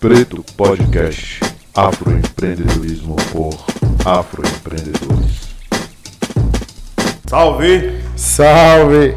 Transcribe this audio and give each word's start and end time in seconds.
Preto 0.00 0.44
Podcast 0.56 1.40
Afroempreendedorismo 1.74 3.16
por 3.32 3.58
Afroempreendedores. 4.04 5.48
Salve! 7.26 7.94
Salve! 8.14 9.16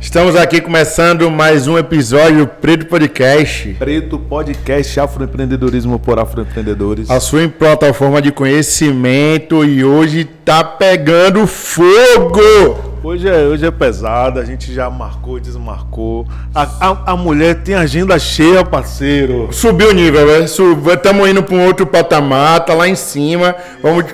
Estamos 0.00 0.34
aqui 0.34 0.60
começando 0.60 1.30
mais 1.30 1.68
um 1.68 1.78
episódio 1.78 2.38
do 2.38 2.46
Preto 2.48 2.86
Podcast. 2.86 3.68
Preto 3.78 4.18
Podcast 4.18 4.98
Afroempreendedorismo 4.98 6.00
por 6.00 6.18
Afroempreendedores. 6.18 7.08
A 7.08 7.20
sua 7.20 7.48
plataforma 7.48 8.20
de 8.20 8.32
conhecimento 8.32 9.64
e 9.64 9.84
hoje 9.84 10.24
tá 10.24 10.64
pegando 10.64 11.46
fogo! 11.46 12.93
Hoje 13.04 13.28
é, 13.28 13.42
hoje 13.42 13.66
é 13.66 13.70
pesado, 13.70 14.40
a 14.40 14.44
gente 14.46 14.72
já 14.72 14.88
marcou, 14.88 15.38
desmarcou. 15.38 16.26
A, 16.54 16.62
a, 16.62 17.12
a 17.12 17.16
mulher 17.16 17.56
tem 17.56 17.74
agenda 17.74 18.18
cheia, 18.18 18.64
parceiro. 18.64 19.50
Subiu 19.52 19.90
o 19.90 19.92
nível, 19.92 20.26
né? 20.26 20.46
Estamos 20.46 21.28
indo 21.28 21.42
para 21.42 21.54
um 21.54 21.66
outro 21.66 21.86
patamar, 21.86 22.64
tá 22.64 22.72
lá 22.72 22.88
em 22.88 22.94
cima. 22.94 23.54
Vamos. 23.82 24.06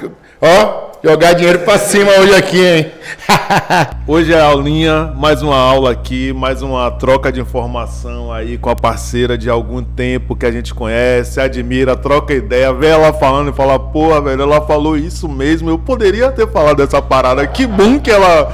Ó, 0.42 0.90
jogar 1.04 1.34
dinheiro 1.34 1.60
para 1.60 1.78
cima 1.78 2.10
hoje 2.18 2.34
aqui, 2.34 2.58
hein? 2.58 2.86
hoje 4.08 4.32
é 4.32 4.40
a 4.40 4.46
aulinha, 4.46 5.14
mais 5.16 5.40
uma 5.40 5.56
aula 5.56 5.92
aqui, 5.92 6.32
mais 6.32 6.60
uma 6.60 6.90
troca 6.90 7.30
de 7.30 7.40
informação 7.40 8.32
aí 8.32 8.58
com 8.58 8.70
a 8.70 8.74
parceira 8.74 9.38
de 9.38 9.48
algum 9.48 9.84
tempo 9.84 10.34
que 10.34 10.44
a 10.44 10.50
gente 10.50 10.74
conhece, 10.74 11.40
admira, 11.40 11.94
troca 11.94 12.34
ideia, 12.34 12.72
vê 12.72 12.88
ela 12.88 13.12
falando 13.12 13.50
e 13.50 13.54
fala, 13.54 13.78
porra, 13.78 14.20
velho, 14.20 14.42
ela 14.42 14.60
falou 14.62 14.96
isso 14.96 15.28
mesmo, 15.28 15.70
eu 15.70 15.78
poderia 15.78 16.32
ter 16.32 16.48
falado 16.48 16.78
dessa 16.78 17.00
parada, 17.00 17.46
que 17.46 17.68
bom 17.68 18.00
que 18.00 18.10
ela 18.10 18.52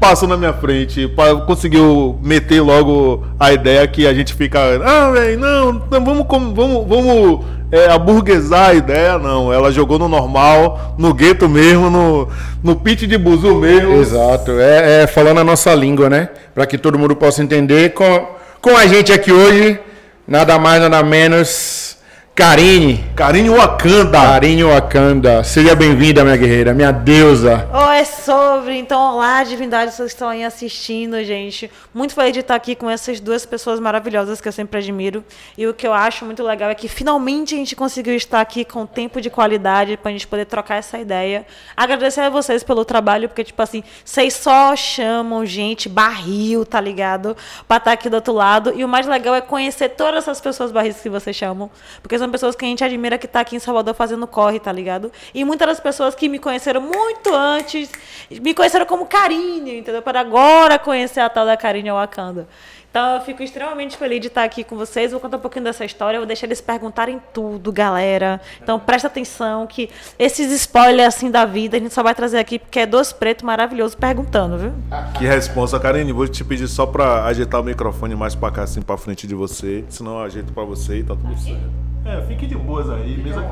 passou 0.00 0.28
na 0.28 0.36
minha 0.36 0.52
frente, 0.52 1.10
conseguiu 1.46 2.18
meter 2.22 2.60
logo 2.60 3.24
a 3.38 3.52
ideia 3.52 3.86
que 3.86 4.06
a 4.06 4.14
gente 4.14 4.34
fica, 4.34 4.60
ah, 4.84 5.10
velho, 5.10 5.38
não, 5.38 5.72
não, 5.72 6.04
vamos, 6.04 6.26
vamos, 6.54 6.86
vamos 6.88 7.44
é, 7.70 7.90
aburguesar 7.90 8.70
a 8.70 8.74
ideia, 8.74 9.18
não. 9.18 9.52
Ela 9.52 9.70
jogou 9.70 9.98
no 9.98 10.08
normal, 10.08 10.94
no 10.98 11.12
gueto 11.12 11.48
mesmo, 11.48 11.90
no, 11.90 12.28
no 12.62 12.76
pitch 12.76 13.02
de 13.02 13.18
buzu 13.18 13.54
mesmo. 13.56 13.94
Exato, 14.00 14.52
é, 14.52 15.02
é 15.02 15.06
falando 15.06 15.40
a 15.40 15.44
nossa 15.44 15.74
língua, 15.74 16.08
né? 16.08 16.30
Para 16.54 16.66
que 16.66 16.78
todo 16.78 16.98
mundo 16.98 17.14
possa 17.14 17.42
entender. 17.42 17.92
Com, 17.92 18.26
com 18.60 18.76
a 18.76 18.86
gente 18.86 19.12
aqui 19.12 19.32
hoje, 19.32 19.78
nada 20.26 20.58
mais, 20.58 20.80
nada 20.80 21.02
menos 21.02 21.97
Karine. 22.38 23.04
Karine 23.16 23.50
Wakanda. 23.50 24.20
Karine 24.20 24.62
Wakanda. 24.62 25.42
Seja 25.42 25.74
bem-vinda, 25.74 26.22
minha 26.22 26.36
guerreira, 26.36 26.72
minha 26.72 26.92
deusa. 26.92 27.68
Oh, 27.74 27.90
é 27.90 28.04
sobre. 28.04 28.78
Então, 28.78 29.14
olá, 29.14 29.42
divindades 29.42 29.96
que 29.96 30.04
estão 30.04 30.28
aí 30.28 30.44
assistindo, 30.44 31.20
gente. 31.24 31.68
Muito 31.92 32.14
feliz 32.14 32.32
de 32.32 32.38
estar 32.38 32.54
aqui 32.54 32.76
com 32.76 32.88
essas 32.88 33.18
duas 33.18 33.44
pessoas 33.44 33.80
maravilhosas 33.80 34.40
que 34.40 34.46
eu 34.46 34.52
sempre 34.52 34.78
admiro. 34.78 35.24
E 35.56 35.66
o 35.66 35.74
que 35.74 35.84
eu 35.84 35.92
acho 35.92 36.24
muito 36.24 36.44
legal 36.44 36.70
é 36.70 36.76
que 36.76 36.86
finalmente 36.86 37.56
a 37.56 37.58
gente 37.58 37.74
conseguiu 37.74 38.14
estar 38.14 38.40
aqui 38.40 38.64
com 38.64 38.86
tempo 38.86 39.20
de 39.20 39.30
qualidade 39.30 39.96
para 39.96 40.10
a 40.10 40.12
gente 40.12 40.28
poder 40.28 40.44
trocar 40.44 40.76
essa 40.76 40.96
ideia. 40.96 41.44
Agradecer 41.76 42.20
a 42.20 42.30
vocês 42.30 42.62
pelo 42.62 42.84
trabalho, 42.84 43.28
porque, 43.28 43.42
tipo 43.42 43.60
assim, 43.60 43.82
vocês 44.04 44.34
só 44.34 44.76
chamam 44.76 45.44
gente 45.44 45.88
barril, 45.88 46.64
tá 46.64 46.80
ligado? 46.80 47.36
Pra 47.66 47.78
estar 47.78 47.90
aqui 47.90 48.08
do 48.08 48.14
outro 48.14 48.32
lado. 48.32 48.72
E 48.76 48.84
o 48.84 48.88
mais 48.88 49.08
legal 49.08 49.34
é 49.34 49.40
conhecer 49.40 49.88
todas 49.88 50.18
essas 50.18 50.40
pessoas 50.40 50.70
barris 50.70 51.00
que 51.00 51.08
vocês 51.08 51.34
chamam. 51.34 51.68
Porque 52.00 52.16
são 52.16 52.27
são 52.28 52.32
pessoas 52.32 52.54
que 52.54 52.64
a 52.64 52.68
gente 52.68 52.84
admira 52.84 53.16
que 53.16 53.26
tá 53.26 53.40
aqui 53.40 53.56
em 53.56 53.58
Salvador 53.58 53.94
fazendo 53.94 54.26
corre, 54.26 54.60
tá 54.60 54.70
ligado? 54.70 55.10
E 55.34 55.44
muitas 55.44 55.66
das 55.66 55.80
pessoas 55.80 56.14
que 56.14 56.28
me 56.28 56.38
conheceram 56.38 56.80
muito 56.80 57.34
antes, 57.34 57.90
me 58.30 58.52
conheceram 58.52 58.84
como 58.84 59.06
Carinho, 59.06 59.74
entendeu? 59.74 60.02
Para 60.02 60.20
agora 60.20 60.78
conhecer 60.78 61.20
a 61.20 61.28
tal 61.28 61.46
da 61.46 61.56
Carinho 61.56 61.94
Wakanda. 61.94 62.46
Então 62.90 63.16
eu 63.16 63.20
fico 63.20 63.42
extremamente 63.42 63.98
feliz 63.98 64.20
de 64.20 64.28
estar 64.28 64.42
aqui 64.42 64.64
com 64.64 64.74
vocês. 64.74 65.12
Vou 65.12 65.20
contar 65.20 65.36
um 65.36 65.40
pouquinho 65.40 65.64
dessa 65.64 65.84
história, 65.84 66.18
vou 66.18 66.26
deixar 66.26 66.46
eles 66.46 66.60
perguntarem 66.60 67.20
tudo, 67.32 67.70
galera. 67.70 68.40
Então 68.62 68.80
presta 68.80 69.08
atenção 69.08 69.66
que 69.66 69.90
esses 70.18 70.50
spoilers 70.52 71.14
assim 71.14 71.30
da 71.30 71.44
vida 71.44 71.76
a 71.76 71.80
gente 71.80 71.92
só 71.92 72.02
vai 72.02 72.14
trazer 72.14 72.38
aqui 72.38 72.58
porque 72.58 72.80
é 72.80 72.86
dois 72.86 73.12
pretos 73.12 73.44
maravilhosos 73.44 73.94
perguntando, 73.94 74.56
viu? 74.56 74.72
Que 75.18 75.26
responsa, 75.26 75.78
Karine. 75.78 76.12
Vou 76.12 76.26
te 76.26 76.42
pedir 76.42 76.66
só 76.66 76.86
para 76.86 77.24
ajeitar 77.26 77.60
o 77.60 77.64
microfone 77.64 78.14
mais 78.14 78.34
para 78.34 78.50
cá, 78.50 78.62
assim, 78.62 78.80
para 78.80 78.96
frente 78.96 79.26
de 79.26 79.34
você. 79.34 79.84
Senão 79.88 80.18
eu 80.18 80.22
ajeito 80.22 80.52
para 80.52 80.64
você 80.64 80.98
e 80.98 81.04
tá 81.04 81.14
tudo 81.14 81.36
certo. 81.38 81.88
É, 82.08 82.22
fique 82.22 82.46
de 82.46 82.56
boas 82.56 82.88
aí, 82.88 83.20
mesa, 83.22 83.44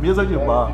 mesa 0.00 0.26
de 0.26 0.36
bar. 0.36 0.72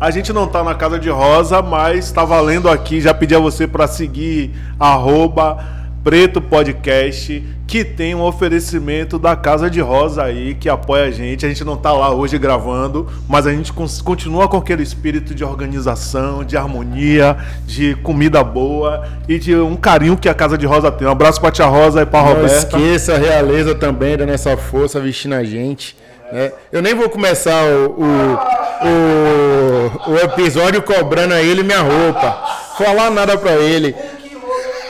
A 0.00 0.10
gente 0.10 0.32
não 0.32 0.48
tá 0.48 0.64
na 0.64 0.74
Casa 0.74 0.98
de 0.98 1.08
Rosa, 1.08 1.62
mas 1.62 2.10
tá 2.10 2.24
valendo 2.24 2.68
aqui. 2.68 3.00
Já 3.00 3.14
pedi 3.14 3.32
a 3.32 3.38
você 3.38 3.64
para 3.68 3.86
seguir 3.86 4.50
arroba 4.76 5.64
Preto 6.02 6.40
Podcast, 6.40 7.46
que 7.64 7.84
tem 7.84 8.12
um 8.16 8.22
oferecimento 8.22 9.20
da 9.20 9.36
Casa 9.36 9.70
de 9.70 9.80
Rosa 9.80 10.24
aí, 10.24 10.56
que 10.56 10.68
apoia 10.68 11.04
a 11.04 11.10
gente. 11.12 11.46
A 11.46 11.48
gente 11.48 11.62
não 11.62 11.76
tá 11.76 11.92
lá 11.92 12.12
hoje 12.12 12.36
gravando, 12.38 13.06
mas 13.28 13.46
a 13.46 13.52
gente 13.52 13.72
continua 13.72 14.48
com 14.48 14.56
aquele 14.56 14.82
espírito 14.82 15.36
de 15.36 15.44
organização, 15.44 16.42
de 16.42 16.56
harmonia, 16.56 17.36
de 17.64 17.94
comida 18.02 18.42
boa 18.42 19.06
e 19.28 19.38
de 19.38 19.54
um 19.54 19.76
carinho 19.76 20.16
que 20.16 20.28
a 20.28 20.34
Casa 20.34 20.58
de 20.58 20.66
Rosa 20.66 20.90
tem. 20.90 21.06
Um 21.06 21.12
abraço 21.12 21.40
pra 21.40 21.52
Tia 21.52 21.66
Rosa 21.66 22.02
e 22.02 22.06
pra 22.06 22.20
não 22.20 22.30
Roberta. 22.30 22.76
Não 22.76 22.84
esqueça 22.84 23.14
a 23.14 23.18
realeza 23.18 23.76
também 23.76 24.16
dando 24.16 24.32
essa 24.32 24.56
força 24.56 24.98
vestindo 24.98 25.34
a 25.34 25.44
gente. 25.44 26.01
Né? 26.32 26.50
Eu 26.72 26.80
nem 26.80 26.94
vou 26.94 27.10
começar 27.10 27.62
o, 27.64 27.90
o, 28.00 28.38
o, 30.08 30.12
o, 30.12 30.16
episódio 30.16 30.80
cobrando 30.80 31.34
a 31.34 31.42
ele 31.42 31.62
minha 31.62 31.80
roupa. 31.80 32.42
Falar 32.78 33.10
nada 33.10 33.36
pra 33.36 33.52
ele. 33.52 33.94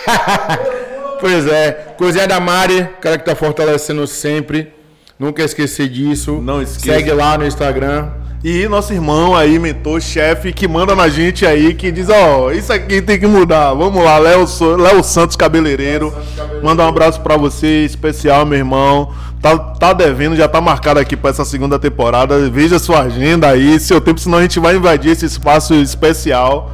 pois 1.21 1.49
é. 1.49 1.95
Cozinha 1.99 2.29
da 2.29 2.39
Mari, 2.39 2.89
cara 3.01 3.19
que 3.19 3.25
tá 3.25 3.35
fortalecendo 3.35 4.07
sempre. 4.07 4.73
Nunca 5.19 5.43
esquecer 5.43 5.89
disso. 5.89 6.41
Não 6.41 6.63
esqueça. 6.63 6.97
Segue 6.97 7.13
lá 7.13 7.37
no 7.37 7.45
Instagram. 7.45 8.22
E 8.45 8.67
nosso 8.67 8.93
irmão 8.93 9.37
aí, 9.37 9.57
mentor, 9.57 10.01
chefe, 10.01 10.53
que 10.53 10.67
manda 10.67 10.97
na 10.97 11.09
gente 11.09 11.47
aí, 11.47 11.75
que 11.75 11.93
diz, 11.93 12.09
ó, 12.09 12.47
oh, 12.47 12.51
isso 12.51 12.73
aqui 12.73 13.01
tem 13.01 13.17
que 13.17 13.27
mudar. 13.27 13.73
Vamos 13.73 14.03
lá, 14.03 14.19
Léo, 14.19 14.45
Léo 14.79 15.05
Santos 15.05 15.37
Cabeleireiro. 15.37 16.13
Manda 16.61 16.83
um 16.85 16.89
abraço 16.89 17.21
para 17.21 17.37
você, 17.37 17.85
especial, 17.85 18.45
meu 18.45 18.59
irmão. 18.59 19.13
Tá, 19.41 19.57
tá 19.57 19.93
devendo, 19.93 20.35
já 20.35 20.49
tá 20.49 20.61
marcado 20.61 20.99
aqui 20.99 21.17
para 21.17 21.31
essa 21.31 21.45
segunda 21.45 21.79
temporada. 21.79 22.51
Veja 22.51 22.81
sua 22.81 23.03
agenda 23.03 23.49
aí, 23.49 23.79
seu 23.79 24.01
tempo, 24.01 24.19
senão 24.19 24.39
a 24.39 24.43
gente 24.43 24.59
vai 24.59 24.75
invadir 24.75 25.13
esse 25.13 25.25
espaço 25.25 25.75
especial. 25.75 26.73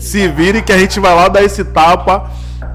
Se 0.00 0.26
vire 0.26 0.62
que 0.62 0.72
a 0.72 0.78
gente 0.78 0.98
vai 0.98 1.14
lá 1.14 1.28
dar 1.28 1.44
esse 1.44 1.62
tapa. 1.62 2.28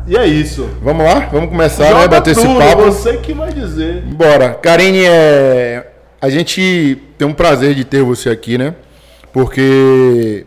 E 0.07 0.15
é 0.15 0.25
isso. 0.25 0.69
Vamos 0.81 1.05
lá? 1.05 1.27
Vamos 1.29 1.49
começar, 1.49 1.87
Joga 1.87 1.99
né? 1.99 2.07
Bater 2.07 2.33
tudo, 2.33 2.47
esse 2.47 2.57
papo. 2.57 2.83
Você 2.83 3.17
que 3.17 3.33
vai 3.33 3.51
dizer. 3.51 4.03
Bora. 4.13 4.51
Karine, 4.53 5.03
é... 5.03 5.86
a 6.19 6.29
gente 6.29 6.97
tem 7.17 7.27
um 7.27 7.33
prazer 7.33 7.75
de 7.75 7.83
ter 7.83 8.01
você 8.03 8.29
aqui, 8.29 8.57
né? 8.57 8.73
Porque, 9.31 10.45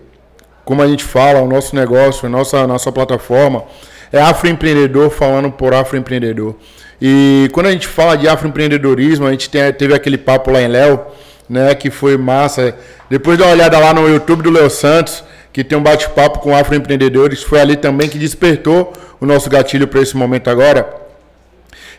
como 0.65 0.83
a 0.83 0.89
gente 0.89 1.05
fala, 1.05 1.41
o 1.41 1.47
nosso 1.47 1.77
negócio, 1.77 2.27
a 2.27 2.29
nossa, 2.29 2.67
nossa 2.67 2.91
plataforma 2.91 3.65
é 4.13 4.21
afroempreendedor 4.21 5.11
falando 5.11 5.51
por 5.51 5.73
afroempreendedor. 5.73 6.57
E 7.01 7.49
quando 7.53 7.67
a 7.67 7.73
gente 7.73 7.87
fala 7.87 8.17
de 8.17 8.29
afroempreendedorismo, 8.29 9.27
a 9.27 9.31
gente 9.31 9.49
tem, 9.49 9.73
teve 9.73 9.95
aquele 9.95 10.19
papo 10.19 10.51
lá 10.51 10.61
em 10.61 10.69
Léo, 10.69 11.01
né, 11.49 11.75
que 11.75 11.91
foi 11.91 12.17
massa. 12.17 12.75
Depois 13.09 13.39
uma 13.39 13.51
olhada 13.51 13.79
lá 13.79 13.95
no 13.95 14.09
YouTube 14.09 14.43
do 14.43 14.51
Léo 14.51 14.69
Santos, 14.69 15.23
que 15.53 15.65
tem 15.65 15.79
um 15.79 15.83
bate-papo 15.83 16.41
com 16.41 16.55
afroempreendedores, 16.55 17.43
foi 17.43 17.61
ali 17.61 17.77
também 17.77 18.09
que 18.09 18.19
despertou 18.19 18.93
o 19.21 19.27
nosso 19.27 19.49
gatilho 19.49 19.87
para 19.87 20.01
esse 20.01 20.17
momento 20.17 20.49
agora. 20.49 20.89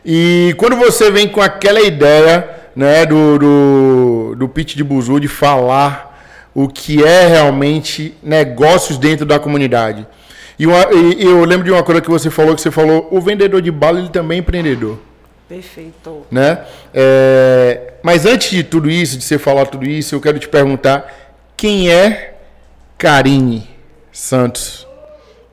E 0.06 0.54
quando 0.58 0.76
você 0.76 1.10
vem 1.12 1.28
com 1.28 1.42
aquela 1.42 1.82
ideia 1.82 2.61
né, 2.76 3.06
do, 3.06 3.38
do, 3.38 4.36
do 4.38 4.48
pitch 4.48 4.76
de 4.76 4.84
Buzu, 4.84 5.20
de 5.20 5.28
falar 5.28 6.12
o 6.54 6.68
que 6.68 7.04
é 7.04 7.28
realmente 7.28 8.16
negócios 8.22 8.98
dentro 8.98 9.26
da 9.26 9.40
comunidade. 9.40 10.06
E, 10.60 10.68
uma, 10.68 10.86
e, 10.94 11.24
eu 11.24 11.44
lembro 11.46 11.66
de 11.66 11.72
uma 11.72 11.84
coisa 11.84 12.02
que 12.02 12.10
você 12.10 12.30
falou, 12.30 12.56
que 12.56 12.62
você 12.62 12.72
falou, 12.72 13.08
o 13.10 13.20
vendedor 13.20 13.62
de 13.62 13.72
bala 13.72 14.00
ele 14.00 14.10
também 14.10 14.38
é 14.38 14.40
empreendedor. 14.42 15.00
Perfeito. 15.48 16.26
Né? 16.30 16.60
É, 16.94 17.94
mas 18.02 18.26
antes 18.26 18.52
de 18.52 18.64
tudo 18.64 18.90
isso, 18.90 19.18
de 19.18 19.24
você 19.24 19.38
falar 19.38 19.66
tudo 19.66 19.86
isso, 19.86 20.16
eu 20.16 20.22
quero 20.22 20.40
te 20.40 20.48
perguntar 20.48 21.12
quem 21.58 21.90
é 21.90 22.36
Karine 22.98 23.70
Santos? 24.12 24.88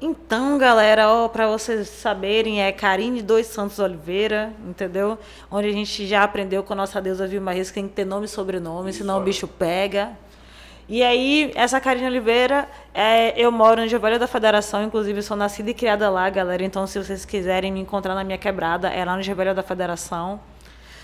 Então, 0.01 0.57
galera, 0.59 1.07
para 1.33 1.49
vocês 1.49 1.89
saberem, 1.89 2.63
é 2.63 2.71
Karine 2.71 3.21
Dois 3.21 3.49
Santos 3.49 3.81
Oliveira, 3.81 4.53
entendeu? 4.65 5.19
Onde 5.51 5.67
a 5.67 5.73
gente 5.73 6.07
já 6.07 6.23
aprendeu 6.23 6.63
com 6.63 6.73
a 6.73 6.77
nossa 6.77 7.01
deusa 7.01 7.27
Vilma 7.27 7.51
Reis 7.51 7.69
que 7.69 7.75
tem 7.75 7.89
que 7.89 7.95
ter 7.95 8.05
nome 8.05 8.27
e 8.27 8.29
sobrenome, 8.29 8.93
senão 8.93 9.19
o 9.19 9.25
bicho 9.25 9.49
pega. 9.49 10.17
E 10.89 11.03
aí, 11.03 11.51
essa 11.57 11.81
Karine 11.81 12.07
Oliveira, 12.07 12.69
é, 12.95 13.35
eu 13.37 13.51
moro 13.51 13.83
no 13.83 13.89
Jovelho 13.89 14.21
da 14.21 14.29
Federação, 14.29 14.85
inclusive 14.85 15.21
sou 15.21 15.37
nascida 15.37 15.71
e 15.71 15.75
criada 15.75 16.09
lá, 16.09 16.31
galera. 16.31 16.63
Então, 16.63 16.87
se 16.87 16.97
vocês 17.03 17.25
quiserem 17.25 17.73
me 17.73 17.81
encontrar 17.81 18.15
na 18.15 18.23
minha 18.23 18.39
quebrada, 18.39 18.89
é 18.89 19.05
lá 19.05 19.17
no 19.17 19.23
Jovelho 19.23 19.53
da 19.53 19.65
Federação. 19.65 20.41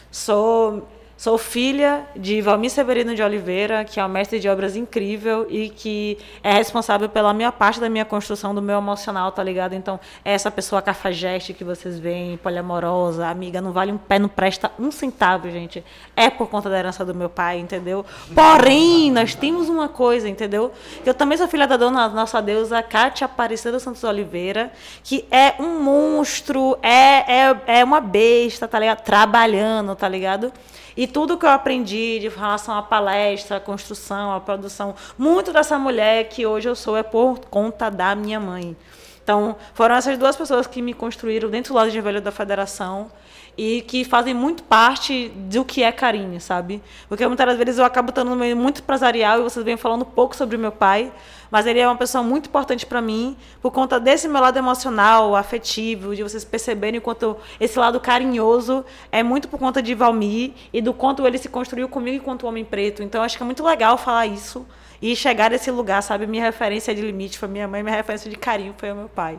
Sou 0.09 0.87
Sou 1.17 1.39
filha 1.39 2.05
de 2.17 2.43
Valmir 2.43 2.71
Severino 2.71 3.15
de 3.15 3.23
Oliveira, 3.23 3.85
que 3.85 4.01
é 4.01 4.05
um 4.05 4.09
mestre 4.09 4.41
de 4.41 4.49
obras 4.49 4.75
incrível 4.75 5.47
e 5.49 5.69
que 5.69 6.19
é 6.43 6.53
responsável 6.55 7.09
pela 7.09 7.33
minha 7.33 7.53
parte 7.53 7.79
da 7.79 7.89
minha 7.89 8.05
construção 8.05 8.53
do 8.53 8.61
meu 8.61 8.79
emocional, 8.79 9.31
tá 9.31 9.41
ligado? 9.41 9.75
Então, 9.75 10.01
é 10.25 10.33
essa 10.33 10.51
pessoa 10.51 10.83
cafajeste 10.83 11.55
que 11.55 11.63
vocês 11.63 12.01
veem, 12.01 12.37
poliamorosa, 12.37 13.29
amiga, 13.29 13.61
não 13.61 13.71
vale 13.71 13.93
um 13.93 13.97
pé, 13.97 14.19
não 14.19 14.29
presta 14.29 14.73
um 14.77 14.91
centavo, 14.91 15.49
gente. 15.49 15.85
É 16.17 16.29
por 16.29 16.49
conta 16.49 16.69
da 16.69 16.77
herança 16.77 17.05
do 17.05 17.15
meu 17.15 17.29
pai, 17.29 17.61
entendeu? 17.61 18.05
Porém, 18.35 19.13
nós 19.13 19.37
temos 19.37 19.69
uma 19.69 19.89
coisa, 19.89 20.29
entendeu? 20.29 20.73
Eu 21.07 21.15
também 21.15 21.39
sou 21.39 21.47
filha 21.47 21.69
da 21.69 21.77
dona 21.77 22.09
nossa 22.09 22.43
deusa 22.43 22.83
Cátia 22.83 23.27
Aparecida 23.27 23.79
Santos 23.79 24.03
Oliveira, 24.03 24.73
que 25.05 25.25
é 25.31 25.55
um 25.61 25.81
monstro, 25.81 26.77
é, 26.83 27.51
é, 27.51 27.57
é 27.79 27.85
uma 27.85 28.01
besta, 28.01 28.67
tá 28.67 28.81
ligado? 28.81 29.03
Trabalhando, 29.03 29.95
tá 29.95 30.09
ligado? 30.09 30.53
E 30.97 31.07
tudo 31.15 31.39
que 31.39 31.47
eu 31.47 31.51
aprendi 31.51 32.19
de 32.19 32.29
relação 32.29 32.77
à 32.77 32.83
palestra, 32.83 33.59
à 33.59 33.61
construção, 33.61 34.35
à 34.35 34.41
produção, 34.41 34.97
muito 35.17 35.53
dessa 35.53 35.79
mulher 35.79 36.29
que 36.29 36.45
hoje 36.45 36.69
eu 36.69 36.75
sou 36.75 36.97
é 36.97 37.05
por 37.05 37.39
conta 37.49 37.89
da 37.89 38.17
minha 38.17 38.41
mãe. 38.41 38.77
Então, 39.25 39.57
foram 39.73 39.95
essas 39.95 40.19
duas 40.19 40.37
pessoas 40.37 40.67
que 40.67 40.83
me 40.83 40.93
construíram 40.93 41.49
dentro 41.49 41.73
do 41.73 41.77
lado 41.77 41.91
de 41.91 41.99
velho 41.99 42.21
da 42.21 42.31
federação 42.31 43.11
e 43.57 43.81
que 43.83 44.05
fazem 44.05 44.35
muito 44.35 44.63
parte 44.65 45.29
do 45.29 45.65
que 45.65 45.83
é 45.83 45.91
Karine, 45.91 46.39
sabe? 46.41 46.83
Porque 47.09 47.27
muitas 47.27 47.47
das 47.47 47.57
vezes 47.57 47.79
eu 47.79 47.87
acabo 47.87 48.11
estando 48.11 48.29
no 48.29 48.37
meio 48.37 48.55
muito 48.55 48.83
empresarial 48.83 49.41
e 49.41 49.43
vocês 49.43 49.65
vêm 49.65 49.79
falando 49.79 50.05
pouco 50.05 50.37
sobre 50.37 50.59
meu 50.59 50.73
pai, 50.73 51.11
mas 51.51 51.65
ele 51.65 51.79
é 51.79 51.87
uma 51.87 51.97
pessoa 51.97 52.23
muito 52.23 52.49
importante 52.49 52.85
para 52.85 53.01
mim 53.01 53.35
por 53.63 53.71
conta 53.71 53.99
desse 53.99 54.29
meu 54.29 54.43
lado 54.43 54.59
emocional, 54.59 55.35
afetivo, 55.35 56.15
de 56.15 56.23
vocês 56.23 56.45
perceberem 56.45 56.99
o 56.99 57.03
quanto 57.03 57.35
esse 57.59 57.79
lado 57.79 57.99
carinhoso 58.01 58.85
é 59.11 59.23
muito 59.23 59.49
por 59.49 59.59
conta 59.59 59.81
de 59.81 59.95
Valmir 59.95 60.53
e 60.71 60.83
do 60.83 60.93
quanto 60.93 61.27
ele 61.27 61.39
se 61.39 61.49
construiu 61.49 61.89
comigo 61.89 62.17
enquanto 62.17 62.47
homem 62.47 62.65
preto. 62.65 63.03
Então 63.03 63.23
acho 63.23 63.39
que 63.39 63.43
é 63.43 63.47
muito 63.47 63.65
legal 63.65 63.97
falar 63.97 64.27
isso 64.27 64.67
e 65.05 65.15
chegar 65.15 65.51
nesse 65.51 65.71
lugar, 65.71 66.03
sabe? 66.03 66.27
Minha 66.27 66.45
referência 66.45 66.95
de 66.95 67.03
limite 67.03 67.39
foi 67.39 67.47
minha 67.47 67.69
mãe, 67.69 67.83
minha 67.83 67.95
referência 67.95 68.31
de 68.31 68.37
carinho 68.37 68.75
foi 68.79 68.91
o 68.91 68.97
meu 68.97 69.09
pai. 69.11 69.39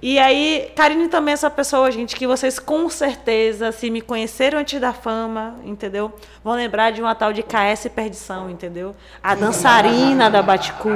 E 0.00 0.18
aí, 0.18 0.72
Karine 0.74 1.06
também 1.08 1.32
é 1.32 1.34
essa 1.34 1.50
pessoa, 1.50 1.90
gente, 1.90 2.16
que 2.16 2.26
vocês 2.26 2.58
com 2.58 2.88
certeza, 2.88 3.70
se 3.72 3.90
me 3.90 4.00
conheceram 4.00 4.60
antes 4.60 4.80
da 4.80 4.94
fama, 4.94 5.56
entendeu? 5.64 6.10
Vão 6.42 6.54
lembrar 6.54 6.92
de 6.92 7.02
uma 7.02 7.14
tal 7.14 7.30
de 7.30 7.42
KS 7.42 7.88
Perdição, 7.94 8.48
entendeu? 8.48 8.96
A 9.22 9.34
dançarina 9.34 10.30
da 10.30 10.40
Baticu. 10.40 10.88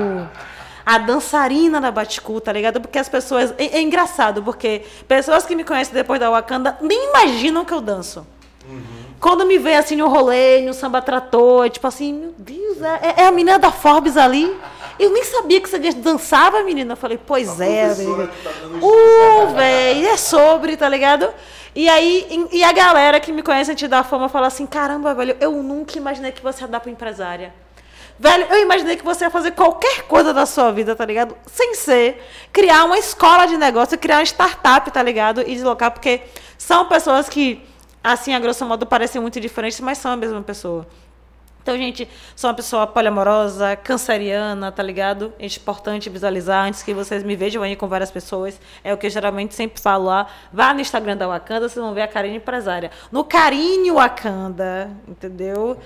A 0.86 0.96
dançarina 0.96 1.78
da 1.78 1.90
Baticu, 1.90 2.40
tá 2.40 2.50
ligado? 2.50 2.80
Porque 2.80 2.98
as 2.98 3.08
pessoas. 3.10 3.54
É, 3.58 3.76
é, 3.76 3.82
engraçado, 3.82 4.42
porque 4.42 4.82
pessoas 5.06 5.44
que 5.44 5.54
me 5.54 5.62
conhecem 5.62 5.92
depois 5.92 6.18
da 6.18 6.30
Wakanda 6.30 6.78
nem 6.80 7.10
imaginam 7.10 7.66
que 7.66 7.74
eu 7.74 7.82
danço. 7.82 8.26
Uhum. 8.66 8.97
Quando 9.20 9.44
me 9.44 9.58
vê 9.58 9.74
assim 9.74 9.96
no 9.96 10.08
rolê, 10.08 10.60
no 10.62 10.72
samba 10.72 11.02
trator, 11.02 11.68
tipo 11.70 11.86
assim, 11.86 12.12
meu 12.12 12.34
Deus, 12.38 12.80
é, 12.82 13.22
é 13.22 13.26
a 13.26 13.32
menina 13.32 13.58
da 13.58 13.70
Forbes 13.70 14.16
ali. 14.16 14.54
Eu 14.98 15.10
nem 15.10 15.24
sabia 15.24 15.60
que 15.60 15.68
você 15.68 15.78
dançava, 15.92 16.62
menina. 16.62 16.92
Eu 16.92 16.96
falei, 16.96 17.18
pois 17.24 17.60
a 17.60 17.64
é, 17.64 17.94
velho. 17.94 18.28
Tá 18.42 18.50
uh, 18.80 19.54
velho, 19.54 20.06
é 20.06 20.16
sobre, 20.16 20.76
tá 20.76 20.88
ligado? 20.88 21.28
E 21.74 21.88
aí, 21.88 22.48
e 22.50 22.64
a 22.64 22.72
galera 22.72 23.20
que 23.20 23.30
me 23.30 23.42
conhece 23.42 23.70
antes 23.70 23.88
da 23.88 24.02
fama 24.02 24.28
fala 24.28 24.48
assim: 24.48 24.66
caramba, 24.66 25.14
velho, 25.14 25.36
eu 25.40 25.52
nunca 25.62 25.96
imaginei 25.96 26.32
que 26.32 26.42
você 26.42 26.62
ia 26.62 26.68
dar 26.68 26.80
pra 26.80 26.90
empresária. 26.90 27.52
Velho, 28.18 28.46
eu 28.50 28.62
imaginei 28.62 28.96
que 28.96 29.04
você 29.04 29.24
ia 29.24 29.30
fazer 29.30 29.52
qualquer 29.52 30.02
coisa 30.02 30.34
da 30.34 30.44
sua 30.44 30.72
vida, 30.72 30.96
tá 30.96 31.04
ligado? 31.04 31.36
Sem 31.46 31.74
ser 31.76 32.20
criar 32.52 32.84
uma 32.84 32.98
escola 32.98 33.46
de 33.46 33.56
negócio, 33.56 33.96
criar 33.96 34.16
uma 34.16 34.24
startup, 34.24 34.90
tá 34.90 35.00
ligado? 35.00 35.42
E 35.42 35.54
deslocar, 35.54 35.92
porque 35.92 36.22
são 36.58 36.86
pessoas 36.86 37.28
que, 37.28 37.64
assim, 38.12 38.34
a 38.34 38.40
grosso 38.40 38.64
modo, 38.64 38.86
parecem 38.86 39.20
muito 39.20 39.40
diferentes, 39.40 39.80
mas 39.80 39.98
são 39.98 40.10
a 40.10 40.16
mesma 40.16 40.42
pessoa. 40.42 40.86
Então, 41.68 41.76
gente, 41.76 42.08
sou 42.34 42.48
uma 42.48 42.54
pessoa 42.54 42.86
poliamorosa, 42.86 43.76
canceriana, 43.76 44.72
tá 44.72 44.82
ligado? 44.82 45.34
É 45.38 45.44
importante 45.44 46.08
visualizar 46.08 46.66
antes 46.66 46.82
que 46.82 46.94
vocês 46.94 47.22
me 47.22 47.36
vejam 47.36 47.62
aí 47.62 47.76
com 47.76 47.86
várias 47.86 48.10
pessoas. 48.10 48.58
É 48.82 48.94
o 48.94 48.96
que 48.96 49.04
eu 49.04 49.10
geralmente 49.10 49.54
sempre 49.54 49.78
falo 49.78 50.06
lá. 50.06 50.28
Vá 50.50 50.72
no 50.72 50.80
Instagram 50.80 51.18
da 51.18 51.28
Wakanda, 51.28 51.68
vocês 51.68 51.84
vão 51.84 51.92
ver 51.92 52.00
a 52.00 52.08
Karine 52.08 52.36
empresária. 52.36 52.90
No 53.12 53.22
Carinho 53.22 53.96
Wakanda, 53.96 54.90
entendeu? 55.06 55.76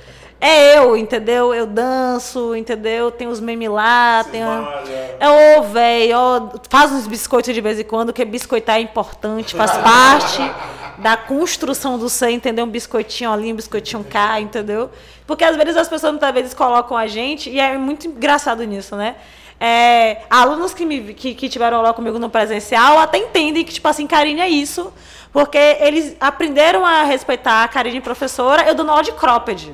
É 0.41 0.79
eu, 0.79 0.97
entendeu? 0.97 1.53
Eu 1.53 1.67
danço, 1.67 2.55
entendeu? 2.55 3.11
Tem 3.11 3.27
os 3.27 3.41
memes 3.41 3.69
lá, 3.69 4.25
tem 4.31 4.41
É 4.41 5.59
ô, 5.59 5.63
velho, 5.65 6.53
faz 6.69 6.93
uns 6.93 7.09
biscoitos 7.09 7.53
de 7.53 7.61
vez 7.61 7.81
em 7.81 7.85
quando, 7.85 8.13
porque 8.13 8.25
biscoitar 8.25 8.77
é 8.77 8.81
importante, 8.81 9.57
faz 9.57 9.73
parte 9.79 10.43
da 10.99 11.17
construção 11.17 11.99
do 11.99 12.09
ser, 12.09 12.31
entendeu? 12.31 12.65
Um 12.65 12.71
biscoitinho 12.71 13.33
ali, 13.33 13.53
um 13.53 13.57
biscoitinho 13.57 14.05
cá, 14.05 14.41
entendeu? 14.41 14.89
Porque 15.27 15.45
às 15.45 15.57
vezes 15.57 15.77
as 15.77 15.89
pessoas 15.89 16.13
muitas 16.13 16.33
vezes 16.33 16.55
colocam 16.55 16.97
a 16.97 17.07
gente, 17.07 17.51
e 17.51 17.61
é 17.61 17.77
muito 17.77 18.07
engraçado 18.07 18.65
nisso, 18.65 18.97
né? 18.97 19.17
É, 19.61 20.23
alunos 20.29 20.75
que, 20.75 20.85
me, 20.85 21.15
que, 21.15 21.35
que 21.35 21.49
tiveram 21.49 21.77
aula 21.77 21.95
comigo 21.95 22.19
no 22.19 22.29
presencial 22.29 22.99
até 22.99 23.19
entendem 23.19 23.65
que, 23.65 23.73
tipo 23.73 23.87
assim, 23.87 24.07
Karine 24.09 24.41
é 24.41 24.49
isso, 24.49 24.93
porque 25.33 25.59
eles 25.81 26.17
aprenderam 26.21 26.85
a 26.85 27.05
respeitar 27.05 27.63
a 27.63 27.69
Karine 27.69 28.01
professora, 28.01 28.69
eu 28.69 28.75
dou 28.75 28.89
aula 28.91 29.05
de 29.05 29.13
cropped 29.13 29.73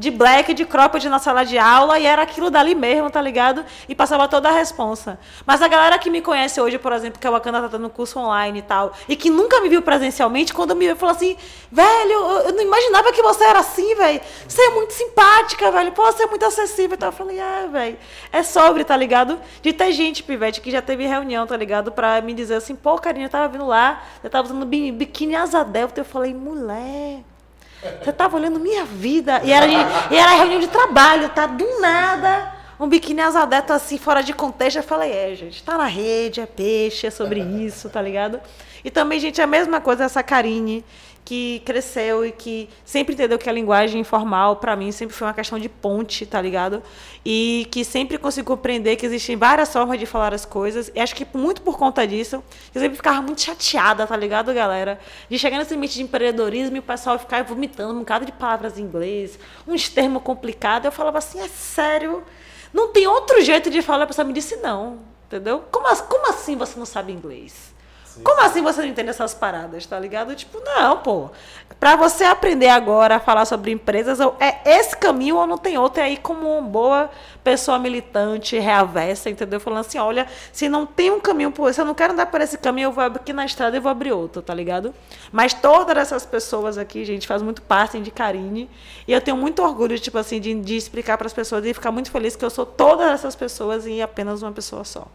de 0.00 0.10
black, 0.10 0.54
de 0.54 0.64
cropped 0.64 1.06
na 1.10 1.18
sala 1.18 1.44
de 1.44 1.58
aula, 1.58 1.98
e 1.98 2.06
era 2.06 2.22
aquilo 2.22 2.48
dali 2.48 2.74
mesmo, 2.74 3.10
tá 3.10 3.20
ligado? 3.20 3.62
E 3.86 3.94
passava 3.94 4.26
toda 4.26 4.48
a 4.48 4.52
responsa. 4.52 5.18
Mas 5.44 5.60
a 5.60 5.68
galera 5.68 5.98
que 5.98 6.08
me 6.08 6.22
conhece 6.22 6.58
hoje, 6.58 6.78
por 6.78 6.90
exemplo, 6.92 7.20
que 7.20 7.26
a 7.26 7.30
Wakanda 7.30 7.60
tá 7.60 7.66
dando 7.66 7.90
curso 7.90 8.18
online 8.18 8.60
e 8.60 8.62
tal, 8.62 8.94
e 9.06 9.14
que 9.14 9.28
nunca 9.28 9.60
me 9.60 9.68
viu 9.68 9.82
presencialmente, 9.82 10.54
quando 10.54 10.74
me 10.74 10.86
viu, 10.86 10.96
falou 10.96 11.14
assim, 11.14 11.36
velho, 11.70 12.12
eu 12.46 12.52
não 12.54 12.62
imaginava 12.62 13.12
que 13.12 13.20
você 13.20 13.44
era 13.44 13.58
assim, 13.58 13.94
velho. 13.94 14.22
Você 14.48 14.62
é 14.62 14.70
muito 14.70 14.94
simpática, 14.94 15.70
velho. 15.70 15.92
Pô, 15.92 16.02
você 16.06 16.22
é 16.22 16.26
muito 16.26 16.46
acessível. 16.46 16.94
Então 16.94 17.08
eu 17.08 17.12
falei, 17.12 17.38
ah, 17.38 17.68
velho, 17.70 17.98
é 18.32 18.42
sobre, 18.42 18.84
tá 18.84 18.96
ligado? 18.96 19.38
De 19.60 19.70
ter 19.70 19.92
gente, 19.92 20.22
pivete, 20.22 20.62
que 20.62 20.70
já 20.70 20.80
teve 20.80 21.04
reunião, 21.04 21.46
tá 21.46 21.58
ligado? 21.58 21.92
Pra 21.92 22.22
me 22.22 22.32
dizer 22.32 22.54
assim, 22.54 22.74
pô, 22.74 22.96
carinha, 22.96 23.26
eu 23.26 23.30
tava 23.30 23.48
vindo 23.48 23.66
lá, 23.66 24.02
eu 24.24 24.30
tava 24.30 24.46
usando 24.46 24.64
biquíni 24.64 25.36
asa 25.36 25.62
delta. 25.62 26.00
Eu 26.00 26.06
falei, 26.06 26.32
mulher, 26.32 27.20
você 28.02 28.10
estava 28.10 28.36
olhando 28.36 28.60
minha 28.60 28.84
vida. 28.84 29.40
E 29.44 29.52
era, 29.52 29.66
e 30.10 30.16
era 30.16 30.34
reunião 30.34 30.60
de 30.60 30.68
trabalho, 30.68 31.28
tá? 31.30 31.46
Do 31.46 31.80
nada. 31.80 32.54
Um 32.78 32.88
biquíni 32.88 33.20
asadeto 33.20 33.72
assim, 33.72 33.98
fora 33.98 34.22
de 34.22 34.32
contexto. 34.32 34.76
Eu 34.76 34.82
falei, 34.82 35.12
é, 35.12 35.34
gente, 35.34 35.62
tá 35.62 35.76
na 35.76 35.86
rede, 35.86 36.40
é 36.40 36.46
peixe, 36.46 37.06
é 37.06 37.10
sobre 37.10 37.40
isso, 37.40 37.90
tá 37.90 38.00
ligado? 38.00 38.40
E 38.82 38.90
também, 38.90 39.20
gente, 39.20 39.40
é 39.40 39.44
a 39.44 39.46
mesma 39.46 39.80
coisa 39.80 40.04
essa 40.04 40.22
Karine 40.22 40.84
que 41.24 41.62
cresceu 41.64 42.24
e 42.24 42.32
que 42.32 42.68
sempre 42.84 43.14
entendeu 43.14 43.38
que 43.38 43.48
a 43.48 43.52
linguagem 43.52 44.00
informal, 44.00 44.56
para 44.56 44.74
mim, 44.74 44.90
sempre 44.90 45.14
foi 45.14 45.26
uma 45.28 45.34
questão 45.34 45.58
de 45.58 45.68
ponte, 45.68 46.26
tá 46.26 46.40
ligado? 46.40 46.82
E 47.24 47.68
que 47.70 47.84
sempre 47.84 48.18
conseguiu 48.18 48.56
compreender 48.56 48.96
que 48.96 49.06
existem 49.06 49.36
várias 49.36 49.72
formas 49.72 49.98
de 49.98 50.06
falar 50.06 50.34
as 50.34 50.44
coisas. 50.44 50.90
E 50.94 51.00
acho 51.00 51.14
que 51.14 51.26
muito 51.32 51.62
por 51.62 51.78
conta 51.78 52.06
disso, 52.06 52.42
eu 52.74 52.80
sempre 52.80 52.96
ficava 52.96 53.22
muito 53.22 53.40
chateada, 53.42 54.06
tá 54.06 54.16
ligado, 54.16 54.52
galera? 54.52 54.98
De 55.28 55.38
chegar 55.38 55.58
nesse 55.58 55.74
limite 55.74 55.94
de 55.94 56.02
empreendedorismo 56.02 56.76
e 56.76 56.78
o 56.80 56.82
pessoal 56.82 57.18
ficar 57.18 57.44
vomitando 57.44 57.94
um 57.94 58.00
bocado 58.00 58.24
de 58.24 58.32
palavras 58.32 58.78
em 58.78 58.82
inglês, 58.82 59.38
uns 59.68 59.88
termos 59.88 60.22
complicados. 60.22 60.86
Eu 60.86 60.92
falava 60.92 61.18
assim, 61.18 61.40
é 61.40 61.48
sério? 61.48 62.24
Não 62.72 62.88
tem 62.88 63.06
outro 63.06 63.40
jeito 63.42 63.70
de 63.70 63.82
falar, 63.82 64.04
a 64.04 64.06
pessoa 64.06 64.24
me 64.24 64.32
disse 64.32 64.56
não, 64.56 64.98
entendeu? 65.26 65.64
Como, 65.70 65.86
como 66.06 66.28
assim 66.28 66.56
você 66.56 66.78
não 66.78 66.86
sabe 66.86 67.12
inglês? 67.12 67.72
Como 68.22 68.40
assim 68.42 68.62
você 68.62 68.82
não 68.82 68.88
entende 68.88 69.10
essas 69.10 69.34
paradas, 69.34 69.86
tá 69.86 69.98
ligado? 69.98 70.34
Tipo, 70.34 70.60
não, 70.60 70.98
pô. 70.98 71.30
Pra 71.78 71.96
você 71.96 72.24
aprender 72.24 72.68
agora 72.68 73.16
a 73.16 73.20
falar 73.20 73.46
sobre 73.46 73.70
empresas, 73.70 74.18
é 74.38 74.60
esse 74.78 74.94
caminho 74.94 75.36
ou 75.36 75.46
não 75.46 75.56
tem 75.56 75.78
outro. 75.78 76.00
E 76.00 76.04
aí, 76.04 76.16
como 76.18 76.46
uma 76.46 76.60
boa 76.60 77.10
pessoa 77.42 77.78
militante, 77.78 78.58
reavessa, 78.58 79.30
entendeu? 79.30 79.58
Falando 79.58 79.80
assim, 79.80 79.98
olha, 79.98 80.26
se 80.52 80.68
não 80.68 80.84
tem 80.84 81.10
um 81.10 81.18
caminho, 81.18 81.50
pô, 81.50 81.72
se 81.72 81.80
eu 81.80 81.86
não 81.86 81.94
quero 81.94 82.12
andar 82.12 82.26
por 82.26 82.42
esse 82.42 82.58
caminho, 82.58 82.88
eu 82.88 82.92
vou 82.92 83.04
aqui 83.04 83.32
na 83.32 83.46
estrada 83.46 83.76
e 83.76 83.80
vou 83.80 83.90
abrir 83.90 84.12
outro, 84.12 84.42
tá 84.42 84.52
ligado? 84.52 84.94
Mas 85.32 85.54
todas 85.54 85.96
essas 85.96 86.26
pessoas 86.26 86.76
aqui, 86.76 87.02
gente, 87.04 87.26
faz 87.26 87.40
muito 87.40 87.62
parte 87.62 87.98
de 87.98 88.10
Karine. 88.10 88.68
E 89.08 89.12
eu 89.12 89.20
tenho 89.22 89.38
muito 89.38 89.62
orgulho, 89.62 89.98
tipo 89.98 90.18
assim, 90.18 90.38
de, 90.38 90.52
de 90.60 90.76
explicar 90.76 91.16
para 91.16 91.26
as 91.26 91.32
pessoas 91.32 91.64
e 91.64 91.72
ficar 91.72 91.90
muito 91.90 92.10
feliz 92.10 92.36
que 92.36 92.44
eu 92.44 92.50
sou 92.50 92.66
todas 92.66 93.10
essas 93.10 93.34
pessoas 93.34 93.86
e 93.86 94.02
apenas 94.02 94.42
uma 94.42 94.52
pessoa 94.52 94.84
só. 94.84 95.06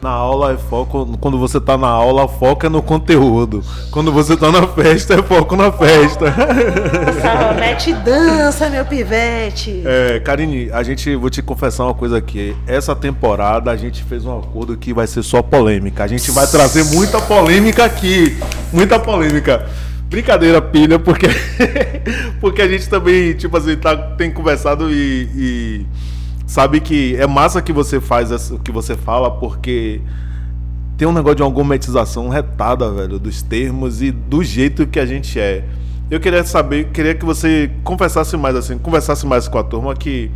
Na 0.00 0.10
aula 0.10 0.52
é 0.52 0.56
foco. 0.56 1.18
Quando 1.20 1.36
você 1.36 1.60
tá 1.60 1.76
na 1.76 1.88
aula, 1.88 2.28
foca 2.28 2.68
é 2.68 2.70
no 2.70 2.80
conteúdo. 2.80 3.64
Quando 3.90 4.12
você 4.12 4.36
tá 4.36 4.52
na 4.52 4.64
festa, 4.64 5.14
é 5.14 5.22
foco 5.22 5.56
na 5.56 5.72
festa. 5.72 6.32
Salomete 7.20 7.92
dança, 7.94 8.70
meu 8.70 8.84
pivete. 8.84 9.82
É, 9.84 10.20
Karine, 10.20 10.70
a 10.70 10.84
gente 10.84 11.16
vou 11.16 11.28
te 11.28 11.42
confessar 11.42 11.84
uma 11.84 11.94
coisa 11.94 12.18
aqui. 12.18 12.54
Essa 12.64 12.94
temporada 12.94 13.72
a 13.72 13.76
gente 13.76 14.04
fez 14.04 14.24
um 14.24 14.38
acordo 14.38 14.76
que 14.76 14.94
vai 14.94 15.08
ser 15.08 15.24
só 15.24 15.42
polêmica. 15.42 16.04
A 16.04 16.06
gente 16.06 16.30
vai 16.30 16.46
trazer 16.46 16.84
muita 16.94 17.20
polêmica 17.20 17.84
aqui. 17.84 18.38
Muita 18.72 19.00
polêmica. 19.00 19.66
Brincadeira, 20.08 20.62
pilha, 20.62 21.00
porque 21.00 21.26
porque 22.40 22.62
a 22.62 22.68
gente 22.68 22.88
também, 22.88 23.34
tipo 23.34 23.56
assim, 23.56 23.76
tá, 23.76 23.96
tem 23.96 24.30
conversado 24.30 24.88
e, 24.90 25.28
e 25.34 25.86
sabe 26.48 26.80
que 26.80 27.14
é 27.16 27.26
massa 27.26 27.60
que 27.60 27.74
você 27.74 28.00
faz 28.00 28.50
o 28.50 28.58
que 28.58 28.72
você 28.72 28.96
fala, 28.96 29.30
porque 29.30 30.00
tem 30.96 31.06
um 31.06 31.12
negócio 31.12 31.36
de 31.36 31.42
uma 31.42 31.48
argumentização 31.48 32.30
retada, 32.30 32.90
velho, 32.90 33.18
dos 33.18 33.42
termos 33.42 34.00
e 34.00 34.10
do 34.10 34.42
jeito 34.42 34.86
que 34.86 34.98
a 34.98 35.04
gente 35.04 35.38
é. 35.38 35.62
eu 36.10 36.18
queria 36.18 36.42
saber, 36.42 36.86
queria 36.86 37.14
que 37.14 37.24
você 37.24 37.70
confessasse 37.84 38.34
mais 38.36 38.56
assim, 38.56 38.78
conversasse 38.78 39.26
mais 39.26 39.46
com 39.46 39.58
a 39.58 39.62
turma 39.62 39.94
que 39.94 40.30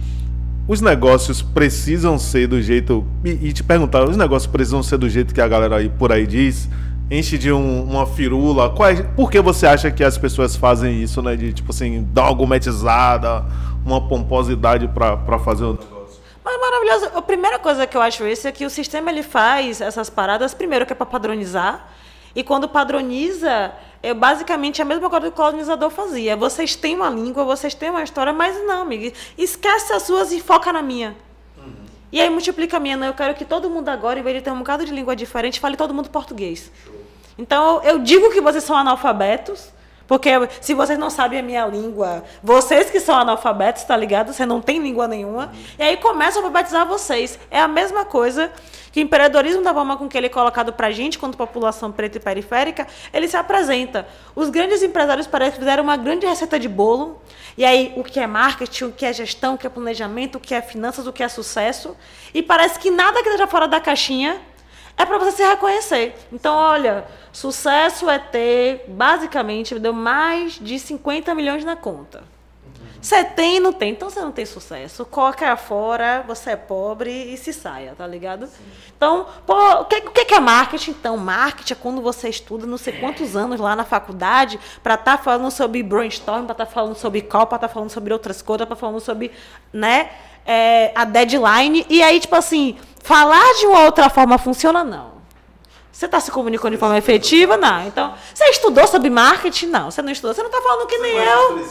os 0.68 0.82
negócios 0.82 1.40
precisam 1.40 2.18
ser 2.18 2.46
do 2.46 2.60
jeito. 2.60 3.04
E, 3.24 3.30
e 3.48 3.52
te 3.52 3.64
perguntar, 3.64 4.04
os 4.04 4.16
negócios 4.16 4.50
precisam 4.50 4.82
ser 4.82 4.98
do 4.98 5.08
jeito 5.08 5.34
que 5.34 5.40
a 5.40 5.48
galera 5.48 5.76
aí 5.76 5.88
por 5.88 6.12
aí 6.12 6.26
diz? 6.26 6.68
Enche 7.10 7.36
de 7.38 7.50
um, 7.50 7.84
uma 7.84 8.06
firula. 8.06 8.70
Qual 8.70 8.88
é, 8.88 9.02
por 9.02 9.30
que 9.30 9.40
você 9.40 9.66
acha 9.66 9.90
que 9.90 10.04
as 10.04 10.16
pessoas 10.16 10.54
fazem 10.56 11.02
isso, 11.02 11.20
né? 11.22 11.34
De 11.36 11.52
tipo 11.54 11.72
assim, 11.72 12.06
dar 12.12 12.24
uma 12.24 12.34
gourmetizada, 12.34 13.44
uma 13.84 14.06
pomposidade 14.06 14.88
para 14.88 15.38
fazer 15.38 15.64
o 15.64 15.72
negócio? 15.72 16.01
Mas 16.44 16.60
maravilhoso. 16.60 17.10
A 17.14 17.22
primeira 17.22 17.58
coisa 17.58 17.86
que 17.86 17.96
eu 17.96 18.02
acho 18.02 18.26
isso 18.26 18.48
é 18.48 18.52
que 18.52 18.64
o 18.64 18.70
sistema 18.70 19.10
ele 19.10 19.22
faz 19.22 19.80
essas 19.80 20.10
paradas, 20.10 20.54
primeiro 20.54 20.84
que 20.84 20.92
é 20.92 20.96
para 20.96 21.06
padronizar. 21.06 21.88
E 22.34 22.42
quando 22.42 22.68
padroniza, 22.68 23.72
é 24.02 24.12
basicamente 24.12 24.80
a 24.80 24.84
mesma 24.84 25.08
coisa 25.08 25.26
que 25.26 25.32
o 25.32 25.36
colonizador 25.36 25.90
fazia. 25.90 26.36
Vocês 26.36 26.74
têm 26.74 26.96
uma 26.96 27.10
língua, 27.10 27.44
vocês 27.44 27.74
têm 27.74 27.90
uma 27.90 28.02
história, 28.02 28.32
mas 28.32 28.56
não, 28.64 28.82
amigo. 28.82 29.14
Esquece 29.38 29.92
as 29.92 30.02
suas 30.02 30.32
e 30.32 30.40
foca 30.40 30.72
na 30.72 30.82
minha. 30.82 31.14
Uhum. 31.56 31.72
E 32.10 32.20
aí 32.20 32.28
multiplica 32.28 32.78
a 32.78 32.80
minha. 32.80 32.96
Não, 32.96 33.06
eu 33.06 33.14
quero 33.14 33.34
que 33.34 33.44
todo 33.44 33.70
mundo 33.70 33.88
agora, 33.90 34.18
em 34.18 34.22
vez 34.22 34.36
de 34.36 34.42
ter 34.42 34.50
um 34.50 34.58
bocado 34.58 34.84
de 34.84 34.92
língua 34.92 35.14
diferente, 35.14 35.60
fale 35.60 35.76
todo 35.76 35.94
mundo 35.94 36.10
português. 36.10 36.72
Então, 37.38 37.82
eu 37.82 37.98
digo 37.98 38.30
que 38.30 38.40
vocês 38.40 38.64
são 38.64 38.76
analfabetos, 38.76 39.68
porque 40.12 40.28
se 40.60 40.74
vocês 40.74 40.98
não 40.98 41.08
sabem 41.08 41.38
a 41.38 41.42
minha 41.42 41.64
língua, 41.64 42.22
vocês 42.42 42.90
que 42.90 43.00
são 43.00 43.14
analfabetos, 43.14 43.82
tá 43.84 43.96
ligado? 43.96 44.30
Você 44.30 44.44
não 44.44 44.60
tem 44.60 44.78
língua 44.78 45.08
nenhuma. 45.08 45.46
Uhum. 45.46 45.64
E 45.78 45.82
aí 45.82 45.96
começa 45.96 46.38
a 46.38 46.42
alfabetizar 46.42 46.86
vocês. 46.86 47.38
É 47.50 47.58
a 47.58 47.66
mesma 47.66 48.04
coisa 48.04 48.52
que 48.92 49.00
o 49.00 49.02
empreendedorismo, 49.02 49.62
da 49.62 49.72
forma 49.72 49.96
com 49.96 50.06
que 50.06 50.18
ele 50.18 50.26
é 50.26 50.28
colocado 50.28 50.70
para 50.70 50.88
a 50.88 50.90
gente, 50.90 51.18
quanto 51.18 51.38
população 51.38 51.90
preta 51.90 52.18
e 52.18 52.20
periférica, 52.20 52.86
ele 53.10 53.26
se 53.26 53.38
apresenta. 53.38 54.06
Os 54.36 54.50
grandes 54.50 54.82
empresários 54.82 55.26
parecem 55.26 55.54
que 55.54 55.60
fizeram 55.60 55.82
uma 55.82 55.96
grande 55.96 56.26
receita 56.26 56.60
de 56.60 56.68
bolo. 56.68 57.18
E 57.56 57.64
aí, 57.64 57.94
o 57.96 58.04
que 58.04 58.20
é 58.20 58.26
marketing, 58.26 58.84
o 58.84 58.92
que 58.92 59.06
é 59.06 59.14
gestão, 59.14 59.54
o 59.54 59.58
que 59.58 59.66
é 59.66 59.70
planejamento, 59.70 60.36
o 60.36 60.40
que 60.40 60.54
é 60.54 60.60
finanças, 60.60 61.06
o 61.06 61.12
que 61.12 61.22
é 61.22 61.28
sucesso. 61.28 61.96
E 62.34 62.42
parece 62.42 62.78
que 62.78 62.90
nada 62.90 63.22
que 63.22 63.30
esteja 63.30 63.46
fora 63.46 63.66
da 63.66 63.80
caixinha 63.80 64.38
é 64.96 65.04
para 65.04 65.18
você 65.18 65.32
se 65.32 65.42
reconhecer. 65.44 66.14
Então, 66.32 66.54
olha, 66.54 67.04
sucesso 67.32 68.08
é 68.08 68.18
ter, 68.18 68.84
basicamente, 68.88 69.78
deu 69.78 69.92
mais 69.92 70.54
de 70.54 70.78
50 70.78 71.34
milhões 71.34 71.64
na 71.64 71.76
conta. 71.76 72.22
Você 73.02 73.24
tem, 73.24 73.58
não 73.58 73.72
tem, 73.72 73.90
então 73.90 74.08
você 74.08 74.20
não 74.20 74.30
tem 74.30 74.46
sucesso. 74.46 75.04
Coloca 75.04 75.56
fora, 75.56 76.22
você 76.24 76.50
é 76.50 76.56
pobre 76.56 77.10
e 77.10 77.36
se 77.36 77.52
saia, 77.52 77.96
tá 77.98 78.06
ligado? 78.06 78.46
Sim. 78.46 78.62
Então, 78.96 79.26
pô, 79.44 79.54
o 79.80 79.84
que, 79.86 79.96
o 79.96 80.10
que 80.12 80.32
é 80.32 80.38
marketing? 80.38 80.92
Então, 80.92 81.16
marketing 81.16 81.72
é 81.72 81.76
quando 81.76 82.00
você 82.00 82.28
estuda 82.28 82.64
não 82.64 82.78
sei 82.78 82.92
quantos 83.00 83.34
anos 83.34 83.58
lá 83.58 83.74
na 83.74 83.84
faculdade 83.84 84.60
para 84.84 84.94
estar 84.94 85.16
tá 85.16 85.22
falando 85.22 85.50
sobre 85.50 85.82
brainstorm, 85.82 86.44
para 86.44 86.52
estar 86.52 86.66
tá 86.66 86.70
falando 86.70 86.94
sobre 86.94 87.22
call, 87.22 87.48
para 87.48 87.56
estar 87.56 87.66
tá 87.66 87.74
falando 87.74 87.90
sobre 87.90 88.12
outras 88.12 88.40
coisas, 88.40 88.64
para 88.68 88.76
falando 88.76 89.00
sobre, 89.00 89.32
né, 89.72 90.08
é, 90.46 90.92
a 90.94 91.04
deadline. 91.04 91.84
E 91.88 92.04
aí, 92.04 92.20
tipo 92.20 92.36
assim, 92.36 92.78
falar 93.02 93.54
de 93.54 93.66
uma 93.66 93.84
outra 93.84 94.08
forma 94.08 94.38
funciona? 94.38 94.82
Não. 94.82 95.12
Você 95.92 96.06
está 96.06 96.18
se 96.18 96.30
comunicando 96.30 96.74
de 96.74 96.80
forma 96.80 96.96
efetiva? 96.96 97.56
Não. 97.56 97.86
Então, 97.86 98.14
você 98.34 98.44
estudou 98.46 98.86
sobre 98.86 99.10
marketing? 99.10 99.66
Não. 99.66 99.90
Você 99.90 100.00
não 100.00 100.10
estudou. 100.10 100.34
Você 100.34 100.42
não 100.42 100.48
está 100.48 100.60
falando 100.62 100.86
que 100.86 100.98
nem 100.98 101.16
eu. 101.16 101.68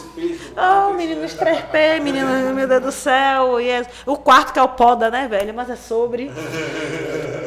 Oh, 0.55 0.93
menino 0.93 1.21
3P, 1.21 1.99
menino, 2.01 2.53
meu 2.53 2.67
Deus 2.67 2.81
do 2.83 2.91
céu. 2.91 3.59
Yes. 3.59 3.87
O 4.05 4.15
quarto 4.15 4.53
que 4.53 4.59
é 4.59 4.63
o 4.63 4.69
poda, 4.69 5.09
né, 5.09 5.27
velho? 5.27 5.53
Mas 5.53 5.69
é 5.69 5.75
sobre. 5.75 6.31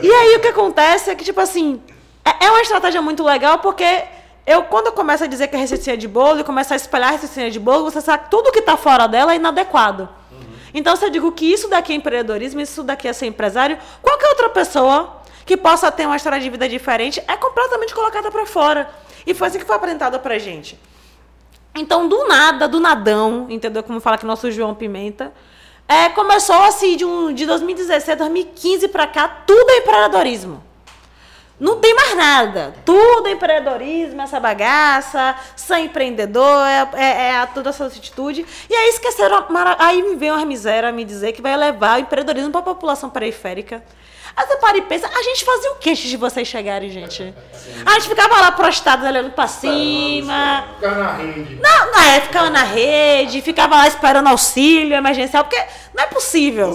E 0.03 0.11
aí 0.11 0.37
o 0.37 0.41
que 0.41 0.49
acontece 0.49 1.11
é 1.11 1.15
que, 1.15 1.25
tipo 1.25 1.41
assim, 1.41 1.81
é, 2.25 2.47
é 2.47 2.51
uma 2.51 2.61
estratégia 2.61 3.01
muito 3.01 3.23
legal 3.23 3.59
porque 3.61 4.05
eu, 4.47 4.65
quando 4.65 4.89
eu 4.89 4.93
começo 4.93 5.25
a 5.25 5.27
dizer 5.27 5.49
que 5.49 5.57
é 5.57 5.59
receitinha 5.59 5.97
de 5.97 6.07
bolo 6.07 6.41
e 6.41 6.45
começo 6.45 6.73
a 6.73 6.77
espalhar 6.77 7.11
a 7.11 7.13
receitinha 7.13 7.51
de 7.51 7.59
bolo, 7.59 7.85
você 7.85 8.01
sabe 8.01 8.25
que 8.25 8.31
tudo 8.31 8.53
que 8.53 8.59
está 8.59 8.77
fora 8.77 9.07
dela 9.07 9.33
é 9.33 9.37
inadequado. 9.37 10.09
Então, 10.75 10.97
se 10.97 11.05
eu 11.05 11.11
digo 11.11 11.31
que 11.31 11.47
isso 11.47 11.69
daqui 11.69 11.93
é 11.93 11.97
empreendedorismo, 11.97 12.61
isso 12.61 12.83
daqui 12.83 13.07
é 13.07 13.13
ser 13.13 13.27
empresário, 13.27 13.79
qualquer 14.03 14.29
outra 14.29 14.49
pessoa 14.49 15.23
que 15.47 15.57
possa 15.57 15.91
ter 15.93 16.05
uma 16.05 16.17
história 16.17 16.41
de 16.41 16.51
vida 16.51 16.69
diferente, 16.69 17.23
é 17.29 17.37
completamente 17.37 17.95
colocada 17.95 18.29
para 18.31 18.45
fora. 18.45 18.91
E 19.25 19.33
foi 19.33 19.47
assim 19.47 19.59
que 19.59 19.65
foi 19.65 19.77
apresentado 19.77 20.19
pra 20.19 20.37
gente. 20.39 20.79
Então, 21.75 22.09
do 22.09 22.27
nada, 22.27 22.67
do 22.67 22.81
nadão, 22.81 23.47
entendeu? 23.49 23.83
Como 23.83 24.01
fala 24.01 24.19
que 24.19 24.27
nosso 24.27 24.51
João 24.51 24.75
Pimenta, 24.75 25.33
é, 25.87 26.09
começou 26.09 26.57
assim, 26.63 26.97
de, 26.97 27.05
um, 27.05 27.33
de 27.33 27.47
2016, 27.47 28.19
2015 28.19 28.89
para 28.89 29.07
cá, 29.07 29.29
tudo 29.29 29.71
é 29.71 29.79
empreendedorismo. 29.79 30.63
Não 31.59 31.79
tem 31.79 31.95
mais 31.95 32.17
nada. 32.17 32.75
Tudo 32.85 33.29
é 33.29 33.33
empreendedorismo, 33.33 34.21
essa 34.21 34.41
bagaça, 34.41 35.37
sem 35.55 35.87
empreendedor, 35.87 36.67
é, 36.67 36.89
é, 36.95 37.31
é 37.31 37.47
toda 37.47 37.71
essa 37.71 37.87
atitude. 37.87 38.45
E 38.69 38.75
aí 38.75 38.89
esqueceram. 38.89 39.47
Aí 39.79 40.03
me 40.03 40.17
veio 40.17 40.35
uma 40.35 40.45
miséria 40.45 40.91
me 40.91 41.05
dizer 41.05 41.33
que 41.33 41.41
vai 41.41 41.57
levar 41.57 41.99
o 41.99 42.01
empreendedorismo 42.01 42.51
para 42.51 42.61
a 42.61 42.65
população 42.65 43.09
periférica. 43.09 43.83
Aí 44.37 44.47
você 44.49 44.57
para 44.57 44.77
e 44.77 44.83
pensa, 44.83 45.07
a 45.07 45.23
gente 45.23 45.45
fazia 45.45 45.71
o 45.71 45.75
que 45.77 45.91
antes 45.91 46.11
de 46.11 46.17
vocês 46.17 46.49
chegarem, 46.49 46.91
gente? 46.91 47.33
A 47.87 47.93
gente 47.93 48.09
ficava 48.09 48.41
lá 48.41 48.51
prostrado 48.51 49.07
olhando 49.07 49.31
pra 49.31 49.47
cima. 49.47 50.67
Ficava 50.75 50.99
na 50.99 51.13
rede. 51.13 51.61
Não, 51.63 51.93
não 51.93 52.01
é, 52.01 52.21
ficava 52.21 52.51
na 52.51 52.63
rede, 52.65 53.41
ficava 53.43 53.77
lá 53.77 53.87
esperando 53.87 54.27
auxílio 54.27 54.97
emergencial, 54.97 55.45
porque 55.45 55.65
não 55.95 56.03
é 56.03 56.07
possível. 56.09 56.67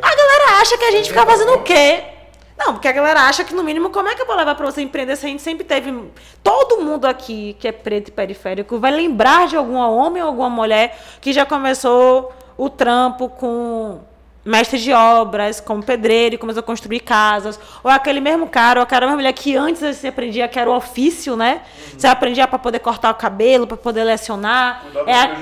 A 0.00 0.14
galera 0.14 0.60
acha 0.60 0.78
que 0.78 0.84
a 0.84 0.92
gente 0.92 1.08
ficava 1.08 1.32
fazendo 1.32 1.54
o 1.54 1.62
quê? 1.62 2.17
Não, 2.58 2.72
porque 2.72 2.88
a 2.88 2.92
galera 2.92 3.20
acha 3.20 3.44
que, 3.44 3.54
no 3.54 3.62
mínimo, 3.62 3.90
como 3.90 4.08
é 4.08 4.16
que 4.16 4.22
eu 4.22 4.26
vou 4.26 4.34
levar 4.34 4.56
pra 4.56 4.66
você 4.66 4.82
empreender 4.82 5.14
se 5.14 5.24
a 5.24 5.28
gente 5.28 5.42
sempre 5.42 5.64
teve. 5.64 5.94
Todo 6.42 6.82
mundo 6.82 7.04
aqui 7.06 7.56
que 7.60 7.68
é 7.68 7.72
preto 7.72 8.08
e 8.08 8.10
periférico 8.10 8.78
vai 8.78 8.90
lembrar 8.90 9.46
de 9.46 9.56
algum 9.56 9.76
homem 9.76 10.20
ou 10.20 10.28
alguma 10.28 10.50
mulher 10.50 10.98
que 11.20 11.32
já 11.32 11.46
começou 11.46 12.32
o 12.56 12.68
trampo 12.68 13.28
com 13.28 14.00
mestre 14.48 14.78
de 14.78 14.92
obras, 14.92 15.60
como 15.60 15.82
pedreiro, 15.82 16.34
e 16.34 16.38
começou 16.38 16.60
a 16.60 16.62
construir 16.62 17.00
casas. 17.00 17.60
Ou 17.84 17.90
aquele 17.90 18.20
mesmo 18.20 18.48
cara, 18.48 18.80
ou 18.80 18.82
aquela 18.82 19.02
mesma 19.02 19.16
mulher 19.16 19.32
que 19.32 19.54
antes 19.56 19.82
você 19.82 20.08
aprendia 20.08 20.48
que 20.48 20.58
era 20.58 20.70
o 20.70 20.74
ofício, 20.74 21.36
né? 21.36 21.60
Uhum. 21.92 21.98
Você 21.98 22.06
aprendia 22.06 22.48
para 22.48 22.58
poder 22.58 22.78
cortar 22.78 23.10
o 23.10 23.14
cabelo, 23.14 23.66
para 23.66 23.76
poder 23.76 24.04
lecionar. 24.04 24.84
É 25.06 25.14
a... 25.14 25.36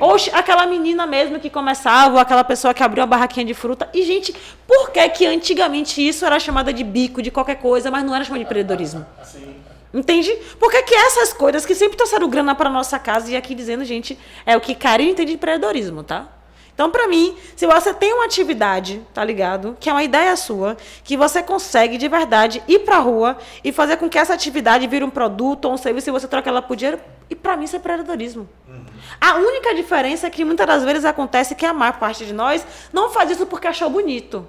Ou 0.00 0.16
aquela 0.32 0.64
menina 0.66 1.06
mesmo 1.06 1.40
que 1.40 1.50
começava, 1.50 2.14
ou 2.14 2.20
aquela 2.20 2.44
pessoa 2.44 2.72
que 2.72 2.82
abriu 2.82 3.02
a 3.02 3.06
barraquinha 3.06 3.44
de 3.44 3.54
fruta. 3.54 3.88
E, 3.92 4.02
gente, 4.04 4.34
por 4.66 4.90
que 4.90 5.08
que 5.08 5.26
antigamente 5.26 6.06
isso 6.06 6.24
era 6.24 6.38
chamada 6.38 6.72
de 6.72 6.84
bico, 6.84 7.20
de 7.20 7.30
qualquer 7.30 7.56
coisa, 7.56 7.90
mas 7.90 8.04
não 8.04 8.14
era 8.14 8.24
chamado 8.24 8.38
de 8.38 8.44
empreendedorismo? 8.44 9.04
Sim. 9.24 9.56
Entende? 9.92 10.30
Porque 10.58 10.82
que 10.82 10.94
essas 10.94 11.32
coisas 11.32 11.66
que 11.66 11.74
sempre 11.74 11.96
trouxeram 11.96 12.28
grana 12.28 12.54
para 12.54 12.70
nossa 12.70 12.98
casa 12.98 13.30
e 13.30 13.36
aqui 13.36 13.54
dizendo, 13.54 13.84
gente, 13.84 14.18
é 14.46 14.56
o 14.56 14.60
que 14.60 14.74
Karine 14.74 15.10
entende 15.10 15.32
de 15.32 15.34
empreendedorismo, 15.34 16.02
tá? 16.02 16.28
Então, 16.74 16.90
para 16.90 17.06
mim, 17.06 17.36
se 17.54 17.66
você 17.66 17.92
tem 17.92 18.14
uma 18.14 18.24
atividade, 18.24 19.02
tá 19.12 19.22
ligado? 19.22 19.76
Que 19.78 19.90
é 19.90 19.92
uma 19.92 20.02
ideia 20.02 20.34
sua, 20.36 20.76
que 21.04 21.16
você 21.16 21.42
consegue 21.42 21.98
de 21.98 22.08
verdade 22.08 22.62
ir 22.66 22.80
pra 22.80 22.98
rua 22.98 23.36
e 23.62 23.70
fazer 23.70 23.98
com 23.98 24.08
que 24.08 24.18
essa 24.18 24.32
atividade 24.32 24.86
vire 24.86 25.04
um 25.04 25.10
produto 25.10 25.66
ou 25.66 25.74
um 25.74 25.76
serviço 25.76 26.08
e 26.08 26.12
você 26.12 26.26
troca 26.26 26.48
ela 26.48 26.62
por 26.62 26.74
dinheiro, 26.74 26.98
e 27.28 27.34
para 27.34 27.56
mim 27.56 27.64
isso 27.64 27.76
é 27.76 27.78
empreendedorismo. 27.78 28.48
Uhum. 28.66 28.84
A 29.20 29.34
única 29.34 29.74
diferença 29.74 30.26
é 30.26 30.30
que 30.30 30.44
muitas 30.44 30.66
das 30.66 30.82
vezes 30.82 31.04
acontece 31.04 31.54
que 31.54 31.66
a 31.66 31.74
maior 31.74 31.98
parte 31.98 32.24
de 32.24 32.32
nós 32.32 32.66
não 32.92 33.10
faz 33.10 33.30
isso 33.30 33.46
porque 33.46 33.66
achou 33.66 33.90
bonito. 33.90 34.46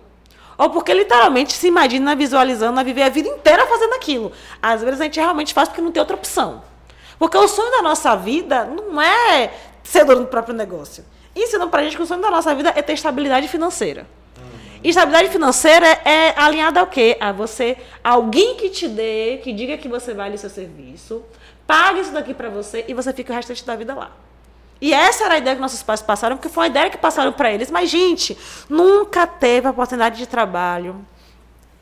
Ou 0.58 0.70
porque 0.70 0.94
literalmente 0.94 1.54
se 1.54 1.68
imagina 1.68 2.16
visualizando 2.16 2.80
a 2.80 2.84
viver 2.84 3.04
a 3.04 3.10
vida 3.10 3.28
inteira 3.28 3.66
fazendo 3.66 3.94
aquilo. 3.96 4.32
Às 4.62 4.82
vezes 4.82 5.02
a 5.02 5.04
gente 5.06 5.20
realmente 5.20 5.54
faz 5.54 5.68
porque 5.68 5.82
não 5.82 5.92
tem 5.92 6.00
outra 6.00 6.16
opção. 6.16 6.62
Porque 7.20 7.38
o 7.38 7.48
sonho 7.48 7.72
da 7.72 7.82
nossa 7.82 8.16
vida 8.16 8.66
não 8.66 9.02
é 9.02 9.52
ser 9.84 10.06
dono 10.06 10.22
do 10.22 10.28
próprio 10.28 10.56
negócio 10.56 11.04
ensinam 11.36 11.70
pra 11.70 11.84
gente 11.84 11.96
que 11.96 12.02
o 12.02 12.06
sonho 12.06 12.22
da 12.22 12.30
nossa 12.30 12.54
vida 12.54 12.72
é 12.76 12.82
ter 12.82 12.94
estabilidade 12.94 13.48
financeira. 13.48 14.08
Uhum. 14.38 14.80
Estabilidade 14.84 15.30
financeira 15.30 15.86
é, 15.86 16.30
é 16.30 16.34
alinhada 16.38 16.80
ao 16.80 16.88
quê? 16.88 17.18
A 17.20 17.32
você, 17.32 17.78
alguém 18.04 18.56
que 18.56 18.70
te 18.70 18.88
dê, 18.88 19.40
que 19.44 19.52
diga 19.52 19.78
que 19.78 19.88
você 19.88 20.14
vale 20.14 20.36
o 20.36 20.38
seu 20.38 20.50
serviço, 20.50 21.24
pague 21.66 22.02
isso 22.02 22.12
daqui 22.12 22.34
para 22.34 22.50
você 22.50 22.86
e 22.88 22.94
você 22.94 23.12
fica 23.14 23.34
o 23.34 23.36
restante 23.36 23.66
da 23.66 23.76
vida 23.76 23.94
lá. 23.94 24.12
E 24.82 24.94
essa 24.94 25.24
era 25.24 25.36
a 25.36 25.38
ideia 25.38 25.56
que 25.56 25.62
nossos 25.62 25.82
pais 25.82 26.02
passaram, 26.02 26.36
porque 26.36 26.50
foi 26.50 26.64
uma 26.64 26.68
ideia 26.68 26.90
que 26.90 26.98
passaram 26.98 27.32
para 27.32 27.52
eles. 27.52 27.72
Mas, 27.72 27.90
gente, 27.90 28.38
nunca 28.70 29.26
teve 29.26 29.68
oportunidade 29.68 30.18
de 30.18 30.28
trabalho 30.28 31.06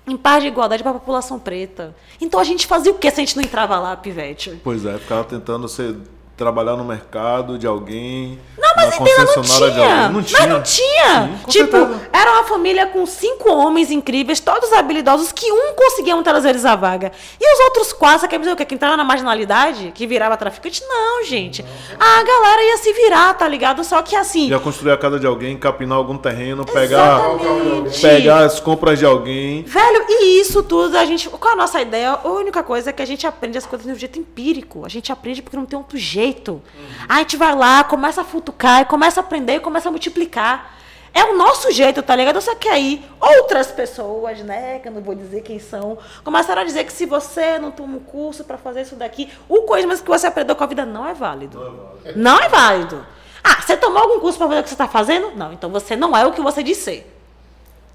em 0.07 0.17
paz 0.17 0.43
de 0.43 0.49
igualdade 0.49 0.83
para 0.83 0.91
a 0.91 0.95
população 0.95 1.39
preta. 1.39 1.95
Então 2.19 2.39
a 2.39 2.43
gente 2.43 2.67
fazia 2.67 2.91
o 2.91 2.95
que 2.95 3.09
se 3.09 3.19
a 3.19 3.23
gente 3.23 3.35
não 3.35 3.43
entrava 3.43 3.79
lá, 3.79 3.95
pivete? 3.95 4.59
Pois 4.63 4.85
é, 4.85 4.97
ficava 4.97 5.23
tentando 5.23 5.67
ser 5.67 5.95
trabalhar 6.41 6.75
no 6.75 6.83
mercado 6.83 7.55
de 7.55 7.67
alguém. 7.67 8.39
Não, 8.57 8.69
Mas 8.75 8.95
entenda, 8.95 9.35
não 9.35 9.43
tinha. 9.43 10.09
Não 10.09 10.23
tinha. 10.23 10.39
Mas 10.39 10.49
não 10.49 10.61
tinha. 10.63 11.27
Sim, 11.27 11.47
tipo, 11.47 11.77
certeza. 11.77 12.09
era 12.11 12.31
uma 12.31 12.43
família 12.45 12.87
com 12.87 13.05
cinco 13.05 13.51
homens 13.51 13.91
incríveis, 13.91 14.39
todos 14.39 14.73
habilidosos, 14.73 15.31
que 15.31 15.51
um 15.51 15.75
conseguia 15.75 16.15
muitas 16.15 16.43
vezes 16.43 16.65
a 16.65 16.75
vaga. 16.75 17.11
E 17.39 17.53
os 17.53 17.59
outros 17.65 17.93
quatro, 17.93 18.21
você 18.21 18.27
quer 18.27 18.39
dizer 18.39 18.53
o 18.53 18.55
quê? 18.55 18.65
Que 18.65 18.73
entrava 18.73 18.97
na 18.97 19.03
marginalidade? 19.03 19.91
Que 19.93 20.07
virava 20.07 20.35
traficante? 20.35 20.81
Não, 20.87 21.23
gente. 21.23 21.63
A 21.99 22.23
galera 22.23 22.63
ia 22.63 22.77
se 22.77 22.91
virar, 22.93 23.35
tá 23.35 23.47
ligado? 23.47 23.83
Só 23.83 24.01
que 24.01 24.15
assim. 24.15 24.47
Ia 24.47 24.59
construir 24.59 24.93
a 24.93 24.97
casa 24.97 25.19
de 25.19 25.27
alguém, 25.27 25.55
capinar 25.57 25.97
algum 25.99 26.17
terreno, 26.17 26.65
pegar, 26.65 27.19
Exatamente. 27.19 28.01
pegar 28.01 28.45
as 28.45 28.59
compras 28.59 28.97
de 28.97 29.05
alguém. 29.05 29.61
Velho, 29.61 30.05
e 30.09 30.41
isso 30.41 30.63
tudo, 30.63 30.97
a 30.97 31.05
gente. 31.05 31.29
Qual 31.29 31.53
a 31.53 31.57
nossa 31.57 31.79
ideia? 31.79 32.17
A 32.23 32.27
única 32.29 32.63
coisa 32.63 32.89
é 32.89 32.93
que 32.93 33.01
a 33.01 33.05
gente 33.05 33.27
aprende 33.27 33.59
as 33.59 33.65
coisas 33.67 33.85
de 33.85 33.93
um 33.93 33.95
jeito 33.95 34.17
empírico. 34.17 34.83
A 34.83 34.89
gente 34.89 35.11
aprende 35.11 35.43
porque 35.43 35.55
não 35.55 35.65
tem 35.65 35.77
outro 35.77 35.97
jeito. 35.97 36.30
A 37.07 37.19
gente 37.19 37.37
vai 37.37 37.55
lá, 37.55 37.83
começa 37.83 38.21
a 38.21 38.23
futucar, 38.23 38.85
começa 38.87 39.19
a 39.19 39.23
aprender, 39.23 39.55
e 39.55 39.59
começa 39.59 39.89
a 39.89 39.91
multiplicar. 39.91 40.77
É 41.13 41.25
o 41.25 41.37
nosso 41.37 41.71
jeito, 41.71 42.01
tá 42.01 42.15
ligado? 42.15 42.39
Só 42.39 42.55
que 42.55 42.69
aí, 42.69 43.05
outras 43.19 43.67
pessoas, 43.67 44.39
né, 44.39 44.79
que 44.79 44.87
eu 44.87 44.93
não 44.93 45.01
vou 45.01 45.13
dizer 45.13 45.41
quem 45.41 45.59
são, 45.59 45.97
começaram 46.23 46.61
a 46.61 46.65
dizer 46.65 46.85
que 46.85 46.93
se 46.93 47.05
você 47.05 47.59
não 47.59 47.69
toma 47.69 47.97
um 47.97 47.99
curso 47.99 48.45
pra 48.45 48.57
fazer 48.57 48.83
isso 48.83 48.95
daqui, 48.95 49.29
o 49.49 49.63
coisa 49.63 50.01
que 50.01 50.07
você 50.09 50.27
aprendeu 50.27 50.55
com 50.55 50.63
a 50.63 50.67
vida 50.67 50.85
não 50.85 51.05
é 51.05 51.13
válido. 51.13 51.59
Não 52.15 52.39
é 52.39 52.47
válido. 52.47 53.05
Ah, 53.43 53.61
você 53.61 53.75
tomou 53.75 54.01
algum 54.01 54.19
curso 54.19 54.37
pra 54.37 54.47
fazer 54.47 54.59
o 54.61 54.63
que 54.63 54.69
você 54.69 54.75
tá 54.75 54.87
fazendo? 54.87 55.31
Não, 55.35 55.51
então 55.51 55.69
você 55.69 55.95
não 55.95 56.15
é 56.15 56.25
o 56.25 56.31
que 56.31 56.41
você 56.41 56.63
diz 56.63 56.77
ser. 56.77 57.20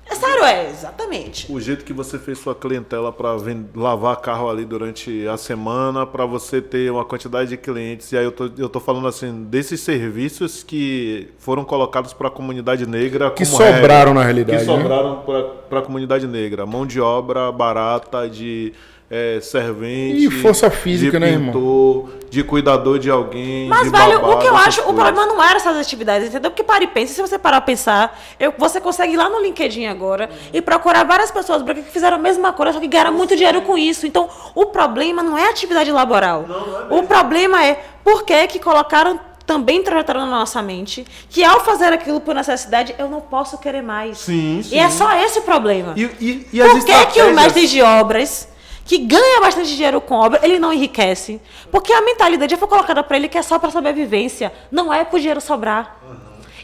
É 0.09 0.15
sério, 0.15 0.45
é, 0.45 0.71
exatamente. 0.71 1.53
O 1.53 1.61
jeito 1.61 1.85
que 1.85 1.93
você 1.93 2.19
fez 2.19 2.39
sua 2.39 2.55
clientela 2.55 3.13
para 3.13 3.37
lavar 3.75 4.17
carro 4.17 4.49
ali 4.49 4.65
durante 4.65 5.27
a 5.27 5.37
semana, 5.37 6.07
para 6.07 6.25
você 6.25 6.63
ter 6.63 6.91
uma 6.93 7.05
quantidade 7.05 7.51
de 7.51 7.57
clientes. 7.57 8.13
E 8.13 8.17
aí 8.17 8.25
eu 8.25 8.31
tô, 8.31 8.49
eu 8.57 8.69
tô 8.69 8.79
falando 8.79 9.09
assim, 9.09 9.45
desses 9.45 9.81
serviços 9.81 10.63
que 10.63 11.29
foram 11.39 11.65
colocados 11.65 12.13
para 12.13 12.29
a 12.29 12.31
comunidade 12.31 12.87
negra. 12.87 13.31
Que 13.33 13.45
como 13.45 13.57
sobraram 13.57 13.83
regra, 13.83 14.15
na 14.15 14.23
realidade, 14.23 14.65
Que 14.65 14.71
né? 14.71 14.77
sobraram 14.83 15.23
para 15.69 15.79
a 15.81 15.83
comunidade 15.83 16.27
negra. 16.27 16.65
Mão 16.65 16.87
de 16.87 17.01
obra 17.01 17.51
barata, 17.51 18.29
de 18.29 18.73
é, 19.11 19.39
servente. 19.41 20.25
E 20.27 20.31
força 20.31 20.71
física, 20.71 21.13
de 21.13 21.19
né, 21.19 21.31
irmão? 21.33 21.53
pintor, 21.53 22.11
De 22.29 22.43
cuidador 22.43 22.99
de 22.99 23.09
alguém. 23.11 23.69
Mas, 23.69 23.85
de 23.85 23.91
velho, 23.91 24.21
babá, 24.21 24.35
o 24.35 24.39
que 24.39 24.47
eu 24.47 24.57
acho, 24.57 24.81
o 24.81 24.85
coisas. 24.85 25.03
problema 25.05 25.27
não 25.27 25.43
era 25.43 25.57
essas 25.57 25.77
atividades, 25.77 26.29
entendeu? 26.29 26.51
Porque 26.51 26.65
para 26.65 26.83
e 26.85 26.89
pensa, 26.89 27.15
se 27.15 27.21
você 27.23 27.39
parar 27.39 27.59
a 27.59 27.61
pensar, 27.61 28.19
eu, 28.39 28.53
você 28.59 28.81
consegue 28.81 29.15
ir 29.15 29.17
lá 29.17 29.29
no 29.29 29.41
LinkedIn 29.41 29.87
agora 29.87 30.29
e 30.53 30.61
procurar 30.61 31.05
várias 31.05 31.31
pessoas 31.31 31.63
brancas 31.63 31.85
que 31.85 31.91
fizeram 31.93 32.17
a 32.17 32.21
mesma 32.21 32.53
coisa, 32.53 32.73
só 32.73 32.81
que 32.81 32.89
ganharam 32.89 33.13
muito 33.13 33.37
dinheiro 33.37 33.63
com 33.63 33.79
isso. 33.79 34.07
Então, 34.07 34.29
o 34.55 34.67
problema 34.67 35.23
não 35.23 35.39
é 35.39 35.47
a 35.47 35.51
atividade 35.51 35.91
laboral. 35.93 36.45
o 36.91 37.03
problema 37.05 37.65
é 37.65 37.81
por 38.03 38.25
que 38.25 38.47
que 38.49 38.59
colocaram 38.59 39.21
também 39.47 39.81
trajetaram 39.83 40.21
na 40.27 40.39
nossa 40.41 40.61
mente 40.61 41.07
que 41.31 41.45
ao 41.45 41.61
fazer 41.61 41.93
aquilo 41.93 42.21
por 42.21 42.35
necessidade, 42.35 42.95
eu 42.99 43.09
não 43.09 43.21
posso 43.21 43.57
querer 43.59 43.83
mais. 43.83 44.19
Sim, 44.19 44.61
E 44.73 44.77
é 44.79 44.91
sim. 44.91 44.99
só 44.99 45.13
esse 45.17 45.39
o 45.39 45.43
problema. 45.43 45.93
E, 45.97 46.03
e, 46.21 46.49
e 46.55 46.61
as 46.61 46.73
Por 46.73 46.85
que, 46.85 47.07
que 47.07 47.23
o 47.23 47.33
mestre 47.33 47.69
de 47.69 47.81
obras, 47.81 48.49
que 48.87 48.99
ganha 48.99 49.41
bastante 49.41 49.75
dinheiro 49.75 50.01
com 50.01 50.15
obra, 50.15 50.41
ele 50.43 50.59
não 50.59 50.73
enriquece? 50.73 51.41
Porque 51.73 51.93
a 51.93 52.01
mentalidade 52.01 52.53
já 52.53 52.57
foi 52.57 52.69
colocada 52.69 53.03
para 53.03 53.17
ele 53.17 53.29
que 53.29 53.37
é 53.37 53.43
só 53.43 53.59
para 53.59 53.71
sobrevivência, 53.71 54.53
não 54.71 54.95
é 54.95 55.05
pro 55.05 55.19
dinheiro 55.19 55.41
sobrar. 55.41 55.99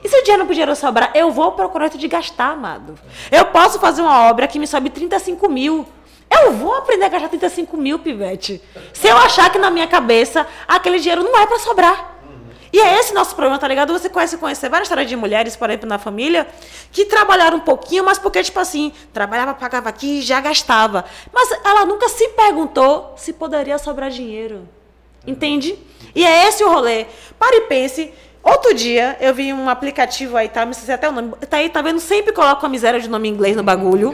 E 0.05 0.09
se 0.09 0.17
o 0.17 0.23
dinheiro 0.23 0.45
pro 0.45 0.55
dinheiro 0.55 0.75
sobrar, 0.77 1.11
eu 1.15 1.31
vou 1.33 1.53
procurar 1.53 1.85
outro 1.85 1.99
de 1.99 2.07
gastar, 2.07 2.53
amado. 2.53 2.99
Eu 3.31 3.45
posso 3.47 3.79
fazer 3.79 4.03
uma 4.03 4.29
obra 4.31 4.47
que 4.47 4.59
me 4.59 4.67
sobe 4.67 4.89
35 4.89 5.49
mil. 5.49 5.87
Eu 6.31 6.53
vou 6.53 6.77
aprender 6.77 7.05
a 7.05 7.09
gastar 7.09 7.29
35 7.29 7.77
mil, 7.77 7.99
pivete. 7.99 8.63
Se 8.93 9.09
eu 9.09 9.17
achar 9.17 9.51
que 9.51 9.59
na 9.59 9.71
minha 9.71 9.87
cabeça 9.87 10.47
aquele 10.67 10.99
dinheiro 10.99 11.23
não 11.23 11.39
é 11.39 11.47
para 11.47 11.59
sobrar. 11.59 12.22
E 12.73 12.81
é 12.81 12.99
esse 12.99 13.13
nosso 13.13 13.35
problema, 13.35 13.59
tá 13.59 13.69
ligado? 13.69 13.93
Você 13.93 14.09
conhece 14.09 14.39
conhecer 14.39 14.71
várias 14.71 14.87
histórias 14.87 15.09
de 15.09 15.15
mulheres, 15.15 15.55
por 15.55 15.69
exemplo, 15.69 15.89
na 15.89 15.99
família, 15.99 16.47
que 16.91 17.05
trabalharam 17.05 17.59
um 17.59 17.61
pouquinho, 17.61 18.03
mas 18.03 18.19
porque, 18.19 18.43
tipo 18.43 18.59
assim, 18.59 18.93
trabalhava, 19.13 19.53
pagava 19.53 19.91
aqui 19.91 20.21
e 20.21 20.23
já 20.23 20.41
gastava. 20.41 21.05
Mas 21.31 21.51
ela 21.65 21.85
nunca 21.85 22.09
se 22.09 22.29
perguntou 22.29 23.13
se 23.17 23.35
poderia 23.35 23.77
sobrar 23.77 24.09
dinheiro. 24.09 24.67
Entende? 25.27 25.79
E 26.15 26.25
é 26.25 26.49
esse 26.49 26.65
o 26.65 26.69
rolê. 26.71 27.07
Pare 27.39 27.57
e 27.57 27.61
pense. 27.63 28.13
Outro 28.43 28.75
dia, 28.75 29.17
eu 29.21 29.33
vi 29.35 29.53
um 29.53 29.69
aplicativo 29.69 30.37
aí, 30.37 30.49
tá? 30.49 30.65
Me 30.65 30.73
esqueci 30.73 30.91
até 30.91 31.09
o 31.09 31.13
nome. 31.13 31.35
Tá 31.49 31.59
aí, 31.59 31.69
tá 31.69 31.81
vendo? 31.83 32.01
Sempre 32.01 32.33
coloco 32.33 32.65
a 32.65 32.69
miséria 32.69 32.99
de 32.99 33.09
nome 33.09 33.29
inglês 33.29 33.55
no 33.55 33.63
bagulho. 33.63 34.13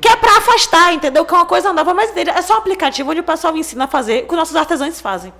Que 0.00 0.08
é 0.08 0.14
pra 0.14 0.36
afastar, 0.36 0.92
entendeu? 0.92 1.24
Que 1.24 1.34
é 1.34 1.36
uma 1.38 1.46
coisa 1.46 1.72
nova, 1.72 1.92
mas 1.92 2.14
é 2.16 2.42
só 2.42 2.54
um 2.54 2.58
aplicativo 2.58 3.10
onde 3.10 3.20
o 3.20 3.24
pessoal 3.24 3.56
ensina 3.56 3.84
a 3.84 3.88
fazer 3.88 4.24
o 4.24 4.28
que 4.28 4.36
nossos 4.36 4.54
artesãos 4.54 5.00
fazem. 5.00 5.32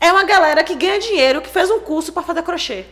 É 0.00 0.12
uma 0.12 0.24
galera 0.24 0.62
que 0.62 0.74
ganha 0.74 0.98
dinheiro, 0.98 1.40
que 1.40 1.48
fez 1.48 1.70
um 1.70 1.80
curso 1.80 2.12
pra 2.12 2.22
fazer 2.22 2.42
crochê. 2.42 2.84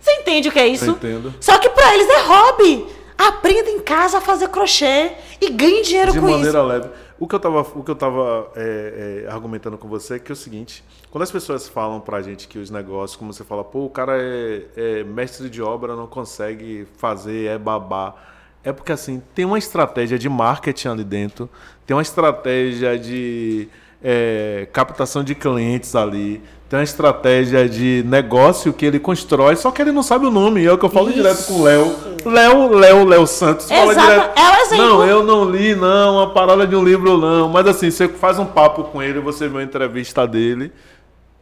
Você 0.00 0.12
entende 0.14 0.48
o 0.48 0.52
que 0.52 0.58
é 0.58 0.66
isso? 0.66 0.86
Eu 0.86 0.92
entendo. 0.92 1.34
Só 1.40 1.58
que 1.58 1.68
pra 1.70 1.94
eles 1.94 2.08
é 2.08 2.20
hobby. 2.22 2.86
Aprenda 3.16 3.70
em 3.70 3.78
casa 3.78 4.18
a 4.18 4.20
fazer 4.20 4.48
crochê 4.48 5.12
e 5.40 5.48
ganhe 5.50 5.82
dinheiro 5.82 6.12
de 6.12 6.18
com 6.18 6.26
maneira 6.26 6.58
isso. 6.58 6.66
leve. 6.66 6.88
O 7.20 7.28
que 7.28 7.36
eu 7.36 7.38
tava, 7.38 7.60
o 7.60 7.84
que 7.84 7.90
eu 7.90 7.94
tava 7.94 8.50
é, 8.56 9.24
é, 9.26 9.30
argumentando 9.30 9.78
com 9.78 9.86
você 9.86 10.14
é 10.14 10.18
que 10.18 10.32
é 10.32 10.34
o 10.34 10.36
seguinte: 10.36 10.82
quando 11.08 11.22
as 11.22 11.30
pessoas 11.30 11.68
falam 11.68 12.00
pra 12.00 12.20
gente 12.20 12.48
que 12.48 12.58
os 12.58 12.68
negócios, 12.68 13.16
como 13.16 13.32
você 13.32 13.44
fala, 13.44 13.62
pô, 13.62 13.84
o 13.84 13.90
cara 13.90 14.20
é, 14.20 14.62
é 14.76 15.04
mestre 15.04 15.48
de 15.48 15.62
obra, 15.62 15.94
não 15.94 16.08
consegue 16.08 16.84
fazer, 16.96 17.46
é 17.46 17.56
babá. 17.56 18.16
É 18.64 18.72
porque 18.72 18.90
assim, 18.90 19.22
tem 19.36 19.44
uma 19.44 19.58
estratégia 19.58 20.18
de 20.18 20.28
marketing 20.28 20.88
ali 20.88 21.04
dentro, 21.04 21.48
tem 21.86 21.94
uma 21.94 22.02
estratégia 22.02 22.98
de 22.98 23.68
é, 24.02 24.66
captação 24.72 25.22
de 25.22 25.34
clientes 25.34 25.94
ali, 25.94 26.42
tem 26.68 26.78
uma 26.78 26.84
estratégia 26.84 27.68
de 27.68 28.02
negócio 28.06 28.72
que 28.72 28.86
ele 28.86 28.98
constrói, 28.98 29.56
só 29.56 29.70
que 29.70 29.82
ele 29.82 29.92
não 29.92 30.02
sabe 30.02 30.24
o 30.24 30.30
nome. 30.30 30.64
É 30.64 30.72
o 30.72 30.78
que 30.78 30.84
eu 30.86 30.88
falo 30.88 31.08
Isso. 31.08 31.18
direto 31.18 31.46
com 31.46 31.54
o 31.54 31.62
Léo. 31.64 31.96
Léo, 32.24 32.68
Léo, 32.70 33.04
Léo 33.04 33.26
Santos. 33.26 33.68
Fala 33.68 33.92
Exato. 33.92 34.06
direto. 34.06 34.38
É 34.38 34.50
o 34.50 34.60
exemplo. 34.62 34.86
Não, 34.86 35.06
eu 35.06 35.22
não 35.22 35.50
li, 35.50 35.74
não, 35.74 36.16
uma 36.16 36.30
parada 36.32 36.66
de 36.66 36.74
um 36.74 36.82
livro, 36.82 37.18
não. 37.18 37.50
Mas 37.50 37.66
assim, 37.66 37.90
você 37.90 38.08
faz 38.08 38.38
um 38.38 38.46
papo 38.46 38.84
com 38.84 39.02
ele, 39.02 39.20
você 39.20 39.48
vê 39.48 39.58
uma 39.58 39.62
entrevista 39.62 40.26
dele. 40.26 40.72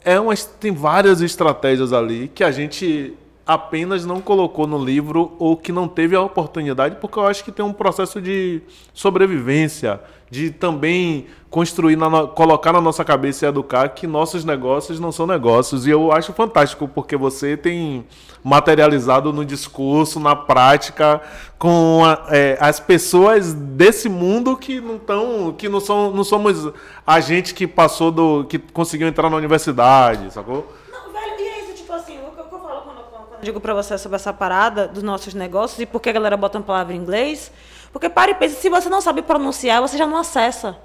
É 0.04 0.18
uma, 0.18 0.34
tem 0.58 0.72
várias 0.72 1.20
estratégias 1.20 1.92
ali 1.92 2.26
que 2.34 2.42
a 2.42 2.50
gente 2.50 3.14
apenas 3.46 4.04
não 4.04 4.20
colocou 4.20 4.66
no 4.66 4.82
livro 4.82 5.32
ou 5.38 5.56
que 5.56 5.72
não 5.72 5.88
teve 5.88 6.16
a 6.16 6.20
oportunidade, 6.20 6.96
porque 7.00 7.18
eu 7.18 7.26
acho 7.26 7.44
que 7.44 7.52
tem 7.52 7.64
um 7.64 7.72
processo 7.72 8.20
de 8.20 8.62
sobrevivência, 8.92 10.00
de 10.30 10.50
também 10.50 11.26
construir, 11.50 11.96
na 11.96 12.26
colocar 12.28 12.72
na 12.72 12.80
nossa 12.80 13.04
cabeça 13.04 13.44
e 13.44 13.48
educar 13.48 13.88
que 13.88 14.06
nossos 14.06 14.44
negócios 14.44 15.00
não 15.00 15.10
são 15.10 15.26
negócios. 15.26 15.86
E 15.86 15.90
eu 15.90 16.12
acho 16.12 16.32
fantástico, 16.32 16.86
porque 16.86 17.16
você 17.16 17.56
tem 17.56 18.06
materializado 18.44 19.32
no 19.32 19.44
discurso, 19.44 20.18
na 20.20 20.34
prática, 20.36 21.20
com 21.58 22.02
a- 22.04 22.26
é, 22.30 22.56
as 22.60 22.78
pessoas 22.80 23.52
desse 23.52 24.08
mundo 24.08 24.56
que 24.56 24.80
não 24.80 24.96
estão, 24.96 25.52
que 25.56 25.68
não 25.68 25.80
são, 25.80 26.10
não 26.12 26.24
somos 26.24 26.72
a 27.06 27.20
gente 27.20 27.54
que 27.54 27.66
passou 27.66 28.10
do, 28.10 28.44
que 28.44 28.58
conseguiu 28.58 29.08
entrar 29.08 29.28
na 29.30 29.36
universidade, 29.36 30.32
sacou? 30.32 30.72
Não, 30.92 31.12
velho, 31.12 31.34
e 31.40 31.42
é 31.48 31.60
isso, 31.64 31.74
tipo 31.74 31.92
assim, 31.92 32.18
o 32.18 32.30
que 32.30 32.40
eu 32.40 32.44
falo 32.60 32.82
quando, 32.82 32.96
quando- 33.10 33.32
eu 33.34 33.38
digo 33.42 33.60
pra 33.60 33.74
você 33.74 33.98
sobre 33.98 34.16
essa 34.16 34.32
parada 34.32 34.86
dos 34.88 35.02
nossos 35.02 35.34
negócios 35.34 35.78
e 35.80 35.86
por 35.86 36.00
que 36.00 36.08
a 36.10 36.12
galera 36.12 36.36
bota 36.36 36.58
uma 36.58 36.64
palavra 36.64 36.94
em 36.94 36.98
inglês, 36.98 37.50
porque 37.92 38.08
para 38.08 38.30
e 38.30 38.34
pensa, 38.34 38.60
se 38.60 38.68
você 38.68 38.88
não 38.88 39.00
sabe 39.00 39.22
pronunciar, 39.22 39.80
você 39.80 39.96
já 39.96 40.06
não 40.06 40.16
acessa. 40.16 40.76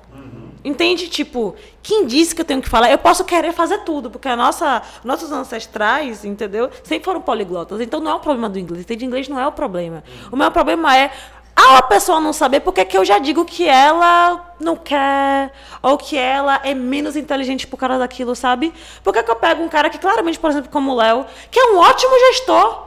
Entende? 0.66 1.08
Tipo, 1.10 1.54
quem 1.84 2.08
disse 2.08 2.34
que 2.34 2.42
eu 2.42 2.46
tenho 2.46 2.60
que 2.60 2.68
falar? 2.68 2.90
Eu 2.90 2.98
posso 2.98 3.24
querer 3.24 3.54
fazer 3.54 3.84
tudo, 3.84 4.10
porque 4.10 4.28
a 4.28 4.36
nossa, 4.36 4.82
nossos 5.04 5.32
ancestrais, 5.32 6.26
entendeu? 6.26 6.72
Sempre 6.84 7.06
foram 7.06 7.22
poliglotas. 7.22 7.80
Então 7.80 8.00
não 8.00 8.14
é 8.14 8.16
um 8.16 8.20
problema 8.20 8.50
do 8.50 8.58
inglês. 8.58 8.82
Entende? 8.82 9.06
Inglês 9.06 9.30
não 9.30 9.40
é 9.40 9.48
o 9.48 9.52
problema. 9.52 10.04
O 10.32 10.36
meu 10.36 10.50
problema 10.50 10.98
é 10.98 11.12
ao 11.56 11.76
a 11.78 11.82
pessoa 11.84 12.20
não 12.20 12.34
saber, 12.34 12.60
porque 12.62 12.84
que 12.84 12.98
eu 12.98 13.06
já 13.06 13.18
digo 13.18 13.46
que 13.46 13.68
ela 13.68 14.54
não 14.60 14.76
quer, 14.76 15.54
ou 15.82 15.98
que 15.98 16.18
ela 16.18 16.60
é 16.64 16.74
menos 16.74 17.16
inteligente 17.16 17.66
por 17.66 17.78
causa 17.78 18.00
daquilo, 18.00 18.36
sabe? 18.36 18.74
Por 19.04 19.14
que, 19.14 19.24
que 19.24 19.32
eu 19.32 19.36
pego 19.36 19.64
um 19.64 19.70
cara 19.70 19.90
que, 19.90 19.98
claramente, 19.98 20.38
por 20.38 20.50
exemplo, 20.50 20.70
como 20.72 20.92
o 20.92 20.96
Léo, 20.96 21.26
que 21.50 21.60
é 21.60 21.66
um 21.72 21.78
ótimo 21.78 22.12
gestor, 22.32 22.85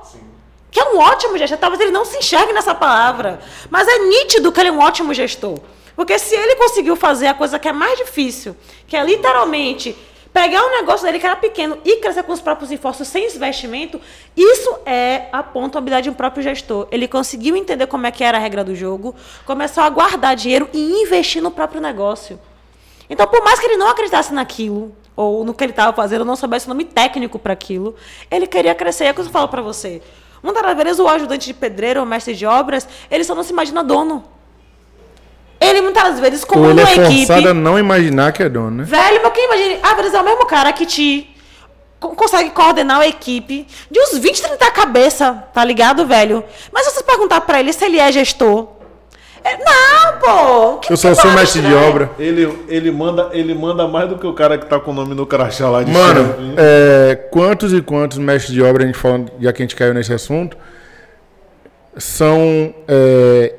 que 0.70 0.80
é 0.80 0.84
um 0.84 0.98
ótimo 0.98 1.38
gestor, 1.38 1.58
talvez 1.58 1.80
ele 1.80 1.90
não 1.90 2.04
se 2.04 2.18
enxergue 2.18 2.52
nessa 2.52 2.74
palavra, 2.74 3.40
mas 3.70 3.88
é 3.88 3.98
nítido 3.98 4.52
que 4.52 4.60
ele 4.60 4.68
é 4.68 4.72
um 4.72 4.80
ótimo 4.80 5.14
gestor. 5.14 5.58
Porque 5.96 6.18
se 6.18 6.34
ele 6.34 6.54
conseguiu 6.56 6.94
fazer 6.94 7.26
a 7.26 7.34
coisa 7.34 7.58
que 7.58 7.66
é 7.66 7.72
mais 7.72 7.98
difícil, 7.98 8.54
que 8.86 8.96
é 8.96 9.02
literalmente 9.02 9.96
pegar 10.32 10.64
um 10.64 10.70
negócio 10.70 11.04
dele 11.04 11.18
que 11.18 11.26
era 11.26 11.34
pequeno 11.34 11.78
e 11.84 11.96
crescer 11.96 12.22
com 12.22 12.32
os 12.32 12.40
próprios 12.40 12.70
esforços 12.70 13.08
sem 13.08 13.26
investimento, 13.26 14.00
isso 14.36 14.78
é 14.86 15.26
a 15.32 15.40
habilidade 15.40 16.04
de 16.04 16.10
um 16.10 16.14
próprio 16.14 16.42
gestor. 16.42 16.86
Ele 16.92 17.08
conseguiu 17.08 17.56
entender 17.56 17.86
como 17.88 18.06
é 18.06 18.12
que 18.12 18.22
era 18.22 18.38
a 18.38 18.40
regra 18.40 18.62
do 18.62 18.76
jogo, 18.76 19.14
começou 19.44 19.82
a 19.82 19.88
guardar 19.88 20.36
dinheiro 20.36 20.68
e 20.72 21.02
investir 21.02 21.42
no 21.42 21.50
próprio 21.50 21.80
negócio. 21.80 22.38
Então, 23.10 23.26
por 23.26 23.42
mais 23.42 23.58
que 23.58 23.66
ele 23.66 23.76
não 23.76 23.88
acreditasse 23.88 24.32
naquilo, 24.32 24.94
ou 25.16 25.42
no 25.42 25.52
que 25.52 25.64
ele 25.64 25.72
estava 25.72 25.92
fazendo, 25.92 26.24
não 26.24 26.36
soubesse 26.36 26.66
o 26.66 26.68
nome 26.68 26.84
técnico 26.84 27.40
para 27.40 27.52
aquilo, 27.52 27.96
ele 28.30 28.46
queria 28.46 28.72
crescer. 28.72 29.06
É 29.06 29.10
o 29.10 29.14
que 29.14 29.20
eu 29.22 29.24
falo 29.24 29.48
para 29.48 29.60
você. 29.60 30.00
Muitas 30.42 30.76
vezes 30.76 30.98
o 30.98 31.08
ajudante 31.08 31.46
de 31.46 31.54
pedreiro 31.54 32.00
ou 32.00 32.06
mestre 32.06 32.34
de 32.34 32.46
obras, 32.46 32.86
ele 33.10 33.24
só 33.24 33.34
não 33.34 33.42
se 33.42 33.52
imagina 33.52 33.82
dono. 33.82 34.24
Ele 35.60 35.80
muitas 35.80 36.20
vezes 36.20 36.42
Ou 36.42 36.46
comanda 36.48 36.80
ele 36.82 36.90
é 36.90 36.94
uma 36.94 37.04
equipe. 37.06 37.26
forçado 37.26 37.48
a 37.48 37.54
não 37.54 37.78
imaginar 37.78 38.32
que 38.32 38.42
é 38.42 38.48
dono, 38.48 38.70
né? 38.70 38.84
Velho, 38.84 39.20
mas 39.22 39.32
quem 39.32 39.44
imagina? 39.46 39.78
Às 39.82 39.96
vezes 39.96 40.14
é 40.14 40.20
o 40.20 40.24
mesmo 40.24 40.46
cara 40.46 40.72
que 40.72 40.86
te 40.86 41.36
co- 41.98 42.10
consegue 42.14 42.50
coordenar 42.50 43.00
a 43.00 43.08
equipe 43.08 43.66
de 43.90 44.00
uns 44.00 44.16
20, 44.18 44.40
30 44.40 44.70
cabeça, 44.70 45.44
tá 45.52 45.64
ligado, 45.64 46.06
velho? 46.06 46.44
Mas 46.72 46.86
se 46.86 46.94
você 46.94 47.02
perguntar 47.02 47.40
pra 47.40 47.58
ele 47.58 47.72
se 47.72 47.84
ele 47.84 47.98
é 47.98 48.10
gestor. 48.12 48.68
É, 49.44 49.56
não, 49.56 50.18
pô! 50.18 50.78
que 50.78 50.92
Eu 50.92 50.96
só 50.96 51.14
sou 51.14 51.30
mestre 51.32 51.60
de 51.60 51.68
estranho? 51.68 51.88
obra. 51.88 52.10
Ele, 52.18 52.58
ele, 52.68 52.90
manda, 52.90 53.30
ele 53.32 53.54
manda 53.54 53.86
mais 53.86 54.08
do 54.08 54.18
que 54.18 54.26
o 54.26 54.32
cara 54.32 54.58
que 54.58 54.66
tá 54.66 54.78
com 54.78 54.90
o 54.90 54.94
nome 54.94 55.14
no 55.14 55.26
crachá 55.26 55.68
lá 55.68 55.82
de 55.82 55.90
Mano, 55.90 56.34
é, 56.56 57.14
quantos 57.30 57.72
e 57.72 57.80
quantos 57.80 58.18
mestres 58.18 58.52
de 58.52 58.62
obra, 58.62 58.84
a 58.84 58.86
gente 58.86 58.98
falando, 58.98 59.30
já 59.40 59.52
que 59.52 59.62
a 59.62 59.64
gente 59.64 59.76
caiu 59.76 59.94
nesse 59.94 60.12
assunto, 60.12 60.56
são 61.96 62.74
é, 62.86 63.54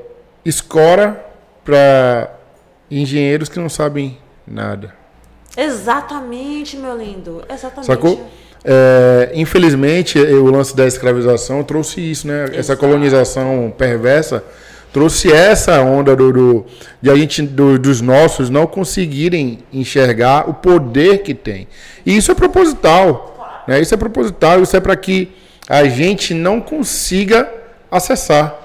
escora 0.46 1.26
para 1.64 2.32
engenheiros 2.90 3.50
que 3.50 3.60
não 3.60 3.70
sabem 3.70 4.18
nada. 4.48 4.94
Exatamente, 5.56 6.78
meu 6.78 6.98
lindo. 6.98 7.44
Exatamente. 7.50 7.86
Sacou? 7.86 8.30
É, 8.64 9.32
infelizmente, 9.34 10.20
o 10.20 10.52
lance 10.52 10.76
da 10.76 10.86
escravização 10.86 11.64
trouxe 11.64 12.02
isso, 12.02 12.28
né? 12.28 12.46
Essa 12.46 12.60
Exato. 12.74 12.80
colonização 12.80 13.74
perversa 13.78 14.44
trouxe 14.92 15.32
essa 15.32 15.82
onda 15.82 16.16
do, 16.16 16.32
do- 16.32 16.66
de 17.02 17.10
a 17.10 17.16
gente 17.16 17.42
do- 17.42 17.78
dos 17.78 18.02
nossos 18.02 18.50
não 18.50 18.66
conseguirem 18.68 19.60
enxergar 19.72 20.50
o 20.50 20.54
poder 20.54 21.20
que 21.20 21.34
tem. 21.34 21.68
E 22.06 22.16
isso 22.18 22.32
é 22.32 22.36
proposital, 22.36 23.64
né? 23.68 23.80
Isso 23.80 23.94
é 23.94 23.98
proposital, 23.98 24.62
isso 24.62 24.76
é 24.76 24.80
para 24.80 24.96
que 24.96 25.32
a 25.68 25.84
gente 25.86 26.34
não 26.34 26.60
consiga 26.60 27.48
acessar, 27.92 28.56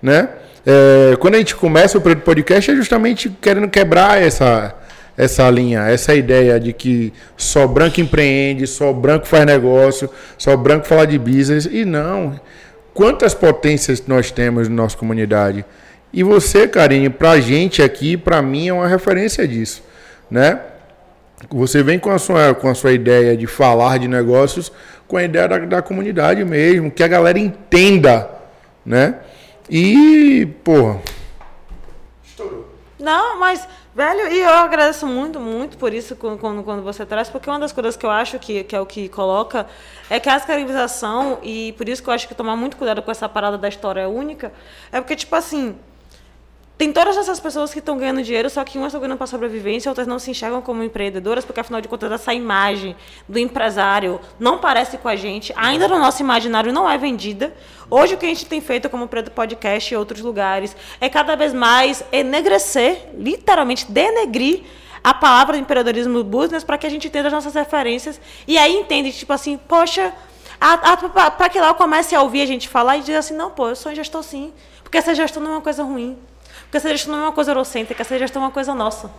né? 0.00 0.28
É, 0.64 1.16
quando 1.18 1.34
a 1.36 1.38
gente 1.38 1.54
começa 1.54 1.96
o 1.96 2.00
Podcast 2.00 2.70
é 2.70 2.74
justamente 2.74 3.30
querendo 3.40 3.68
quebrar 3.68 4.20
essa 4.20 4.74
essa 5.18 5.48
linha, 5.48 5.80
essa 5.88 6.14
ideia 6.14 6.60
de 6.60 6.74
que 6.74 7.10
só 7.38 7.66
branco 7.66 8.00
empreende, 8.02 8.66
só 8.66 8.92
branco 8.92 9.26
faz 9.26 9.46
negócio, 9.46 10.10
só 10.36 10.54
branco 10.58 10.86
fala 10.86 11.06
de 11.06 11.18
business 11.18 11.64
e 11.64 11.86
não. 11.86 12.38
Quantas 12.96 13.34
potências 13.34 14.06
nós 14.06 14.30
temos 14.30 14.70
na 14.70 14.74
nossa 14.74 14.96
comunidade? 14.96 15.66
E 16.10 16.22
você, 16.22 16.66
Karine, 16.66 17.10
pra 17.10 17.38
gente 17.38 17.82
aqui, 17.82 18.16
pra 18.16 18.40
mim 18.40 18.68
é 18.68 18.72
uma 18.72 18.88
referência 18.88 19.46
disso, 19.46 19.82
né? 20.30 20.62
Você 21.50 21.82
vem 21.82 21.98
com 21.98 22.10
a 22.10 22.18
sua, 22.18 22.54
com 22.54 22.70
a 22.70 22.74
sua 22.74 22.92
ideia 22.92 23.36
de 23.36 23.46
falar 23.46 23.98
de 23.98 24.08
negócios, 24.08 24.72
com 25.06 25.18
a 25.18 25.22
ideia 25.22 25.46
da, 25.46 25.58
da 25.58 25.82
comunidade 25.82 26.42
mesmo, 26.42 26.90
que 26.90 27.02
a 27.02 27.08
galera 27.08 27.38
entenda, 27.38 28.30
né? 28.84 29.16
E, 29.68 30.48
porra, 30.64 30.98
Não, 32.98 33.38
mas, 33.38 33.68
velho, 33.96 34.30
e 34.30 34.40
eu 34.40 34.50
agradeço 34.50 35.06
muito, 35.06 35.40
muito 35.40 35.78
por 35.78 35.94
isso 35.94 36.14
quando, 36.16 36.62
quando, 36.62 36.82
você 36.82 37.06
traz, 37.06 37.30
porque 37.30 37.48
uma 37.48 37.58
das 37.58 37.72
coisas 37.72 37.96
que 37.96 38.04
eu 38.04 38.10
acho 38.10 38.38
que, 38.38 38.62
que 38.62 38.76
é 38.76 38.80
o 38.80 38.84
que 38.84 39.08
coloca 39.08 39.66
é 40.10 40.20
que 40.20 40.28
a 40.28 40.36
escravização, 40.36 41.38
e 41.42 41.72
por 41.78 41.88
isso 41.88 42.02
que 42.02 42.10
eu 42.10 42.12
acho 42.12 42.28
que 42.28 42.34
tomar 42.34 42.56
muito 42.56 42.76
cuidado 42.76 43.00
com 43.00 43.10
essa 43.10 43.26
parada 43.26 43.56
da 43.56 43.66
história 43.66 44.06
única, 44.06 44.52
é 44.92 45.00
porque, 45.00 45.16
tipo 45.16 45.34
assim, 45.34 45.74
tem 46.78 46.92
todas 46.92 47.16
essas 47.16 47.40
pessoas 47.40 47.72
que 47.72 47.78
estão 47.78 47.96
ganhando 47.96 48.22
dinheiro, 48.22 48.50
só 48.50 48.62
que 48.62 48.76
umas 48.76 48.88
estão 48.88 49.00
ganhando 49.00 49.16
para 49.16 49.26
sobrevivência, 49.26 49.90
outras 49.90 50.06
não 50.06 50.18
se 50.18 50.30
enxergam 50.30 50.60
como 50.60 50.82
empreendedoras, 50.82 51.42
porque 51.42 51.58
afinal 51.58 51.80
de 51.80 51.88
contas 51.88 52.12
essa 52.12 52.34
imagem 52.34 52.94
do 53.26 53.38
empresário 53.38 54.20
não 54.38 54.58
parece 54.58 54.98
com 54.98 55.08
a 55.08 55.16
gente, 55.16 55.54
ainda 55.56 55.88
no 55.88 55.98
nosso 55.98 56.20
imaginário 56.20 56.72
não 56.74 56.88
é 56.88 56.98
vendida. 56.98 57.54
Hoje 57.88 58.14
o 58.14 58.18
que 58.18 58.26
a 58.26 58.28
gente 58.28 58.44
tem 58.44 58.60
feito 58.60 58.90
como 58.90 59.08
Preto 59.08 59.30
Podcast 59.30 59.92
e 59.92 59.96
outros 59.96 60.20
lugares 60.20 60.76
é 61.00 61.08
cada 61.08 61.34
vez 61.34 61.54
mais 61.54 62.04
enegrecer, 62.12 63.08
literalmente 63.16 63.90
denegrir 63.90 64.64
a 65.02 65.14
palavra 65.14 65.56
empreendedorismo 65.56 66.22
business 66.22 66.62
para 66.62 66.76
que 66.76 66.86
a 66.86 66.90
gente 66.90 67.06
entenda 67.06 67.28
as 67.28 67.32
nossas 67.32 67.54
referências 67.54 68.20
e 68.46 68.58
aí 68.58 68.74
entende, 68.76 69.12
tipo 69.12 69.32
assim, 69.32 69.56
poxa, 69.56 70.12
para 71.38 71.48
que 71.48 71.58
lá 71.58 71.68
eu 71.68 71.74
comece 71.74 72.14
a 72.14 72.20
ouvir 72.20 72.42
a 72.42 72.46
gente 72.46 72.68
falar 72.68 72.98
e 72.98 73.00
dizer 73.00 73.16
assim, 73.16 73.34
não, 73.34 73.50
pô, 73.50 73.68
eu 73.68 73.76
sou 73.76 73.94
gestor 73.94 74.22
sim, 74.22 74.52
porque 74.82 74.98
essa 74.98 75.14
gestão 75.14 75.42
não 75.42 75.52
é 75.52 75.54
uma 75.54 75.62
coisa 75.62 75.82
ruim. 75.82 76.18
Porque 76.76 76.88
essa 76.88 76.90
gestão 76.90 77.12
não 77.14 77.20
é 77.20 77.26
uma 77.26 77.32
coisa 77.32 77.52
eurocêntrica, 77.52 78.02
essa 78.02 78.18
gestão 78.18 78.42
é 78.42 78.44
uma 78.44 78.50
coisa 78.50 78.74
nossa. 78.74 79.10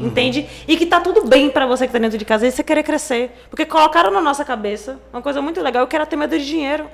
Entende? 0.00 0.48
E 0.68 0.76
que 0.76 0.86
tá 0.86 1.00
tudo 1.00 1.26
bem 1.26 1.50
para 1.50 1.66
você 1.66 1.86
que 1.86 1.92
tá 1.92 1.98
dentro 1.98 2.16
de 2.16 2.24
casa 2.24 2.46
e 2.46 2.52
você 2.52 2.62
querer 2.62 2.84
crescer. 2.84 3.32
Porque 3.50 3.66
colocaram 3.66 4.12
na 4.12 4.20
nossa 4.20 4.44
cabeça 4.44 5.00
uma 5.12 5.20
coisa 5.20 5.42
muito 5.42 5.60
legal, 5.60 5.82
eu 5.82 5.88
quero 5.88 6.06
ter 6.06 6.14
medo 6.14 6.38
de 6.38 6.46
dinheiro. 6.46 6.86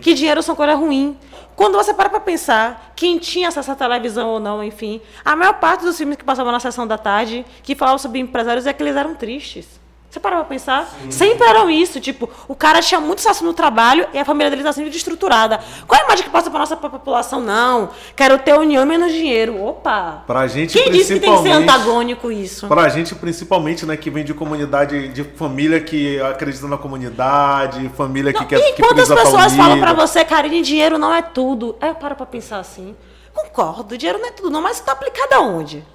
Que 0.00 0.14
dinheiro 0.14 0.40
são 0.40 0.54
coisa 0.54 0.74
ruim. 0.74 1.16
Quando 1.56 1.74
você 1.74 1.92
para 1.92 2.08
pra 2.08 2.20
pensar, 2.20 2.92
quem 2.94 3.18
tinha 3.18 3.48
acesso 3.48 3.72
à 3.72 3.74
televisão 3.74 4.28
ou 4.28 4.38
não, 4.38 4.62
enfim, 4.62 5.00
a 5.24 5.34
maior 5.34 5.54
parte 5.54 5.84
dos 5.84 5.98
filmes 5.98 6.16
que 6.16 6.24
passavam 6.24 6.52
na 6.52 6.60
sessão 6.60 6.86
da 6.86 6.96
tarde, 6.96 7.44
que 7.64 7.74
falavam 7.74 7.98
sobre 7.98 8.20
empresários, 8.20 8.66
é 8.66 8.72
que 8.72 8.82
eles 8.82 8.94
eram 8.94 9.16
tristes. 9.16 9.79
Você 10.10 10.18
parou 10.18 10.40
pra 10.40 10.48
pensar? 10.48 10.92
Sempre 11.08 11.46
eram 11.46 11.70
isso. 11.70 12.00
Tipo, 12.00 12.28
o 12.48 12.54
cara 12.56 12.82
tinha 12.82 13.00
muito 13.00 13.20
sucesso 13.20 13.44
no 13.44 13.54
trabalho 13.54 14.08
e 14.12 14.18
a 14.18 14.24
família 14.24 14.50
dele 14.50 14.62
está 14.62 14.72
sempre 14.72 14.90
destruturada. 14.90 15.60
Qual 15.86 15.96
é 15.96 16.02
a 16.02 16.06
imagem 16.06 16.24
que 16.24 16.30
passa 16.30 16.50
pra 16.50 16.58
nossa 16.58 16.76
população? 16.76 17.40
Não. 17.40 17.90
Quero 18.16 18.36
ter 18.38 18.58
união 18.58 18.82
e 18.82 18.86
menos 18.86 19.12
dinheiro. 19.12 19.62
Opa! 19.64 20.24
Pra 20.26 20.48
gente, 20.48 20.76
Quem 20.76 20.90
disse 20.90 21.14
que 21.14 21.20
tem 21.20 21.36
que 21.36 21.42
ser 21.42 21.52
antagônico 21.52 22.32
isso? 22.32 22.66
Pra 22.66 22.88
gente, 22.88 23.14
principalmente, 23.14 23.86
né, 23.86 23.96
que 23.96 24.10
vem 24.10 24.24
de 24.24 24.34
comunidade, 24.34 25.06
de 25.08 25.22
família 25.22 25.80
que 25.80 26.20
acredita 26.20 26.66
na 26.66 26.76
comunidade, 26.76 27.88
família 27.96 28.32
que 28.32 28.40
Não, 28.40 28.46
quer 28.48 28.58
e 28.58 28.72
que 28.72 28.82
quantas 28.82 29.08
pessoas 29.08 29.54
falam 29.54 29.78
pra 29.78 29.92
você, 29.92 30.24
Karine, 30.24 30.60
dinheiro 30.60 30.98
não 30.98 31.14
é 31.14 31.22
tudo? 31.22 31.76
Aí 31.80 31.88
eu 31.88 31.94
paro 31.94 32.16
pra 32.16 32.26
pensar 32.26 32.58
assim. 32.58 32.96
Concordo, 33.32 33.96
dinheiro 33.96 34.18
não 34.18 34.26
é 34.26 34.32
tudo, 34.32 34.50
não, 34.50 34.60
mas 34.60 34.80
tá 34.80 34.90
aplicado 34.90 35.34
aonde? 35.34 35.86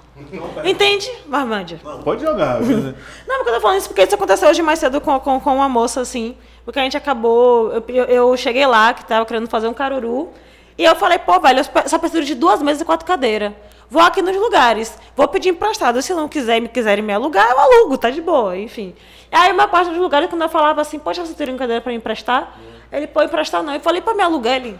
Entende, 0.64 1.10
Marmândia? 1.26 1.78
Não, 1.84 2.02
pode 2.02 2.22
jogar. 2.22 2.60
né? 2.62 2.94
Não, 3.26 3.36
porque 3.36 3.50
eu 3.50 3.54
tô 3.54 3.60
falando 3.60 3.78
isso 3.78 3.88
porque 3.88 4.02
isso 4.02 4.14
aconteceu 4.14 4.48
hoje 4.48 4.62
mais 4.62 4.78
cedo 4.78 5.00
com, 5.00 5.18
com, 5.20 5.38
com 5.38 5.56
uma 5.56 5.68
moça, 5.68 6.00
assim. 6.00 6.36
Porque 6.64 6.78
a 6.78 6.82
gente 6.82 6.96
acabou. 6.96 7.70
Eu, 7.70 7.84
eu, 7.88 8.04
eu 8.04 8.36
cheguei 8.36 8.66
lá, 8.66 8.94
que 8.94 9.04
tava 9.04 9.26
querendo 9.26 9.48
fazer 9.48 9.68
um 9.68 9.74
caruru. 9.74 10.30
E 10.78 10.84
eu 10.84 10.94
falei, 10.96 11.18
pô, 11.18 11.38
velho, 11.40 11.60
eu 11.60 11.88
só 11.88 11.98
preciso 11.98 12.24
de 12.24 12.34
duas 12.34 12.60
mesas 12.62 12.82
e 12.82 12.84
quatro 12.84 13.06
cadeiras. 13.06 13.52
Vou 13.88 14.02
aqui 14.02 14.20
nos 14.20 14.36
lugares. 14.36 14.98
Vou 15.14 15.26
pedir 15.28 15.50
emprestado. 15.50 16.00
Se 16.02 16.12
não 16.12 16.28
quiser, 16.28 16.60
me 16.60 16.68
quiserem 16.68 17.04
me 17.04 17.12
alugar, 17.12 17.50
eu 17.50 17.58
alugo, 17.58 17.96
tá 17.96 18.10
de 18.10 18.20
boa, 18.20 18.56
enfim. 18.56 18.94
Aí 19.30 19.52
uma 19.52 19.68
parte 19.68 19.90
dos 19.90 19.98
lugares, 19.98 20.28
quando 20.28 20.42
eu 20.42 20.48
falava 20.48 20.80
assim, 20.80 20.98
poxa, 20.98 21.24
você 21.24 21.34
teria 21.34 21.52
uma 21.52 21.58
cadeira 21.58 21.80
pra 21.80 21.90
me 21.90 21.98
emprestar? 21.98 22.58
Ele, 22.90 23.06
pô, 23.06 23.22
emprestar 23.22 23.62
não. 23.62 23.74
Eu 23.74 23.80
falei, 23.80 24.00
pra 24.00 24.14
me 24.14 24.22
alugar, 24.22 24.56
ele. 24.56 24.78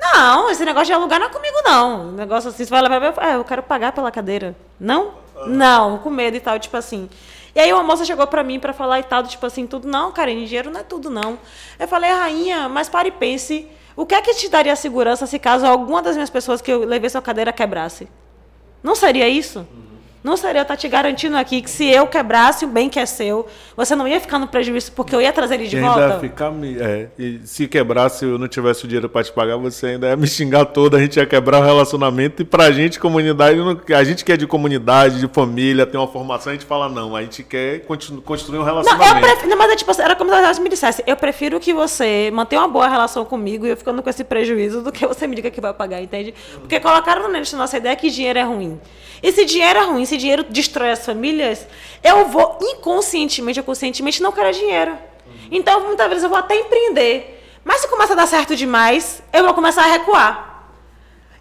Não, 0.00 0.50
esse 0.50 0.64
negócio 0.64 0.86
de 0.86 0.92
alugar 0.94 1.20
não 1.20 1.26
é 1.26 1.30
comigo, 1.30 1.56
não. 1.62 2.08
O 2.08 2.12
negócio 2.12 2.48
assim, 2.48 2.64
você 2.64 2.70
vai 2.70 2.80
levar. 2.80 3.02
Eu, 3.02 3.22
é, 3.22 3.36
eu 3.36 3.44
quero 3.44 3.62
pagar 3.62 3.92
pela 3.92 4.10
cadeira. 4.10 4.56
Não? 4.78 5.12
Não, 5.46 5.98
com 5.98 6.10
medo 6.10 6.36
e 6.36 6.40
tal, 6.40 6.58
tipo 6.58 6.76
assim. 6.76 7.08
E 7.54 7.60
aí 7.60 7.72
uma 7.72 7.82
moça 7.82 8.04
chegou 8.04 8.26
pra 8.26 8.42
mim 8.42 8.58
pra 8.60 8.72
falar 8.72 9.00
e 9.00 9.02
tal, 9.02 9.22
tipo 9.24 9.44
assim, 9.44 9.66
tudo, 9.66 9.88
não, 9.88 10.12
Karine, 10.12 10.46
dinheiro 10.46 10.70
não 10.70 10.80
é 10.80 10.84
tudo, 10.84 11.10
não. 11.10 11.38
Eu 11.78 11.88
falei, 11.88 12.10
rainha, 12.10 12.68
mas 12.68 12.88
pare 12.88 13.08
e 13.08 13.12
pense, 13.12 13.68
o 13.96 14.06
que 14.06 14.14
é 14.14 14.22
que 14.22 14.34
te 14.34 14.48
daria 14.48 14.76
segurança 14.76 15.26
se 15.26 15.38
caso 15.38 15.66
alguma 15.66 16.00
das 16.00 16.14
minhas 16.14 16.30
pessoas 16.30 16.60
que 16.60 16.70
eu 16.70 16.84
levei 16.84 17.10
sua 17.10 17.20
cadeira 17.20 17.52
quebrasse? 17.52 18.08
Não 18.82 18.94
seria 18.94 19.28
isso? 19.28 19.66
Não 20.22 20.36
seria 20.36 20.60
eu 20.60 20.62
estar 20.62 20.76
te 20.76 20.86
garantindo 20.86 21.34
aqui 21.36 21.62
que 21.62 21.70
se 21.70 21.86
eu 21.88 22.06
quebrasse 22.06 22.66
o 22.66 22.68
bem 22.68 22.90
que 22.90 22.98
é 22.98 23.06
seu, 23.06 23.46
você 23.74 23.96
não 23.96 24.06
ia 24.06 24.20
ficar 24.20 24.38
no 24.38 24.46
prejuízo 24.46 24.92
porque 24.92 25.14
eu 25.14 25.20
ia 25.20 25.32
trazer 25.32 25.54
ele 25.54 25.66
de 25.66 25.78
E 25.78 25.80
volta? 25.80 26.04
ainda 26.04 26.20
ficar 26.20 26.52
é, 26.78 27.08
e 27.18 27.40
se 27.44 27.66
quebrasse 27.66 28.26
eu 28.26 28.38
não 28.38 28.46
tivesse 28.46 28.84
o 28.84 28.88
dinheiro 28.88 29.08
pra 29.08 29.24
te 29.24 29.32
pagar, 29.32 29.56
você 29.56 29.86
ainda 29.86 30.08
ia 30.08 30.16
me 30.16 30.26
xingar 30.26 30.66
toda, 30.66 30.98
a 30.98 31.00
gente 31.00 31.16
ia 31.16 31.24
quebrar 31.24 31.60
o 31.60 31.64
relacionamento. 31.64 32.42
E 32.42 32.44
pra 32.44 32.70
gente, 32.70 33.00
comunidade, 33.00 33.58
a 33.94 34.04
gente 34.04 34.22
que 34.24 34.32
é 34.32 34.36
de 34.36 34.46
comunidade, 34.46 35.20
de 35.20 35.28
família, 35.28 35.86
tem 35.86 35.98
uma 35.98 36.06
formação, 36.08 36.50
a 36.50 36.54
gente 36.54 36.66
fala, 36.66 36.88
não, 36.88 37.16
a 37.16 37.22
gente 37.22 37.42
quer 37.42 37.80
construir 38.24 38.58
um 38.58 38.60
Não, 38.60 38.64
relacionamento. 38.66 39.20
prefiro, 39.26 39.48
não, 39.48 39.56
mas 39.56 39.72
é 39.72 39.76
tipo, 39.76 40.02
era 40.02 40.14
como 40.14 40.30
se 40.54 40.60
me 40.60 40.68
dissesse, 40.68 41.02
eu 41.06 41.16
prefiro 41.16 41.58
que 41.58 41.72
você 41.72 42.30
mantenha 42.32 42.60
uma 42.60 42.68
boa 42.68 42.88
relação 42.88 43.24
comigo 43.24 43.66
e 43.66 43.70
eu 43.70 43.76
ficando 43.76 44.02
com 44.02 44.10
esse 44.10 44.22
prejuízo 44.24 44.82
do 44.82 44.92
que 44.92 45.06
você 45.06 45.26
me 45.26 45.34
diga 45.34 45.50
que 45.50 45.60
vai 45.60 45.72
pagar, 45.72 46.02
entende? 46.02 46.34
Porque 46.58 46.78
colocaram 46.78 47.26
na 47.30 47.40
nossa 47.56 47.76
ideia 47.78 47.96
que 47.96 48.10
dinheiro 48.10 48.38
é 48.38 48.42
ruim. 48.42 48.78
E 49.22 49.32
se 49.32 49.44
dinheiro 49.44 49.78
é 49.78 49.84
ruim, 49.84 50.04
se 50.04 50.16
dinheiro 50.16 50.44
destrói 50.48 50.90
as 50.90 51.04
famílias, 51.04 51.66
eu 52.02 52.26
vou 52.26 52.58
inconscientemente 52.60 53.60
ou 53.60 53.64
conscientemente 53.64 54.22
não 54.22 54.32
querer 54.32 54.52
dinheiro. 54.52 54.98
Então, 55.50 55.86
muitas 55.86 56.08
vezes 56.08 56.24
eu 56.24 56.30
vou 56.30 56.38
até 56.38 56.56
empreender. 56.56 57.36
Mas 57.64 57.82
se 57.82 57.88
começa 57.88 58.14
a 58.14 58.16
dar 58.16 58.26
certo 58.26 58.56
demais, 58.56 59.22
eu 59.32 59.44
vou 59.44 59.54
começar 59.54 59.82
a 59.82 59.86
recuar. 59.86 60.50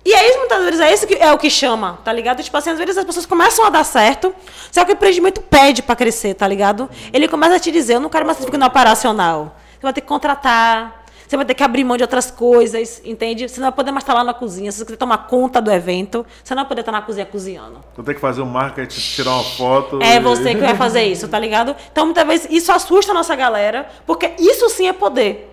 E 0.04 0.14
aí, 0.14 0.38
muitas 0.38 0.64
vezes, 0.64 0.80
é 0.80 0.94
isso 0.94 1.08
que 1.08 1.16
é 1.16 1.32
o 1.32 1.38
que 1.38 1.50
chama, 1.50 2.00
tá 2.04 2.12
ligado? 2.12 2.42
Tipo 2.42 2.58
assim, 2.58 2.72
às 2.72 2.78
vezes 2.78 2.98
as 2.98 3.06
pessoas 3.06 3.26
começam 3.26 3.66
a 3.66 3.70
dar 3.70 3.84
certo, 3.84 4.34
só 4.72 4.84
que 4.86 4.92
o 4.92 4.94
empreendimento 4.94 5.42
pede 5.42 5.84
pra 5.84 5.96
crescer, 5.96 6.34
tá 6.34 6.48
ligado? 6.48 6.90
Ele 7.14 7.28
começa 7.28 7.56
a 7.56 7.60
te 7.60 7.72
dizer, 7.72 7.96
eu 7.96 8.00
não 8.00 8.10
quero 8.10 8.26
mais 8.26 8.38
que 8.38 8.44
você 8.44 8.48
fique 8.48 8.58
no 8.58 8.66
operacional. 8.66 9.56
Você 9.74 9.84
vai 9.84 9.94
ter 9.94 10.02
que 10.02 10.08
contratar, 10.08 10.99
você 11.30 11.38
vai 11.38 11.46
ter 11.46 11.54
que 11.54 11.62
abrir 11.64 11.84
mão 11.84 11.96
de 11.96 12.02
outras 12.02 12.32
coisas, 12.32 13.04
entende? 13.06 13.48
Você 13.48 13.60
não 13.62 13.68
vai 13.68 13.76
poder 13.76 13.92
mais 13.92 14.02
estar 14.04 14.16
lá 14.16 14.24
na 14.24 14.34
cozinha. 14.34 14.72
Se 14.72 14.80
você 14.80 14.86
quiser 14.86 14.98
tomar 14.98 15.20
conta 15.28 15.62
do 15.62 15.72
evento, 15.72 16.26
você 16.44 16.56
não 16.56 16.64
vai 16.64 16.70
poder 16.70 16.82
estar 16.82 16.92
na 16.92 17.04
cozinha 17.04 17.24
cozinhando. 17.24 17.78
Vou 17.96 18.04
ter 18.04 18.16
que 18.16 18.20
fazer 18.20 18.42
um 18.42 18.48
marketing, 18.48 19.00
tirar 19.00 19.34
uma 19.34 19.44
foto. 19.44 20.00
É 20.02 20.16
e- 20.16 20.20
você 20.20 20.56
que 20.56 20.62
vai 20.62 20.76
fazer 20.76 21.04
isso, 21.04 21.28
tá 21.28 21.38
ligado? 21.38 21.76
Então, 21.92 22.06
muitas 22.06 22.26
vezes, 22.26 22.48
isso 22.50 22.72
assusta 22.72 23.12
a 23.12 23.14
nossa 23.14 23.36
galera, 23.36 23.88
porque 24.08 24.32
isso 24.40 24.68
sim 24.70 24.88
é 24.88 24.94
poder. 24.94 25.46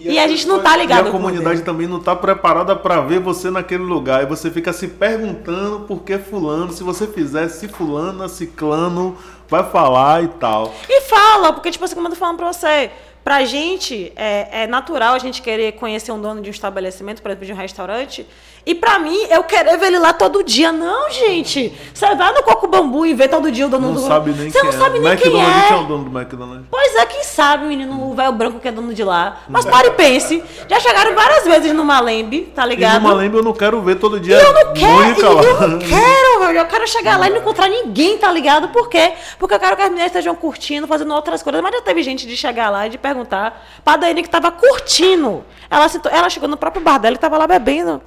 E, 0.00 0.18
a 0.18 0.26
gente 0.28 0.46
não 0.48 0.60
tá 0.60 0.76
ligado 0.76 1.06
E 1.06 1.08
a 1.08 1.12
com 1.12 1.18
comunidade 1.18 1.60
poder. 1.60 1.64
também 1.64 1.86
não 1.86 1.98
tá 2.00 2.14
preparada 2.16 2.74
pra 2.76 3.00
ver 3.00 3.20
você 3.20 3.50
naquele 3.50 3.84
lugar. 3.84 4.22
E 4.22 4.26
você 4.26 4.50
fica 4.50 4.72
se 4.72 4.88
perguntando 4.88 5.80
por 5.86 6.02
que 6.02 6.18
fulano, 6.18 6.72
se 6.72 6.82
você 6.82 7.06
fizer, 7.06 7.48
se 7.48 7.68
fulano, 7.68 8.28
ciclano 8.28 9.16
vai 9.48 9.62
falar 9.70 10.24
e 10.24 10.28
tal. 10.28 10.74
E 10.88 11.00
fala, 11.02 11.52
porque, 11.52 11.70
tipo 11.70 11.84
assim, 11.84 11.94
como 11.94 12.06
eu 12.08 12.10
tô 12.12 12.16
falando 12.16 12.36
pra 12.36 12.52
você, 12.52 12.90
pra 13.24 13.44
gente 13.46 14.12
é, 14.14 14.64
é 14.64 14.66
natural 14.66 15.14
a 15.14 15.18
gente 15.18 15.40
querer 15.40 15.72
conhecer 15.72 16.12
um 16.12 16.20
dono 16.20 16.42
de 16.42 16.50
um 16.50 16.52
estabelecimento, 16.52 17.22
por 17.22 17.30
exemplo, 17.30 17.46
de 17.46 17.52
um 17.52 17.56
restaurante. 17.56 18.26
E 18.66 18.74
pra 18.74 18.98
mim, 18.98 19.14
eu 19.30 19.44
querer 19.44 19.76
ver 19.76 19.86
ele 19.88 19.98
lá 19.98 20.12
todo 20.14 20.42
dia. 20.42 20.72
Não, 20.72 21.10
gente. 21.10 21.70
Você 21.92 22.14
vai 22.14 22.32
no 22.32 22.42
Coco 22.42 22.66
Bambu 22.66 23.04
e 23.04 23.12
vê 23.12 23.28
todo 23.28 23.52
dia 23.52 23.66
o 23.66 23.68
dono 23.68 23.88
Não 23.88 23.94
do 23.94 24.00
sabe 24.06 24.30
nem 24.32 24.50
Você 24.50 24.58
quem 24.58 24.70
não 24.70 24.76
é. 24.76 24.82
sabe 24.82 24.98
nem 25.00 25.16
quem 25.16 25.26
McDonald's 25.28 25.64
é. 25.64 25.68
quem 25.68 25.76
é 25.76 25.80
o 25.80 25.84
dono 25.84 26.04
do 26.08 26.18
McDonald's? 26.18 26.66
Pois 26.70 26.94
é, 26.96 27.04
quem 27.06 27.22
sabe, 27.24 27.66
menino, 27.66 28.10
o 28.10 28.14
velho 28.14 28.32
branco 28.32 28.58
que 28.58 28.66
é 28.68 28.72
dono 28.72 28.94
de 28.94 29.04
lá. 29.04 29.38
Mas 29.48 29.66
pare 29.66 29.88
e 29.88 29.90
pense. 29.90 30.42
Já 30.66 30.80
chegaram 30.80 31.14
várias 31.14 31.44
vezes 31.44 31.74
no 31.74 31.84
Malembe, 31.84 32.52
tá 32.54 32.64
E 32.64 32.70
ligado? 32.70 33.02
no 33.02 33.08
Malembe 33.08 33.36
eu 33.36 33.42
não 33.42 33.52
quero 33.52 33.82
ver 33.82 33.96
todo 33.96 34.18
dia. 34.18 34.38
E 34.38 34.42
eu 34.42 34.52
não 34.54 34.72
quero, 34.72 35.04
e 35.04 35.20
eu 35.20 35.60
lá. 35.60 35.66
não 35.66 35.78
quero, 35.78 36.38
velho. 36.40 36.58
Eu 36.60 36.66
quero 36.66 36.88
chegar 36.88 37.18
lá 37.18 37.26
e 37.26 37.30
não 37.30 37.38
encontrar 37.38 37.68
ninguém, 37.68 38.16
tá 38.16 38.32
ligado? 38.32 38.68
Por 38.68 38.88
quê? 38.88 39.12
Porque 39.38 39.54
eu 39.54 39.60
quero 39.60 39.76
que 39.76 39.82
as 39.82 39.88
meninas 39.88 40.06
estejam 40.06 40.34
curtindo, 40.34 40.86
fazendo 40.86 41.12
outras 41.12 41.42
coisas. 41.42 41.60
Mas 41.60 41.74
já 41.74 41.82
teve 41.82 42.02
gente 42.02 42.26
de 42.26 42.34
chegar 42.34 42.70
lá 42.70 42.86
e 42.86 42.90
de 42.90 42.96
perguntar 42.96 43.62
pra 43.84 43.96
Daiane 43.96 44.22
que 44.22 44.30
tava 44.30 44.50
curtindo. 44.50 45.44
Ela, 45.70 45.86
ela 46.10 46.30
chegou 46.30 46.48
no 46.48 46.56
próprio 46.56 46.82
bar 46.82 46.98
dela 46.98 47.14
e 47.16 47.18
tava 47.18 47.36
lá 47.36 47.46
bebendo. 47.46 48.00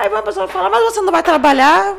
Aí 0.00 0.08
uma 0.08 0.22
pessoa 0.22 0.48
fala, 0.48 0.70
mas 0.70 0.82
você 0.82 1.02
não 1.02 1.12
vai 1.12 1.22
trabalhar? 1.22 1.94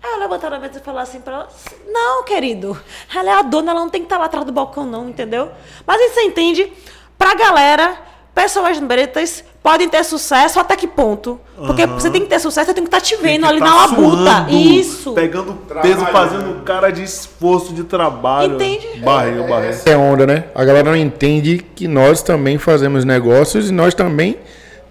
Aí 0.00 0.08
ela 0.08 0.18
levantou 0.18 0.54
a 0.54 0.58
mesa 0.60 0.78
e 0.78 0.80
falou 0.80 1.00
assim 1.00 1.20
pra 1.20 1.34
ela: 1.34 1.48
Não, 1.90 2.22
querido, 2.22 2.78
ela 3.12 3.30
é 3.30 3.32
a 3.34 3.42
dona, 3.42 3.72
ela 3.72 3.80
não 3.80 3.90
tem 3.90 4.02
que 4.02 4.06
estar 4.06 4.18
lá 4.18 4.26
atrás 4.26 4.46
do 4.46 4.52
balcão, 4.52 4.86
não, 4.86 5.08
entendeu? 5.08 5.50
Mas 5.84 6.00
aí 6.00 6.10
você 6.10 6.22
entende, 6.22 6.72
pra 7.18 7.34
galera, 7.34 7.96
pessoas 8.32 8.78
pretas 8.78 9.42
podem 9.60 9.88
ter 9.88 10.04
sucesso 10.04 10.60
até 10.60 10.76
que 10.76 10.86
ponto? 10.86 11.40
Porque 11.56 11.86
você 11.86 12.08
tem 12.08 12.20
que 12.20 12.28
ter 12.28 12.38
sucesso, 12.38 12.66
você 12.66 12.74
tem 12.74 12.84
que 12.84 12.88
estar 12.88 13.00
te 13.00 13.16
vendo 13.16 13.40
Tem 13.40 13.48
ali 13.48 13.58
que 13.58 13.64
na 13.64 13.72
tá 13.72 13.86
labuta. 13.86 14.16
suando, 14.16 14.50
Isso. 14.52 15.12
Pegando 15.12 15.54
peso, 15.82 16.06
fazendo 16.06 16.62
cara 16.62 16.92
de 16.92 17.02
esforço 17.02 17.72
de 17.72 17.82
trabalho. 17.82 18.54
Entende? 18.54 19.00
Barril, 19.00 19.44
barril. 19.48 19.74
É 19.84 19.96
onda, 19.96 20.24
né? 20.24 20.44
A 20.54 20.64
galera 20.64 20.88
não 20.88 20.96
entende 20.96 21.58
que 21.74 21.88
nós 21.88 22.22
também 22.22 22.58
fazemos 22.58 23.04
negócios 23.04 23.70
e 23.70 23.72
nós 23.72 23.92
também 23.92 24.38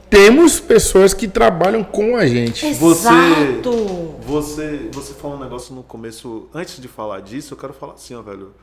temos 0.09 0.59
pessoas 0.59 1.13
que 1.13 1.27
trabalham 1.27 1.83
com 1.83 2.15
a 2.15 2.25
gente. 2.25 2.73
Você, 2.73 3.07
Exato. 3.07 4.15
você, 4.21 4.89
você 4.91 5.13
falou 5.13 5.37
um 5.37 5.39
negócio 5.39 5.73
no 5.73 5.83
começo. 5.83 6.47
Antes 6.53 6.81
de 6.81 6.87
falar 6.87 7.21
disso, 7.21 7.53
eu 7.53 7.57
quero 7.57 7.73
falar 7.73 7.93
assim, 7.93 8.15
ó, 8.15 8.21
velho. 8.21 8.53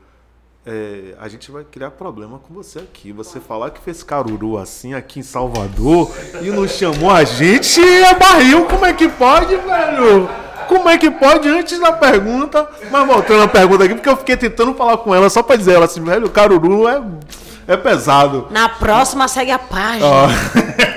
É, 0.67 1.13
a 1.19 1.27
gente 1.27 1.51
vai 1.51 1.63
criar 1.63 1.91
problema 1.91 2.39
com 2.39 2.51
você 2.51 2.79
aqui. 2.79 3.11
Você 3.11 3.39
falar 3.39 3.69
que 3.69 3.79
fez 3.79 4.01
caruru 4.01 4.57
assim 4.57 4.95
aqui 4.95 5.19
em 5.19 5.23
Salvador 5.23 6.11
e 6.41 6.49
não 6.49 6.67
chamou 6.67 7.11
a 7.11 7.23
gente 7.23 7.79
é 7.79 8.15
barril. 8.15 8.65
Como 8.65 8.83
é 8.83 8.91
que 8.91 9.07
pode, 9.07 9.55
velho? 9.55 10.27
Como 10.67 10.89
é 10.89 10.97
que 10.97 11.11
pode 11.11 11.47
antes 11.47 11.79
da 11.79 11.91
pergunta? 11.91 12.67
Mas 12.89 13.07
voltando 13.07 13.43
à 13.43 13.47
pergunta 13.47 13.83
aqui, 13.83 13.93
porque 13.93 14.09
eu 14.09 14.17
fiquei 14.17 14.35
tentando 14.35 14.73
falar 14.73 14.97
com 14.97 15.13
ela 15.13 15.29
só 15.29 15.43
pra 15.43 15.55
dizer 15.55 15.73
ela 15.73 15.85
assim, 15.85 16.03
velho, 16.03 16.31
caruru 16.31 16.87
é, 16.87 16.99
é 17.67 17.77
pesado. 17.77 18.47
Na 18.49 18.67
próxima, 18.67 19.27
segue 19.27 19.51
a 19.51 19.59
página. 19.59 20.05
Ó. 20.07 20.27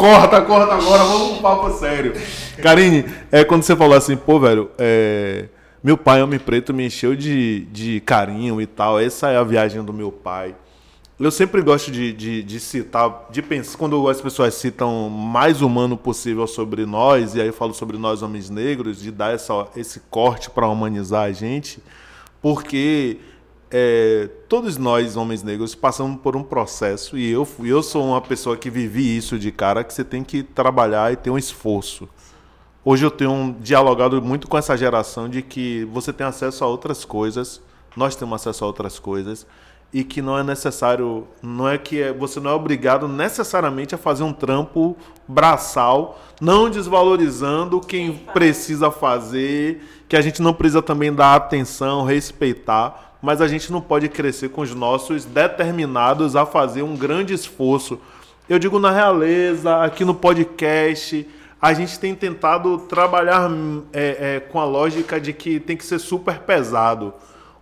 corta, 0.00 0.40
corta 0.40 0.74
agora, 0.74 1.04
vamos 1.04 1.32
pro 1.32 1.42
papo 1.42 1.70
sério. 1.72 2.14
Karine, 2.62 3.04
é, 3.30 3.44
quando 3.44 3.64
você 3.64 3.76
falou 3.76 3.94
assim, 3.94 4.16
pô, 4.16 4.40
velho, 4.40 4.70
é, 4.78 5.44
meu 5.84 5.98
pai, 5.98 6.22
Homem 6.22 6.38
Preto, 6.38 6.72
me 6.72 6.86
encheu 6.86 7.14
de, 7.14 7.66
de 7.66 8.00
carinho 8.00 8.62
e 8.62 8.66
tal. 8.66 8.98
Essa 8.98 9.28
é 9.28 9.36
a 9.36 9.44
viagem 9.44 9.84
do 9.84 9.92
meu 9.92 10.10
pai. 10.10 10.54
Eu 11.18 11.30
sempre 11.30 11.60
gosto 11.60 11.90
de, 11.90 12.14
de, 12.14 12.42
de 12.42 12.58
citar, 12.58 13.26
de 13.30 13.42
pensar, 13.42 13.76
quando 13.76 14.08
as 14.08 14.22
pessoas 14.22 14.54
citam 14.54 15.10
mais 15.10 15.60
humano 15.60 15.98
possível 15.98 16.46
sobre 16.46 16.86
nós, 16.86 17.34
e 17.34 17.40
aí 17.42 17.48
eu 17.48 17.52
falo 17.52 17.74
sobre 17.74 17.98
nós 17.98 18.22
homens 18.22 18.48
negros, 18.48 19.02
de 19.02 19.10
dar 19.10 19.34
essa, 19.34 19.66
esse 19.76 20.00
corte 20.10 20.48
para 20.48 20.66
humanizar 20.66 21.24
a 21.24 21.32
gente, 21.32 21.78
porque 22.40 23.18
é, 23.70 24.28
todos 24.48 24.76
nós, 24.76 25.16
homens 25.16 25.42
negros, 25.42 25.74
passamos 25.74 26.20
por 26.20 26.34
um 26.36 26.42
processo, 26.42 27.16
e 27.16 27.30
eu, 27.30 27.46
eu 27.64 27.82
sou 27.82 28.04
uma 28.04 28.20
pessoa 28.20 28.56
que 28.56 28.68
vivi 28.68 29.16
isso 29.16 29.38
de 29.38 29.52
cara, 29.52 29.84
que 29.84 29.94
você 29.94 30.04
tem 30.04 30.24
que 30.24 30.42
trabalhar 30.42 31.12
e 31.12 31.16
ter 31.16 31.30
um 31.30 31.38
esforço. 31.38 32.08
Hoje 32.84 33.04
eu 33.04 33.10
tenho 33.10 33.56
dialogado 33.60 34.20
muito 34.20 34.48
com 34.48 34.58
essa 34.58 34.76
geração 34.76 35.28
de 35.28 35.42
que 35.42 35.84
você 35.92 36.12
tem 36.12 36.26
acesso 36.26 36.64
a 36.64 36.66
outras 36.66 37.04
coisas, 37.04 37.60
nós 37.96 38.16
temos 38.16 38.40
acesso 38.40 38.64
a 38.64 38.66
outras 38.66 38.98
coisas, 38.98 39.46
e 39.92 40.04
que 40.04 40.22
não 40.22 40.38
é 40.38 40.42
necessário, 40.42 41.26
não 41.42 41.68
é 41.68 41.76
que 41.76 42.00
é- 42.00 42.12
você 42.12 42.38
não 42.38 42.50
é 42.50 42.54
obrigado 42.54 43.08
necessariamente 43.08 43.94
a 43.94 43.98
fazer 43.98 44.22
um 44.22 44.32
trampo 44.32 44.96
braçal, 45.26 46.20
não 46.40 46.70
desvalorizando 46.70 47.80
quem 47.80 48.14
precisa 48.32 48.90
fazer, 48.90 49.84
que 50.08 50.16
a 50.16 50.20
gente 50.20 50.40
não 50.40 50.54
precisa 50.54 50.80
também 50.80 51.12
dar 51.12 51.34
atenção, 51.34 52.04
respeitar, 52.04 53.09
mas 53.20 53.40
a 53.40 53.48
gente 53.48 53.70
não 53.70 53.80
pode 53.80 54.08
crescer 54.08 54.48
com 54.48 54.62
os 54.62 54.74
nossos 54.74 55.24
determinados 55.24 56.36
a 56.36 56.46
fazer 56.46 56.82
um 56.82 56.96
grande 56.96 57.34
esforço. 57.34 57.98
Eu 58.48 58.58
digo 58.58 58.78
na 58.78 58.90
realeza, 58.90 59.82
aqui 59.82 60.04
no 60.04 60.14
podcast, 60.14 61.26
a 61.60 61.74
gente 61.74 61.98
tem 61.98 62.14
tentado 62.14 62.78
trabalhar 62.78 63.50
é, 63.92 64.36
é, 64.36 64.40
com 64.40 64.58
a 64.58 64.64
lógica 64.64 65.20
de 65.20 65.32
que 65.32 65.60
tem 65.60 65.76
que 65.76 65.84
ser 65.84 65.98
super 65.98 66.38
pesado. 66.40 67.12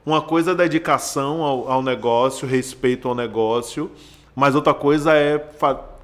Uma 0.06 0.22
coisa 0.22 0.52
é 0.52 0.54
dedicação 0.54 1.42
ao, 1.42 1.70
ao 1.70 1.82
negócio, 1.82 2.46
respeito 2.46 3.08
ao 3.08 3.14
negócio, 3.14 3.90
mas 4.34 4.54
outra 4.54 4.72
coisa 4.72 5.12
é 5.12 5.38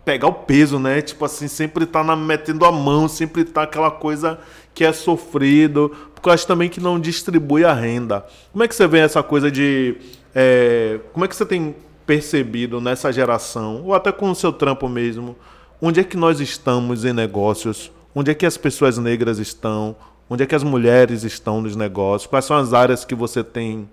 pegar 0.05 0.27
o 0.27 0.33
peso, 0.33 0.79
né? 0.79 1.01
Tipo 1.01 1.25
assim, 1.25 1.49
sempre 1.49 1.87
tá 1.87 2.05
na, 2.05 2.15
metendo 2.15 2.65
a 2.67 2.73
mão, 2.73 3.09
sempre 3.09 3.45
tá 3.45 3.63
aquela 3.63 3.91
coisa 3.91 4.39
que 4.75 4.85
é 4.85 4.93
sofrido, 4.93 5.91
porque 6.15 6.29
eu 6.29 6.33
acho 6.33 6.47
também 6.47 6.69
que 6.69 6.81
não 6.81 6.99
distribui 6.99 7.65
a 7.65 7.73
renda. 7.73 8.27
Como 8.53 8.65
é 8.65 8.69
que 8.69 8.75
você 8.75 8.87
vê 8.87 8.99
essa 8.99 9.23
coisa 9.23 9.51
de. 9.51 9.97
é, 10.35 10.99
como 11.13 11.25
é 11.25 11.29
que 11.29 11.37
você 11.37 11.47
tem 11.47 11.75
percebido 12.05 12.81
nessa 12.81 13.13
geração, 13.13 13.83
ou 13.85 13.95
até 13.95 14.13
com 14.13 14.31
o 14.31 14.35
seu 14.35 14.53
trampo 14.53 14.89
mesmo, 14.89 15.37
onde 15.81 16.01
é 16.01 16.05
que 16.05 16.17
nós 16.17 16.41
estamos 16.41 17.05
em 17.05 17.13
negócios? 17.13 17.91
Onde 18.15 18.31
é 18.31 18.35
que 18.35 18.45
as 18.45 18.57
pessoas 18.57 18.99
negras 18.99 19.39
estão? 19.39 19.97
Onde 20.29 20.43
é 20.43 20.47
que 20.47 20.55
as 20.55 20.63
mulheres 20.63 21.23
estão 21.25 21.61
nos 21.61 21.77
negócios? 21.77 22.29
Quais 22.29 22.45
são 22.45 22.57
as 22.57 22.73
áreas 22.73 23.05
que 23.05 23.15
você 23.15 23.43
tem 23.45 23.89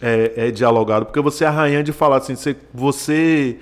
é, 0.00 0.32
é, 0.36 0.50
dialogado? 0.50 1.06
Porque 1.06 1.20
você 1.20 1.44
é 1.44 1.48
a 1.48 1.50
rainha 1.50 1.82
de 1.82 1.92
falar 1.92 2.18
assim, 2.18 2.34
você, 2.34 2.56
você 2.72 3.58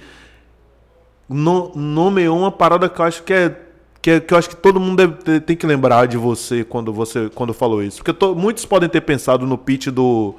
no- 1.29 1.73
nomeou 1.75 2.39
uma 2.39 2.51
parada 2.51 2.89
que 2.89 3.01
eu 3.01 3.05
acho 3.05 3.23
que 3.23 3.33
é 3.33 3.68
que, 4.01 4.21
que 4.21 4.33
eu 4.35 4.39
acho 4.39 4.49
que 4.49 4.57
todo 4.57 4.79
mundo 4.81 4.97
deve 4.97 5.41
tem 5.41 5.57
que 5.57 5.67
lembrar 5.67 6.07
de 6.07 6.17
você 6.17 6.65
quando 6.65 6.93
você 6.93 7.31
quando 7.35 7.53
falou 7.53 7.83
isso. 7.83 7.99
Porque 7.99 8.13
to- 8.13 8.35
muitos 8.35 8.65
podem 8.65 8.89
ter 8.89 9.01
pensado 9.03 9.47
no 9.47 9.59
pitch 9.59 9.89
do 9.89 10.35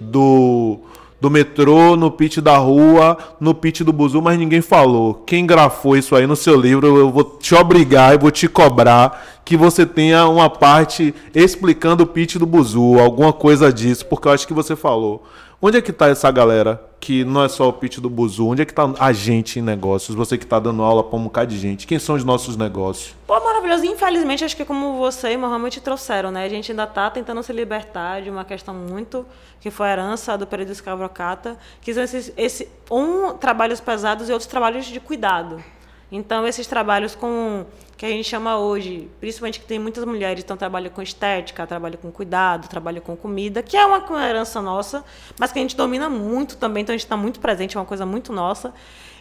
do 0.00 0.78
do 1.20 1.30
metrô, 1.30 1.96
no 1.96 2.10
pitch 2.10 2.38
da 2.38 2.58
rua, 2.58 3.16
no 3.40 3.54
pitch 3.54 3.80
do 3.80 3.92
buzu, 3.94 4.20
mas 4.20 4.38
ninguém 4.38 4.60
falou. 4.60 5.14
Quem 5.26 5.46
grafou 5.46 5.96
isso 5.96 6.14
aí 6.14 6.26
no 6.26 6.36
seu 6.36 6.54
livro, 6.60 6.86
eu 6.98 7.10
vou 7.10 7.24
te 7.24 7.54
obrigar, 7.54 8.12
eu 8.12 8.18
vou 8.18 8.30
te 8.30 8.46
cobrar 8.46 9.40
que 9.42 9.56
você 9.56 9.86
tenha 9.86 10.26
uma 10.28 10.50
parte 10.50 11.14
explicando 11.34 12.02
o 12.02 12.06
pitch 12.06 12.36
do 12.36 12.44
buzu, 12.44 12.98
alguma 12.98 13.32
coisa 13.32 13.72
disso, 13.72 14.04
porque 14.04 14.28
eu 14.28 14.32
acho 14.32 14.46
que 14.46 14.52
você 14.52 14.76
falou. 14.76 15.22
Onde 15.60 15.78
é 15.78 15.82
que 15.82 15.92
tá 15.92 16.08
essa 16.08 16.30
galera 16.30 16.82
que 17.00 17.24
não 17.24 17.44
é 17.44 17.48
só 17.48 17.68
o 17.68 17.72
pitch 17.72 17.98
do 17.98 18.10
buzu? 18.10 18.46
Onde 18.48 18.62
é 18.62 18.64
que 18.64 18.74
tá 18.74 18.92
a 18.98 19.12
gente 19.12 19.58
em 19.58 19.62
negócios? 19.62 20.16
Você 20.16 20.36
que 20.36 20.46
tá 20.46 20.58
dando 20.58 20.82
aula 20.82 21.02
pra 21.02 21.18
um 21.18 21.24
bocado 21.24 21.50
de 21.50 21.58
gente. 21.58 21.86
Quem 21.86 21.98
são 21.98 22.14
os 22.14 22.24
nossos 22.24 22.56
negócios? 22.56 23.14
Pô, 23.26 23.38
maravilhoso. 23.40 23.84
Infelizmente, 23.84 24.44
acho 24.44 24.56
que 24.56 24.64
como 24.64 24.98
você 24.98 25.32
e 25.32 25.36
Mohamed 25.36 25.80
trouxeram, 25.80 26.30
né? 26.30 26.44
A 26.44 26.48
gente 26.48 26.72
ainda 26.72 26.84
está 26.84 27.10
tentando 27.10 27.42
se 27.42 27.52
libertar 27.52 28.22
de 28.22 28.30
uma 28.30 28.44
questão 28.44 28.74
muito 28.74 29.24
que 29.60 29.70
foi 29.70 29.88
a 29.88 29.92
herança 29.92 30.36
do 30.36 30.46
período 30.46 30.72
escravocrata, 30.72 31.56
que 31.80 31.94
são 31.94 32.02
esses, 32.02 32.32
esse, 32.36 32.68
um, 32.90 33.32
trabalhos 33.32 33.80
pesados 33.80 34.28
e 34.28 34.32
outros 34.32 34.48
trabalhos 34.48 34.84
de 34.84 35.00
cuidado. 35.00 35.62
Então, 36.12 36.46
esses 36.46 36.66
trabalhos 36.66 37.14
com 37.14 37.64
que 37.96 38.04
a 38.04 38.08
gente 38.08 38.28
chama 38.28 38.58
hoje, 38.58 39.08
principalmente 39.20 39.60
que 39.60 39.66
tem 39.66 39.78
muitas 39.78 40.04
mulheres, 40.04 40.42
então 40.42 40.56
trabalham 40.56 40.90
com 40.90 41.00
estética, 41.00 41.66
trabalham 41.66 41.98
com 42.00 42.10
cuidado, 42.10 42.68
trabalham 42.68 43.00
com 43.00 43.16
comida, 43.16 43.62
que 43.62 43.76
é 43.76 43.86
uma 43.86 44.02
herança 44.28 44.60
nossa, 44.60 45.04
mas 45.38 45.52
que 45.52 45.58
a 45.58 45.62
gente 45.62 45.76
domina 45.76 46.08
muito 46.08 46.56
também, 46.56 46.82
então 46.82 46.92
a 46.92 46.96
gente 46.96 47.06
está 47.06 47.16
muito 47.16 47.40
presente, 47.40 47.76
é 47.76 47.80
uma 47.80 47.86
coisa 47.86 48.04
muito 48.04 48.32
nossa. 48.32 48.74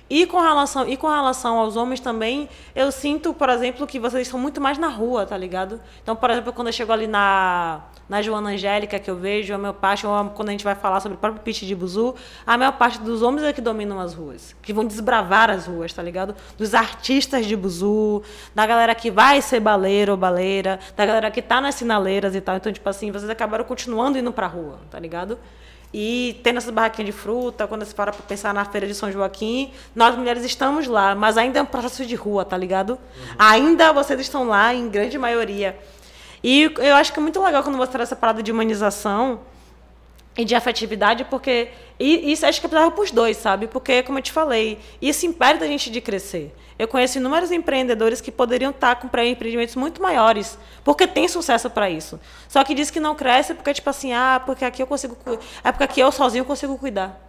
E 0.10 0.26
com 0.26 0.40
relação 0.40 0.88
e 0.88 0.98
com 0.98 1.08
relação 1.08 1.58
aos 1.58 1.76
homens 1.76 2.00
também, 2.00 2.50
eu 2.76 2.92
sinto, 2.92 3.34
por 3.34 3.50
exemplo, 3.50 3.88
que 3.88 4.00
vocês 4.00 4.28
estão 4.28 4.40
muito 4.40 4.60
mais 4.60 4.78
na 4.78 4.88
rua, 4.88 5.26
tá 5.26 5.38
ligado? 5.38 5.80
Então, 6.02 6.16
por 6.16 6.30
exemplo, 6.30 6.54
quando 6.54 6.68
eu 6.68 6.74
chego 6.74 6.92
ali 6.92 7.08
na 7.08 7.82
na 8.08 8.22
Joana 8.22 8.50
Angélica 8.50 9.00
que 9.00 9.10
eu 9.10 9.16
vejo, 9.16 9.54
a 9.54 9.58
maior 9.58 9.74
parte, 9.74 10.06
ou 10.06 10.30
quando 10.32 10.50
a 10.50 10.52
gente 10.52 10.64
vai 10.64 10.76
falar 10.76 11.00
sobre 11.00 11.16
o 11.18 11.20
próprio 11.20 11.42
pitch 11.42 11.64
de 11.64 11.74
Buzu, 11.74 12.16
a 12.46 12.58
maior 12.58 12.74
parte 12.74 13.00
dos 13.00 13.22
homens 13.22 13.44
é 13.44 13.54
que 13.54 13.62
dominam 13.62 14.00
as 14.00 14.14
ruas, 14.14 14.56
que 14.62 14.74
vão 14.74 14.86
desbravar 14.86 15.50
as 15.50 15.66
ruas, 15.66 15.94
tá 15.94 16.02
ligado? 16.04 16.36
Dos 16.58 16.74
artistas 16.74 17.46
de 17.46 17.56
Buzu, 17.56 18.22
da 18.54 18.66
galera 18.66 18.94
que 18.94 19.10
vai 19.10 19.42
ser 19.42 19.60
baleiro 19.60 20.12
ou 20.12 20.18
baleira, 20.18 20.80
da 20.96 21.06
galera 21.06 21.32
que 21.32 21.42
tá 21.42 21.62
nas 21.62 21.76
sinaleiras 21.76 22.36
e 22.36 22.42
tal. 22.42 22.58
Então, 22.58 22.72
tipo 22.72 22.88
assim, 22.88 23.12
vocês 23.12 23.30
acabaram 23.30 23.64
continuando 23.64 24.18
indo 24.18 24.32
pra 24.32 24.48
rua, 24.48 24.80
tá 24.92 25.00
ligado? 25.00 25.40
E 25.94 26.40
tendo 26.44 26.58
essas 26.58 26.72
barraquinhas 26.72 27.14
de 27.14 27.22
fruta, 27.22 27.68
quando 27.68 27.86
você 27.86 27.94
para 27.94 28.12
para 28.12 28.24
pensar 28.24 28.54
na 28.54 28.66
feira 28.66 28.88
de 28.88 28.96
São 28.96 29.12
Joaquim, 29.12 29.72
nós 29.96 30.16
mulheres 30.16 30.44
estamos 30.44 30.88
lá, 30.88 31.14
mas 31.14 31.38
ainda 31.38 31.60
é 31.60 31.62
um 31.62 31.66
processo 31.66 32.06
de 32.06 32.16
rua, 32.16 32.44
tá 32.44 32.58
ligado? 32.58 32.98
Ainda 33.38 33.94
vocês 33.94 34.20
estão 34.20 34.48
lá, 34.48 34.74
em 34.74 34.90
grande 34.90 35.18
maioria. 35.18 35.78
E 36.44 36.74
eu 36.80 36.96
acho 36.96 37.14
que 37.14 37.20
é 37.20 37.22
muito 37.22 37.42
legal 37.42 37.62
quando 37.64 37.78
você 37.78 37.92
traz 37.92 38.10
essa 38.10 38.16
parada 38.16 38.42
de 38.42 38.52
humanização, 38.52 39.40
e 40.36 40.44
de 40.44 40.56
afetividade, 40.56 41.26
porque 41.26 41.70
e 42.00 42.32
isso 42.32 42.46
acho 42.46 42.60
que 42.60 42.68
precisava 42.68 42.92
para 42.92 43.04
os 43.04 43.12
dois, 43.12 43.38
sabe? 43.38 43.68
Porque, 43.68 44.02
como 44.04 44.18
eu 44.18 44.22
te 44.22 44.32
falei, 44.32 44.80
isso 45.02 45.26
impede 45.26 45.64
a 45.64 45.68
gente 45.68 45.92
de 45.92 46.02
crescer. 46.02 46.54
Eu 46.78 46.88
conheço 46.88 47.20
inúmeros 47.20 47.52
empreendedores 47.52 48.20
que 48.20 48.32
poderiam 48.32 48.72
estar 48.72 48.96
com 48.96 49.08
empreendimentos 49.08 49.76
muito 49.76 50.02
maiores, 50.02 50.58
porque 50.84 51.06
tem 51.06 51.28
sucesso 51.28 51.70
para 51.70 51.90
isso. 51.90 52.20
Só 52.48 52.64
que 52.64 52.74
diz 52.74 52.90
que 52.90 53.00
não 53.00 53.16
cresce 53.16 53.54
porque, 53.54 53.74
tipo 53.74 53.90
assim, 53.90 54.12
ah, 54.12 54.42
porque 54.44 54.66
aqui 54.66 54.82
eu 54.82 54.88
consigo. 54.88 55.16
É 55.64 55.72
porque 55.72 55.84
aqui 55.84 56.00
eu 56.00 56.12
sozinho 56.12 56.44
consigo 56.44 56.78
cuidar. 56.78 57.20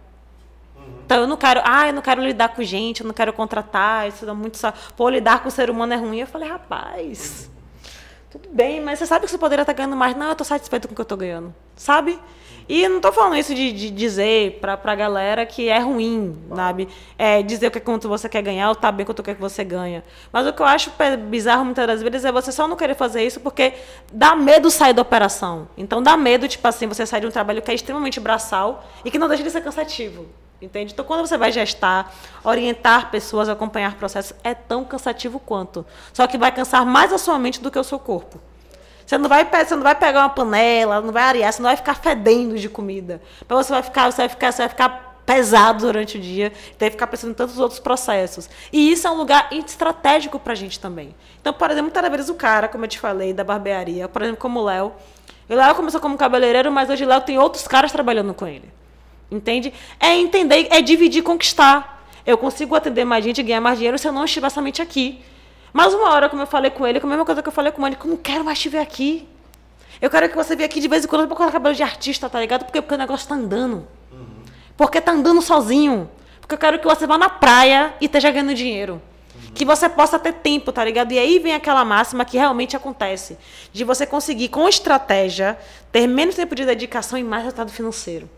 Então 1.05 1.21
eu 1.21 1.27
não 1.27 1.37
quero, 1.37 1.61
ah, 1.63 1.87
eu 1.87 1.93
não 1.93 2.01
quero 2.01 2.21
lidar 2.21 2.49
com 2.49 2.63
gente, 2.63 3.01
eu 3.01 3.07
não 3.07 3.13
quero 3.13 3.31
contratar, 3.31 4.07
isso 4.07 4.25
dá 4.25 4.33
muito. 4.33 4.59
Pô, 4.97 5.07
lidar 5.07 5.41
com 5.43 5.49
o 5.49 5.51
ser 5.51 5.69
humano 5.69 5.93
é 5.93 5.95
ruim. 5.95 6.19
Eu 6.19 6.27
falei, 6.27 6.49
rapaz, 6.49 7.49
tudo 8.31 8.49
bem, 8.51 8.81
mas 8.81 8.97
você 8.97 9.05
sabe 9.05 9.25
que 9.25 9.31
você 9.31 9.37
poderia 9.37 9.61
estar 9.61 9.73
ganhando 9.73 9.95
mais. 9.95 10.17
Não, 10.17 10.25
eu 10.25 10.31
estou 10.31 10.45
satisfeito 10.45 10.87
com 10.87 10.93
o 10.93 10.95
que 10.95 11.01
eu 11.01 11.03
estou 11.03 11.17
ganhando. 11.17 11.53
Sabe? 11.75 12.19
E 12.67 12.87
não 12.87 12.97
estou 12.97 13.11
falando 13.11 13.37
isso 13.37 13.53
de, 13.53 13.71
de 13.71 13.91
dizer 13.91 14.59
para 14.59 14.79
a 14.83 14.95
galera 14.95 15.45
que 15.45 15.69
é 15.69 15.77
ruim, 15.77 16.35
sabe? 16.55 16.87
É, 17.17 17.43
dizer 17.43 17.67
o 17.67 17.71
que 17.71 17.77
é 17.77 17.81
quanto 17.81 18.09
você 18.09 18.27
quer 18.27 18.41
ganhar 18.41 18.69
ou 18.69 18.75
tá 18.75 18.91
bem 18.91 19.05
quanto 19.05 19.21
quer 19.21 19.35
que 19.35 19.41
você 19.41 19.63
ganha. 19.63 20.03
Mas 20.33 20.47
o 20.47 20.53
que 20.53 20.61
eu 20.61 20.65
acho 20.65 20.91
bizarro 21.29 21.63
muitas 21.63 21.85
das 21.85 22.01
vezes 22.01 22.25
é 22.25 22.31
você 22.31 22.51
só 22.51 22.67
não 22.67 22.75
querer 22.75 22.95
fazer 22.95 23.23
isso 23.23 23.39
porque 23.39 23.73
dá 24.11 24.35
medo 24.35 24.71
sair 24.71 24.93
da 24.93 25.03
operação. 25.03 25.67
Então 25.77 26.01
dá 26.01 26.17
medo, 26.17 26.47
tipo 26.47 26.67
assim, 26.67 26.87
você 26.87 27.05
sair 27.05 27.21
de 27.21 27.27
um 27.27 27.31
trabalho 27.31 27.61
que 27.61 27.69
é 27.69 27.73
extremamente 27.75 28.19
braçal 28.19 28.83
e 29.03 29.11
que 29.11 29.19
não 29.19 29.27
deixa 29.27 29.43
de 29.43 29.51
ser 29.51 29.61
cansativo. 29.61 30.25
Entende? 30.61 30.93
Então, 30.93 31.05
quando 31.05 31.27
você 31.27 31.37
vai 31.37 31.51
gestar, 31.51 32.13
orientar 32.43 33.11
pessoas, 33.11 33.49
acompanhar 33.49 33.95
processos, 33.95 34.35
é 34.43 34.53
tão 34.53 34.85
cansativo 34.85 35.37
quanto. 35.37 35.85
Só 36.13 36.25
que 36.27 36.37
vai 36.37 36.51
cansar 36.51 36.85
mais 36.85 37.11
a 37.11 37.17
sua 37.17 37.37
mente 37.37 37.61
do 37.61 37.69
que 37.69 37.77
o 37.77 37.83
seu 37.83 37.99
corpo. 37.99 38.39
Você 39.05 39.17
não 39.17 39.29
vai, 39.29 39.45
você 39.45 39.75
não 39.75 39.83
vai 39.83 39.95
pegar 39.95 40.21
uma 40.21 40.29
panela, 40.29 40.99
não 40.99 41.11
vai 41.11 41.23
arear, 41.23 41.53
você 41.53 41.61
não 41.61 41.69
vai 41.69 41.77
ficar 41.77 41.95
fedendo 41.95 42.57
de 42.57 42.67
comida. 42.67 43.21
Mas 43.47 43.65
você 43.65 43.73
vai 43.73 43.83
ficar, 43.83 44.11
você 44.11 44.21
vai 44.23 44.29
ficar, 44.29 44.51
você 44.51 44.61
vai 44.63 44.69
ficar 44.69 45.15
pesado 45.25 45.85
durante 45.85 46.17
o 46.17 46.21
dia, 46.21 46.51
tem 46.77 46.89
que 46.89 46.93
ficar 46.93 47.07
pensando 47.07 47.31
em 47.31 47.33
tantos 47.33 47.59
outros 47.59 47.79
processos. 47.79 48.49
E 48.71 48.91
isso 48.91 49.07
é 49.07 49.11
um 49.11 49.15
lugar 49.15 49.49
estratégico 49.51 50.39
para 50.39 50.53
a 50.53 50.55
gente 50.55 50.79
também. 50.79 51.15
Então, 51.41 51.53
por 51.53 51.69
exemplo, 51.69 51.91
muitas 51.91 52.11
vezes 52.11 52.29
o 52.29 52.35
cara, 52.35 52.67
como 52.67 52.85
eu 52.85 52.89
te 52.89 52.99
falei, 52.99 53.33
da 53.33 53.43
barbearia, 53.43 54.07
por 54.07 54.21
exemplo, 54.21 54.39
como 54.39 54.59
o 54.59 54.63
Léo. 54.63 54.93
O 55.47 55.53
Léo 55.53 55.75
começou 55.75 55.99
como 55.99 56.17
cabeleireiro, 56.17 56.71
mas 56.71 56.89
hoje 56.89 57.05
o 57.05 57.07
Léo 57.07 57.21
tem 57.21 57.37
outros 57.37 57.67
caras 57.67 57.91
trabalhando 57.91 58.33
com 58.33 58.47
ele. 58.47 58.71
Entende? 59.31 59.73
É 59.99 60.15
entender, 60.15 60.67
é 60.71 60.81
dividir 60.81 61.23
conquistar. 61.23 62.03
Eu 62.25 62.37
consigo 62.37 62.75
atender 62.75 63.05
mais 63.05 63.23
gente 63.23 63.39
e 63.39 63.43
ganhar 63.43 63.61
mais 63.61 63.77
dinheiro 63.77 63.97
se 63.97 64.07
eu 64.07 64.11
não 64.11 64.25
estiver 64.25 64.49
somente 64.49 64.81
aqui. 64.81 65.23
Mas 65.75 65.93
uma 65.93 66.09
hora, 66.13 66.29
como 66.29 66.41
eu 66.41 66.47
falei 66.47 66.71
com 66.71 66.87
ele, 66.87 67.01
com 67.01 67.07
a 67.07 67.09
mesma 67.09 67.25
coisa 67.25 67.43
que 67.43 67.49
eu 67.49 67.51
falei 67.51 67.69
com 67.69 67.85
ele, 67.85 67.97
que 67.97 68.05
eu 68.05 68.09
não 68.09 68.15
quero 68.15 68.45
mais 68.45 68.57
te 68.57 68.69
ver 68.69 68.77
aqui. 68.77 69.27
Eu 70.01 70.09
quero 70.09 70.29
que 70.29 70.35
você 70.37 70.55
venha 70.55 70.67
aqui 70.67 70.79
de 70.79 70.87
vez 70.87 71.03
em 71.03 71.07
quando 71.09 71.27
para 71.27 71.35
colocar 71.35 71.51
cabelo 71.51 71.75
de 71.75 71.83
artista, 71.83 72.29
tá 72.29 72.39
ligado? 72.39 72.63
Porque, 72.63 72.81
porque 72.81 72.95
o 72.95 72.97
negócio 72.97 73.27
tá 73.27 73.35
andando. 73.35 73.85
Uhum. 74.09 74.25
Porque 74.77 75.01
tá 75.01 75.11
andando 75.11 75.41
sozinho. 75.41 76.09
Porque 76.39 76.55
eu 76.55 76.57
quero 76.57 76.79
que 76.79 76.85
você 76.85 77.05
vá 77.05 77.17
na 77.17 77.27
praia 77.27 77.93
e 77.99 78.05
esteja 78.05 78.31
ganhando 78.31 78.53
dinheiro. 78.53 79.01
Uhum. 79.35 79.51
Que 79.53 79.65
você 79.65 79.89
possa 79.89 80.17
ter 80.17 80.31
tempo, 80.35 80.71
tá 80.71 80.81
ligado? 80.81 81.11
E 81.11 81.19
aí 81.19 81.39
vem 81.39 81.53
aquela 81.53 81.83
máxima 81.83 82.23
que 82.23 82.37
realmente 82.37 82.77
acontece. 82.77 83.37
De 83.73 83.83
você 83.83 84.05
conseguir, 84.05 84.47
com 84.47 84.69
estratégia, 84.69 85.59
ter 85.91 86.07
menos 86.07 86.35
tempo 86.35 86.55
de 86.55 86.63
dedicação 86.63 87.19
e 87.19 87.23
mais 87.23 87.43
resultado 87.43 87.69
financeiro. 87.69 88.29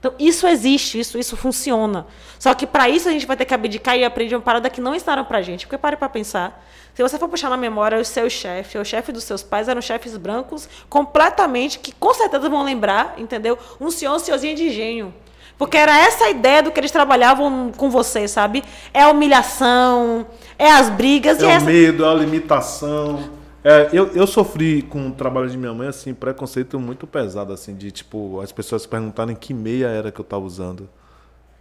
Então, 0.00 0.14
isso 0.18 0.46
existe, 0.46 0.98
isso, 0.98 1.18
isso 1.18 1.36
funciona. 1.36 2.06
Só 2.38 2.54
que 2.54 2.66
para 2.66 2.88
isso 2.88 3.06
a 3.06 3.12
gente 3.12 3.26
vai 3.26 3.36
ter 3.36 3.44
que 3.44 3.52
abdicar 3.52 3.96
e 3.98 4.04
aprender 4.04 4.34
uma 4.34 4.40
parada 4.40 4.70
que 4.70 4.80
não 4.80 4.94
ensinaram 4.94 5.26
pra 5.26 5.42
gente. 5.42 5.66
Porque 5.66 5.76
pare 5.76 5.94
para 5.94 6.08
pensar. 6.08 6.66
Se 6.94 7.02
você 7.02 7.18
for 7.18 7.28
puxar 7.28 7.50
na 7.50 7.56
memória, 7.56 7.98
o 7.98 8.04
seu 8.04 8.28
chefe, 8.30 8.78
o 8.78 8.84
chefe 8.84 9.12
dos 9.12 9.24
seus 9.24 9.42
pais 9.42 9.68
eram 9.68 9.80
chefes 9.82 10.16
brancos 10.16 10.68
completamente, 10.88 11.78
que 11.78 11.92
com 11.92 12.12
certeza 12.14 12.48
vão 12.48 12.64
lembrar, 12.64 13.14
entendeu? 13.18 13.58
Um 13.78 13.90
senhor, 13.90 14.16
um 14.16 14.18
senhorzinho 14.18 14.56
de 14.56 14.68
engenho. 14.68 15.14
Porque 15.58 15.76
era 15.76 15.96
essa 15.98 16.24
a 16.24 16.30
ideia 16.30 16.62
do 16.62 16.70
que 16.70 16.80
eles 16.80 16.90
trabalhavam 16.90 17.70
com 17.76 17.90
você, 17.90 18.26
sabe? 18.26 18.64
É 18.94 19.02
a 19.02 19.10
humilhação, 19.10 20.26
é 20.58 20.70
as 20.72 20.88
brigas. 20.88 21.42
É 21.42 21.46
o 21.46 21.50
essa... 21.50 21.66
medo, 21.66 22.06
é 22.06 22.08
a 22.08 22.14
limitação. 22.14 23.39
É, 23.62 23.90
eu, 23.92 24.06
eu 24.08 24.26
sofri 24.26 24.80
com 24.82 25.08
o 25.08 25.12
trabalho 25.12 25.48
de 25.50 25.56
minha 25.56 25.74
mãe, 25.74 25.88
assim, 25.88 26.14
preconceito 26.14 26.78
muito 26.80 27.06
pesado, 27.06 27.52
assim, 27.52 27.74
de, 27.74 27.90
tipo, 27.90 28.40
as 28.40 28.50
pessoas 28.50 28.86
perguntarem 28.86 29.36
que 29.36 29.52
meia 29.52 29.86
era 29.88 30.10
que 30.10 30.18
eu 30.18 30.24
tava 30.24 30.44
usando, 30.44 30.88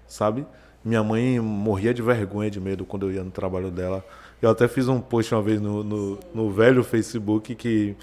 sabe? 0.07 0.45
Minha 0.83 1.03
mãe 1.03 1.39
morria 1.41 1.93
de 1.93 2.01
vergonha, 2.01 2.49
de 2.49 2.59
medo 2.59 2.85
quando 2.85 3.07
eu 3.07 3.11
ia 3.11 3.23
no 3.23 3.31
trabalho 3.31 3.69
dela. 3.69 4.05
Eu 4.41 4.49
até 4.49 4.67
fiz 4.67 4.87
um 4.87 5.01
post 5.01 5.35
uma 5.35 5.41
vez 5.41 5.59
no, 5.59 5.83
no, 5.83 6.19
no 6.33 6.49
velho 6.51 6.83
Facebook 6.83 7.53
que 7.55 7.97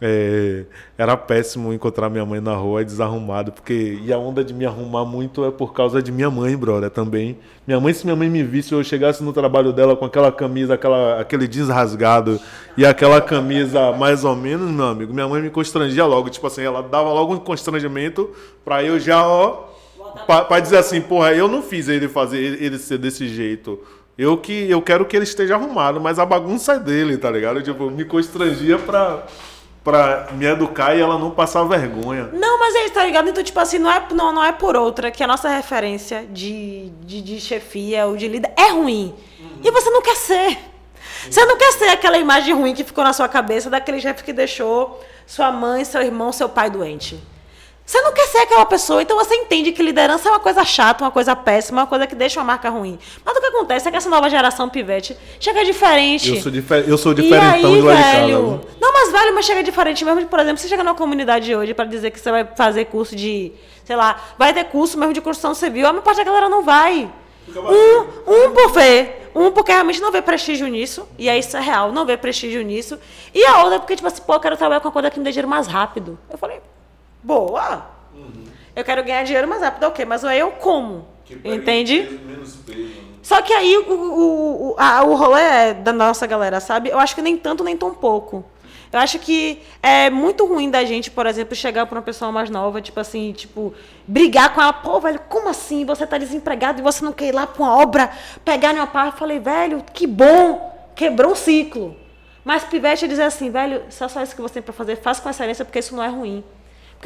é, 0.00 0.64
era 0.98 1.16
péssimo 1.16 1.72
encontrar 1.72 2.10
minha 2.10 2.24
mãe 2.24 2.40
na 2.40 2.54
rua 2.54 2.84
desarrumado, 2.84 3.50
porque 3.50 3.98
e 4.02 4.12
a 4.12 4.18
onda 4.18 4.44
de 4.44 4.52
me 4.52 4.66
arrumar 4.66 5.04
muito 5.04 5.44
é 5.44 5.50
por 5.50 5.72
causa 5.72 6.02
de 6.02 6.12
minha 6.12 6.30
mãe, 6.30 6.56
brother, 6.56 6.90
também. 6.90 7.38
Minha 7.66 7.80
mãe, 7.80 7.92
se 7.92 8.04
minha 8.04 8.16
mãe 8.16 8.28
me 8.28 8.42
visse, 8.42 8.72
eu 8.72 8.84
chegasse 8.84 9.22
no 9.22 9.32
trabalho 9.32 9.72
dela 9.72 9.96
com 9.96 10.04
aquela 10.04 10.30
camisa, 10.30 10.74
aquela, 10.74 11.20
aquele 11.20 11.48
jeans 11.48 11.68
rasgado 11.68 12.38
e 12.76 12.84
aquela 12.84 13.20
camisa 13.20 13.92
mais 13.92 14.22
ou 14.22 14.36
menos, 14.36 14.70
meu 14.70 14.86
amigo, 14.86 15.14
minha 15.14 15.26
mãe 15.26 15.40
me 15.40 15.50
constrangia 15.50 16.04
logo, 16.04 16.28
tipo 16.28 16.46
assim, 16.46 16.62
ela 16.62 16.82
dava 16.82 17.10
logo 17.12 17.34
um 17.34 17.38
constrangimento 17.38 18.30
pra 18.64 18.84
eu 18.84 19.00
já, 19.00 19.26
ó, 19.26 19.64
pra, 20.26 20.44
pra 20.44 20.60
dizer 20.60 20.76
assim, 20.76 21.00
porra, 21.00 21.32
eu 21.32 21.48
não 21.48 21.62
fiz 21.62 21.88
ele 21.88 22.06
fazer 22.06 22.38
ele 22.38 22.78
ser 22.78 22.98
desse 22.98 23.28
jeito. 23.28 23.80
Eu 24.18 24.38
que 24.38 24.70
eu 24.70 24.80
quero 24.80 25.04
que 25.04 25.14
ele 25.14 25.24
esteja 25.24 25.56
arrumado, 25.56 26.00
mas 26.00 26.18
a 26.18 26.24
bagunça 26.24 26.74
é 26.74 26.78
dele, 26.78 27.18
tá 27.18 27.30
ligado? 27.30 27.62
Tipo, 27.62 27.90
me 27.90 28.02
constrangia 28.04 28.78
pra 28.78 29.26
pra 29.86 30.26
me 30.32 30.44
educar 30.44 30.96
e 30.96 31.00
ela 31.00 31.16
não 31.16 31.30
passar 31.30 31.62
vergonha. 31.62 32.28
Não, 32.32 32.58
mas 32.58 32.74
aí, 32.74 32.90
tá 32.90 33.04
ligado? 33.04 33.28
Então, 33.28 33.44
tipo 33.44 33.60
assim, 33.60 33.78
não 33.78 33.88
é, 33.88 34.04
não, 34.12 34.32
não 34.32 34.44
é 34.44 34.50
por 34.50 34.74
outra 34.74 35.12
que 35.12 35.22
a 35.22 35.28
nossa 35.28 35.48
referência 35.48 36.26
de, 36.28 36.90
de, 37.04 37.22
de 37.22 37.40
chefia 37.40 38.04
ou 38.04 38.16
de 38.16 38.26
líder 38.26 38.50
é 38.56 38.70
ruim. 38.70 39.14
Uhum. 39.38 39.60
E 39.62 39.70
você 39.70 39.88
não 39.90 40.02
quer 40.02 40.16
ser. 40.16 40.58
Você 41.30 41.44
não 41.46 41.56
quer 41.56 41.70
ser 41.70 41.88
aquela 41.90 42.18
imagem 42.18 42.52
ruim 42.52 42.74
que 42.74 42.82
ficou 42.82 43.04
na 43.04 43.12
sua 43.12 43.28
cabeça 43.28 43.70
daquele 43.70 44.00
chefe 44.00 44.24
que 44.24 44.32
deixou 44.32 45.00
sua 45.24 45.52
mãe, 45.52 45.84
seu 45.84 46.02
irmão, 46.02 46.32
seu 46.32 46.48
pai 46.48 46.68
doente. 46.68 47.22
Você 47.86 48.00
não 48.00 48.12
quer 48.12 48.26
ser 48.26 48.38
aquela 48.38 48.66
pessoa, 48.66 49.00
então 49.00 49.16
você 49.16 49.32
entende 49.36 49.70
que 49.70 49.80
liderança 49.80 50.28
é 50.28 50.32
uma 50.32 50.40
coisa 50.40 50.64
chata, 50.64 51.04
uma 51.04 51.10
coisa 51.12 51.36
péssima, 51.36 51.82
uma 51.82 51.86
coisa 51.86 52.04
que 52.04 52.16
deixa 52.16 52.40
uma 52.40 52.46
marca 52.46 52.68
ruim. 52.68 52.98
Mas 53.24 53.36
o 53.36 53.40
que 53.40 53.46
acontece 53.46 53.86
é 53.86 53.92
que 53.92 53.96
essa 53.96 54.10
nova 54.10 54.28
geração 54.28 54.68
pivete 54.68 55.16
chega 55.38 55.64
diferente. 55.64 56.34
Eu 56.34 56.42
sou, 56.42 56.50
difer 56.50 56.84
eu 56.88 56.98
sou 56.98 57.14
diferentão 57.14 57.72
aí, 57.72 57.80
de 57.80 57.86
velho, 57.86 58.60
Não, 58.80 58.92
mas 58.92 59.12
velho, 59.12 59.32
mas 59.32 59.46
chega 59.46 59.62
diferente 59.62 60.04
mesmo. 60.04 60.26
Por 60.26 60.40
exemplo, 60.40 60.58
você 60.58 60.66
chega 60.66 60.82
numa 60.82 60.96
comunidade 60.96 61.54
hoje 61.54 61.74
para 61.74 61.84
dizer 61.84 62.10
que 62.10 62.18
você 62.18 62.28
vai 62.28 62.44
fazer 62.56 62.86
curso 62.86 63.14
de, 63.14 63.52
sei 63.84 63.94
lá, 63.94 64.16
vai 64.36 64.52
ter 64.52 64.64
curso 64.64 64.98
mesmo 64.98 65.14
de 65.14 65.20
construção 65.20 65.54
civil, 65.54 65.86
a 65.86 65.92
maior 65.92 66.02
parte 66.02 66.16
da 66.16 66.24
galera 66.24 66.48
não 66.48 66.64
vai. 66.64 67.08
Um, 67.48 68.00
um 68.26 68.50
por 68.50 68.72
ver, 68.72 69.30
um 69.32 69.52
porque 69.52 69.70
realmente 69.70 70.00
não 70.00 70.10
vê 70.10 70.20
prestígio 70.20 70.66
nisso, 70.66 71.08
e 71.16 71.28
aí 71.28 71.38
isso 71.38 71.56
é 71.56 71.60
real, 71.60 71.92
não 71.92 72.04
vê 72.04 72.16
prestígio 72.16 72.62
nisso. 72.62 72.98
E 73.32 73.44
a 73.46 73.62
outra 73.62 73.78
porque, 73.78 73.94
tipo 73.94 74.08
assim, 74.08 74.22
pô, 74.22 74.34
eu 74.34 74.40
quero 74.40 74.56
trabalhar 74.56 74.80
com 74.80 74.88
uma 74.88 74.92
coisa 74.92 75.08
que 75.08 75.20
me 75.20 75.24
dê 75.24 75.30
dinheiro 75.30 75.46
mais 75.46 75.68
rápido. 75.68 76.18
Eu 76.28 76.36
falei, 76.36 76.60
boa. 77.26 77.86
Uhum. 78.14 78.44
Eu 78.74 78.84
quero 78.84 79.02
ganhar 79.02 79.24
dinheiro 79.24 79.48
mais 79.48 79.60
rápido, 79.60 79.84
ok, 79.84 80.04
mas 80.04 80.22
é 80.22 80.38
eu 80.38 80.52
como. 80.52 81.06
Entende? 81.44 82.20
Menos 82.24 82.56
peso, 82.56 82.78
né? 82.78 83.06
Só 83.20 83.42
que 83.42 83.52
aí 83.52 83.76
o, 83.76 83.92
o, 83.92 84.68
o, 84.70 84.74
a, 84.78 85.02
o 85.02 85.16
rolê 85.16 85.42
é 85.42 85.74
da 85.74 85.92
nossa 85.92 86.24
galera, 86.28 86.60
sabe? 86.60 86.90
Eu 86.90 86.98
acho 87.00 87.12
que 87.12 87.20
nem 87.20 87.36
tanto, 87.36 87.64
nem 87.64 87.76
tão 87.76 87.92
pouco. 87.92 88.44
Eu 88.92 89.00
acho 89.00 89.18
que 89.18 89.60
é 89.82 90.08
muito 90.08 90.46
ruim 90.46 90.70
da 90.70 90.84
gente, 90.84 91.10
por 91.10 91.26
exemplo, 91.26 91.56
chegar 91.56 91.86
para 91.86 91.96
uma 91.96 92.02
pessoa 92.02 92.30
mais 92.30 92.48
nova, 92.48 92.80
tipo 92.80 93.00
assim, 93.00 93.32
tipo, 93.32 93.74
brigar 94.06 94.54
com 94.54 94.62
ela, 94.62 94.72
pô, 94.72 95.00
velho, 95.00 95.20
como 95.28 95.48
assim? 95.48 95.84
Você 95.84 96.06
tá 96.06 96.16
desempregado 96.16 96.78
e 96.78 96.82
você 96.82 97.04
não 97.04 97.12
quer 97.12 97.26
ir 97.26 97.32
lá 97.32 97.48
para 97.48 97.60
uma 97.60 97.76
obra, 97.76 98.10
pegar 98.44 98.72
uma 98.72 98.86
parte. 98.86 99.18
Falei, 99.18 99.40
velho, 99.40 99.84
que 99.92 100.06
bom, 100.06 100.90
quebrou 100.94 101.32
um 101.32 101.34
ciclo. 101.34 101.96
Mas 102.44 102.62
pivete 102.62 103.08
dizer 103.08 103.24
assim, 103.24 103.50
velho, 103.50 103.82
se 103.90 104.04
é 104.04 104.08
só 104.08 104.22
isso 104.22 104.36
que 104.36 104.40
você 104.40 104.54
tem 104.54 104.62
para 104.62 104.72
fazer, 104.72 104.94
faz 104.94 105.18
com 105.18 105.28
excelência, 105.28 105.64
porque 105.64 105.80
isso 105.80 105.96
não 105.96 106.04
é 106.04 106.08
ruim. 106.08 106.44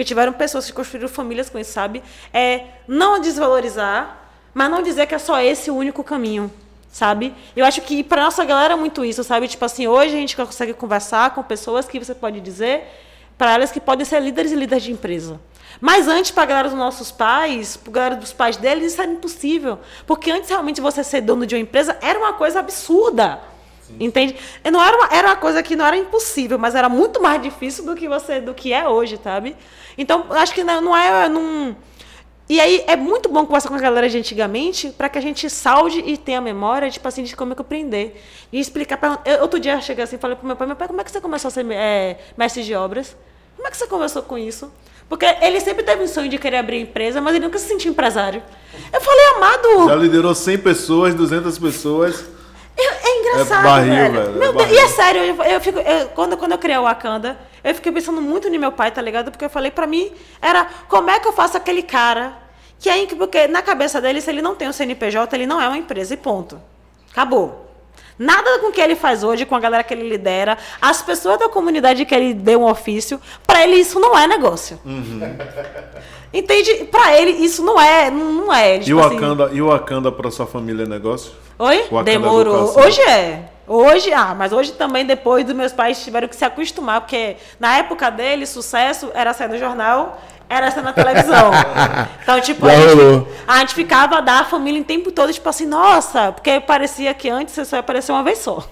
Porque 0.01 0.09
tiveram 0.09 0.33
pessoas 0.33 0.65
que 0.65 0.73
construíram 0.73 1.11
famílias 1.11 1.51
com 1.51 1.59
isso, 1.59 1.73
sabe? 1.73 2.03
É 2.33 2.63
não 2.89 3.21
desvalorizar, 3.21 4.31
mas 4.55 4.71
não 4.71 4.81
dizer 4.81 5.07
que 5.07 5.15
é 5.15 5.19
só 5.19 5.39
esse 5.39 5.71
o 5.71 5.77
único 5.77 6.03
caminho, 6.03 6.51
sabe? 6.91 7.35
Eu 7.55 7.67
acho 7.67 7.83
que 7.83 8.03
para 8.03 8.23
nossa 8.23 8.43
galera 8.43 8.73
é 8.73 8.77
muito 8.79 9.05
isso, 9.05 9.23
sabe? 9.23 9.47
Tipo 9.47 9.63
assim, 9.67 9.87
hoje 9.87 10.17
a 10.17 10.19
gente 10.19 10.35
consegue 10.35 10.73
conversar 10.73 11.35
com 11.35 11.43
pessoas 11.43 11.87
que 11.87 11.99
você 11.99 12.15
pode 12.15 12.41
dizer 12.41 12.85
para 13.37 13.53
elas 13.53 13.71
que 13.71 13.79
podem 13.79 14.07
ser 14.07 14.21
líderes 14.21 14.53
e 14.53 14.57
líderes 14.57 14.85
de 14.85 14.91
empresa. 14.91 15.39
Mas 15.83 16.09
antes, 16.09 16.31
para 16.31 16.45
a 16.45 16.47
galera 16.47 16.69
dos 16.71 16.79
nossos 16.79 17.11
pais, 17.11 17.77
para 17.77 17.91
a 17.91 17.95
galera 17.95 18.17
dos 18.17 18.33
pais 18.33 18.57
deles, 18.57 18.95
isso 18.95 19.03
era 19.03 19.11
impossível. 19.11 19.81
Porque 20.07 20.31
antes, 20.31 20.49
realmente, 20.49 20.81
você 20.81 21.05
ser 21.05 21.21
dono 21.21 21.45
de 21.45 21.55
uma 21.55 21.61
empresa 21.61 21.99
era 22.01 22.19
uma 22.19 22.33
coisa 22.33 22.61
absurda. 22.61 23.39
Entende? 23.99 24.37
Não 24.71 24.83
era 24.83 24.97
uma, 24.97 25.09
era 25.11 25.29
uma 25.29 25.37
coisa 25.37 25.63
que 25.63 25.77
não 25.77 25.85
era 25.85 25.97
impossível, 25.97 26.59
mas 26.59 26.75
era 26.75 26.89
muito 26.89 27.21
mais 27.21 27.43
difícil 27.43 27.85
do 27.85 27.95
que 27.95 28.09
você 28.09 28.41
do 28.41 28.55
que 28.55 28.73
é 28.73 28.89
hoje, 28.89 29.19
sabe? 29.23 29.57
Então, 29.97 30.27
acho 30.31 30.55
que 30.55 30.65
não, 30.65 30.81
não 30.81 30.97
é. 30.97 31.29
Não... 31.29 31.77
E 32.49 32.61
aí 32.61 32.83
é 32.87 32.97
muito 32.97 33.29
bom 33.29 33.47
conversar 33.47 33.69
com 33.69 33.77
a 33.77 33.79
galera 33.79 34.09
de 34.09 34.19
antigamente 34.19 34.89
para 34.91 35.09
que 35.09 35.19
a 35.19 35.21
gente 35.21 35.49
salde 35.49 36.01
e 36.01 36.17
tenha 36.17 36.41
memória 36.41 36.91
tipo 36.91 37.07
assim, 37.07 37.23
de 37.23 37.37
como 37.37 37.53
é 37.53 37.55
que 37.55 37.63
aprender. 37.63 38.23
E 38.53 38.59
explicar. 38.59 38.97
Pra... 38.97 39.21
Eu, 39.25 39.43
outro 39.43 39.61
dia 39.61 39.75
eu 39.75 39.83
cheguei 39.83 40.05
assim 40.05 40.17
e 40.17 40.19
falei 40.19 40.37
pro 40.37 40.47
meu 40.47 40.57
pai, 40.57 40.67
meu 40.67 40.77
pai, 40.77 40.89
como 40.89 41.01
é 41.01 41.05
que 41.05 41.11
você 41.11 41.21
começou 41.21 41.49
a 41.49 41.51
ser 41.53 41.67
é, 41.71 42.19
mestre 42.37 42.63
de 42.63 42.75
obras? 42.75 43.17
Como 43.57 43.69
é 43.69 43.71
que 43.71 43.77
você 43.77 43.87
começou 43.87 44.23
com 44.23 44.39
isso? 44.39 44.73
Porque 45.09 45.27
ele 45.43 45.61
sempre 45.61 45.83
teve 45.83 46.03
um 46.03 46.07
sonho 46.07 46.29
de 46.29 46.39
querer 46.39 46.59
abrir 46.59 46.81
empresa, 46.81 47.21
mas 47.21 47.35
ele 47.35 47.45
nunca 47.45 47.59
se 47.59 47.67
sentiu 47.67 47.91
empresário. 47.91 48.43
Eu 48.93 49.01
falei, 49.01 49.27
amado. 49.37 49.89
Já 49.89 49.95
liderou 49.97 50.35
100 50.35 50.59
pessoas, 50.59 51.15
200 51.15 51.59
pessoas. 51.59 52.25
É, 52.77 52.83
é 53.09 53.21
engraçado, 53.21 53.61
É 53.61 53.63
barril, 53.71 53.95
velho. 53.95 54.13
velho, 54.13 54.29
é 54.37 54.39
Meu 54.39 54.53
Deus, 54.53 54.55
barril. 54.55 54.75
e 54.75 54.79
é 54.79 54.89
sério, 54.89 55.21
eu, 55.23 55.43
eu 55.45 55.61
fico, 55.61 55.79
eu- 55.79 56.09
quando, 56.09 56.37
quando 56.37 56.53
eu 56.53 56.59
criei 56.59 56.79
o 56.79 56.83
Wakanda, 56.83 57.39
eu 57.63 57.75
fiquei 57.75 57.93
pensando 57.93 58.21
muito 58.23 58.49
no 58.49 58.59
meu 58.59 58.73
pai, 58.73 58.91
tá 58.91 59.03
ligado? 59.03 59.31
Porque 59.31 59.45
eu 59.45 59.51
falei, 59.51 59.71
pra 59.71 59.87
mim, 59.87 60.11
era 60.41 60.67
como 60.89 61.11
é 61.11 61.19
que 61.21 61.29
eu 61.29 61.33
faço 61.33 61.57
aquele 61.57 61.83
cara 61.83 62.33
que 62.79 62.89
é 62.89 62.97
inc- 63.03 63.17
porque 63.17 63.47
na 63.47 63.61
cabeça 63.61 64.01
dele, 64.01 64.21
se 64.21 64.31
ele 64.31 64.41
não 64.41 64.55
tem 64.55 64.67
um 64.69 64.73
CNPJ, 64.73 65.37
ele 65.37 65.47
não 65.47 65.61
é 65.61 65.69
uma 65.69 65.77
empresa 65.77 66.15
e 66.15 66.17
ponto. 66.17 66.61
Acabou. 67.13 67.70
Nada 68.21 68.59
com 68.59 68.67
o 68.67 68.73
que 68.73 68.83
ele 68.83 68.95
faz 68.95 69.25
hoje, 69.25 69.47
com 69.47 69.57
a 69.57 69.59
galera 69.59 69.83
que 69.83 69.95
ele 69.95 70.07
lidera, 70.07 70.59
as 70.79 71.01
pessoas 71.01 71.39
da 71.39 71.49
comunidade 71.49 72.05
que 72.05 72.15
ele 72.15 72.35
deu 72.35 72.61
um 72.61 72.69
ofício, 72.69 73.19
pra 73.47 73.65
ele 73.65 73.77
isso 73.77 73.99
não 73.99 74.17
é 74.17 74.27
negócio. 74.27 74.79
Uhum. 74.85 75.21
Entende? 76.31 76.85
Pra 76.91 77.19
ele 77.19 77.31
isso 77.31 77.65
não 77.65 77.81
é, 77.81 78.11
não 78.11 78.53
é. 78.53 78.77
E 78.77 78.81
Tipo 78.81 78.99
o 78.99 79.01
assim, 79.01 79.15
Wakanda, 79.15 79.51
e 79.55 79.63
o 79.63 79.69
Wakanda 79.69 80.13
pra 80.13 80.31
sua 80.31 80.47
família 80.47 80.85
é 80.85 80.87
negócio? 80.87 81.33
Oi? 81.59 81.79
Wakanda 81.85 82.05
Demorou. 82.05 82.65
Educação. 82.65 82.83
Hoje 82.83 83.01
é. 83.01 83.43
Hoje, 83.67 84.13
ah, 84.13 84.35
mas 84.37 84.53
hoje 84.53 84.73
também, 84.73 85.07
depois 85.07 85.45
dos 85.47 85.55
meus 85.55 85.73
pais 85.73 86.03
tiveram 86.05 86.29
que 86.29 86.37
se 86.37 86.45
acostumar, 86.45 87.01
porque 87.01 87.37
na 87.59 87.79
época 87.79 88.11
dele, 88.11 88.45
sucesso 88.45 89.11
era 89.15 89.33
sair 89.33 89.49
no 89.49 89.57
jornal, 89.59 90.21
era 90.51 90.71
sair 90.71 90.83
na 90.83 90.93
televisão. 90.93 91.51
Então, 92.23 92.41
tipo, 92.41 92.67
a 92.67 92.71
gente, 92.71 93.27
a 93.47 93.59
gente 93.59 93.75
ficava 93.75 94.21
da 94.23 94.45
família 94.45 94.81
o 94.81 94.85
tempo 94.85 95.11
todo, 95.11 95.33
tipo 95.33 95.49
assim, 95.49 95.67
nossa, 95.67 96.31
porque 96.31 96.61
parecia 96.61 97.13
que 97.13 97.29
antes 97.29 97.55
você 97.55 97.65
só 97.65 97.77
ia 97.77 97.81
aparecer 97.81 98.13
uma 98.13 98.23
vez 98.23 98.39
só. 98.39 98.65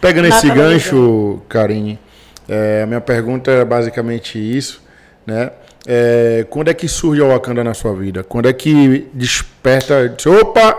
Pegando 0.00 0.28
esse 0.28 0.42
televisão. 0.42 0.70
gancho, 0.70 1.42
Karine, 1.48 1.98
é, 2.46 2.82
a 2.82 2.86
minha 2.86 3.00
pergunta 3.00 3.50
é 3.50 3.64
basicamente 3.64 4.38
isso, 4.38 4.82
né? 5.26 5.52
É, 5.86 6.46
quando 6.50 6.68
é 6.68 6.74
que 6.74 6.86
surge 6.86 7.22
o 7.22 7.28
Wakanda 7.28 7.64
na 7.64 7.72
sua 7.72 7.94
vida? 7.94 8.22
Quando 8.22 8.46
é 8.46 8.52
que 8.52 9.08
desperta, 9.14 10.08
diz, 10.08 10.26
opa, 10.26 10.76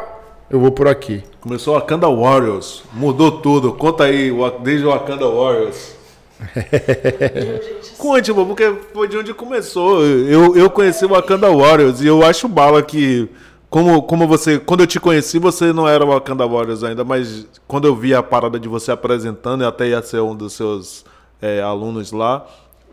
eu 0.50 0.60
vou 0.60 0.72
por 0.72 0.88
aqui. 0.88 1.24
Começou 1.42 1.76
o 1.76 1.80
Wakanda 1.80 2.08
Warriors. 2.08 2.84
Mudou 2.94 3.40
tudo. 3.42 3.74
Conta 3.74 4.04
aí, 4.04 4.32
desde 4.62 4.86
o 4.86 4.90
Wakanda 4.90 5.28
Warriors. 5.28 5.96
Conte, 7.98 8.34
pô, 8.34 8.46
porque 8.46 8.74
foi 8.94 9.08
de 9.08 9.18
onde 9.18 9.34
começou. 9.34 10.04
Eu, 10.06 10.56
eu 10.56 10.70
conheci 10.70 11.06
o 11.06 11.10
Wakanda 11.10 11.50
Warriors 11.54 12.02
e 12.02 12.08
eu 12.08 12.24
acho 12.24 12.48
bala 12.48 12.82
que. 12.82 13.30
Como, 13.70 14.02
como 14.04 14.28
você. 14.28 14.58
Quando 14.58 14.82
eu 14.82 14.88
te 14.88 15.00
conheci, 15.00 15.38
você 15.38 15.72
não 15.74 15.88
era 15.88 16.04
o 16.04 16.10
Wakanda 16.10 16.48
Warriors 16.48 16.84
ainda, 16.84 17.04
mas 17.04 17.46
quando 17.68 17.88
eu 17.88 17.96
vi 17.96 18.16
a 18.16 18.24
parada 18.24 18.60
de 18.60 18.68
você 18.68 18.92
apresentando, 18.92 19.64
e 19.64 19.68
até 19.68 19.90
ia 19.90 20.02
ser 20.02 20.22
um 20.22 20.36
dos 20.36 20.54
seus 20.54 21.06
é, 21.42 21.62
alunos 21.62 22.12
lá, 22.12 22.48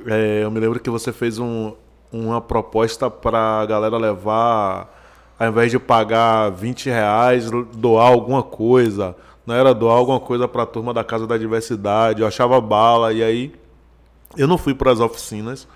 é, 0.07 0.42
eu 0.42 0.51
me 0.51 0.61
lembro 0.61 0.78
que 0.80 0.90
você 0.90 1.12
fez 1.12 1.38
um, 1.38 1.72
uma 2.12 2.40
proposta 2.40 3.09
pra 3.09 3.64
galera 3.64 3.97
levar, 3.97 4.92
ao 5.38 5.49
invés 5.49 5.70
de 5.70 5.78
pagar 5.78 6.51
20 6.51 6.90
reais, 6.90 7.51
doar 7.74 8.09
alguma 8.09 8.42
coisa. 8.42 9.16
Não 9.47 9.55
era 9.55 9.72
doar 9.72 9.97
alguma 9.97 10.18
coisa 10.18 10.49
pra 10.49 10.66
turma 10.66 10.92
da 10.92 11.05
Casa 11.05 11.26
da 11.26 11.38
Diversidade. 11.38 12.20
Eu 12.20 12.26
achava 12.26 12.61
bala, 12.61 13.12
e 13.12 13.22
aí. 13.22 13.53
Eu 14.36 14.47
não 14.49 14.59
fui 14.59 14.74
para 14.74 14.90
as 14.92 15.01
oficinas, 15.01 15.66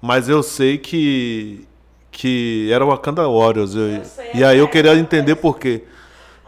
mas 0.00 0.28
eu 0.28 0.42
sei 0.42 0.78
que 0.78 1.66
que 2.12 2.68
era 2.72 2.84
o 2.84 2.88
Wakanda 2.88 3.22
Warriors. 3.28 3.74
Eu- 3.74 4.04
sei, 4.04 4.30
e 4.34 4.42
aí 4.42 4.58
eu 4.58 4.66
queria 4.66 4.94
entender 4.96 5.36
por 5.36 5.58
quê. 5.58 5.84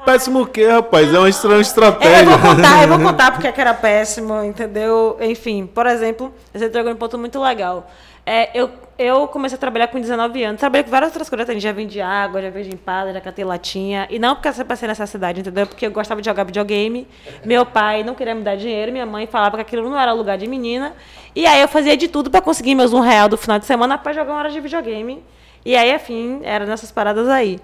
Péssimo 0.05 0.43
o 0.43 0.47
quê, 0.47 0.67
rapaz? 0.67 1.15
É 1.15 1.19
uma 1.19 1.29
estranha 1.29 1.55
É, 1.55 1.59
eu 1.59 1.61
estratégia. 1.61 2.25
vou 2.37 2.39
contar, 2.57 2.83
eu 2.83 2.89
vou 2.89 2.99
contar 3.07 3.31
porque 3.31 3.47
é 3.47 3.55
era 3.57 3.73
péssimo, 3.73 4.43
entendeu? 4.43 5.17
Enfim, 5.21 5.65
por 5.73 5.87
exemplo, 5.87 6.33
você 6.53 6.67
entregou 6.67 6.91
um 6.91 6.97
ponto 6.97 7.17
muito 7.17 7.41
legal. 7.41 7.89
É, 8.27 8.51
eu, 8.61 8.71
eu 9.03 9.27
comecei 9.29 9.57
a 9.57 9.59
trabalhar 9.59 9.89
com 9.89 10.01
19 10.01 10.43
anos, 10.43 10.61
trabalhei 10.61 10.85
com 10.85 10.91
várias 10.91 11.11
outras 11.11 11.29
coisas, 11.29 11.47
também, 11.47 11.61
já 11.61 11.73
vendi 11.73 12.01
água, 12.01 12.41
já 12.41 12.51
vendi 12.51 12.71
empada, 12.73 13.13
já 13.13 13.21
catei 13.21 13.45
latinha, 13.45 14.07
e 14.11 14.19
não 14.19 14.35
porque 14.35 14.49
eu 14.49 14.65
passei 14.65 14.87
nessa 14.87 15.07
cidade, 15.07 15.41
entendeu? 15.41 15.67
Porque 15.67 15.87
eu 15.87 15.91
gostava 15.91 16.21
de 16.21 16.27
jogar 16.27 16.45
videogame, 16.45 17.07
meu 17.45 17.67
pai 17.67 18.03
não 18.05 18.15
queria 18.15 18.35
me 18.35 18.43
dar 18.43 18.57
dinheiro, 18.57 18.93
minha 18.93 19.07
mãe 19.07 19.27
falava 19.27 19.57
que 19.57 19.63
aquilo 19.63 19.89
não 19.89 19.99
era 19.99 20.13
lugar 20.13 20.39
de 20.39 20.47
menina, 20.47 20.95
e 21.35 21.47
aí 21.47 21.61
eu 21.61 21.69
fazia 21.69 21.97
de 21.97 22.09
tudo 22.09 22.31
para 22.31 22.41
conseguir 22.41 22.75
meus 22.75 22.93
um 22.93 23.01
real 23.01 23.29
do 23.29 23.37
final 23.37 23.59
de 23.59 23.67
semana 23.67 23.99
para 23.99 24.13
jogar 24.13 24.33
uma 24.33 24.39
hora 24.39 24.51
de 24.51 24.61
videogame, 24.61 25.23
e 25.65 25.77
aí, 25.77 25.95
enfim, 25.95 26.41
era 26.43 26.67
nessas 26.67 26.91
paradas 26.91 27.29
aí. 27.29 27.61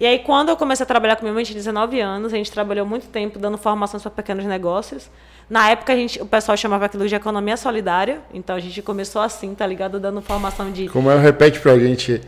E 0.00 0.06
aí, 0.06 0.20
quando 0.20 0.50
eu 0.50 0.56
comecei 0.56 0.84
a 0.84 0.86
trabalhar 0.86 1.16
com 1.16 1.22
minha 1.22 1.34
mãe, 1.34 1.42
eu 1.42 1.46
tinha 1.46 1.56
19 1.56 2.00
anos, 2.00 2.32
a 2.32 2.36
gente 2.36 2.52
trabalhou 2.52 2.86
muito 2.86 3.08
tempo 3.08 3.38
dando 3.38 3.58
formações 3.58 4.02
para 4.02 4.12
pequenos 4.12 4.44
negócios. 4.44 5.10
Na 5.50 5.70
época, 5.70 5.92
a 5.92 5.96
gente, 5.96 6.22
o 6.22 6.26
pessoal 6.26 6.56
chamava 6.56 6.84
aquilo 6.84 7.08
de 7.08 7.14
economia 7.14 7.56
solidária, 7.56 8.20
então 8.32 8.54
a 8.54 8.60
gente 8.60 8.80
começou 8.80 9.20
assim, 9.20 9.54
tá 9.54 9.66
ligado? 9.66 9.98
Dando 9.98 10.20
formação 10.22 10.70
de 10.70 10.88
Como 10.88 11.10
é, 11.10 11.18
repete 11.18 11.58
pra 11.58 11.76
gente, 11.78 12.20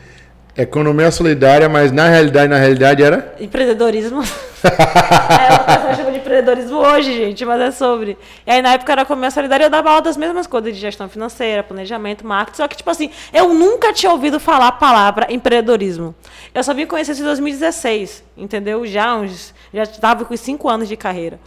economia 0.56 1.10
solidária, 1.10 1.68
mas 1.68 1.92
na 1.92 2.08
realidade, 2.08 2.48
na 2.48 2.56
realidade 2.56 3.02
era... 3.02 3.34
empreendedorismo. 3.40 4.22
é, 4.64 5.54
o 5.54 5.64
pessoal 5.64 5.94
chama 5.96 6.12
de 6.12 6.18
empreendedorismo 6.18 6.76
hoje, 6.78 7.14
gente, 7.14 7.44
mas 7.44 7.60
é 7.60 7.70
sobre. 7.70 8.18
E 8.46 8.50
aí, 8.50 8.60
na 8.60 8.72
época, 8.74 8.92
era 8.92 9.02
economia 9.02 9.30
solidária, 9.30 9.64
eu 9.64 9.70
dava 9.70 9.90
aula 9.90 10.02
das 10.02 10.16
mesmas 10.16 10.46
coisas 10.46 10.74
de 10.74 10.80
gestão 10.80 11.08
financeira, 11.08 11.62
planejamento, 11.62 12.26
marketing, 12.26 12.56
só 12.56 12.68
que, 12.68 12.76
tipo 12.76 12.90
assim, 12.90 13.10
eu 13.32 13.54
nunca 13.54 13.92
tinha 13.92 14.12
ouvido 14.12 14.38
falar 14.40 14.68
a 14.68 14.72
palavra 14.72 15.32
empreendedorismo. 15.32 16.14
Eu 16.54 16.62
só 16.64 16.74
vim 16.74 16.86
conhecer 16.86 17.12
isso 17.12 17.22
em 17.22 17.26
2016, 17.26 18.24
entendeu? 18.36 18.86
Já 18.86 19.16
uns, 19.16 19.54
já 19.72 19.84
estava 19.84 20.24
com 20.24 20.36
5 20.36 20.68
anos 20.68 20.88
de 20.88 20.96
carreira. 20.96 21.38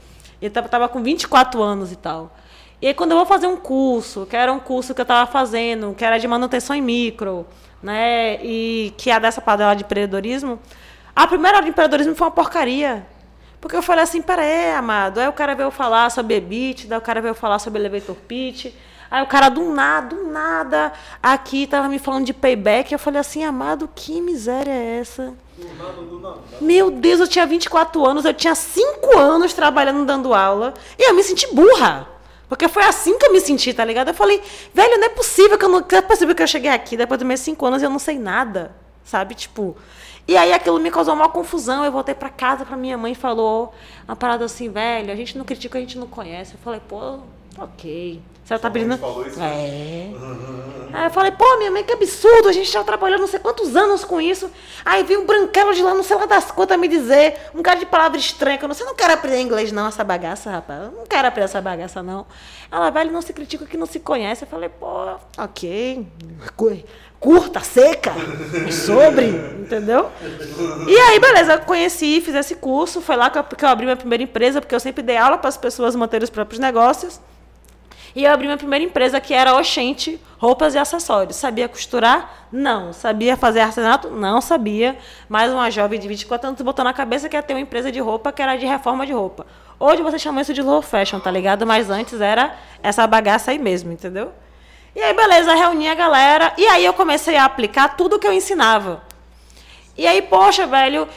E 0.41 0.45
eu 0.45 0.51
tava, 0.51 0.67
tava 0.67 0.89
com 0.89 1.01
24 1.03 1.61
anos 1.61 1.91
e 1.91 1.95
tal. 1.95 2.35
E 2.81 2.87
aí, 2.87 2.93
quando 2.93 3.11
eu 3.11 3.17
vou 3.17 3.25
fazer 3.25 3.47
um 3.47 3.55
curso, 3.55 4.25
que 4.25 4.35
era 4.35 4.51
um 4.51 4.59
curso 4.59 4.93
que 4.93 4.99
eu 4.99 5.03
estava 5.03 5.29
fazendo, 5.31 5.93
que 5.93 6.03
era 6.03 6.17
de 6.17 6.27
manutenção 6.27 6.75
em 6.75 6.81
micro, 6.81 7.45
né? 7.83 8.43
E 8.43 8.93
que 8.97 9.11
é 9.11 9.19
dessa 9.19 9.41
parada 9.41 9.75
de 9.75 9.83
empreendedorismo, 9.83 10.57
a 11.15 11.27
primeira 11.27 11.57
aula 11.57 11.65
de 11.65 11.69
empreendedorismo 11.69 12.15
foi 12.15 12.25
uma 12.25 12.31
porcaria. 12.31 13.05
Porque 13.59 13.75
eu 13.75 13.81
falei 13.81 14.03
assim, 14.03 14.21
peraí, 14.21 14.71
amado. 14.71 15.19
Aí 15.19 15.27
o 15.27 15.33
cara 15.33 15.53
veio 15.53 15.69
falar 15.69 16.09
sobre 16.09 16.35
EBIT, 16.35 16.87
daí 16.87 16.97
o 16.97 17.01
cara 17.01 17.21
veio 17.21 17.35
falar 17.35 17.59
sobre 17.59 17.79
elevator 17.79 18.15
pitch. 18.15 18.73
Aí 19.11 19.21
o 19.21 19.27
cara, 19.27 19.47
do 19.47 19.69
nada, 19.69 20.15
do 20.15 20.23
nada, 20.25 20.91
aqui 21.21 21.67
tava 21.67 21.87
me 21.87 21.99
falando 21.99 22.25
de 22.25 22.33
payback. 22.33 22.91
Eu 22.91 22.97
falei 22.97 23.21
assim, 23.21 23.43
amado, 23.43 23.87
que 23.93 24.19
miséria 24.19 24.71
é 24.71 24.99
essa? 24.99 25.33
Meu 26.59 26.89
Deus, 26.89 27.19
eu 27.19 27.27
tinha 27.27 27.45
24 27.45 28.03
anos, 28.05 28.25
eu 28.25 28.33
tinha 28.33 28.55
5 28.55 29.17
anos 29.17 29.53
trabalhando 29.53 30.03
dando 30.03 30.33
aula. 30.33 30.73
E 30.97 31.09
eu 31.09 31.13
me 31.13 31.23
senti 31.23 31.47
burra. 31.53 32.07
Porque 32.53 32.67
foi 32.67 32.83
assim 32.83 33.17
que 33.17 33.25
eu 33.25 33.33
me 33.33 33.41
senti, 33.41 33.73
tá 33.73 33.83
ligado? 33.83 34.09
Eu 34.09 34.13
falei, 34.13 34.39
velho, 34.71 34.99
não 34.99 35.05
é 35.05 35.09
possível 35.09 35.57
que 35.57 35.65
eu 35.65 35.69
não, 35.69 35.79
não 35.79 35.97
é 35.97 36.01
possível 36.03 36.35
que 36.35 36.43
eu 36.43 36.45
cheguei 36.45 36.69
aqui 36.69 36.95
depois 36.95 37.17
dos 37.17 37.27
meus 37.27 37.39
5 37.39 37.65
anos 37.65 37.81
e 37.81 37.85
eu 37.85 37.89
não 37.89 37.97
sei 37.97 38.19
nada. 38.19 38.75
Sabe? 39.03 39.33
Tipo. 39.33 39.75
E 40.27 40.37
aí 40.37 40.53
aquilo 40.53 40.79
me 40.79 40.91
causou 40.91 41.15
uma 41.15 41.27
confusão. 41.27 41.83
Eu 41.83 41.91
voltei 41.91 42.13
pra 42.13 42.29
casa 42.29 42.63
pra 42.63 42.77
minha 42.77 42.95
mãe 42.95 43.13
e 43.13 43.15
falou 43.15 43.73
uma 44.07 44.15
parada 44.15 44.45
assim, 44.45 44.69
velho, 44.69 45.11
a 45.11 45.15
gente 45.15 45.35
não 45.35 45.43
critica, 45.43 45.79
a 45.79 45.81
gente 45.81 45.97
não 45.97 46.05
conhece. 46.05 46.53
Eu 46.53 46.59
falei, 46.59 46.79
pô, 46.87 47.21
ok. 47.57 48.21
Você 48.57 48.61
tá 48.61 48.69
pedindo. 48.71 48.97
É. 49.39 50.09
Aí 50.95 51.05
eu 51.05 51.09
falei, 51.09 51.31
pô, 51.31 51.57
minha 51.57 51.71
mãe, 51.71 51.83
que 51.83 51.91
absurdo, 51.91 52.47
a 52.49 52.51
gente 52.51 52.69
já 52.71 52.83
trabalhou 52.83 53.17
não 53.17 53.25
sei 53.25 53.39
quantos 53.39 53.75
anos 53.75 54.03
com 54.03 54.21
isso. 54.21 54.47
Aí 54.85 55.03
veio 55.03 55.21
um 55.21 55.25
branquelo 55.25 55.73
de 55.73 55.81
lá, 55.81 55.91
não 55.95 56.03
sei 56.03 56.15
lá 56.15 56.27
das 56.27 56.51
quantas, 56.51 56.77
me 56.79 56.87
dizer, 56.87 57.35
um 57.55 57.63
cara 57.63 57.79
de 57.79 57.85
palavra 57.87 58.15
estranha, 58.19 58.59
que 58.59 58.63
eu 58.63 58.67
não 58.67 58.75
sei, 58.75 58.85
não 58.85 58.93
quero 58.93 59.11
aprender 59.13 59.39
inglês 59.41 59.71
não, 59.71 59.87
essa 59.87 60.03
bagaça, 60.03 60.51
rapaz. 60.51 60.83
Eu 60.83 60.91
não 60.91 61.05
quero 61.07 61.27
aprender 61.27 61.45
essa 61.45 61.59
bagaça, 61.59 62.03
não. 62.03 62.27
Ela, 62.71 62.91
velho, 62.91 63.11
não 63.11 63.23
se 63.23 63.33
critica 63.33 63.65
que 63.65 63.75
não 63.75 63.87
se 63.87 63.99
conhece. 63.99 64.43
Eu 64.43 64.47
falei, 64.47 64.69
pô, 64.69 65.15
ok. 65.35 66.05
Cu- 66.55 66.83
Curta, 67.19 67.61
seca, 67.61 68.11
sobre, 68.69 69.27
entendeu? 69.59 70.11
E 70.87 70.95
aí, 70.97 71.19
beleza, 71.19 71.53
eu 71.53 71.59
conheci, 71.61 72.19
fiz 72.21 72.35
esse 72.35 72.55
curso, 72.55 72.99
foi 73.01 73.15
lá 73.15 73.29
que 73.29 73.37
eu, 73.39 73.43
que 73.45 73.63
eu 73.63 73.69
abri 73.69 73.85
minha 73.85 73.95
primeira 73.95 74.23
empresa, 74.23 74.59
porque 74.59 74.75
eu 74.75 74.79
sempre 74.79 75.01
dei 75.01 75.15
aula 75.17 75.37
para 75.37 75.47
as 75.47 75.55
pessoas 75.57 75.95
manterem 75.95 76.23
os 76.25 76.29
próprios 76.29 76.59
negócios. 76.59 77.19
E 78.15 78.25
eu 78.25 78.31
abri 78.31 78.45
minha 78.45 78.57
primeira 78.57 78.85
empresa 78.85 79.19
que 79.19 79.33
era 79.33 79.55
Oxente 79.55 80.19
Roupas 80.37 80.75
e 80.75 80.77
Acessórios. 80.77 81.35
Sabia 81.35 81.67
costurar? 81.67 82.47
Não. 82.51 82.93
Sabia 82.93 83.35
fazer 83.35 83.61
artesanato? 83.61 84.09
Não 84.09 84.39
sabia. 84.39 84.97
Mas 85.27 85.51
uma 85.51 85.71
jovem 85.71 85.99
de 85.99 86.07
24 86.07 86.49
anos 86.49 86.61
botou 86.61 86.85
na 86.85 86.93
cabeça 86.93 87.27
que 87.27 87.35
ia 87.35 87.41
ter 87.41 87.53
uma 87.53 87.59
empresa 87.59 87.91
de 87.91 87.99
roupa 87.99 88.31
que 88.31 88.41
era 88.41 88.55
de 88.55 88.65
reforma 88.65 89.05
de 89.05 89.13
roupa. 89.13 89.47
Hoje 89.79 90.03
você 90.03 90.19
chama 90.19 90.41
isso 90.41 90.53
de 90.53 90.61
low 90.61 90.81
fashion, 90.81 91.19
tá 91.19 91.31
ligado? 91.31 91.65
Mas 91.65 91.89
antes 91.89 92.21
era 92.21 92.55
essa 92.83 93.07
bagaça 93.07 93.51
aí 93.51 93.57
mesmo, 93.57 93.91
entendeu? 93.91 94.31
E 94.95 95.01
aí, 95.01 95.13
beleza, 95.13 95.55
reuni 95.55 95.87
a 95.87 95.95
galera. 95.95 96.53
E 96.55 96.67
aí 96.67 96.85
eu 96.85 96.93
comecei 96.93 97.35
a 97.35 97.45
aplicar 97.45 97.97
tudo 97.97 98.19
que 98.19 98.27
eu 98.27 98.31
ensinava. 98.31 99.01
E 99.97 100.05
aí, 100.05 100.21
poxa, 100.21 100.67
velho, 100.67 101.07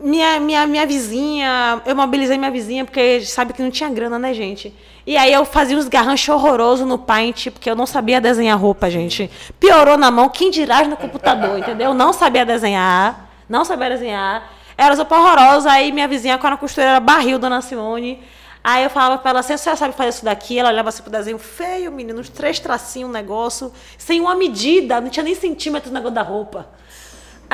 minha, 0.00 0.38
minha, 0.40 0.66
minha 0.66 0.86
vizinha, 0.86 1.80
eu 1.86 1.96
mobilizei 1.96 2.36
minha 2.36 2.50
vizinha, 2.50 2.84
porque 2.84 3.22
sabe 3.22 3.52
que 3.52 3.62
não 3.62 3.70
tinha 3.70 3.88
grana, 3.88 4.18
né, 4.18 4.34
gente? 4.34 4.74
E 5.06 5.16
aí 5.18 5.32
eu 5.32 5.44
fazia 5.44 5.76
uns 5.76 5.86
garranchos 5.86 6.28
horrorosos 6.28 6.86
no 6.86 6.96
Paint, 6.96 7.50
porque 7.50 7.70
eu 7.70 7.76
não 7.76 7.86
sabia 7.86 8.20
desenhar 8.20 8.58
roupa, 8.58 8.90
gente. 8.90 9.30
Piorou 9.60 9.98
na 9.98 10.10
mão, 10.10 10.30
quem 10.30 10.50
dirá 10.50 10.82
no 10.84 10.96
computador, 10.96 11.58
entendeu? 11.58 11.92
Não 11.92 12.12
sabia 12.12 12.46
desenhar, 12.46 13.28
não 13.48 13.64
sabia 13.64 13.90
desenhar. 13.90 14.50
Era 14.78 14.94
roupa 14.94 15.18
horrorosa, 15.18 15.70
aí 15.70 15.92
minha 15.92 16.08
vizinha 16.08 16.38
com 16.38 16.46
a 16.46 16.56
costureira 16.56 17.00
barril, 17.00 17.38
Dona 17.38 17.60
Simone. 17.60 18.22
Aí 18.62 18.82
eu 18.82 18.88
falava 18.88 19.18
pra 19.18 19.30
ela 19.30 19.40
assim, 19.40 19.54
você 19.54 19.76
sabe 19.76 19.94
fazer 19.94 20.08
isso 20.08 20.24
daqui? 20.24 20.58
Ela 20.58 20.70
olhava 20.70 20.88
assim 20.88 21.02
pro 21.02 21.12
desenho 21.12 21.38
feio, 21.38 21.92
menino, 21.92 22.18
uns 22.18 22.30
três 22.30 22.58
tracinhos, 22.58 23.10
um 23.10 23.12
negócio, 23.12 23.70
sem 23.98 24.22
uma 24.22 24.34
medida, 24.34 25.02
não 25.02 25.10
tinha 25.10 25.22
nem 25.22 25.34
centímetro 25.34 25.90
no 25.90 25.94
negócio 25.94 26.14
da 26.14 26.22
roupa. 26.22 26.66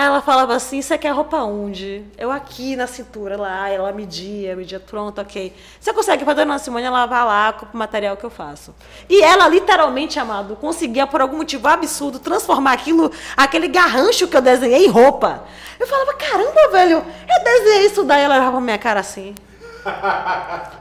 Aí 0.00 0.06
ela 0.06 0.22
falava 0.22 0.54
assim, 0.54 0.80
você 0.80 0.96
quer 0.96 1.10
roupa 1.10 1.36
onde? 1.42 2.02
Eu 2.16 2.32
aqui 2.32 2.74
na 2.74 2.86
cintura, 2.86 3.36
lá, 3.36 3.68
ela 3.68 3.92
media, 3.92 4.56
media, 4.56 4.80
pronto, 4.80 5.20
ok. 5.20 5.54
Você 5.78 5.92
consegue 5.92 6.24
fazer 6.24 6.46
na 6.46 6.58
Simone, 6.58 6.86
ela 6.86 7.04
vai 7.04 7.22
lá 7.22 7.52
com 7.52 7.66
o 7.66 7.76
material 7.76 8.16
que 8.16 8.24
eu 8.24 8.30
faço. 8.30 8.74
E 9.10 9.20
ela, 9.20 9.46
literalmente, 9.46 10.18
amado, 10.18 10.56
conseguia, 10.56 11.06
por 11.06 11.20
algum 11.20 11.36
motivo 11.36 11.68
absurdo, 11.68 12.18
transformar 12.18 12.72
aquilo, 12.72 13.12
aquele 13.36 13.68
garrancho 13.68 14.26
que 14.26 14.34
eu 14.34 14.40
desenhei 14.40 14.86
em 14.86 14.88
roupa. 14.88 15.44
Eu 15.78 15.86
falava, 15.86 16.14
caramba, 16.14 16.70
velho, 16.72 17.04
eu 17.28 17.44
desenhei 17.44 17.84
isso 17.84 18.02
daí, 18.02 18.22
ela 18.22 18.36
olhava 18.36 18.52
pra 18.52 18.60
minha 18.62 18.78
cara 18.78 19.00
assim. 19.00 19.34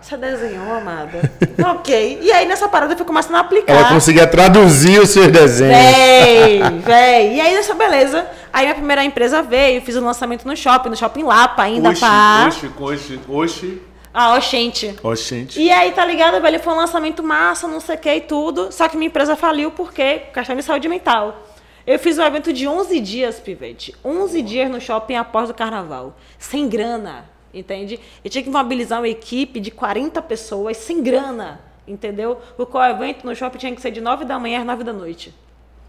Você 0.01 0.17
desenhou, 0.17 0.73
amada? 0.73 1.31
ok. 1.75 2.19
E 2.21 2.31
aí, 2.31 2.47
nessa 2.47 2.67
parada, 2.67 2.93
eu 2.93 2.97
fui 2.97 3.05
começando 3.05 3.35
a 3.35 3.39
aplicar. 3.39 3.73
Ela 3.73 3.89
conseguia 3.89 4.27
traduzir 4.27 4.99
os 4.99 5.09
seus 5.09 5.27
desenhos. 5.27 5.75
Véi, 5.77 6.61
véi. 6.83 7.35
E 7.35 7.41
aí, 7.41 7.53
nessa 7.53 7.73
beleza. 7.73 8.27
Aí, 8.51 8.63
minha 8.63 8.75
primeira 8.75 9.03
empresa 9.03 9.41
veio, 9.41 9.81
fiz 9.81 9.95
o 9.95 10.01
um 10.01 10.05
lançamento 10.05 10.47
no 10.47 10.55
shopping, 10.55 10.89
no 10.89 10.95
shopping 10.95 11.23
Lapa, 11.23 11.63
ainda 11.63 11.89
Oxi, 11.89 12.01
pá. 12.01 12.45
oxi, 12.47 12.71
oxi, 12.79 13.19
oxi. 13.27 13.81
Ah, 14.13 14.35
oxente. 14.35 14.95
Oxente. 15.03 15.61
E 15.61 15.71
aí, 15.71 15.91
tá 15.91 16.03
ligado, 16.03 16.41
velho? 16.41 16.59
Foi 16.59 16.73
um 16.73 16.77
lançamento 16.77 17.21
massa, 17.21 17.67
não 17.67 17.79
sei 17.79 17.95
o 17.95 17.99
que 17.99 18.13
e 18.13 18.21
tudo. 18.21 18.71
Só 18.71 18.87
que 18.89 18.97
minha 18.97 19.07
empresa 19.07 19.35
faliu 19.35 19.71
porque 19.71 20.19
questão 20.33 20.55
de 20.55 20.63
saúde 20.63 20.89
mental. 20.89 21.45
Eu 21.85 21.97
fiz 21.97 22.17
um 22.17 22.23
evento 22.23 22.51
de 22.51 22.67
11 22.67 22.99
dias, 22.99 23.39
Pivete. 23.39 23.95
11 24.03 24.41
dias 24.41 24.69
no 24.69 24.81
shopping 24.81 25.15
após 25.15 25.49
o 25.49 25.53
carnaval. 25.53 26.15
Sem 26.37 26.67
grana, 26.67 27.25
entende? 27.53 27.99
Eu 28.23 28.29
tinha 28.29 28.43
que 28.43 28.49
mobilizar 28.49 28.99
uma 28.99 29.07
equipe 29.07 29.59
de 29.59 29.71
40 29.71 30.21
pessoas 30.21 30.77
sem 30.77 31.01
grana, 31.01 31.59
entendeu? 31.87 32.37
Porque 32.55 32.77
o 32.77 32.83
evento 32.83 33.25
no 33.25 33.35
shopping 33.35 33.57
tinha 33.57 33.75
que 33.75 33.81
ser 33.81 33.91
de 33.91 34.01
9 34.01 34.25
da 34.25 34.37
manhã 34.39 34.59
às 34.59 34.65
9 34.65 34.83
da 34.83 34.93
noite. 34.93 35.33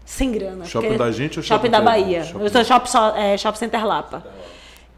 Sem 0.05 0.31
grana. 0.31 0.65
Shopping 0.65 0.87
porque- 0.87 1.03
da 1.03 1.11
gente 1.11 1.39
ou 1.39 1.43
shopping 1.43 1.57
shopping 1.57 1.69
da 1.71 1.81
Bahia. 1.81 2.23
shopping- 2.23 2.63
shopping, 2.65 2.89
só- 2.89 3.15
é, 3.15 3.37
shopping 3.37 3.59
Center 3.59 3.85
Lapa. 3.85 4.25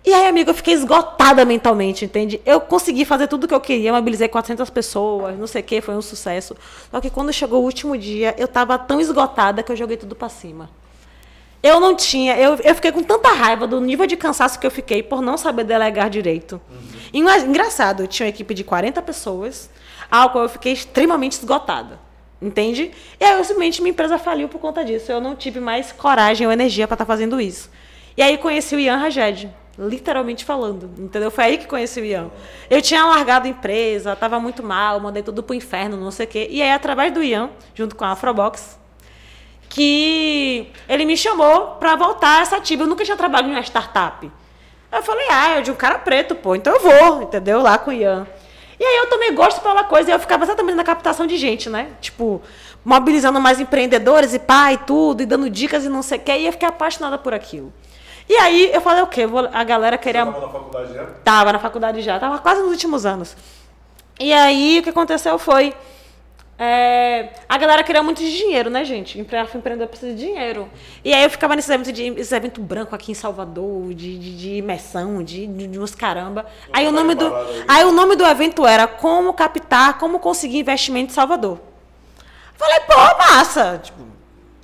E 0.05 0.14
aí, 0.14 0.28
amigo, 0.28 0.49
eu 0.49 0.53
fiquei 0.53 0.74
esgotada 0.74 1.45
mentalmente, 1.45 2.03
entende? 2.03 2.41
Eu 2.45 2.59
consegui 2.59 3.05
fazer 3.05 3.28
tudo 3.28 3.45
o 3.45 3.47
que 3.47 3.53
eu 3.53 3.61
queria, 3.61 3.93
mobilizei 3.93 4.28
400 4.28 4.70
pessoas, 4.70 5.38
não 5.39 5.47
sei 5.47 5.61
o 5.61 5.64
que, 5.64 5.80
foi 5.80 5.95
um 5.95 6.01
sucesso. 6.01 6.55
Só 6.91 6.99
que 6.99 7.09
quando 7.09 7.32
chegou 7.32 7.61
o 7.61 7.64
último 7.64 7.97
dia, 7.97 8.36
eu 8.38 8.47
tava 8.47 8.78
tão 8.78 8.99
esgotada 8.99 9.64
que 9.64 9.72
eu 9.72 9.76
joguei 9.78 9.95
tudo 9.95 10.14
pra 10.14 10.28
cima. 10.28 10.70
Eu 11.64 11.80
não 11.80 11.95
tinha, 11.95 12.36
eu, 12.36 12.55
eu 12.57 12.76
fiquei 12.76 12.91
com 12.91 13.01
tanta 13.01 13.30
raiva 13.30 13.66
do 13.66 13.80
nível 13.80 14.05
de 14.05 14.18
cansaço 14.18 14.59
que 14.59 14.68
eu 14.68 14.72
fiquei 14.72 15.01
por 15.01 15.22
não 15.22 15.38
saber 15.38 15.64
delegar 15.64 16.09
direito. 16.09 16.59
Mas, 17.14 17.45
engraçado, 17.45 18.03
eu 18.03 18.07
tinha 18.07 18.26
uma 18.26 18.30
equipe 18.32 18.53
de 18.53 18.66
40 18.66 19.01
pessoas, 19.01 19.70
ao 20.11 20.30
qual 20.32 20.43
eu 20.43 20.49
fiquei 20.49 20.74
extremamente 20.74 21.34
esgotada. 21.34 21.97
Entende? 22.41 22.91
E 23.18 23.24
aí, 23.24 23.38
eu, 23.38 23.43
simplesmente, 23.45 23.82
minha 23.82 23.91
empresa 23.91 24.18
faliu 24.18 24.49
por 24.49 24.59
conta 24.59 24.84
disso. 24.84 25.09
Eu 25.09 25.22
não 25.22 25.38
tive 25.38 25.61
mais 25.61 25.93
coragem 25.93 26.45
ou 26.45 26.51
energia 26.51 26.86
para 26.86 26.95
estar 26.95 27.05
fazendo 27.05 27.39
isso. 27.39 27.72
E 28.18 28.22
aí, 28.22 28.38
conheci 28.38 28.76
o 28.76 28.80
Ian 28.80 28.97
Rajed, 28.97 29.49
literalmente 29.80 30.43
falando. 30.43 30.91
Entendeu? 30.97 31.32
Foi 31.32 31.45
aí 31.45 31.57
que 31.57 31.66
conheci 31.66 32.01
o 32.01 32.03
Ian. 32.03 32.30
Eu 32.70 32.82
tinha 32.82 33.05
largado 33.05 33.47
a 33.47 33.49
empresa, 33.49 34.11
estava 34.11 34.38
muito 34.38 34.61
mal, 34.61 34.99
mandei 34.99 35.24
tudo 35.24 35.41
pro 35.41 35.55
inferno, 35.55 35.95
não 35.95 36.11
sei 36.11 36.26
o 36.26 36.30
quê. 36.30 36.47
E 36.51 36.61
aí, 36.61 36.72
através 36.72 37.14
do 37.14 37.24
Ian, 37.24 37.49
junto 37.74 37.95
com 37.95 38.03
a 38.03 38.11
Afrobox, 38.11 38.82
que 39.74 40.71
ele 40.88 41.03
me 41.03 41.17
chamou 41.17 41.78
para 41.80 41.95
voltar 41.95 42.38
a 42.38 42.41
essa 42.41 42.57
ativa. 42.57 42.84
Eu 42.84 42.88
nunca 42.88 43.03
tinha 43.03 43.17
trabalhado 43.17 43.49
em 43.49 43.55
uma 43.55 43.63
startup. 43.63 44.32
Aí 44.91 44.99
eu 44.99 45.03
falei, 45.03 45.26
ah, 45.32 45.49
é 45.57 45.61
de 45.61 45.71
um 45.71 45.76
cara 45.76 45.97
preto, 45.97 46.36
pô, 46.36 46.55
então 46.55 46.76
eu 46.76 46.80
vou, 46.80 47.24
entendeu? 47.24 47.59
Lá 47.59 47.80
com 47.80 47.89
o 47.89 47.93
Ian. 47.93 48.28
E 48.80 48.84
aí 48.84 48.97
eu 48.97 49.09
também 49.09 49.34
gosto 49.34 49.61
pela 49.61 49.84
coisa, 49.84 50.11
e 50.11 50.13
eu 50.13 50.19
ficava 50.19 50.43
exatamente 50.43 50.76
na 50.76 50.84
captação 50.84 51.26
de 51.26 51.38
gente, 51.38 51.71
né? 51.71 51.88
Tipo, 51.99 52.39
mobilizando 52.86 53.41
mais 53.41 53.59
empreendedores 53.59 54.36
e 54.36 54.39
pai 54.39 54.76
e 54.76 54.78
tudo, 54.78 55.24
e 55.24 55.26
dando 55.26 55.49
dicas 55.49 55.86
e 55.86 55.89
não 55.89 56.03
sei 56.03 56.19
o 56.19 56.21
quê, 56.21 56.38
e 56.38 56.45
eu 56.45 56.51
fiquei 56.51 56.67
apaixonada 56.67 57.17
por 57.17 57.34
aquilo. 57.34 57.74
E 58.30 58.36
aí 58.36 58.69
eu 58.71 58.80
falei, 58.80 59.01
o 59.01 59.07
quê? 59.07 59.24
A 59.51 59.63
galera 59.63 59.97
queria. 59.97 60.24
Tava 60.24 60.39
na 60.39 60.49
faculdade 60.49 60.93
já? 60.93 61.05
Tava 61.24 61.53
na 61.53 61.59
faculdade 61.59 62.01
já, 62.03 62.19
tava 62.19 62.38
quase 62.38 62.61
nos 62.61 62.69
últimos 62.69 63.07
anos. 63.07 63.36
E 64.19 64.32
aí 64.32 64.78
o 64.80 64.84
que 64.84 64.89
aconteceu 64.89 65.39
foi. 65.39 65.74
É, 66.58 67.30
a 67.49 67.58
galera 67.58 67.84
queria 67.84 68.04
muito 68.04 68.20
de 68.22 68.38
dinheiro, 68.38 68.70
né, 68.70 68.86
gente? 68.86 69.20
Empre- 69.20 69.41
Empreendedor 69.56 69.88
precisa 69.88 70.14
de 70.14 70.20
dinheiro. 70.20 70.70
E 71.04 71.14
aí 71.14 71.24
eu 71.24 71.30
ficava 71.30 71.56
nesse 71.56 71.74
evento, 71.74 71.91
de, 71.91 72.04
esse 72.20 72.36
evento 72.36 72.62
branco 72.62 72.93
aqui 72.95 73.12
em 73.12 73.16
Salvador, 73.16 73.93
de, 73.93 74.18
de, 74.18 74.38
de 74.38 74.49
imersão, 74.56 75.24
de, 75.24 75.47
de, 75.47 75.68
de 75.68 75.80
uns 75.80 75.95
caramba. 75.95 76.45
Aí 76.72 76.88
o, 76.88 76.91
nome 76.91 77.16
do, 77.16 77.32
aí 77.68 77.84
o 77.84 77.91
nome 77.91 78.16
do 78.16 78.26
evento 78.26 78.66
era 78.66 78.88
Como 78.88 79.34
Captar, 79.34 79.97
Como 79.97 80.20
Conseguir 80.20 80.60
Investimento 80.60 81.12
em 81.12 81.16
Salvador. 81.16 81.60
Falei, 82.56 82.80
pô, 82.82 82.93
massa! 83.18 83.82
Tipo, 83.84 84.04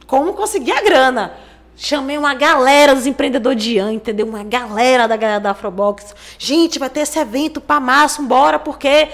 como 0.06 0.34
conseguir 0.34 0.72
a 0.72 0.82
grana? 0.82 1.34
Chamei 1.76 2.18
uma 2.18 2.34
galera 2.34 2.94
dos 2.94 3.06
empreendedores 3.08 3.62
de 3.64 3.76
Ian, 3.76 3.94
entendeu? 3.94 4.28
Uma 4.28 4.44
galera 4.44 5.08
da 5.08 5.16
galera 5.16 5.40
da 5.40 5.52
Afrobox. 5.52 6.14
Gente, 6.38 6.78
vai 6.78 6.90
ter 6.90 7.02
esse 7.02 7.18
evento 7.18 7.60
pra 7.62 7.80
massa, 7.80 8.22
bora, 8.22 8.60
porque, 8.60 9.08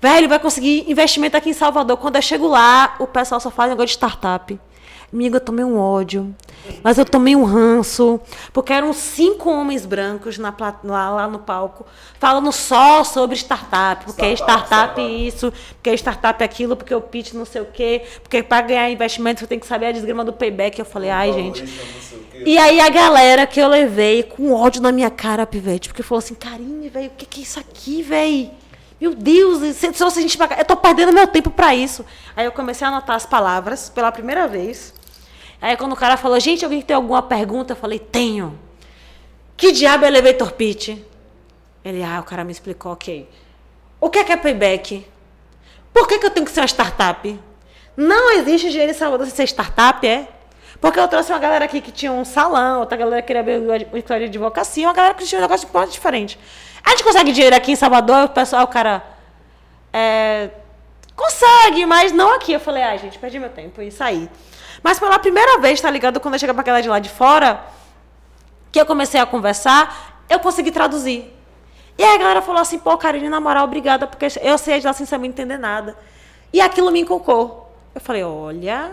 velho, 0.00 0.28
vai 0.28 0.38
conseguir 0.38 0.90
investimento 0.90 1.36
aqui 1.36 1.50
em 1.50 1.54
Salvador. 1.54 1.96
Quando 1.96 2.16
eu 2.16 2.22
chego 2.22 2.46
lá, 2.46 2.96
o 2.98 3.06
pessoal 3.06 3.40
só 3.40 3.50
faz 3.50 3.70
negócio 3.70 3.88
de 3.88 3.92
startup. 3.92 4.58
Amigo, 5.10 5.36
eu 5.36 5.40
tomei 5.40 5.64
um 5.64 5.78
ódio. 5.78 6.34
Mas 6.82 6.98
eu 6.98 7.04
tomei 7.04 7.34
um 7.34 7.42
ranço. 7.42 8.20
Porque 8.52 8.74
eram 8.74 8.92
cinco 8.92 9.48
homens 9.48 9.86
brancos 9.86 10.36
na, 10.36 10.54
lá, 10.84 11.10
lá 11.10 11.26
no 11.26 11.38
palco, 11.38 11.86
falando 12.18 12.52
só 12.52 13.02
sobre 13.04 13.34
startup. 13.34 14.04
Porque 14.04 14.22
é 14.22 14.32
Startup, 14.34 14.66
startup 14.66 15.00
startup. 15.00 15.26
isso, 15.26 15.52
porque 15.74 15.94
startup 15.94 16.42
é 16.42 16.44
aquilo, 16.44 16.76
porque 16.76 16.94
o 16.94 17.00
pitch 17.00 17.32
não 17.32 17.46
sei 17.46 17.62
o 17.62 17.66
quê, 17.66 18.02
porque 18.22 18.42
para 18.42 18.60
ganhar 18.66 18.90
investimento 18.90 19.40
você 19.40 19.46
tem 19.46 19.58
que 19.58 19.66
saber 19.66 19.86
a 19.86 19.92
desgrama 19.92 20.24
do 20.26 20.32
payback. 20.32 20.78
Eu 20.78 20.84
falei, 20.84 21.08
ai, 21.08 21.32
gente. 21.32 21.64
E 22.44 22.58
aí 22.58 22.78
a 22.78 22.90
galera 22.90 23.46
que 23.46 23.58
eu 23.58 23.68
levei 23.68 24.22
com 24.22 24.52
ódio 24.52 24.82
na 24.82 24.92
minha 24.92 25.10
cara, 25.10 25.46
pivete, 25.46 25.88
porque 25.88 26.02
falou 26.02 26.18
assim, 26.18 26.34
Karine, 26.34 26.90
velho, 26.90 27.06
o 27.06 27.10
que, 27.16 27.24
que 27.24 27.40
é 27.40 27.42
isso 27.44 27.58
aqui, 27.58 28.02
velho? 28.02 28.50
Meu 29.00 29.14
Deus, 29.14 29.76
se, 29.76 29.92
se 29.92 30.04
você 30.04 30.18
a 30.18 30.22
gente 30.22 30.36
pagar, 30.36 30.58
eu 30.58 30.64
tô 30.64 30.76
perdendo 30.76 31.12
meu 31.12 31.26
tempo 31.26 31.50
para 31.50 31.74
isso. 31.74 32.04
Aí 32.36 32.44
eu 32.44 32.52
comecei 32.52 32.84
a 32.86 32.90
anotar 32.90 33.16
as 33.16 33.24
palavras 33.24 33.88
pela 33.88 34.10
primeira 34.10 34.48
vez. 34.48 34.92
Aí 35.60 35.76
quando 35.76 35.92
o 35.92 35.96
cara 35.96 36.16
falou, 36.16 36.38
gente, 36.40 36.64
alguém 36.64 36.82
tem 36.82 36.96
alguma 36.96 37.22
pergunta? 37.22 37.72
Eu 37.72 37.76
falei, 37.76 37.98
tenho. 37.98 38.58
Que 39.56 39.72
diabo 39.72 40.04
é 40.04 40.08
elevator 40.08 40.52
pitch? 40.52 40.96
Ele, 41.84 42.02
ah, 42.02 42.20
o 42.20 42.24
cara 42.24 42.44
me 42.44 42.52
explicou, 42.52 42.92
ok. 42.92 43.28
O 44.00 44.10
que 44.10 44.18
é 44.18 44.24
que 44.24 44.32
é 44.32 44.36
payback? 44.36 45.06
Por 45.92 46.06
que, 46.06 46.18
que 46.18 46.26
eu 46.26 46.30
tenho 46.30 46.46
que 46.46 46.52
ser 46.52 46.60
uma 46.60 46.68
startup? 46.68 47.40
Não 47.96 48.30
existe 48.32 48.70
dinheiro 48.70 48.92
em 48.92 48.94
Salvador 48.94 49.26
sem 49.26 49.34
ser 49.34 49.48
startup, 49.48 50.06
é? 50.06 50.28
Porque 50.80 51.00
eu 51.00 51.08
trouxe 51.08 51.32
uma 51.32 51.38
galera 51.40 51.64
aqui 51.64 51.80
que 51.80 51.90
tinha 51.90 52.12
um 52.12 52.24
salão, 52.24 52.80
outra 52.80 52.96
galera 52.96 53.22
queria 53.22 53.40
abrir 53.40 53.58
uma 53.58 53.76
escritório 53.76 54.28
de 54.28 54.38
advocacia, 54.38 54.86
uma 54.86 54.94
galera 54.94 55.14
que 55.14 55.24
tinha 55.24 55.40
um 55.40 55.42
negócio 55.42 55.66
ponto 55.66 55.90
diferente. 55.90 56.38
A 56.88 56.92
gente 56.92 57.04
consegue 57.04 57.32
dinheiro 57.32 57.54
aqui 57.54 57.72
em 57.72 57.76
Salvador, 57.76 58.24
o 58.24 58.28
pessoal, 58.30 58.64
o 58.64 58.66
cara. 58.66 59.04
É, 59.92 60.48
consegue, 61.14 61.84
mas 61.84 62.12
não 62.12 62.34
aqui. 62.34 62.54
Eu 62.54 62.60
falei, 62.60 62.82
ai, 62.82 62.96
gente, 62.96 63.18
perdi 63.18 63.38
meu 63.38 63.50
tempo 63.50 63.82
e 63.82 63.90
saí. 63.90 64.26
Mas 64.82 64.98
pela 64.98 65.18
primeira 65.18 65.58
vez, 65.58 65.78
tá 65.82 65.90
ligado? 65.90 66.18
Quando 66.18 66.34
eu 66.36 66.40
cheguei 66.40 66.54
pra 66.54 66.62
galera 66.62 66.82
de 66.82 66.88
lá 66.88 66.98
de 66.98 67.10
fora, 67.10 67.62
que 68.72 68.80
eu 68.80 68.86
comecei 68.86 69.20
a 69.20 69.26
conversar, 69.26 70.22
eu 70.30 70.40
consegui 70.40 70.70
traduzir. 70.70 71.30
E 71.98 72.02
aí 72.02 72.14
a 72.14 72.18
galera 72.18 72.40
falou 72.40 72.62
assim, 72.62 72.78
pô, 72.78 72.96
Karine, 72.96 73.28
na 73.28 73.38
moral, 73.38 73.64
obrigada, 73.64 74.06
porque 74.06 74.26
eu 74.40 74.56
saí 74.56 74.80
de 74.80 74.86
lá 74.86 74.94
sem 74.94 75.04
saber 75.04 75.26
entender 75.26 75.58
nada. 75.58 75.94
E 76.50 76.58
aquilo 76.58 76.90
me 76.90 77.00
encucou. 77.00 77.70
Eu 77.94 78.00
falei, 78.00 78.24
olha, 78.24 78.92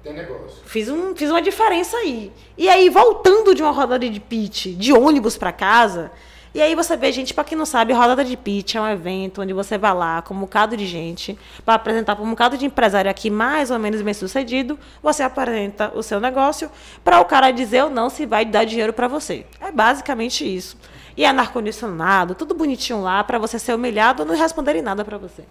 Tem 0.00 0.12
negócio. 0.12 0.62
fiz, 0.64 0.88
um, 0.88 1.16
fiz 1.16 1.28
uma 1.28 1.42
diferença 1.42 1.96
aí. 1.96 2.30
E 2.56 2.68
aí, 2.68 2.88
voltando 2.88 3.52
de 3.52 3.62
uma 3.64 3.72
rodada 3.72 4.08
de 4.08 4.20
pitch, 4.20 4.66
de 4.76 4.92
ônibus 4.92 5.36
para 5.36 5.50
casa, 5.50 6.12
e 6.54 6.62
aí 6.62 6.76
você 6.76 6.96
vê, 6.96 7.10
gente, 7.10 7.34
para 7.34 7.42
quem 7.42 7.58
não 7.58 7.66
sabe, 7.66 7.92
rodada 7.92 8.24
de 8.24 8.36
pitch 8.36 8.76
é 8.76 8.80
um 8.80 8.88
evento 8.88 9.42
onde 9.42 9.52
você 9.52 9.76
vai 9.76 9.92
lá 9.92 10.22
com 10.22 10.32
um 10.32 10.38
bocado 10.38 10.76
de 10.76 10.86
gente 10.86 11.36
para 11.64 11.74
apresentar 11.74 12.14
para 12.14 12.24
um 12.24 12.30
bocado 12.30 12.56
de 12.56 12.64
empresário 12.64 13.10
aqui 13.10 13.28
mais 13.28 13.72
ou 13.72 13.78
menos 13.78 14.00
bem 14.02 14.14
sucedido, 14.14 14.78
você 15.02 15.24
apresenta 15.24 15.90
o 15.96 16.02
seu 16.02 16.20
negócio 16.20 16.70
para 17.02 17.20
o 17.20 17.24
cara 17.24 17.50
dizer 17.50 17.82
ou 17.82 17.90
não 17.90 18.08
se 18.08 18.24
vai 18.24 18.44
dar 18.44 18.64
dinheiro 18.64 18.92
para 18.92 19.08
você. 19.08 19.44
É 19.60 19.72
basicamente 19.72 20.44
isso. 20.44 20.76
E 21.16 21.24
é 21.24 21.28
ar-condicionado, 21.28 22.36
tudo 22.36 22.54
bonitinho 22.54 23.02
lá 23.02 23.24
para 23.24 23.38
você 23.38 23.58
ser 23.58 23.74
humilhado 23.74 24.22
ou 24.22 24.28
não 24.28 24.36
responderem 24.36 24.80
nada 24.80 25.04
para 25.04 25.18
você. 25.18 25.42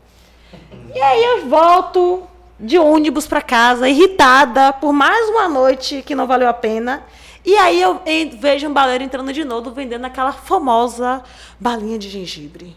E 0.96 1.02
aí 1.02 1.24
eu 1.24 1.50
volto 1.50 2.24
de 2.60 2.80
ônibus 2.80 3.28
para 3.28 3.42
casa, 3.42 3.90
irritada 3.90 4.72
por 4.72 4.94
mais 4.94 5.28
uma 5.30 5.50
noite 5.50 6.02
que 6.02 6.16
não 6.16 6.28
valeu 6.28 6.48
a 6.48 6.54
pena. 6.54 7.04
E 7.46 7.56
aí 7.58 7.82
eu 7.82 8.02
vejo 8.40 8.68
um 8.68 8.74
baleiro 8.74 9.04
entrando 9.04 9.34
de 9.34 9.44
novo, 9.44 9.72
vendendo 9.72 10.06
aquela 10.06 10.32
famosa 10.32 11.22
balinha 11.60 12.00
de 12.00 12.10
gengibre. 12.10 12.76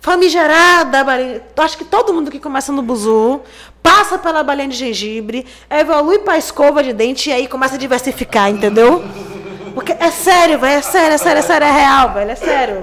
Famigerada 0.00 1.04
balinha. 1.04 1.42
Acho 1.56 1.78
que 1.78 1.84
todo 1.84 2.12
mundo 2.12 2.30
que 2.30 2.40
começa 2.40 2.72
no 2.72 2.82
buzu 2.82 3.40
passa 3.80 4.18
pela 4.18 4.42
balinha 4.42 4.68
de 4.68 4.76
gengibre, 4.76 5.46
evolui 5.70 6.18
para 6.20 6.38
escova 6.38 6.82
de 6.82 6.92
dente 6.92 7.30
e 7.30 7.32
aí 7.32 7.46
começa 7.46 7.76
a 7.76 7.78
diversificar, 7.78 8.50
entendeu? 8.50 9.04
Porque 9.74 9.92
é 9.92 10.10
sério, 10.10 10.58
velho, 10.58 10.78
é 10.78 10.82
sério, 10.82 11.14
é 11.14 11.18
sério, 11.18 11.38
é 11.38 11.42
sério, 11.42 11.66
é 11.66 11.70
real, 11.70 12.12
velho, 12.12 12.30
é 12.30 12.34
sério. 12.34 12.80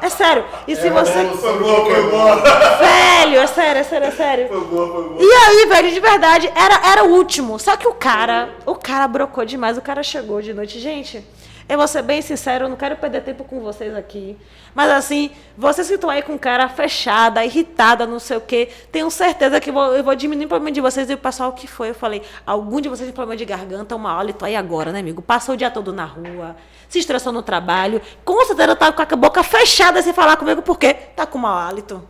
É 0.00 0.08
sério. 0.08 0.44
E 0.66 0.76
se 0.76 0.90
você. 0.90 1.24
Foi 1.26 1.58
boa, 1.58 1.84
foi 1.84 2.10
boa. 2.10 2.36
Velho, 2.36 3.38
é 3.38 3.46
sério, 3.46 3.80
é 3.80 3.84
sério, 3.84 4.06
é 4.06 4.10
sério. 4.10 4.48
Foi 4.48 4.60
boa, 4.60 4.92
foi 4.92 5.04
boa. 5.04 5.22
E 5.22 5.26
aí, 5.26 5.66
velho, 5.66 5.90
de 5.90 6.00
verdade, 6.00 6.52
era, 6.54 6.88
era 6.92 7.04
o 7.04 7.12
último. 7.14 7.58
Só 7.58 7.76
que 7.76 7.86
o 7.88 7.94
cara, 7.94 8.50
o 8.66 8.74
cara 8.74 9.08
brocou 9.08 9.44
demais. 9.44 9.78
O 9.78 9.82
cara 9.82 10.02
chegou 10.02 10.42
de 10.42 10.52
noite. 10.52 10.78
Gente, 10.78 11.24
eu 11.68 11.78
vou 11.78 11.88
ser 11.88 12.02
bem 12.02 12.20
sincero, 12.20 12.66
eu 12.66 12.68
não 12.68 12.76
quero 12.76 12.96
perder 12.96 13.22
tempo 13.22 13.44
com 13.44 13.60
vocês 13.60 13.94
aqui. 13.96 14.36
Mas 14.74 14.90
assim, 14.90 15.30
vocês 15.56 15.88
que 15.88 15.94
estão 15.94 16.10
aí 16.10 16.22
com 16.22 16.38
cara 16.38 16.68
fechada, 16.68 17.44
irritada, 17.44 18.06
não 18.06 18.18
sei 18.18 18.36
o 18.36 18.40
quê, 18.40 18.68
tenho 18.92 19.10
certeza 19.10 19.58
que 19.60 19.70
eu 19.70 19.74
vou, 19.74 19.96
eu 19.96 20.04
vou 20.04 20.14
diminuir 20.14 20.44
o 20.46 20.48
problema 20.48 20.72
de 20.72 20.80
vocês. 20.80 21.08
E 21.08 21.14
o 21.14 21.18
pessoal, 21.18 21.50
o 21.50 21.52
que 21.52 21.66
foi? 21.66 21.90
Eu 21.90 21.94
falei, 21.94 22.22
algum 22.46 22.80
de 22.80 22.88
vocês 22.88 23.06
tem 23.06 23.14
problema 23.14 23.36
de 23.36 23.44
garganta, 23.44 23.96
uma 23.96 24.12
hálito 24.12 24.44
aí 24.44 24.54
agora, 24.54 24.92
né, 24.92 25.00
amigo? 25.00 25.22
Passou 25.22 25.54
o 25.54 25.56
dia 25.56 25.70
todo 25.70 25.92
na 25.92 26.04
rua, 26.04 26.56
se 26.88 26.98
estressou 26.98 27.32
no 27.32 27.42
trabalho, 27.42 28.00
com 28.24 28.44
certeza 28.44 28.76
tá 28.76 28.92
com 28.92 29.02
a 29.02 29.16
boca 29.16 29.42
fechada 29.42 30.02
sem 30.02 30.12
falar 30.12 30.36
comigo, 30.36 30.60
porque 30.60 30.92
tá 30.92 31.24
com 31.24 31.38
mau 31.38 31.56
hálito. 31.56 32.06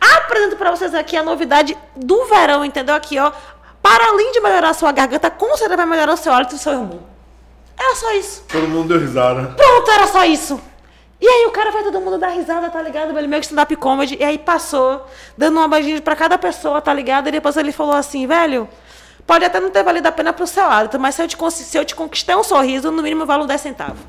Apresento 0.00 0.56
para 0.56 0.70
vocês 0.70 0.94
aqui 0.94 1.16
a 1.16 1.22
novidade 1.22 1.76
do 1.96 2.26
verão, 2.26 2.64
entendeu? 2.64 2.94
Aqui, 2.94 3.18
ó. 3.18 3.32
Para 3.82 4.08
além 4.08 4.32
de 4.32 4.40
melhorar 4.40 4.70
a 4.70 4.74
sua 4.74 4.92
garganta, 4.92 5.30
com 5.30 5.56
certeza 5.56 5.76
vai 5.76 5.86
melhorar 5.86 6.12
o 6.12 6.16
seu 6.16 6.32
hálito 6.32 6.54
e 6.54 6.56
o 6.56 6.58
seu 6.58 6.72
humor. 6.72 7.09
Era 7.80 7.94
só 7.96 8.12
isso. 8.12 8.44
Todo 8.46 8.68
mundo 8.68 8.88
deu 8.88 8.98
risada. 9.00 9.54
Pronto, 9.56 9.90
era 9.90 10.06
só 10.06 10.22
isso. 10.26 10.60
E 11.18 11.26
aí 11.26 11.46
o 11.46 11.50
cara 11.50 11.70
vai 11.70 11.82
todo 11.82 11.98
mundo 11.98 12.18
dar 12.18 12.28
risada, 12.28 12.68
tá 12.68 12.80
ligado? 12.82 13.16
Ele 13.16 13.26
meio 13.26 13.40
que 13.40 13.46
stand-up 13.46 13.74
comedy. 13.76 14.18
E 14.20 14.24
aí 14.24 14.38
passou, 14.38 15.06
dando 15.36 15.56
uma 15.56 15.66
beijinha 15.66 16.00
pra 16.02 16.14
cada 16.14 16.36
pessoa, 16.36 16.82
tá 16.82 16.92
ligado? 16.92 17.28
E 17.28 17.32
depois 17.32 17.56
ele 17.56 17.72
falou 17.72 17.94
assim, 17.94 18.26
velho, 18.26 18.68
pode 19.26 19.46
até 19.46 19.58
não 19.58 19.70
ter 19.70 19.82
valido 19.82 20.06
a 20.06 20.12
pena 20.12 20.30
pro 20.30 20.46
seu 20.46 20.64
hálito, 20.64 21.00
mas 21.00 21.14
se 21.14 21.22
eu 21.22 21.28
te, 21.28 21.36
se 21.52 21.78
eu 21.78 21.84
te 21.84 21.94
conquistei 21.94 22.36
um 22.36 22.44
sorriso, 22.44 22.90
no 22.90 23.02
mínimo 23.02 23.24
vale 23.24 23.44
um 23.44 23.46
10 23.46 23.60
centavos. 23.60 24.00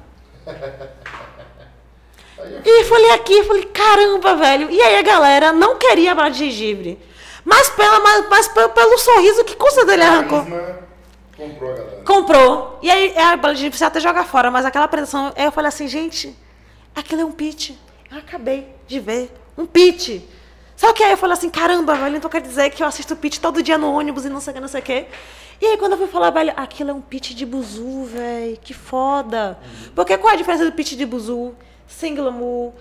E 2.65 2.83
falei 2.85 3.11
aqui, 3.11 3.43
falei, 3.43 3.63
caramba, 3.65 4.35
velho. 4.35 4.69
E 4.69 4.81
aí 4.81 4.97
a 4.97 5.01
galera 5.01 5.53
não 5.53 5.77
queria 5.77 6.13
bala 6.13 6.29
de 6.29 6.39
gengibre. 6.39 6.99
Mas, 7.45 7.69
pela, 7.69 7.99
mas, 8.01 8.29
mas 8.29 8.47
pelo, 8.49 8.69
pelo 8.69 8.97
sorriso 8.97 9.43
que 9.45 9.55
com 9.55 9.69
certeza 9.71 9.93
ele 9.93 10.03
arrancou. 10.03 10.45
Comprou, 11.41 11.73
galera. 11.75 12.03
Comprou. 12.05 12.79
E 12.83 12.91
aí 12.91 13.17
a 13.17 13.35
bala 13.35 13.55
de 13.55 13.67
você 13.67 13.83
até 13.83 13.99
joga 13.99 14.23
fora, 14.23 14.51
mas 14.51 14.63
aquela 14.63 14.85
apresentação, 14.85 15.33
aí 15.35 15.45
eu 15.45 15.51
falei 15.51 15.69
assim, 15.69 15.87
gente, 15.87 16.37
aquilo 16.95 17.21
é 17.21 17.25
um 17.25 17.31
pitch. 17.31 17.71
Eu 18.11 18.19
acabei 18.19 18.67
de 18.87 18.99
ver. 18.99 19.33
Um 19.57 19.65
pitch. 19.65 20.21
Só 20.75 20.93
que 20.93 21.01
aí 21.01 21.11
eu 21.11 21.17
falei 21.17 21.33
assim, 21.33 21.49
caramba, 21.49 21.95
velho, 21.95 22.17
então 22.17 22.29
quer 22.29 22.41
dizer 22.41 22.69
que 22.69 22.83
eu 22.83 22.87
assisto 22.87 23.15
pitch 23.15 23.39
todo 23.39 23.63
dia 23.63 23.75
no 23.75 23.91
ônibus 23.91 24.23
e 24.23 24.29
não 24.29 24.39
sei 24.39 24.51
o 24.51 24.53
que, 24.53 24.61
não 24.61 24.67
sei 24.67 24.81
o 24.81 24.83
que. 24.83 25.07
E 25.59 25.65
aí 25.65 25.77
quando 25.77 25.93
eu 25.93 25.97
fui 25.97 26.07
falar, 26.07 26.29
velho, 26.29 26.53
aquilo 26.55 26.91
é 26.91 26.93
um 26.93 27.01
pitch 27.01 27.31
de 27.31 27.45
buzu, 27.45 28.03
velho, 28.05 28.57
que 28.61 28.75
foda. 28.75 29.57
Porque 29.95 30.15
qual 30.19 30.31
é 30.31 30.35
a 30.35 30.37
diferença 30.37 30.63
do 30.63 30.71
pitch 30.71 30.93
de 30.93 31.07
buzu, 31.07 31.55
sem 31.87 32.13
glamour? 32.13 32.73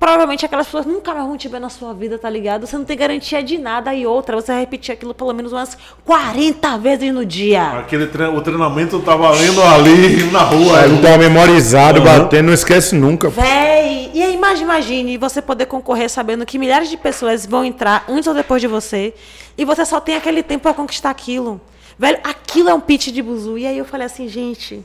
Provavelmente 0.00 0.46
aquelas 0.46 0.64
pessoas 0.66 0.86
nunca 0.86 1.12
mais 1.12 1.26
vão 1.26 1.36
te 1.36 1.46
ver 1.46 1.60
na 1.60 1.68
sua 1.68 1.92
vida, 1.92 2.18
tá 2.18 2.30
ligado? 2.30 2.66
Você 2.66 2.74
não 2.74 2.86
tem 2.86 2.96
garantia 2.96 3.42
de 3.42 3.58
nada. 3.58 3.92
E 3.94 4.06
outra, 4.06 4.34
você 4.34 4.50
vai 4.50 4.62
repetir 4.62 4.94
aquilo 4.94 5.12
pelo 5.12 5.34
menos 5.34 5.52
umas 5.52 5.76
40 6.06 6.78
vezes 6.78 7.12
no 7.12 7.22
dia. 7.26 7.62
Aquele 7.80 8.06
tre- 8.06 8.28
o 8.28 8.40
treinamento 8.40 8.98
tá 9.00 9.14
valendo 9.14 9.62
ali 9.62 10.24
na 10.32 10.40
rua. 10.42 10.80
Aí 10.80 11.02
tá 11.02 11.18
memorizado, 11.18 11.98
Uhum. 11.98 12.04
batendo, 12.06 12.46
não 12.46 12.54
esquece 12.54 12.94
nunca. 12.94 13.28
Véi, 13.28 14.10
e 14.14 14.22
aí 14.22 14.32
imagine, 14.34 14.64
imagine 14.64 15.18
você 15.18 15.42
poder 15.42 15.66
concorrer 15.66 16.08
sabendo 16.08 16.46
que 16.46 16.58
milhares 16.58 16.88
de 16.88 16.96
pessoas 16.96 17.44
vão 17.44 17.62
entrar 17.62 18.06
antes 18.08 18.26
ou 18.26 18.32
depois 18.32 18.62
de 18.62 18.68
você 18.68 19.12
e 19.58 19.66
você 19.66 19.84
só 19.84 20.00
tem 20.00 20.16
aquele 20.16 20.42
tempo 20.42 20.62
para 20.62 20.72
conquistar 20.72 21.10
aquilo. 21.10 21.60
Velho, 21.98 22.18
aquilo 22.24 22.70
é 22.70 22.74
um 22.74 22.80
pitch 22.80 23.08
de 23.08 23.20
buzu. 23.20 23.58
E 23.58 23.66
aí 23.66 23.76
eu 23.76 23.84
falei 23.84 24.06
assim, 24.06 24.26
gente, 24.26 24.82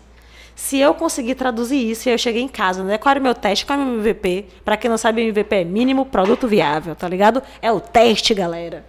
se 0.55 0.79
eu 0.79 0.93
conseguir 0.93 1.35
traduzir 1.35 1.77
isso, 1.91 2.07
e 2.07 2.11
eu 2.13 2.17
cheguei 2.17 2.41
em 2.41 2.47
casa, 2.47 2.83
né? 2.83 2.97
Qual 2.97 3.11
era 3.11 3.19
o 3.19 3.23
meu 3.23 3.35
teste? 3.35 3.65
Qual 3.65 3.77
é 3.77 3.81
o 3.83 3.85
meu 3.85 3.95
MVP? 3.95 4.45
Pra 4.63 4.77
quem 4.77 4.89
não 4.89 4.97
sabe, 4.97 5.21
MVP 5.21 5.53
é 5.53 5.63
mínimo 5.65 6.05
produto 6.05 6.47
viável, 6.47 6.95
tá 6.95 7.07
ligado? 7.09 7.43
É 7.61 7.71
o 7.71 7.79
teste, 7.81 8.33
galera. 8.33 8.85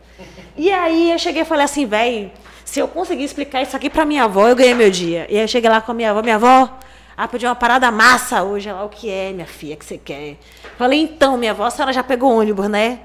E 0.57 0.71
aí 0.71 1.11
eu 1.11 1.19
cheguei 1.19 1.43
e 1.43 1.45
falei 1.45 1.65
assim, 1.65 1.85
véi, 1.85 2.33
se 2.65 2.79
eu 2.79 2.87
conseguir 2.87 3.25
explicar 3.25 3.63
isso 3.63 3.77
aqui 3.77 3.91
pra 3.91 4.05
minha 4.05 4.25
avó, 4.25 4.49
eu 4.49 4.55
ganhei 4.55 4.75
meu 4.75 4.91
dia. 4.91 5.27
E 5.29 5.37
aí 5.37 5.43
eu 5.43 5.49
cheguei 5.49 5.69
lá 5.69 5.81
com 5.81 5.91
a 5.91 5.95
minha 5.95 6.11
avó, 6.11 6.23
minha 6.23 6.37
avó, 6.37 6.79
ah, 7.17 7.27
pedi 7.27 7.47
uma 7.47 7.55
parada 7.55 7.91
massa 7.91 8.43
hoje. 8.43 8.69
Ela, 8.69 8.85
o 8.85 8.89
que 8.89 9.11
é, 9.11 9.33
minha 9.33 9.47
filha, 9.47 9.75
que 9.75 9.85
você 9.85 9.99
quer? 9.99 10.37
Falei, 10.77 11.01
então, 11.01 11.37
minha 11.37 11.51
avó, 11.51 11.65
a 11.65 11.71
senhora 11.71 11.93
já 11.93 12.05
pegou 12.05 12.39
ônibus, 12.39 12.69
né? 12.69 13.01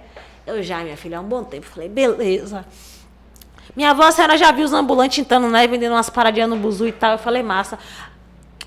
Eu 0.45 0.61
já, 0.61 0.83
minha 0.83 0.97
filha, 0.97 1.17
há 1.17 1.21
um 1.21 1.25
bom 1.25 1.43
tempo. 1.43 1.65
Falei, 1.65 1.89
beleza. 1.89 2.65
Minha 3.75 3.91
avó, 3.91 4.03
a 4.03 4.11
senhora 4.11 4.37
já 4.37 4.51
viu 4.51 4.65
os 4.65 4.73
ambulantes 4.73 5.19
entrando, 5.19 5.47
né? 5.47 5.65
Vendendo 5.65 5.93
umas 5.93 6.09
paradinhas 6.09 6.49
no 6.49 6.57
buzu 6.57 6.87
e 6.87 6.91
tal. 6.91 7.13
Eu 7.13 7.17
falei, 7.17 7.41
massa. 7.41 7.79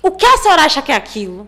O 0.05 0.11
que 0.11 0.23
a 0.23 0.37
senhora 0.37 0.61
acha 0.61 0.83
que 0.83 0.91
é 0.91 0.95
aquilo? 0.95 1.47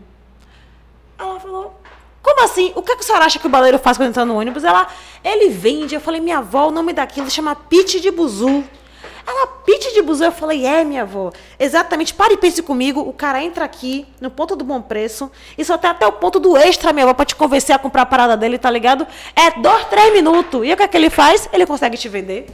Ela 1.16 1.40
falou, 1.40 1.80
como 2.24 2.44
assim? 2.44 2.72
O 2.74 2.82
que, 2.82 2.96
que 2.96 3.02
a 3.02 3.06
senhora 3.06 3.26
acha 3.26 3.38
que 3.38 3.46
o 3.46 3.50
baleiro 3.52 3.78
faz 3.78 3.98
quando 3.98 4.10
entra 4.10 4.26
no 4.26 4.36
ônibus? 4.36 4.64
Ela, 4.64 4.88
ele 5.24 5.50
vende. 5.50 5.94
Eu 5.94 6.02
falei, 6.02 6.20
minha 6.20 6.40
avó, 6.40 6.68
o 6.68 6.72
nome 6.72 6.92
daquilo 6.92 7.30
chama 7.30 7.54
pit 7.54 8.00
de 8.00 8.10
buzu. 8.10 8.64
Ela, 9.28 9.46
pit 9.64 9.94
de 9.94 10.02
buzu? 10.02 10.24
Eu 10.24 10.32
falei, 10.32 10.66
é, 10.66 10.84
minha 10.84 11.04
avó. 11.04 11.32
Exatamente, 11.60 12.16
pare 12.16 12.34
e 12.34 12.38
pense 12.38 12.64
comigo. 12.64 13.00
O 13.00 13.14
cara 13.14 13.44
entra 13.44 13.64
aqui, 13.64 14.08
no 14.20 14.32
ponto 14.32 14.56
do 14.56 14.64
bom 14.64 14.82
preço, 14.82 15.32
e 15.56 15.64
só 15.64 15.78
tem 15.78 15.92
até 15.92 16.08
o 16.08 16.14
ponto 16.14 16.40
do 16.40 16.58
extra, 16.58 16.92
minha 16.92 17.06
avó, 17.06 17.14
pra 17.14 17.26
te 17.26 17.36
convencer 17.36 17.76
a 17.76 17.78
comprar 17.78 18.02
a 18.02 18.06
parada 18.08 18.36
dele, 18.36 18.58
tá 18.58 18.72
ligado? 18.72 19.06
É 19.36 19.52
dois, 19.52 19.86
três 19.86 20.12
minutos. 20.14 20.66
E 20.66 20.74
o 20.74 20.76
que 20.76 20.82
é 20.82 20.88
que 20.88 20.98
ele 20.98 21.12
faz? 21.12 21.48
Ele 21.54 21.68
consegue 21.68 21.96
te 21.96 22.10
vender. 22.10 22.48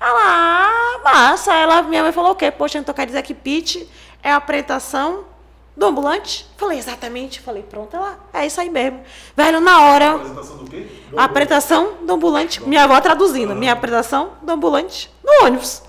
Ela, 0.00 0.18
ah, 0.18 1.00
massa. 1.04 1.54
Ela, 1.54 1.82
minha 1.82 2.02
mãe 2.02 2.12
falou 2.12 2.30
o 2.30 2.34
quê? 2.34 2.50
Poxa, 2.50 2.78
então 2.78 2.94
quer 2.94 3.04
dizer 3.04 3.20
que 3.20 3.34
pitch 3.34 3.82
é 4.22 4.32
a 4.32 4.36
apresentação 4.36 5.30
do 5.76 5.86
ambulante? 5.86 6.46
Falei, 6.56 6.78
exatamente. 6.78 7.40
Falei, 7.40 7.62
pronto, 7.62 7.96
ela, 7.96 8.18
é 8.32 8.46
isso 8.46 8.60
aí 8.60 8.68
mesmo. 8.70 9.00
Velho, 9.36 9.60
na 9.60 9.80
hora, 9.82 10.14
Apresentação 10.14 10.56
do 10.58 10.70
quê? 10.70 10.86
a 11.16 11.24
apresentação 11.24 11.94
do 12.02 12.12
ambulante, 12.12 12.62
minha 12.62 12.84
avó 12.84 13.00
traduzindo, 13.00 13.54
minha 13.54 13.72
apresentação 13.72 14.32
do 14.42 14.52
ambulante 14.52 15.10
no 15.24 15.46
ônibus. 15.46 15.82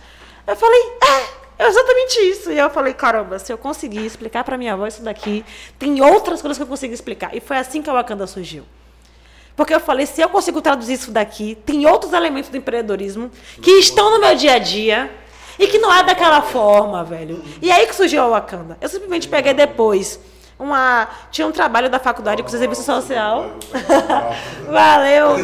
Eu 0.48 0.56
falei, 0.56 0.82
é, 1.02 1.64
é 1.64 1.68
exatamente 1.68 2.20
isso. 2.20 2.52
E 2.52 2.58
eu 2.58 2.70
falei, 2.70 2.94
caramba, 2.94 3.40
se 3.40 3.52
eu 3.52 3.58
conseguir 3.58 4.06
explicar 4.06 4.44
pra 4.44 4.58
minha 4.58 4.74
avó 4.74 4.88
isso 4.88 5.02
daqui, 5.02 5.46
tem 5.78 6.02
outras 6.02 6.42
coisas 6.42 6.58
que 6.58 6.64
eu 6.64 6.68
consigo 6.68 6.94
explicar. 6.94 7.36
E 7.36 7.40
foi 7.40 7.58
assim 7.58 7.82
que 7.82 7.90
a 7.90 7.94
Wakanda 7.94 8.28
surgiu. 8.28 8.64
Porque 9.56 9.74
eu 9.74 9.80
falei, 9.80 10.06
se 10.06 10.20
eu 10.20 10.30
consigo 10.30 10.62
traduzir 10.62 10.94
isso 10.94 11.12
daqui, 11.12 11.56
tem 11.64 11.86
outros 11.86 12.12
elementos 12.12 12.50
do 12.50 12.58
empreendedorismo 12.58 13.30
que 13.62 13.72
estão 13.72 14.10
no 14.10 14.20
meu 14.20 14.36
dia 14.36 14.54
a 14.54 14.60
dia 14.60 15.12
e 15.58 15.68
que 15.68 15.78
não 15.78 15.94
é 15.94 16.04
daquela 16.04 16.42
forma, 16.42 17.04
velho. 17.04 17.44
E 17.62 17.72
aí 17.72 17.86
que 17.86 17.96
surgiu 17.96 18.24
a 18.24 18.28
Wakanda. 18.28 18.78
Eu 18.82 18.90
simplesmente 18.90 19.28
peguei 19.28 19.54
depois 19.54 20.20
uma. 20.58 21.08
Tinha 21.32 21.48
um 21.48 21.52
trabalho 21.52 21.90
da 21.90 22.00
faculdade 22.00 22.42
com 22.42 22.50
serviço 22.50 22.84
social. 22.84 23.52
Valeu! 24.70 25.36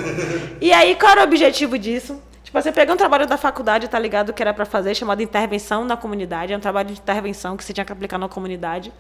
E 0.62 0.72
aí, 0.72 0.96
qual 0.96 1.12
era 1.12 1.22
o 1.22 1.24
objetivo 1.24 1.78
disso? 1.78 2.22
Tipo, 2.44 2.62
você 2.62 2.72
peguei 2.72 2.94
um 2.94 2.98
trabalho 2.98 3.28
da 3.28 3.38
faculdade, 3.38 3.88
tá 3.88 4.00
ligado? 4.00 4.34
Que 4.34 4.42
era 4.42 4.54
pra 4.54 4.66
fazer, 4.66 4.96
chamado 4.96 5.22
intervenção 5.22 5.86
na 5.86 5.96
comunidade. 5.96 6.52
É 6.54 6.58
um 6.58 6.60
trabalho 6.60 6.88
de 6.88 7.00
intervenção 7.00 7.56
que 7.56 7.64
você 7.64 7.74
tinha 7.74 7.86
que 7.86 7.92
aplicar 7.92 8.18
na 8.18 8.28
comunidade. 8.28 8.92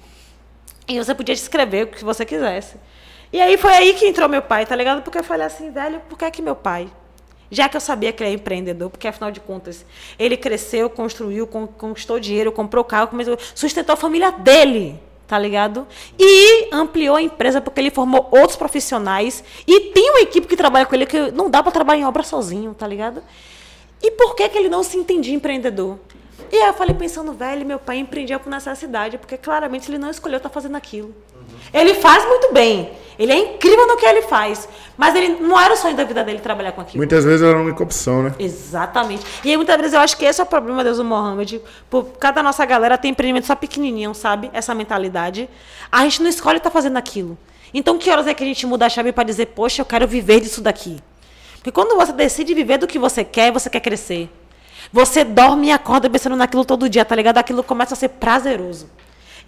E 0.87 0.97
você 0.97 1.15
podia 1.15 1.33
escrever 1.33 1.85
o 1.85 1.87
que 1.87 2.03
você 2.03 2.25
quisesse. 2.25 2.77
E 3.31 3.39
aí 3.39 3.57
foi 3.57 3.73
aí 3.73 3.93
que 3.93 4.07
entrou 4.07 4.27
meu 4.27 4.41
pai, 4.41 4.65
tá 4.65 4.75
ligado? 4.75 5.01
Porque 5.03 5.19
eu 5.19 5.23
falei 5.23 5.45
assim, 5.45 5.71
velho, 5.71 5.99
por 6.09 6.17
que 6.17 6.25
é 6.25 6.31
que 6.31 6.41
meu 6.41 6.55
pai? 6.55 6.89
Já 7.51 7.67
que 7.67 7.75
eu 7.75 7.81
sabia 7.81 8.11
que 8.13 8.21
ele 8.23 8.29
é 8.31 8.33
empreendedor, 8.33 8.89
porque 8.89 9.07
afinal 9.07 9.31
de 9.31 9.39
contas, 9.39 9.85
ele 10.17 10.37
cresceu, 10.37 10.89
construiu, 10.89 11.47
con- 11.47 11.67
conquistou 11.67 12.19
dinheiro, 12.19 12.51
comprou 12.51 12.83
carro, 12.83 13.07
começou, 13.07 13.37
sustentou 13.55 13.93
a 13.93 13.97
família 13.97 14.31
dele, 14.31 14.99
tá 15.27 15.37
ligado? 15.39 15.87
E 16.17 16.67
ampliou 16.71 17.15
a 17.15 17.21
empresa 17.21 17.59
porque 17.59 17.79
ele 17.79 17.89
formou 17.91 18.27
outros 18.31 18.55
profissionais 18.55 19.43
e 19.67 19.79
tem 19.91 20.11
uma 20.11 20.21
equipe 20.21 20.47
que 20.47 20.55
trabalha 20.55 20.85
com 20.85 20.93
ele 20.93 21.05
que 21.05 21.31
não 21.31 21.49
dá 21.49 21.63
para 21.63 21.71
trabalhar 21.71 22.01
em 22.01 22.05
obra 22.05 22.21
sozinho, 22.23 22.73
tá 22.73 22.85
ligado? 22.87 23.23
E 24.01 24.11
por 24.11 24.35
que, 24.35 24.47
que 24.47 24.57
ele 24.57 24.69
não 24.69 24.83
se 24.83 24.97
entendia 24.97 25.33
empreendedor? 25.33 25.97
E 26.51 26.55
aí 26.55 26.67
eu 26.67 26.73
falei 26.73 26.95
pensando, 26.95 27.33
velho, 27.33 27.65
meu 27.65 27.77
pai 27.77 27.97
empreendia 27.97 28.39
por 28.39 28.49
necessidade, 28.49 29.17
porque 29.17 29.37
claramente 29.37 29.89
ele 29.89 29.97
não 29.97 30.09
escolheu 30.09 30.37
estar 30.37 30.49
fazendo 30.49 30.75
aquilo. 30.75 31.13
Ele 31.73 31.93
faz 31.95 32.25
muito 32.25 32.53
bem, 32.53 32.91
ele 33.19 33.33
é 33.33 33.37
incrível 33.37 33.85
no 33.85 33.97
que 33.97 34.05
ele 34.05 34.21
faz, 34.21 34.67
mas 34.97 35.13
ele 35.13 35.41
não 35.41 35.59
era 35.59 35.73
o 35.73 35.77
sonho 35.77 35.95
da 35.95 36.05
vida 36.05 36.23
dele 36.23 36.39
trabalhar 36.39 36.71
com 36.71 36.79
aquilo. 36.79 36.99
Muitas 36.99 37.25
vezes 37.25 37.41
era 37.41 37.57
a 37.57 37.61
única 37.61 37.83
opção, 37.83 38.23
né? 38.23 38.33
Exatamente. 38.39 39.25
E 39.43 39.49
aí, 39.49 39.57
muitas 39.57 39.75
vezes 39.77 39.93
eu 39.93 39.99
acho 39.99 40.15
que 40.15 40.23
esse 40.23 40.39
é 40.39 40.43
o 40.43 40.47
problema, 40.47 40.83
Deus 40.85 40.97
do 40.97 41.03
Mohammed. 41.03 41.61
Por 41.89 42.05
cada 42.17 42.41
nossa 42.41 42.65
galera 42.65 42.97
tem 42.97 43.11
empreendimento 43.11 43.45
só 43.45 43.55
pequenininho, 43.55 44.15
sabe? 44.15 44.49
Essa 44.53 44.73
mentalidade. 44.73 45.49
A 45.91 46.03
gente 46.03 46.21
não 46.21 46.29
escolhe 46.29 46.57
estar 46.57 46.69
fazendo 46.69 46.95
aquilo. 46.95 47.37
Então, 47.73 47.97
que 47.97 48.09
horas 48.09 48.25
é 48.25 48.33
que 48.33 48.43
a 48.43 48.47
gente 48.47 48.65
muda 48.65 48.85
a 48.85 48.89
chave 48.89 49.11
para 49.11 49.25
dizer, 49.25 49.47
poxa, 49.47 49.81
eu 49.81 49.85
quero 49.85 50.07
viver 50.07 50.39
disso 50.39 50.61
daqui? 50.61 50.97
Porque 51.55 51.73
quando 51.73 51.97
você 51.97 52.13
decide 52.13 52.53
viver 52.53 52.77
do 52.77 52.87
que 52.87 52.97
você 52.97 53.25
quer, 53.25 53.51
você 53.51 53.69
quer 53.69 53.81
crescer. 53.81 54.29
Você 54.93 55.25
dorme 55.25 55.67
e 55.67 55.71
acorda 55.71 56.09
pensando 56.09 56.37
naquilo 56.37 56.63
todo 56.63 56.87
dia, 56.87 57.03
tá 57.03 57.15
ligado? 57.15 57.37
Aquilo 57.37 57.63
começa 57.63 57.93
a 57.93 57.97
ser 57.97 58.09
prazeroso. 58.09 58.89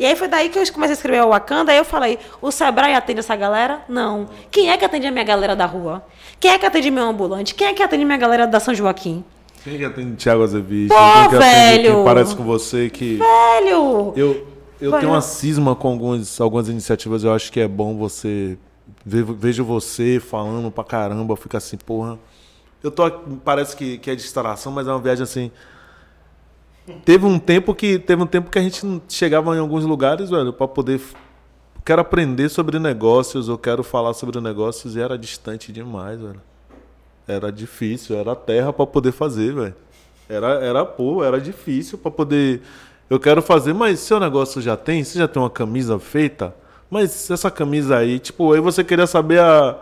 E 0.02 0.06
aí 0.08 0.16
foi 0.16 0.28
daí 0.28 0.50
que 0.50 0.58
eu 0.58 0.64
comecei 0.74 0.94
a 0.94 0.98
escrever 0.98 1.22
o 1.22 1.30
Wakanda, 1.30 1.72
aí 1.72 1.78
eu 1.78 1.86
falei, 1.86 2.18
o 2.42 2.50
Sebrae 2.50 2.96
atende 2.96 3.20
essa 3.20 3.36
galera? 3.36 3.82
Não. 3.88 4.28
Quem 4.50 4.72
é 4.72 4.76
que 4.76 4.84
atende 4.84 5.06
a 5.06 5.12
minha 5.12 5.24
galera 5.24 5.56
da 5.56 5.68
rua? 5.68 6.04
Quem 6.40 6.50
é 6.50 6.58
que 6.58 6.66
atende 6.66 6.90
meu 6.90 7.04
ambulante? 7.04 7.54
Quem 7.54 7.68
é 7.68 7.74
que 7.76 7.84
atende 7.84 8.04
minha 8.04 8.18
galera 8.18 8.48
da 8.48 8.60
São 8.60 8.74
Joaquim? 8.74 9.24
Quem 9.64 9.78
que 9.78 9.86
atende 9.86 10.16
Thiago 10.16 10.42
Azevedo? 10.42 10.90
Pô, 10.90 10.96
Quem 10.96 11.30
que 11.30 11.36
atende 11.36 11.44
velho! 11.44 11.96
quem 11.98 12.04
parece 12.04 12.36
com 12.36 12.44
você 12.44 12.90
que... 12.90 13.18
Velho! 13.18 14.14
Eu, 14.16 14.48
eu 14.82 14.92
tenho 14.94 15.04
né? 15.04 15.10
uma 15.10 15.22
cisma 15.22 15.76
com 15.76 15.90
alguns, 15.90 16.42
algumas 16.42 16.68
iniciativas, 16.68 17.24
eu 17.24 17.32
acho 17.32 17.52
que 17.52 17.60
é 17.60 17.68
bom 17.68 17.96
você 17.96 18.58
vejo 19.06 19.64
você 19.64 20.20
falando 20.20 20.72
pra 20.72 20.84
caramba, 20.84 21.38
fica 21.38 21.60
assim, 21.60 21.78
porra. 21.78 22.18
Eu 22.84 22.90
tô. 22.90 23.08
Parece 23.46 23.78
que, 23.78 24.00
que 24.00 24.10
é 24.10 24.16
distração, 24.16 24.72
mas 24.72 24.88
é 24.88 24.92
uma 24.92 25.00
viagem 25.00 25.22
assim. 25.22 25.52
Teve 27.06 27.26
um 27.26 27.38
tempo 27.38 27.74
que. 27.76 28.00
Teve 28.00 28.24
um 28.24 28.28
tempo 28.28 28.50
que 28.50 28.58
a 28.58 28.62
gente 28.62 28.82
chegava 29.08 29.56
em 29.56 29.60
alguns 29.60 29.84
lugares, 29.86 30.30
velho, 30.30 30.52
pra 30.52 30.68
poder. 30.68 31.00
Quero 31.84 32.02
aprender 32.02 32.50
sobre 32.50 32.78
negócios, 32.80 33.48
eu 33.48 33.58
quero 33.58 33.84
falar 33.84 34.14
sobre 34.14 34.40
negócios, 34.40 34.96
e 34.96 35.02
era 35.02 35.18
distante 35.18 35.72
demais, 35.72 36.20
velho. 36.20 36.42
Era 37.28 37.52
difícil, 37.52 38.16
era 38.18 38.36
terra 38.36 38.72
para 38.74 38.86
poder 38.86 39.12
fazer, 39.12 39.54
velho. 39.54 39.76
Era, 40.30 40.48
era, 40.64 40.86
pô, 40.86 41.24
era 41.24 41.40
difícil 41.40 41.98
para 41.98 42.12
poder. 42.12 42.62
Eu 43.10 43.20
quero 43.20 43.42
fazer, 43.42 43.74
mas 43.74 44.00
seu 44.00 44.20
negócio 44.20 44.62
já 44.62 44.78
tem? 44.78 45.04
Você 45.04 45.20
já 45.20 45.28
tem 45.28 45.42
uma 45.42 45.50
camisa 45.50 46.00
feita? 46.00 46.56
Mas 46.90 47.30
essa 47.30 47.50
camisa 47.50 47.98
aí, 47.98 48.20
tipo, 48.20 48.54
aí 48.54 48.60
você 48.60 48.84
queria 48.84 49.08
saber 49.08 49.40
a, 49.40 49.78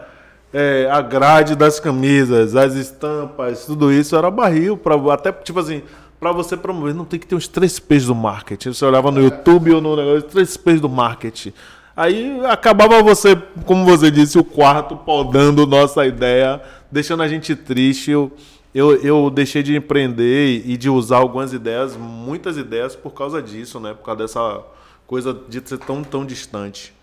é, 0.53 0.87
a 0.91 1.01
grade 1.01 1.55
das 1.55 1.79
camisas, 1.79 2.55
as 2.55 2.75
estampas, 2.75 3.65
tudo 3.65 3.91
isso 3.91 4.15
era 4.15 4.29
barril 4.29 4.77
para 4.77 4.95
até 5.13 5.31
tipo 5.31 5.59
assim, 5.59 5.83
para 6.19 6.31
você 6.31 6.57
promover, 6.57 6.93
não 6.93 7.05
tem 7.05 7.19
que 7.19 7.25
ter 7.25 7.35
uns 7.35 7.47
três 7.47 7.79
P's 7.79 8.05
do 8.05 8.15
marketing. 8.15 8.73
Você 8.73 8.83
olhava 8.83 9.09
no 9.09 9.21
YouTube 9.21 9.71
ou 9.71 9.81
no 9.81 9.95
negócio, 9.95 10.23
três 10.23 10.57
P's 10.57 10.81
do 10.81 10.89
marketing. 10.89 11.53
Aí 11.95 12.39
acabava 12.45 13.01
você, 13.01 13.35
como 13.65 13.85
você 13.85 14.11
disse, 14.11 14.37
o 14.37 14.43
quarto 14.43 14.95
podando 14.95 15.65
nossa 15.65 16.05
ideia, 16.05 16.61
deixando 16.91 17.23
a 17.23 17.27
gente 17.27 17.55
triste. 17.55 18.11
Eu, 18.11 18.31
eu, 18.73 18.95
eu 19.01 19.29
deixei 19.29 19.63
de 19.63 19.75
empreender 19.75 20.63
e 20.65 20.77
de 20.77 20.89
usar 20.89 21.17
algumas 21.17 21.53
ideias, 21.53 21.95
muitas 21.95 22.57
ideias, 22.57 22.95
por 22.95 23.13
causa 23.13 23.41
disso, 23.41 23.79
né? 23.79 23.93
Por 23.93 24.03
causa 24.03 24.21
dessa 24.21 24.61
coisa 25.07 25.37
de 25.47 25.61
ser 25.67 25.77
tão, 25.79 26.03
tão 26.03 26.25
distante. 26.25 26.93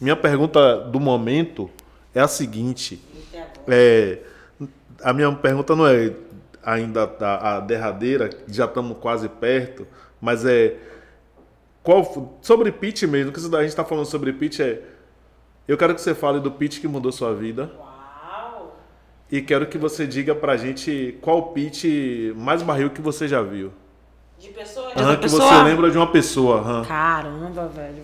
Minha 0.00 0.16
pergunta 0.16 0.76
do 0.78 1.00
momento 1.00 1.70
é 2.14 2.20
a 2.20 2.28
seguinte. 2.28 3.00
É, 3.66 4.20
a 5.02 5.12
minha 5.12 5.32
pergunta 5.32 5.74
não 5.74 5.86
é 5.86 6.12
ainda 6.66 7.04
a, 7.20 7.56
a 7.56 7.60
derradeira, 7.60 8.28
já 8.48 8.64
estamos 8.64 8.98
quase 8.98 9.28
perto, 9.28 9.86
mas 10.20 10.44
é 10.44 10.76
qual, 11.80 12.36
sobre 12.42 12.72
pitch 12.72 13.04
mesmo, 13.04 13.30
que 13.30 13.38
a 13.38 13.60
gente 13.60 13.68
está 13.68 13.84
falando 13.84 14.06
sobre 14.06 14.32
pitch 14.32 14.58
é. 14.58 14.82
Eu 15.68 15.78
quero 15.78 15.94
que 15.94 16.00
você 16.00 16.14
fale 16.14 16.40
do 16.40 16.50
pitch 16.50 16.80
que 16.80 16.88
mudou 16.88 17.12
sua 17.12 17.32
vida. 17.34 17.72
Uau! 17.78 18.76
E 19.30 19.40
quero 19.40 19.66
que 19.66 19.78
você 19.78 20.06
diga 20.06 20.34
pra 20.34 20.56
gente 20.56 21.16
qual 21.20 21.52
pitch 21.52 21.84
mais 22.36 22.62
barril 22.62 22.90
que 22.90 23.00
você 23.00 23.28
já 23.28 23.42
viu. 23.42 23.72
De 24.38 24.48
pessoa? 24.48 24.92
De 24.94 25.02
uhum, 25.02 25.14
que 25.14 25.22
pessoa? 25.22 25.48
você 25.48 25.62
lembra 25.62 25.90
de 25.90 25.96
uma 25.96 26.10
pessoa. 26.10 26.60
Uhum. 26.60 26.84
Caramba, 26.84 27.68
velho. 27.68 28.02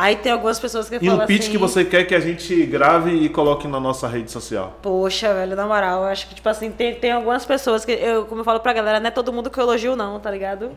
Aí 0.00 0.14
tem 0.14 0.30
algumas 0.30 0.60
pessoas 0.60 0.88
que 0.88 0.94
e 0.94 1.00
falam 1.00 1.24
um 1.24 1.26
pitch 1.26 1.40
assim, 1.40 1.50
que 1.50 1.58
você 1.58 1.84
quer 1.84 2.04
que 2.04 2.14
a 2.14 2.20
gente 2.20 2.64
grave 2.66 3.10
e 3.10 3.28
coloque 3.28 3.66
na 3.66 3.80
nossa 3.80 4.06
rede 4.06 4.30
social. 4.30 4.78
Poxa, 4.80 5.34
velho, 5.34 5.56
na 5.56 5.66
moral, 5.66 6.02
eu 6.02 6.08
acho 6.08 6.28
que, 6.28 6.36
tipo 6.36 6.48
assim, 6.48 6.70
tem, 6.70 6.94
tem 6.94 7.10
algumas 7.10 7.44
pessoas 7.44 7.84
que, 7.84 7.90
eu, 7.90 8.24
como 8.26 8.42
eu 8.42 8.44
falo 8.44 8.60
pra 8.60 8.72
galera, 8.72 9.00
não 9.00 9.08
é 9.08 9.10
todo 9.10 9.32
mundo 9.32 9.50
que 9.50 9.58
eu 9.58 9.64
elogio 9.64 9.96
não, 9.96 10.20
tá 10.20 10.30
ligado? 10.30 10.70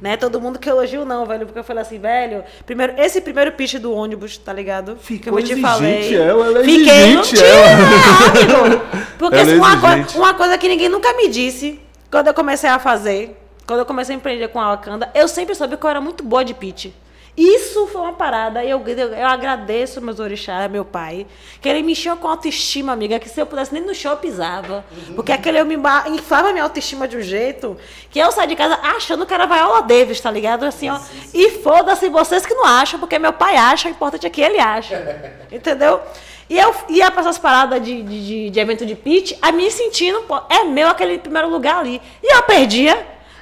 Não 0.00 0.08
é 0.08 0.16
todo 0.16 0.40
mundo 0.40 0.56
que 0.56 0.70
eu 0.70 0.74
elogio 0.74 1.04
não, 1.04 1.26
velho, 1.26 1.46
porque 1.46 1.58
eu 1.58 1.64
falei 1.64 1.82
assim, 1.82 1.98
velho, 1.98 2.44
primeiro, 2.64 2.94
esse 2.96 3.20
primeiro 3.20 3.50
pitch 3.50 3.74
do 3.74 3.92
ônibus, 3.92 4.38
tá 4.38 4.52
ligado? 4.52 4.96
Ficou 5.00 5.36
que 5.36 5.42
eu 5.42 5.56
te 5.56 5.60
falei. 5.60 6.14
Ela, 6.14 6.46
ela 6.46 6.60
é 6.60 6.64
Fiquei, 6.64 7.14
não 7.14 7.22
tinha, 7.22 7.44
ela. 7.44 8.82
Porque 9.18 9.34
assim, 9.34 9.56
uma, 9.56 9.80
coisa, 9.80 10.16
uma 10.16 10.34
coisa 10.34 10.56
que 10.56 10.68
ninguém 10.68 10.88
nunca 10.88 11.12
me 11.14 11.26
disse, 11.26 11.80
quando 12.08 12.28
eu 12.28 12.34
comecei 12.34 12.70
a 12.70 12.78
fazer, 12.78 13.36
quando 13.66 13.80
eu 13.80 13.84
comecei 13.84 14.14
a 14.14 14.16
empreender 14.16 14.46
com 14.46 14.60
a 14.60 14.70
Wakanda, 14.76 15.10
eu 15.12 15.26
sempre 15.26 15.56
soube 15.56 15.76
que 15.76 15.84
eu 15.84 15.90
era 15.90 16.00
muito 16.00 16.22
boa 16.22 16.44
de 16.44 16.54
pitch. 16.54 16.92
Isso 17.40 17.86
foi 17.86 18.02
uma 18.02 18.12
parada. 18.12 18.62
Eu, 18.62 18.86
eu, 18.86 19.14
eu 19.14 19.26
agradeço 19.26 19.98
meus 20.02 20.20
orixás, 20.20 20.70
meu 20.70 20.84
pai. 20.84 21.26
Que 21.58 21.70
ele 21.70 21.82
me 21.82 21.92
encheu 21.92 22.14
com 22.18 22.28
autoestima, 22.28 22.92
amiga. 22.92 23.18
Que 23.18 23.30
se 23.30 23.40
eu 23.40 23.46
pudesse 23.46 23.72
nem 23.72 23.82
no 23.82 23.94
show 23.94 24.10
eu 24.10 24.18
pisava. 24.18 24.84
Porque 25.16 25.32
aquele 25.32 25.58
eu 25.58 25.64
me 25.64 25.74
inflava 26.08 26.52
minha 26.52 26.64
autoestima 26.64 27.08
de 27.08 27.16
um 27.16 27.22
jeito 27.22 27.78
que 28.10 28.18
eu 28.18 28.30
saí 28.30 28.46
de 28.46 28.54
casa 28.54 28.78
achando 28.82 29.24
que 29.24 29.32
era 29.32 29.46
Viola 29.46 29.80
Davis, 29.80 30.20
tá 30.20 30.30
ligado? 30.30 30.64
Assim, 30.64 30.90
ó. 30.90 31.00
E 31.32 31.62
foda-se 31.62 32.10
vocês 32.10 32.44
que 32.44 32.52
não 32.52 32.66
acham, 32.66 33.00
porque 33.00 33.18
meu 33.18 33.32
pai 33.32 33.56
acha, 33.56 33.88
o 33.88 33.90
importante 33.90 34.26
é 34.26 34.30
que 34.30 34.42
ele 34.42 34.58
acha. 34.58 35.18
Entendeu? 35.50 35.98
E 36.46 36.58
eu 36.58 36.74
ia 36.90 37.10
pra 37.10 37.22
essas 37.22 37.38
paradas 37.38 37.82
de, 37.82 38.02
de, 38.02 38.50
de 38.50 38.60
evento 38.60 38.84
de 38.84 38.94
pitch, 38.94 39.32
a 39.40 39.50
me 39.50 39.70
sentindo, 39.70 40.20
pô, 40.24 40.38
é 40.50 40.64
meu 40.64 40.88
aquele 40.88 41.16
primeiro 41.16 41.48
lugar 41.48 41.76
ali. 41.76 42.02
E 42.22 42.36
eu 42.36 42.42
perdia. 42.42 42.92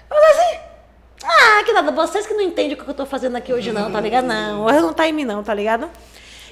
Eu 0.08 0.16
falei 0.16 0.30
assim. 0.30 0.67
Ah, 1.24 1.62
que 1.64 1.72
nada, 1.72 1.90
vocês 1.90 2.26
que 2.26 2.34
não 2.34 2.42
entendem 2.42 2.74
o 2.74 2.76
que 2.76 2.88
eu 2.88 2.94
tô 2.94 3.04
fazendo 3.04 3.36
aqui 3.36 3.52
hoje, 3.52 3.72
não, 3.72 3.90
tá 3.90 4.00
ligado? 4.00 4.26
Não, 4.26 4.64
hoje 4.64 4.80
não 4.80 4.92
tá 4.92 5.08
em 5.08 5.12
mim, 5.12 5.24
não, 5.24 5.42
tá 5.42 5.52
ligado? 5.52 5.90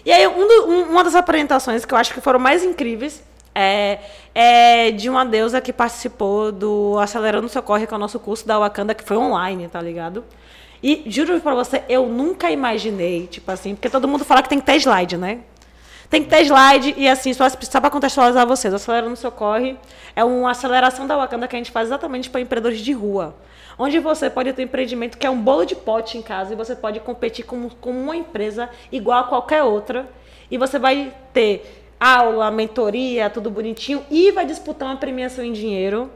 E 0.04 0.12
aí, 0.12 0.26
um 0.26 0.46
do, 0.46 0.68
um, 0.68 0.82
uma 0.90 1.04
das 1.04 1.14
apresentações 1.14 1.84
que 1.84 1.92
eu 1.92 1.98
acho 1.98 2.12
que 2.12 2.20
foram 2.20 2.38
mais 2.38 2.64
incríveis 2.64 3.22
é, 3.54 3.98
é, 4.34 4.90
de 4.90 5.08
uma 5.08 5.24
deusa 5.24 5.60
que 5.60 5.72
participou 5.72 6.52
do 6.52 6.98
Acelerando 6.98 7.48
Socorre, 7.48 7.86
que 7.86 7.94
é 7.94 7.96
o 7.96 8.00
nosso 8.00 8.18
curso 8.18 8.46
da 8.46 8.58
Wakanda, 8.58 8.94
que 8.94 9.02
foi 9.02 9.16
online, 9.16 9.68
tá 9.68 9.80
ligado? 9.80 10.24
E 10.82 11.04
juro 11.06 11.40
pra 11.40 11.54
você, 11.54 11.82
eu 11.88 12.06
nunca 12.06 12.50
imaginei, 12.50 13.26
tipo 13.26 13.50
assim, 13.50 13.74
porque 13.74 13.88
todo 13.88 14.06
mundo 14.06 14.24
fala 14.24 14.42
que 14.42 14.48
tem 14.48 14.60
que 14.60 14.66
ter 14.66 14.76
slide, 14.76 15.16
né? 15.16 15.40
Tem 16.10 16.22
que 16.22 16.28
ter 16.28 16.42
slide 16.42 16.94
e 16.96 17.08
assim, 17.08 17.32
só, 17.32 17.48
só 17.48 17.80
para 17.80 17.90
contextualizar 17.90 18.46
vocês, 18.46 18.72
o 18.72 18.76
Acelerando 18.76 19.16
Socorre 19.16 19.76
é 20.14 20.22
uma 20.22 20.50
aceleração 20.50 21.06
da 21.06 21.16
Wakanda 21.16 21.48
que 21.48 21.56
a 21.56 21.58
gente 21.58 21.70
faz 21.70 21.88
exatamente 21.88 22.30
para 22.30 22.40
empreendedores 22.40 22.80
de 22.80 22.92
rua 22.92 23.34
onde 23.78 23.98
você 23.98 24.30
pode 24.30 24.52
ter 24.52 24.62
um 24.62 24.64
empreendimento 24.64 25.18
que 25.18 25.26
é 25.26 25.30
um 25.30 25.40
bolo 25.40 25.64
de 25.64 25.74
pote 25.74 26.16
em 26.16 26.22
casa 26.22 26.52
e 26.52 26.56
você 26.56 26.74
pode 26.74 27.00
competir 27.00 27.44
com, 27.44 27.68
com 27.68 27.90
uma 27.90 28.16
empresa 28.16 28.70
igual 28.90 29.20
a 29.20 29.24
qualquer 29.24 29.62
outra 29.62 30.08
e 30.50 30.56
você 30.56 30.78
vai 30.78 31.12
ter 31.32 31.84
aula, 31.98 32.50
mentoria, 32.50 33.30
tudo 33.30 33.50
bonitinho 33.50 34.04
e 34.10 34.30
vai 34.30 34.46
disputar 34.46 34.88
uma 34.88 34.96
premiação 34.96 35.44
em 35.44 35.52
dinheiro 35.52 36.10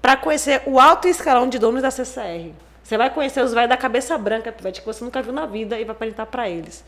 para 0.00 0.16
conhecer 0.16 0.62
o 0.66 0.78
alto 0.78 1.08
escalão 1.08 1.48
de 1.48 1.58
donos 1.58 1.82
da 1.82 1.90
CCR. 1.90 2.52
Você 2.82 2.96
vai 2.96 3.10
conhecer 3.10 3.42
os 3.42 3.52
velhos 3.52 3.68
da 3.68 3.76
cabeça 3.76 4.16
branca, 4.16 4.52
que 4.52 4.84
você 4.84 5.04
nunca 5.04 5.20
viu 5.20 5.32
na 5.32 5.44
vida 5.44 5.78
e 5.78 5.84
vai 5.84 5.94
apresentar 5.94 6.26
para 6.26 6.48
eles. 6.48 6.84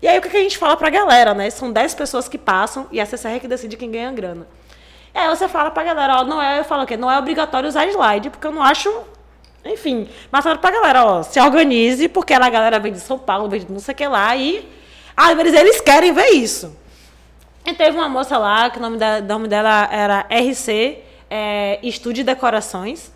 E 0.00 0.08
aí 0.08 0.18
o 0.18 0.22
que 0.22 0.34
a 0.34 0.40
gente 0.40 0.56
fala 0.56 0.76
para 0.76 0.88
a 0.88 0.90
galera, 0.90 1.34
né? 1.34 1.50
São 1.50 1.70
10 1.70 1.94
pessoas 1.94 2.28
que 2.28 2.38
passam 2.38 2.88
e 2.90 2.98
a 2.98 3.06
CCR 3.06 3.36
é 3.36 3.38
que 3.38 3.46
decide 3.46 3.76
quem 3.76 3.90
ganha 3.90 4.10
grana. 4.10 4.46
E 5.14 5.18
aí 5.18 5.28
você 5.28 5.46
fala 5.46 5.70
para 5.70 5.82
a 5.82 5.86
galera, 5.86 6.20
ó, 6.20 6.24
não 6.24 6.40
é, 6.40 6.58
eu 6.58 6.64
falo 6.64 6.86
que 6.86 6.96
não 6.96 7.10
é 7.10 7.18
obrigatório 7.18 7.68
usar 7.68 7.86
slide, 7.86 8.30
porque 8.30 8.46
eu 8.46 8.50
não 8.50 8.62
acho 8.62 8.90
enfim, 9.64 10.08
mas 10.30 10.44
pra 10.58 10.70
galera, 10.70 11.04
ó, 11.04 11.22
se 11.22 11.40
organize, 11.40 12.08
porque 12.08 12.34
a 12.34 12.50
galera 12.50 12.78
vem 12.78 12.92
de 12.92 13.00
São 13.00 13.18
Paulo, 13.18 13.48
vem 13.48 13.60
de 13.60 13.70
não 13.70 13.80
sei 13.80 13.92
o 13.92 13.96
que 13.96 14.06
lá, 14.06 14.34
e 14.36 14.68
às 15.16 15.36
vezes 15.36 15.54
eles 15.54 15.80
querem 15.80 16.12
ver 16.12 16.30
isso. 16.30 16.76
E 17.64 17.72
teve 17.72 17.96
uma 17.96 18.08
moça 18.08 18.36
lá, 18.38 18.70
que 18.70 18.78
o 18.78 18.82
nome, 18.82 18.98
da, 18.98 19.20
nome 19.20 19.46
dela 19.46 19.88
era 19.90 20.26
RC, 20.28 20.98
é, 21.30 21.78
Estúdio 21.82 22.24
Decorações. 22.24 23.12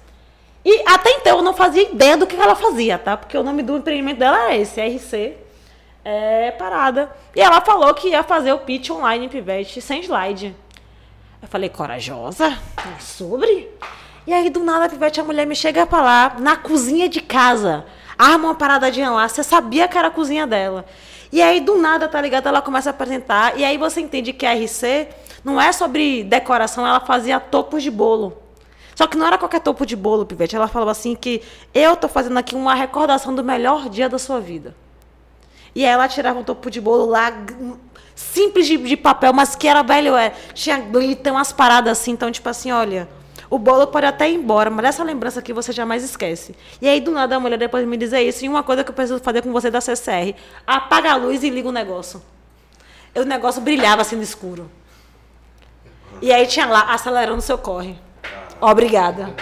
E 0.65 0.83
até 0.87 1.11
então 1.11 1.39
eu 1.39 1.43
não 1.43 1.55
fazia 1.55 1.83
ideia 1.83 2.17
do 2.17 2.27
que 2.27 2.37
ela 2.37 2.55
fazia, 2.55 2.99
tá? 2.99 3.17
Porque 3.17 3.37
o 3.37 3.43
nome 3.43 3.63
do 3.63 3.77
empreendimento 3.77 4.19
dela 4.19 4.45
era 4.45 4.57
esse, 4.57 4.81
RC 4.81 5.37
é, 6.07 6.53
Parada. 6.53 7.11
E 7.35 7.41
ela 7.41 7.61
falou 7.61 7.93
que 7.93 8.11
ia 8.11 8.23
fazer 8.23 8.53
o 8.53 8.59
pitch 8.59 8.91
online 8.91 9.27
em 9.27 9.29
Pivete 9.29 9.81
sem 9.81 10.01
slide. 10.03 10.55
Eu 11.43 11.49
falei, 11.49 11.69
corajosa? 11.69 12.57
Sobre? 13.01 13.69
E 14.27 14.33
aí, 14.33 14.51
do 14.51 14.65
nada, 14.65 14.87
a 14.87 14.89
pivete, 14.89 15.21
a 15.21 15.25
mulher 15.25 15.47
me 15.47 15.55
chega 15.55 15.87
pra 15.87 16.03
lá, 16.03 16.37
na 16.39 16.57
cozinha 16.57 17.09
de 17.09 17.21
casa. 17.21 17.85
Arma 18.19 18.49
uma 18.49 18.55
paradinha 18.55 19.11
lá, 19.11 19.29
você 19.29 19.43
sabia 19.43 19.87
que 19.87 19.97
era 19.97 20.09
a 20.09 20.11
cozinha 20.11 20.47
dela. 20.47 20.85
E 21.31 21.41
aí, 21.43 21.61
do 21.61 21.77
nada, 21.77 22.09
tá 22.09 22.21
ligado? 22.21 22.49
Ela 22.49 22.63
começa 22.63 22.91
a 22.91 22.93
apresentar. 22.93 23.59
E 23.59 23.65
aí 23.65 23.77
você 23.79 24.01
entende 24.01 24.33
que 24.33 24.47
a 24.47 24.55
RC 24.55 25.09
não 25.45 25.61
é 25.61 25.71
sobre 25.71 26.25
decoração, 26.25 26.87
ela 26.87 26.99
fazia 26.99 27.39
topos 27.39 27.83
de 27.83 27.91
bolo. 27.91 28.37
Só 28.97 29.07
que 29.07 29.17
não 29.17 29.27
era 29.27 29.37
qualquer 29.37 29.61
topo 29.61 29.85
de 29.85 29.95
bolo, 29.95 30.25
Pivete. 30.25 30.57
Ela 30.57 30.67
falava 30.67 30.91
assim 30.91 31.15
que 31.15 31.43
eu 31.75 31.95
tô 31.95 32.09
fazendo 32.09 32.39
aqui 32.39 32.55
uma 32.55 32.75
recordação 32.75 33.35
do 33.35 33.45
melhor 33.45 33.91
dia 33.91 34.09
da 34.09 34.19
sua 34.19 34.41
vida. 34.41 34.75
E 35.75 35.85
aí 35.85 35.91
ela 35.93 36.09
tirava 36.09 36.39
um 36.39 36.43
topo 36.43 36.71
de 36.71 36.81
bolo 36.81 37.05
lá, 37.05 37.31
simples 38.15 38.67
de, 38.67 38.79
de 38.79 38.97
papel, 38.97 39.35
mas 39.35 39.55
que 39.55 39.69
era 39.69 39.83
velho, 39.83 40.17
é, 40.17 40.31
tinha 40.55 40.79
glitter, 40.79 41.31
umas 41.31 41.53
paradas 41.53 41.99
assim. 41.99 42.13
Então, 42.13 42.33
tipo 42.33 42.49
assim, 42.49 42.73
olha, 42.73 43.07
o 43.49 43.59
bolo 43.59 43.87
pode 43.87 44.07
até 44.07 44.29
ir 44.29 44.35
embora, 44.35 44.71
mas 44.71 44.85
essa 44.87 45.05
lembrança 45.05 45.41
aqui 45.41 45.53
você 45.53 45.73
jamais 45.73 46.03
esquece. 46.03 46.55
E 46.81 46.89
aí, 46.89 47.01
do 47.01 47.11
nada, 47.11 47.37
a 47.37 47.41
mulher 47.41 47.59
depois 47.59 47.87
me 47.87 47.97
dizer 47.97 48.23
isso. 48.23 48.45
E 48.45 48.49
uma 48.49 48.63
coisa 48.63 48.83
que 48.83 48.91
eu 48.91 48.95
preciso 48.95 49.21
fazer 49.21 49.43
com 49.43 49.53
você 49.53 49.71
da 49.71 49.81
CCR: 49.81 50.35
apaga 50.67 51.13
a 51.13 51.17
luz 51.17 51.43
e 51.43 51.51
liga 51.51 51.69
o 51.69 51.73
negócio. 51.73 52.23
E 53.15 53.21
o 53.21 53.25
negócio 53.25 53.63
brilhava 53.63 54.03
assim 54.03 54.17
no 54.17 54.23
escuro. 54.23 54.71
E 56.21 56.33
aí 56.33 56.47
tinha 56.47 56.67
lá, 56.67 56.93
acelerando 56.93 57.41
seu 57.41 57.59
corre. 57.59 57.97
Obrigada. 58.61 59.35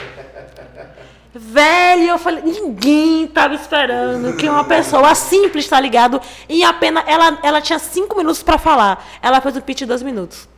Velho, 1.37 2.11
eu 2.11 2.19
falei, 2.19 2.43
ninguém 2.45 3.25
estava 3.25 3.55
esperando 3.55 4.37
que 4.37 4.49
uma 4.49 4.63
pessoa 4.63 5.15
simples, 5.17 5.67
tá 5.67 5.81
ligado? 5.81 6.21
E 6.49 6.63
apenas 6.63 7.03
ela, 7.09 7.39
ela 7.43 7.61
tinha 7.61 7.79
cinco 7.79 8.17
minutos 8.17 8.43
para 8.43 8.57
falar. 8.57 9.05
Ela 9.21 9.41
fez 9.41 9.57
o 9.57 9.63
pitch 9.63 9.79
de 9.79 9.87
dois 9.87 10.03
minutos. 10.03 10.49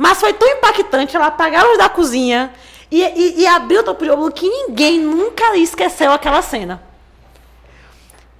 Mas 0.00 0.18
foi 0.18 0.32
tão 0.32 0.48
impactante 0.48 1.14
ela 1.14 1.26
apagar 1.26 1.62
luz 1.62 1.76
da 1.76 1.86
cozinha 1.86 2.50
e, 2.90 3.02
e, 3.02 3.40
e 3.42 3.46
abriu 3.46 3.80
o 3.80 3.82
topo 3.82 4.32
que 4.32 4.48
ninguém 4.48 4.98
nunca 4.98 5.54
esqueceu 5.58 6.10
aquela 6.10 6.40
cena. 6.40 6.82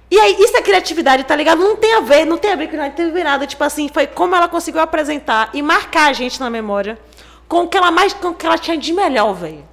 E 0.09 0.19
aí, 0.19 0.37
isso 0.39 0.57
é 0.57 0.61
criatividade, 0.63 1.23
tá 1.23 1.35
ligado? 1.35 1.59
Não 1.59 1.75
tem 1.75 1.93
a 1.93 1.99
ver, 1.99 2.25
não 2.25 2.39
tem 2.39 2.51
a 2.51 2.55
ver 2.55 2.67
com 2.67 2.77
nada, 2.77 3.03
não 3.03 3.13
tem 3.13 3.23
nada. 3.23 3.45
Tipo 3.45 3.63
assim, 3.63 3.87
foi 3.89 4.07
como 4.07 4.35
ela 4.35 4.47
conseguiu 4.47 4.81
apresentar 4.81 5.51
e 5.53 5.61
marcar 5.61 6.09
a 6.09 6.13
gente 6.13 6.39
na 6.39 6.49
memória 6.49 6.97
com 7.47 7.61
o 7.61 7.67
que 7.67 7.77
ela 7.77 7.91
mais, 7.91 8.11
com 8.11 8.29
o 8.29 8.33
que 8.33 8.43
ela 8.43 8.57
tinha 8.57 8.75
de 8.75 8.91
melhor, 8.91 9.31
velho. 9.33 9.63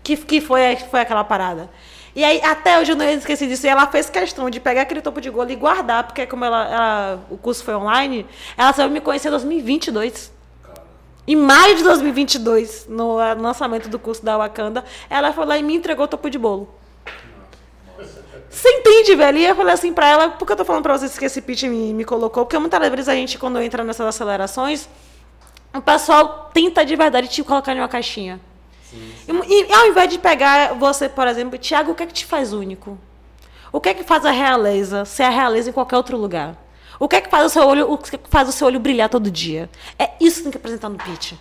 Que, 0.00 0.16
que 0.16 0.40
foi, 0.40 0.76
foi 0.76 1.00
aquela 1.00 1.24
parada. 1.24 1.68
E 2.14 2.22
aí, 2.22 2.40
até 2.44 2.78
hoje 2.78 2.92
eu 2.92 2.96
não 2.96 3.04
esqueci 3.04 3.48
disso. 3.48 3.66
E 3.66 3.68
ela 3.68 3.88
fez 3.88 4.08
questão 4.08 4.48
de 4.48 4.60
pegar 4.60 4.82
aquele 4.82 5.02
topo 5.02 5.20
de 5.20 5.28
golo 5.28 5.50
e 5.50 5.56
guardar, 5.56 6.04
porque 6.04 6.24
como 6.24 6.44
ela, 6.44 6.68
ela 6.72 7.26
o 7.28 7.36
curso 7.36 7.64
foi 7.64 7.74
online, 7.74 8.28
ela 8.56 8.72
só 8.72 8.88
me 8.88 9.00
conhecer 9.00 9.26
em 9.26 9.32
2022. 9.32 10.40
Em 11.26 11.36
maio 11.36 11.76
de 11.76 11.84
2022, 11.84 12.86
no 12.88 13.16
lançamento 13.16 13.88
do 13.88 13.98
curso 13.98 14.24
da 14.24 14.36
Wakanda, 14.36 14.84
ela 15.08 15.32
foi 15.32 15.46
lá 15.46 15.56
e 15.56 15.62
me 15.62 15.74
entregou 15.74 16.04
o 16.04 16.08
topo 16.08 16.28
de 16.28 16.38
bolo. 16.38 16.68
Você 18.50 18.68
entende, 18.68 19.14
velho? 19.14 19.38
E 19.38 19.46
eu 19.46 19.54
falei 19.54 19.72
assim 19.72 19.92
pra 19.92 20.06
ela, 20.06 20.28
porque 20.30 20.52
eu 20.52 20.56
tô 20.56 20.64
falando 20.64 20.82
pra 20.82 20.98
vocês 20.98 21.16
que 21.18 21.24
esse 21.24 21.40
pitch 21.40 21.62
me, 21.62 21.94
me 21.94 22.04
colocou, 22.04 22.44
porque 22.44 22.58
muitas 22.58 22.80
vezes 22.90 23.08
a 23.08 23.14
gente, 23.14 23.38
quando 23.38 23.60
entra 23.62 23.82
nessas 23.82 24.06
acelerações, 24.06 24.88
o 25.72 25.80
pessoal 25.80 26.50
tenta 26.52 26.84
de 26.84 26.94
verdade 26.94 27.28
te 27.28 27.42
colocar 27.42 27.74
em 27.74 27.78
uma 27.78 27.88
caixinha. 27.88 28.38
Sim, 28.90 29.12
sim. 29.24 29.40
E, 29.48 29.70
e, 29.70 29.72
ao 29.72 29.86
invés 29.86 30.10
de 30.10 30.18
pegar 30.18 30.74
você, 30.74 31.08
por 31.08 31.26
exemplo, 31.26 31.56
Tiago, 31.56 31.92
o 31.92 31.94
que 31.94 32.02
é 32.02 32.06
que 32.06 32.12
te 32.12 32.26
faz 32.26 32.52
único? 32.52 32.98
O 33.72 33.80
que 33.80 33.88
é 33.88 33.94
que 33.94 34.04
faz 34.04 34.26
a 34.26 34.30
realeza 34.30 35.04
ser 35.06 35.22
a 35.22 35.30
realeza 35.30 35.70
em 35.70 35.72
qualquer 35.72 35.96
outro 35.96 36.18
lugar? 36.18 36.54
O 36.98 37.08
que 37.08 37.16
é 37.16 37.20
que 37.20 37.30
faz 37.30 37.46
o 37.46 37.48
seu 37.50 37.66
olho, 37.66 37.90
o 37.90 37.98
que, 37.98 38.14
é 38.14 38.18
que 38.18 38.28
faz 38.28 38.48
o 38.48 38.52
seu 38.52 38.66
olho 38.66 38.80
brilhar 38.80 39.08
todo 39.08 39.30
dia? 39.30 39.68
É 39.98 40.10
isso 40.20 40.38
que 40.38 40.42
tem 40.44 40.52
que 40.52 40.58
apresentar 40.58 40.88
no 40.88 40.98
pitch. 40.98 41.32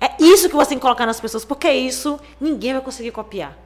É 0.00 0.10
isso 0.18 0.48
que 0.48 0.54
você 0.54 0.70
tem 0.70 0.78
que 0.78 0.82
colocar 0.82 1.06
nas 1.06 1.20
pessoas, 1.20 1.44
porque 1.44 1.70
isso 1.70 2.18
ninguém 2.40 2.72
vai 2.72 2.82
conseguir 2.82 3.12
copiar. 3.12 3.56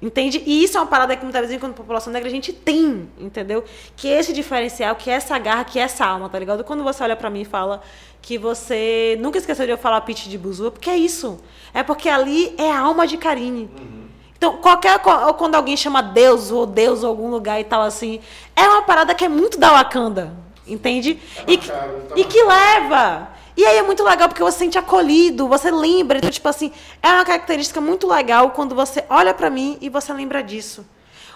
Entende? 0.00 0.42
E 0.44 0.62
isso 0.62 0.76
é 0.76 0.80
uma 0.80 0.86
parada 0.86 1.16
que 1.16 1.22
muitas 1.22 1.48
vezes, 1.48 1.62
a 1.62 1.68
população 1.68 2.12
negra, 2.12 2.28
a 2.28 2.30
gente 2.30 2.52
tem, 2.52 3.08
entendeu? 3.18 3.64
Que 3.96 4.08
esse 4.08 4.32
diferencial, 4.34 4.94
que 4.96 5.08
essa 5.08 5.38
garra, 5.38 5.64
que 5.64 5.78
essa 5.78 6.04
alma, 6.04 6.28
tá 6.28 6.38
ligado? 6.38 6.62
Quando 6.62 6.84
você 6.84 7.02
olha 7.02 7.16
para 7.16 7.30
mim 7.30 7.40
e 7.40 7.44
fala 7.44 7.82
que 8.20 8.36
você 8.36 9.18
nunca 9.20 9.38
esqueceu 9.38 9.64
de 9.64 9.72
eu 9.72 9.78
falar 9.78 10.00
pitch 10.02 10.26
de 10.26 10.36
Buzu, 10.36 10.70
porque 10.70 10.90
é 10.90 10.96
isso. 10.96 11.40
É 11.72 11.82
porque 11.82 12.08
ali 12.08 12.54
é 12.58 12.70
a 12.70 12.80
alma 12.80 13.06
de 13.06 13.16
Karine. 13.16 13.70
Uhum. 13.78 14.04
Então, 14.36 14.58
qualquer. 14.58 14.98
Quando 14.98 15.54
alguém 15.54 15.76
chama 15.76 16.02
Deus 16.02 16.50
ou 16.50 16.66
Deus 16.66 17.02
ou 17.02 17.08
algum 17.08 17.28
lugar 17.30 17.60
e 17.60 17.64
tal 17.64 17.82
assim, 17.82 18.20
é 18.54 18.62
uma 18.62 18.82
parada 18.82 19.14
que 19.14 19.24
é 19.24 19.28
muito 19.28 19.58
da 19.58 19.70
Wakanda. 19.70 20.32
Entende? 20.66 21.14
Tá 21.14 21.42
e, 21.46 21.56
que, 21.58 21.68
tá 21.68 21.88
e 22.16 22.24
que 22.24 22.42
leva 22.42 23.34
e 23.56 23.64
aí 23.64 23.78
é 23.78 23.82
muito 23.82 24.02
legal 24.02 24.28
porque 24.28 24.42
você 24.42 24.58
se 24.58 24.64
sente 24.64 24.78
acolhido, 24.78 25.46
você 25.46 25.70
lembra. 25.70 26.18
Então, 26.18 26.30
tipo 26.30 26.48
assim, 26.48 26.72
é 27.00 27.08
uma 27.08 27.24
característica 27.24 27.80
muito 27.80 28.06
legal 28.06 28.50
quando 28.50 28.74
você 28.74 29.04
olha 29.08 29.32
para 29.32 29.48
mim 29.48 29.78
e 29.80 29.88
você 29.88 30.12
lembra 30.12 30.42
disso. 30.42 30.84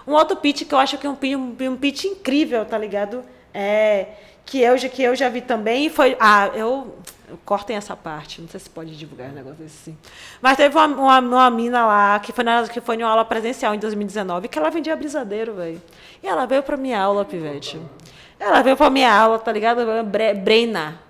Um 0.06 0.12
outro 0.12 0.36
pitch 0.36 0.64
que 0.64 0.74
eu 0.74 0.78
acho 0.78 0.98
que 0.98 1.06
é 1.06 1.10
um, 1.10 1.16
um, 1.36 1.70
um 1.72 1.76
pitch 1.76 2.04
incrível, 2.04 2.64
tá 2.64 2.76
ligado? 2.76 3.22
É, 3.54 4.06
que, 4.44 4.60
eu, 4.60 4.74
que 4.76 5.02
eu 5.02 5.14
já 5.14 5.28
vi 5.28 5.42
também 5.42 5.88
foi. 5.90 6.16
Ah, 6.18 6.50
eu. 6.54 6.96
Cortem 7.44 7.76
essa 7.76 7.94
parte, 7.96 8.40
não 8.40 8.48
sei 8.48 8.60
se 8.60 8.70
pode 8.70 8.96
divulgar 8.96 9.30
um 9.30 9.34
negócio 9.34 9.64
assim. 9.64 9.96
Mas 10.40 10.56
teve 10.56 10.76
uma, 10.76 10.86
uma, 10.86 11.18
uma 11.20 11.50
mina 11.50 11.86
lá 11.86 12.18
que 12.18 12.32
foi, 12.32 12.44
na, 12.44 12.66
que 12.66 12.80
foi 12.80 12.96
em 12.96 13.02
uma 13.02 13.10
aula 13.10 13.24
presencial 13.24 13.74
em 13.74 13.78
2019 13.78 14.48
que 14.48 14.58
ela 14.58 14.70
vendia 14.70 14.96
brisadeiro, 14.96 15.54
velho. 15.54 15.80
E 16.22 16.26
ela 16.26 16.46
veio 16.46 16.62
pra 16.62 16.76
minha 16.76 17.00
aula, 17.00 17.24
Pivete. 17.24 17.80
Ela 18.38 18.62
veio 18.62 18.76
pra 18.76 18.88
minha 18.88 19.12
aula, 19.12 19.38
tá 19.38 19.50
ligado? 19.50 19.80
Brena. 20.42 21.00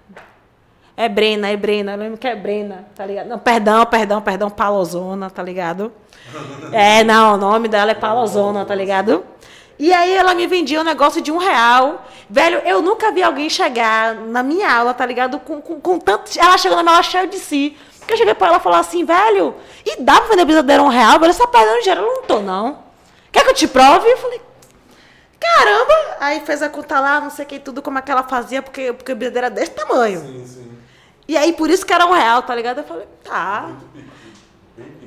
É 0.97 1.09
Brena, 1.09 1.49
é 1.49 1.57
Brena. 1.57 1.93
Eu 1.93 1.99
lembro 1.99 2.19
que 2.19 2.27
é 2.27 2.35
Brena, 2.35 2.87
tá 2.95 3.07
ligado? 3.07 3.29
Não, 3.29 3.39
perdão, 3.39 3.87
perdão, 3.87 4.21
perdão, 4.21 4.51
Palozona, 4.51 5.31
tá 5.31 5.43
ligado? 5.43 5.93
É, 6.73 7.05
não, 7.05 7.35
o 7.35 7.37
nome 7.37 7.69
dela 7.69 7.93
é 7.93 7.95
Palozona, 7.95 8.65
tá 8.65 8.75
ligado? 8.75 9.25
E 9.79 9.93
aí 9.93 10.13
ela 10.13 10.35
me 10.35 10.47
vendia 10.47 10.81
um 10.81 10.85
negócio 10.85 11.21
de 11.21 11.31
um 11.31 11.37
real. 11.37 12.05
Velho, 12.29 12.59
eu 12.65 12.83
nunca 12.83 13.13
vi 13.13 13.23
alguém 13.23 13.49
chegar 13.49 14.15
na 14.15 14.43
minha 14.43 14.71
aula, 14.71 14.93
tá 14.93 15.07
ligado? 15.07 15.39
Com, 15.39 15.61
com, 15.61 15.81
com 15.81 15.99
tanto. 15.99 16.31
Ela 16.39 16.59
chegou 16.59 16.77
na 16.77 16.83
minha 16.83 16.95
aula 16.95 17.03
cheia 17.03 17.27
de 17.27 17.39
si. 17.39 17.77
Porque 17.99 18.15
eu 18.15 18.17
cheguei 18.17 18.35
pra 18.35 18.49
ela 18.49 18.57
e 18.57 18.61
falei 18.61 18.81
assim, 18.81 19.05
velho, 19.05 19.55
e 19.85 20.01
dá 20.03 20.21
pra 20.21 20.31
vender 20.31 20.45
brisadeiro 20.47 20.83
um 20.83 20.89
real? 20.89 21.21
Velho, 21.21 21.31
essa 21.31 21.47
perdendo 21.47 21.81
dinheiro, 21.81 22.01
eu 22.01 22.07
não 22.07 22.23
tô, 22.23 22.41
não. 22.41 22.79
Quer 23.31 23.45
que 23.45 23.51
eu 23.51 23.55
te 23.55 23.69
prove? 23.69 24.09
Eu 24.09 24.17
falei, 24.17 24.41
caramba! 25.39 25.95
Aí 26.19 26.41
fez 26.41 26.63
a 26.63 26.71
conta 26.71 26.99
lá, 26.99 27.21
não 27.21 27.31
sei 27.31 27.45
o 27.45 27.49
que 27.49 27.59
tudo, 27.59 27.83
como 27.83 27.99
é 27.99 28.03
que 28.03 28.11
ela 28.11 28.23
fazia, 28.23 28.63
porque, 28.63 28.95
porque 28.95 29.13
o 29.13 29.17
brisadeiro 29.17 29.47
era 29.47 29.55
desse 29.55 29.73
tamanho. 29.73 30.21
Sim, 30.21 30.47
sim. 30.47 30.79
E 31.29 31.37
aí, 31.37 31.53
por 31.53 31.69
isso 31.69 31.85
que 31.85 31.93
era 31.93 32.07
um 32.07 32.13
real, 32.13 32.43
tá 32.43 32.55
ligado? 32.55 32.79
Eu 32.79 32.85
falei, 32.85 33.07
tá. 33.23 33.73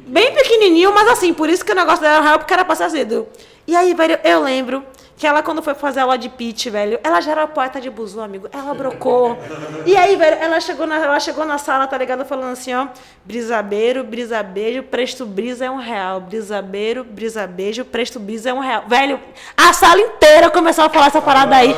Bem 0.05 0.32
pequenininho, 0.36 0.93
mas 0.93 1.07
assim, 1.07 1.34
por 1.34 1.49
isso 1.49 1.65
que 1.65 1.72
o 1.72 1.76
negócio 1.76 2.01
dela 2.01 2.15
era 2.15 2.22
um 2.22 2.26
real, 2.26 2.38
porque 2.38 2.53
era 2.53 2.63
pra 2.63 2.76
ser 2.76 2.84
azedo. 2.84 3.28
E 3.68 3.76
aí, 3.76 3.93
velho, 3.93 4.20
eu 4.24 4.41
lembro 4.41 4.84
que 5.22 5.28
ela, 5.28 5.43
quando 5.43 5.62
foi 5.62 5.76
fazer 5.76 5.99
aula 5.99 6.18
de 6.18 6.30
pitch, 6.30 6.66
velho, 6.70 6.99
ela 7.03 7.22
já 7.22 7.34
era 7.34 7.47
poeta 7.47 7.80
de 7.80 7.91
buzu, 7.91 8.20
amigo. 8.22 8.49
Ela 8.51 8.74
brocou. 8.74 9.38
E 9.86 9.95
aí, 9.95 10.16
velho, 10.16 10.36
ela 10.41 10.59
chegou 10.59 10.88
na, 10.88 10.97
ela 10.97 11.20
chegou 11.20 11.45
na 11.45 11.59
sala, 11.59 11.86
tá 11.86 11.95
ligado? 11.95 12.26
Falando 12.26 12.53
assim, 12.53 12.74
ó. 12.74 12.88
Brisabeiro, 13.24 14.03
brisabeiro, 14.03 14.82
presto 14.82 15.24
brisa 15.24 15.66
é 15.66 15.70
um 15.70 15.78
real. 15.78 16.22
Brisabeiro, 16.22 17.03
brisabeiro, 17.03 17.86
presto 17.86 18.20
brisa 18.20 18.49
é 18.49 18.53
um 18.53 18.59
real. 18.59 18.86
Velho, 18.88 19.20
a 19.55 19.72
sala 19.74 20.01
inteira 20.01 20.49
começou 20.49 20.86
a 20.86 20.89
falar 20.89 21.07
essa 21.07 21.22
parada 21.22 21.55
aí. 21.55 21.72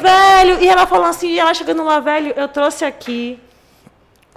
velho, 0.00 0.58
e 0.62 0.66
ela 0.66 0.86
falando 0.86 1.10
assim, 1.10 1.28
e 1.28 1.38
ela 1.38 1.52
chegando 1.52 1.84
lá, 1.84 2.00
velho, 2.00 2.32
eu 2.36 2.48
trouxe 2.48 2.86
aqui 2.86 3.38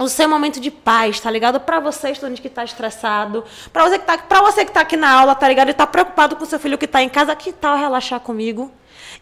o 0.04 0.08
seu 0.08 0.28
momento 0.28 0.60
de 0.60 0.70
paz, 0.70 1.20
tá 1.20 1.30
ligado? 1.30 1.60
Para 1.60 1.80
você, 1.80 2.10
estudante 2.10 2.40
que 2.40 2.48
tá 2.48 2.64
estressado, 2.64 3.44
para 3.72 3.88
você 3.88 3.98
que 3.98 4.04
tá, 4.04 4.18
para 4.18 4.40
você 4.42 4.64
que 4.64 4.72
tá 4.72 4.80
aqui 4.80 4.96
na 4.96 5.10
aula, 5.10 5.34
tá 5.34 5.48
ligado? 5.48 5.70
E 5.70 5.74
tá 5.74 5.86
preocupado 5.86 6.36
com 6.36 6.44
seu 6.44 6.58
filho 6.58 6.78
que 6.78 6.86
tá 6.86 7.02
em 7.02 7.08
casa, 7.08 7.34
que 7.34 7.52
tal 7.52 7.76
relaxar 7.76 8.20
comigo? 8.20 8.70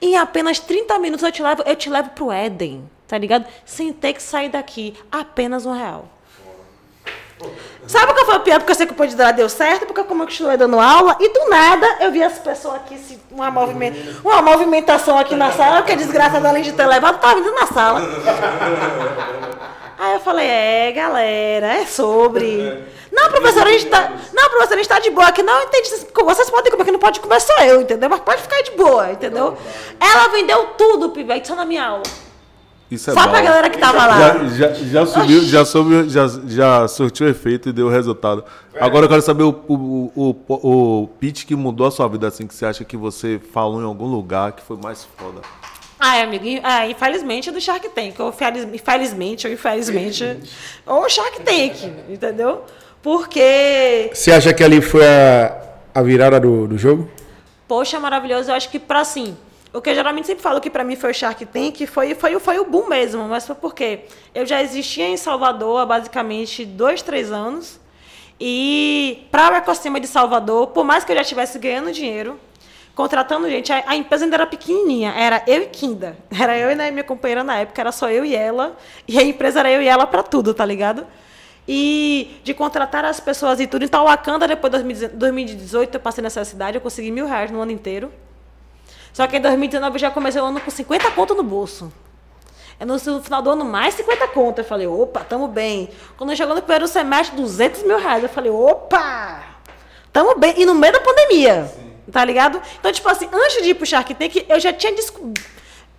Em 0.01 0.17
apenas 0.17 0.59
30 0.59 0.99
minutos 0.99 1.25
eu 1.25 1.33
te 1.33 1.43
levo, 1.43 1.63
eu 1.67 1.77
te 1.77 1.91
levo 1.91 2.11
pro 2.11 2.33
Éden, 2.33 2.89
tá 3.07 3.19
ligado? 3.19 3.47
Sem 3.65 3.93
ter 3.93 4.15
que 4.15 4.23
sair 4.23 4.49
daqui, 4.49 4.95
apenas 5.11 5.67
um 5.67 5.73
real. 5.73 6.09
Sabe 7.87 8.13
qual 8.13 8.27
foi 8.27 8.37
o 8.37 8.41
pior? 8.41 8.59
Porque 8.59 8.73
eu 8.73 8.77
sei 8.77 8.87
que 8.87 8.93
o 8.93 8.97
pode 8.97 9.17
dar 9.17 9.33
deu 9.33 9.49
certo, 9.49 9.87
porque 9.87 10.05
como 10.05 10.23
eu 10.23 10.27
continuei 10.27 10.57
dando 10.57 10.79
aula, 10.79 11.17
e 11.19 11.33
do 11.33 11.49
nada 11.49 11.87
eu 12.01 12.13
vi 12.13 12.23
as 12.23 12.39
pessoas 12.39 12.77
aqui, 12.77 13.01
uma, 13.31 13.51
movimenta, 13.51 13.99
uma 14.23 14.43
movimentação 14.43 15.19
aqui 15.19 15.35
na 15.35 15.51
sala, 15.51 15.79
porque 15.79 15.93
a 15.93 15.97
desgraça 15.97 16.37
além 16.37 16.63
de 16.63 16.73
ter 16.73 16.87
levado, 16.87 17.19
tava 17.19 17.37
vindo 17.37 17.53
na 17.53 17.67
sala. 17.67 18.01
Aí 20.01 20.15
eu 20.15 20.21
falei, 20.21 20.47
é, 20.47 20.93
galera, 20.93 21.75
é 21.75 21.85
sobre. 21.85 22.83
Não, 23.13 23.29
professora, 23.29 23.69
a 23.69 23.73
gente 23.73 23.85
tá. 23.85 24.11
Não, 24.33 24.49
professora, 24.49 24.77
a 24.77 24.79
gente 24.79 24.89
tá 24.89 24.99
de 24.99 25.11
boa 25.11 25.27
aqui. 25.27 25.43
Não, 25.43 25.63
entendi. 25.63 25.91
Vocês 25.91 26.49
podem 26.49 26.73
comer, 26.73 26.85
que 26.87 26.91
não 26.91 26.99
pode 26.99 27.21
comer 27.21 27.39
só 27.39 27.55
eu, 27.65 27.83
entendeu? 27.83 28.09
Mas 28.09 28.21
pode 28.21 28.41
ficar 28.41 28.63
de 28.63 28.71
boa, 28.71 29.13
entendeu? 29.13 29.59
Ela 30.01 30.29
vendeu 30.29 30.69
tudo, 30.79 31.11
Pivete, 31.11 31.47
só 31.47 31.55
na 31.55 31.67
minha 31.67 31.85
aula. 31.85 32.03
Isso 32.91 33.11
é 33.11 33.15
Só 33.15 33.25
bom. 33.25 33.31
pra 33.31 33.43
galera 33.43 33.69
que 33.69 33.79
tava 33.79 34.07
lá. 34.07 34.19
Já, 34.49 34.49
já, 34.49 34.73
já 34.73 35.07
subiu, 35.07 35.43
já, 35.43 35.65
subiu, 35.67 36.09
já, 36.09 36.27
já 36.47 36.89
surtiu 36.89 37.29
efeito 37.29 37.69
e 37.69 37.73
deu 37.73 37.91
resultado. 37.91 38.43
Agora 38.81 39.05
eu 39.05 39.09
quero 39.09 39.21
saber 39.21 39.43
o, 39.43 39.51
o, 39.69 40.13
o, 40.17 40.37
o, 40.49 41.03
o 41.03 41.09
pitch 41.21 41.45
que 41.45 41.55
mudou 41.55 41.87
a 41.87 41.91
sua 41.91 42.09
vida, 42.09 42.27
assim, 42.27 42.47
que 42.47 42.55
você 42.55 42.65
acha 42.65 42.85
que 42.85 42.97
você 42.97 43.39
falou 43.53 43.83
em 43.83 43.85
algum 43.85 44.07
lugar 44.07 44.53
que 44.53 44.63
foi 44.63 44.79
mais 44.79 45.07
foda. 45.17 45.43
Ah, 46.01 46.23
amigo, 46.23 46.45
ah, 46.63 46.87
infelizmente 46.89 47.51
é 47.51 47.53
do 47.53 47.61
Shark 47.61 47.87
Tank. 47.91 48.19
Ou 48.19 48.35
infelizmente, 48.73 49.47
ou 49.47 49.53
infelizmente. 49.53 50.41
ou 50.87 51.09
Shark 51.11 51.43
Tank, 51.43 51.77
entendeu? 52.09 52.65
Porque. 53.03 54.11
Você 54.15 54.33
acha 54.33 54.55
que 54.55 54.65
ali 54.65 54.81
foi 54.81 55.07
a, 55.07 55.61
a 55.95 56.03
virada 56.03 56.41
do, 56.41 56.67
do 56.67 56.79
jogo? 56.79 57.11
Poxa, 57.69 58.01
maravilhoso. 58.01 58.51
Eu 58.51 58.55
acho 58.55 58.71
que 58.71 58.79
para 58.79 59.01
assim. 59.01 59.37
O 59.73 59.81
que 59.81 59.91
eu 59.91 59.95
geralmente 59.95 60.27
sempre 60.27 60.43
falo 60.43 60.61
que 60.61 60.69
para 60.69 60.83
mim 60.83 60.97
foi 60.97 61.13
o 61.13 61.15
Shark 61.15 61.47
Tank 61.47 61.87
foi, 61.87 62.13
foi, 62.17 62.41
foi 62.41 62.59
o 62.59 62.65
boom 62.65 62.89
mesmo, 62.89 63.29
mas 63.29 63.47
foi 63.47 63.55
porque 63.55 64.01
eu 64.35 64.45
já 64.45 64.61
existia 64.61 65.07
em 65.07 65.17
Salvador 65.17 65.79
há 65.79 65.87
basicamente 65.87 66.65
dois, 66.65 67.03
três 67.03 67.31
anos. 67.31 67.79
E 68.41 69.29
para 69.31 69.53
o 69.53 69.57
ecossistema 69.57 70.01
de 70.01 70.09
Salvador, 70.09 70.69
por 70.69 70.83
mais 70.83 71.05
que 71.05 71.13
eu 71.13 71.17
já 71.17 71.23
estivesse 71.23 71.57
ganhando 71.59 71.93
dinheiro, 71.93 72.37
contratando 73.01 73.49
gente. 73.49 73.73
A, 73.73 73.83
a, 73.87 73.97
empresa 73.97 74.25
ainda 74.25 74.37
era 74.37 74.47
pequenininha, 74.47 75.11
era 75.13 75.43
eu 75.47 75.63
e 75.63 75.67
Kinda. 75.67 76.19
Era 76.39 76.59
eu 76.59 76.71
e 76.71 76.75
né, 76.75 76.91
minha 76.91 77.03
companheira 77.03 77.43
na 77.43 77.57
época, 77.57 77.81
era 77.81 77.91
só 77.91 78.11
eu 78.11 78.27
e 78.27 78.37
ela. 78.37 78.77
E 79.09 79.19
a 79.19 79.23
empresa 79.23 79.61
era 79.61 79.71
eu 79.71 79.81
e 79.81 79.89
ela 79.89 80.07
para 80.07 80.23
tudo, 80.23 80.53
tá 80.53 80.67
ligado? 80.67 81.07
E 81.67 82.39
de 82.45 82.53
contratar 82.53 83.07
as 83.07 83.19
pessoas 83.19 83.59
e 83.59 83.67
tudo. 83.67 83.87
Então, 83.87 84.05
Wakanda, 84.05 84.47
depois 84.47 84.71
de 84.71 85.09
2018, 85.09 85.95
eu 85.95 86.01
passei 86.01 86.23
nessa 86.23 86.45
cidade, 86.45 86.77
eu 86.77 86.81
consegui 86.83 87.11
mil 87.11 87.27
reais 87.27 87.51
no 87.51 87.63
ano 87.63 87.73
inteiro. 87.73 88.13
Só 89.15 89.27
que 89.27 89.39
em 89.39 89.41
2019 89.41 89.97
eu 89.97 90.01
já 90.01 90.11
comecei 90.11 90.41
o 90.43 90.45
ano 90.45 90.61
com 90.61 90.71
50 90.71 91.11
conto 91.13 91.35
no 91.35 91.43
bolso. 91.43 91.91
É 92.79 92.85
no 92.85 92.99
final 92.99 93.41
do 93.41 93.51
ano, 93.51 93.65
mais 93.65 93.95
50 93.95 94.29
conto. 94.29 94.59
Eu 94.59 94.65
falei, 94.65 94.87
opa, 94.87 95.21
tamo 95.21 95.49
bem. 95.49 95.89
Quando 96.19 96.37
chegou 96.37 96.55
no 96.55 96.61
primeiro 96.61 96.87
semestre, 96.87 97.35
200 97.35 97.83
mil 97.85 97.99
reais. 97.99 98.23
Eu 98.23 98.29
falei, 98.29 98.51
opa, 98.51 99.43
tamo 100.13 100.39
bem. 100.39 100.55
E 100.59 100.67
no 100.67 100.75
meio 100.75 100.93
da 100.93 101.01
pandemia. 101.01 101.65
Sim. 101.65 101.90
Tá 102.11 102.25
ligado? 102.25 102.61
Então, 102.79 102.93
tipo 102.93 103.09
assim, 103.09 103.29
antes 103.33 103.63
de 103.63 103.71
ir 103.71 103.75
pro 103.75 103.87
Shark 103.87 104.15
Tank, 104.15 104.47
eu 104.49 104.61
já 104.61 104.73
tinha, 104.73 104.93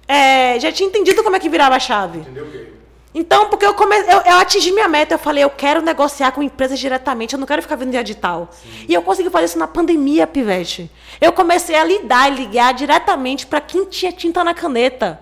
é, 0.08 0.60
já 0.60 0.72
tinha 0.72 0.88
entendido 0.88 1.24
como 1.24 1.36
é 1.36 1.39
que 1.39 1.49
virava 1.49 1.76
a 1.76 1.80
chave. 1.80 2.20
Entendeu 2.20 2.45
o 2.45 2.52
quê? 2.52 2.68
Então, 3.14 3.49
porque 3.49 3.66
eu, 3.66 3.74
come... 3.74 3.95
eu, 3.97 4.22
eu 4.26 4.38
atingi 4.38 4.72
minha 4.72 4.88
meta, 4.88 5.16
eu 5.16 5.20
falei, 5.20 5.43
eu 5.43 5.49
quero 5.49 5.82
negociar 5.82 6.32
com 6.32 6.41
empresas 6.41 6.80
diretamente, 6.80 7.34
eu 7.34 7.39
não 7.39 7.45
quero 7.45 7.62
ficar 7.62 7.76
vendo 7.76 7.91
dia 7.91 8.04
digital. 8.04 8.49
E 8.88 8.93
eu 8.93 9.02
consegui 9.02 9.30
fazer 9.30 9.45
isso 9.45 9.60
na 9.60 9.68
pandemia, 9.68 10.26
Pivete. 10.26 10.89
Eu 11.20 11.34
comecei 11.34 11.76
a 11.76 11.84
lidar 11.84 12.32
e 12.32 12.36
ligar 12.36 12.74
diretamente 12.74 13.45
para 13.45 13.60
quem 13.60 13.84
tinha 13.86 14.14
tinta 14.14 14.43
na 14.43 14.54
caneta. 14.54 15.20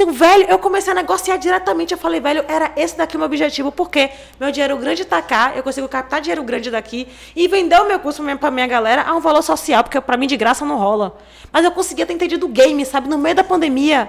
Então, 0.00 0.12
velho, 0.12 0.44
eu 0.44 0.60
comecei 0.60 0.92
a 0.92 0.94
negociar 0.94 1.38
diretamente. 1.38 1.90
Eu 1.90 1.98
falei, 1.98 2.20
velho, 2.20 2.44
era 2.46 2.70
esse 2.76 2.96
daqui 2.96 3.16
o 3.16 3.18
meu 3.18 3.26
objetivo, 3.26 3.72
porque 3.72 4.10
meu 4.38 4.52
dinheiro 4.52 4.76
grande 4.76 5.02
está 5.02 5.20
cá, 5.20 5.54
eu 5.56 5.62
consigo 5.64 5.88
captar 5.88 6.20
dinheiro 6.20 6.44
grande 6.44 6.70
daqui 6.70 7.08
e 7.34 7.48
vender 7.48 7.80
o 7.80 7.84
meu 7.84 7.98
curso 7.98 8.22
para 8.38 8.48
minha 8.48 8.68
galera 8.68 9.02
a 9.02 9.16
um 9.16 9.20
valor 9.20 9.42
social, 9.42 9.82
porque 9.82 10.00
para 10.00 10.16
mim 10.16 10.28
de 10.28 10.36
graça 10.36 10.64
não 10.64 10.76
rola. 10.78 11.18
Mas 11.50 11.64
eu 11.64 11.72
conseguia 11.72 12.06
ter 12.06 12.12
entendido 12.12 12.46
o 12.46 12.48
game, 12.48 12.86
sabe, 12.86 13.08
no 13.08 13.18
meio 13.18 13.34
da 13.34 13.42
pandemia. 13.42 14.08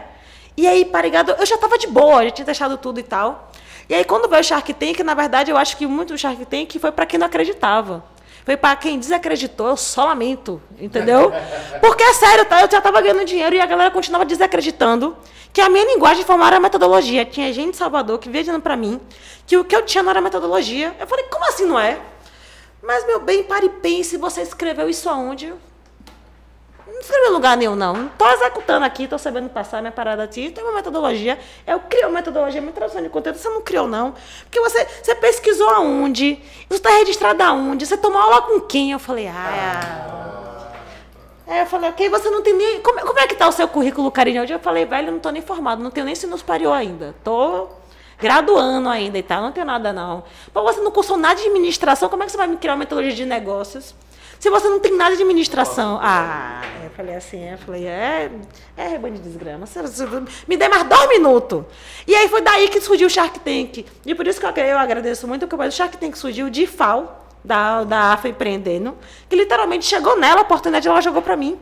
E 0.55 0.67
aí, 0.67 0.85
parigado, 0.85 1.31
eu 1.31 1.45
já 1.47 1.57
tava 1.57 1.75
de 1.75 1.87
boa, 1.87 2.23
já 2.23 2.29
tinha 2.29 2.45
deixado 2.45 2.77
tudo 2.77 2.99
e 2.99 3.03
tal. 3.03 3.49
E 3.89 3.95
aí, 3.95 4.03
quando 4.03 4.29
veio 4.29 4.41
o 4.41 4.43
Shark 4.43 4.71
Tank, 4.75 4.99
na 4.99 5.15
verdade, 5.15 5.49
eu 5.49 5.57
acho 5.57 5.75
que 5.75 5.87
muito 5.87 6.13
do 6.13 6.19
Shark 6.19 6.45
Tank 6.45 6.77
foi 6.79 6.91
para 6.91 7.07
quem 7.07 7.17
não 7.17 7.25
acreditava. 7.25 8.03
Foi 8.45 8.57
para 8.57 8.75
quem 8.75 8.97
desacreditou, 8.97 9.67
eu 9.67 9.77
só 9.77 10.05
lamento, 10.05 10.61
entendeu? 10.79 11.31
Porque 11.81 12.03
é 12.03 12.13
sério, 12.13 12.45
tá? 12.45 12.61
eu 12.61 12.71
já 12.71 12.77
estava 12.79 13.01
ganhando 13.01 13.25
dinheiro 13.25 13.55
e 13.55 13.61
a 13.61 13.65
galera 13.65 13.91
continuava 13.91 14.25
desacreditando 14.25 15.15
que 15.51 15.61
a 15.61 15.69
minha 15.69 15.85
linguagem 15.85 16.19
de 16.19 16.25
formar 16.25 16.47
era 16.47 16.59
metodologia. 16.59 17.25
Tinha 17.25 17.51
gente 17.53 17.71
de 17.71 17.77
Salvador 17.77 18.19
que 18.19 18.29
veio 18.29 18.43
dizendo 18.43 18.61
para 18.61 18.75
mim 18.75 18.99
que 19.45 19.57
o 19.57 19.63
que 19.63 19.75
eu 19.75 19.83
tinha 19.83 20.03
não 20.03 20.11
era 20.11 20.21
metodologia. 20.21 20.95
Eu 20.99 21.07
falei, 21.07 21.25
como 21.25 21.45
assim 21.47 21.65
não 21.65 21.79
é? 21.79 21.99
Mas, 22.81 23.05
meu 23.05 23.19
bem, 23.19 23.43
pare 23.43 23.65
e 23.65 23.69
pense, 23.69 24.17
você 24.17 24.41
escreveu 24.41 24.89
isso 24.89 25.09
aonde? 25.09 25.53
Não 27.00 27.02
escrevi 27.02 27.28
em 27.28 27.32
lugar 27.32 27.56
nenhum, 27.56 27.76
não. 27.76 28.08
Estou 28.08 28.30
executando 28.30 28.86
aqui, 28.86 29.04
estou 29.04 29.18
sabendo 29.18 29.50
passar 29.50 29.80
minha 29.82 29.91
parada 29.91 30.22
aqui. 30.22 30.52
Tem 30.52 30.64
uma 30.64 30.74
metodologia. 30.74 31.39
Eu 31.66 31.80
crio 31.80 32.08
uma 32.08 32.16
metodologia, 32.16 32.62
uma 32.62 32.72
tradução 32.72 33.02
de 33.02 33.10
conteúdo. 33.10 33.38
Você 33.38 33.50
não 33.50 33.62
criou, 33.62 33.88
não. 33.88 34.14
Porque 34.43 34.60
você, 34.60 34.86
você 35.02 35.16
pesquisou 35.16 35.70
aonde? 35.70 36.41
Você 36.68 36.76
está 36.76 36.89
registrado 36.89 37.41
aonde? 37.41 37.86
Você 37.86 37.97
tomou 37.97 38.22
aula 38.22 38.41
com 38.41 38.60
quem? 38.60 38.91
Eu 38.91 39.00
falei, 39.00 39.28
ah. 39.28 40.70
Aí 41.47 41.60
eu 41.60 41.66
falei, 41.66 41.89
ok, 41.89 42.10
você 42.10 42.30
não 42.30 42.43
tem 42.43 42.54
nem. 42.54 42.82
Como, 42.82 43.00
como 43.00 43.20
é 43.20 43.28
que 43.28 43.34
está 43.34 43.47
o 43.47 43.52
seu 43.52 43.68
currículo, 43.68 44.12
Carinho? 44.12 44.43
Eu 44.43 44.60
falei, 44.60 44.86
velho, 44.86 45.10
não 45.10 45.18
estou 45.18 45.32
nem 45.32 45.41
formado, 45.41 45.82
não 45.82 45.89
tenho 45.89 46.06
nem 46.06 46.14
ensino 46.14 46.38
superior 46.38 46.74
ainda. 46.74 47.16
Tô 47.24 47.70
graduando 48.20 48.89
ainda 48.89 49.18
e 49.18 49.24
tal, 49.24 49.41
não 49.41 49.52
tenho 49.52 49.66
nada, 49.66 49.93
não. 49.93 50.24
Pô, 50.54 50.62
você 50.64 50.82
não 50.82 50.91
cursou 50.91 51.18
nada 51.18 51.36
de 51.36 51.47
administração, 51.47 52.10
como 52.10 52.22
é 52.22 52.26
que 52.26 52.34
você 52.34 52.38
vai 52.38 52.47
me 52.47 52.58
criar 52.58 52.74
uma 52.74 52.80
metodologia 52.80 53.16
de 53.16 53.26
negócios? 53.26 53.95
Se 54.39 54.50
você 54.50 54.70
não 54.70 54.80
tem 54.80 54.95
nada 54.95 55.16
de 55.16 55.22
administração. 55.22 56.00
Ah, 56.02 56.62
falei 57.00 57.16
assim, 57.16 57.50
eu 57.50 57.58
falei, 57.58 57.88
é, 57.88 58.30
é 58.76 58.88
rebanho 58.89 59.16
de 59.16 59.22
desgrama. 59.22 59.66
Me 60.45 60.58
dê 60.58 60.68
mais 60.68 60.84
dois 60.84 61.08
minutos. 61.08 61.64
E 62.06 62.14
aí 62.14 62.28
foi 62.28 62.41
daí 62.41 62.68
que 62.68 62.82
surgiu 62.82 63.08
o 63.08 63.10
Shark 63.10 63.39
Tank. 63.39 63.86
E 64.06 64.14
por 64.14 64.28
isso 64.28 64.38
que 64.38 64.45
eu, 64.45 64.66
eu 64.66 64.78
agradeço 64.78 65.26
muito, 65.26 65.47
porque 65.47 65.66
o 65.66 65.72
Shark 65.72 65.95
Tank 65.97 66.18
surgiu 66.18 66.50
de 66.50 66.68
FAO, 66.68 67.10
da, 67.41 67.86
da 67.86 68.12
AFA 68.12 68.28
Empreendendo, 68.28 68.97
que 69.30 69.36
literalmente 69.38 69.86
chegou 69.86 70.20
nela, 70.20 70.39
a 70.39 70.43
oportunidade 70.43 70.89
ela 70.89 71.00
jogou 71.00 71.22
para 71.22 71.38
mim. 71.38 71.58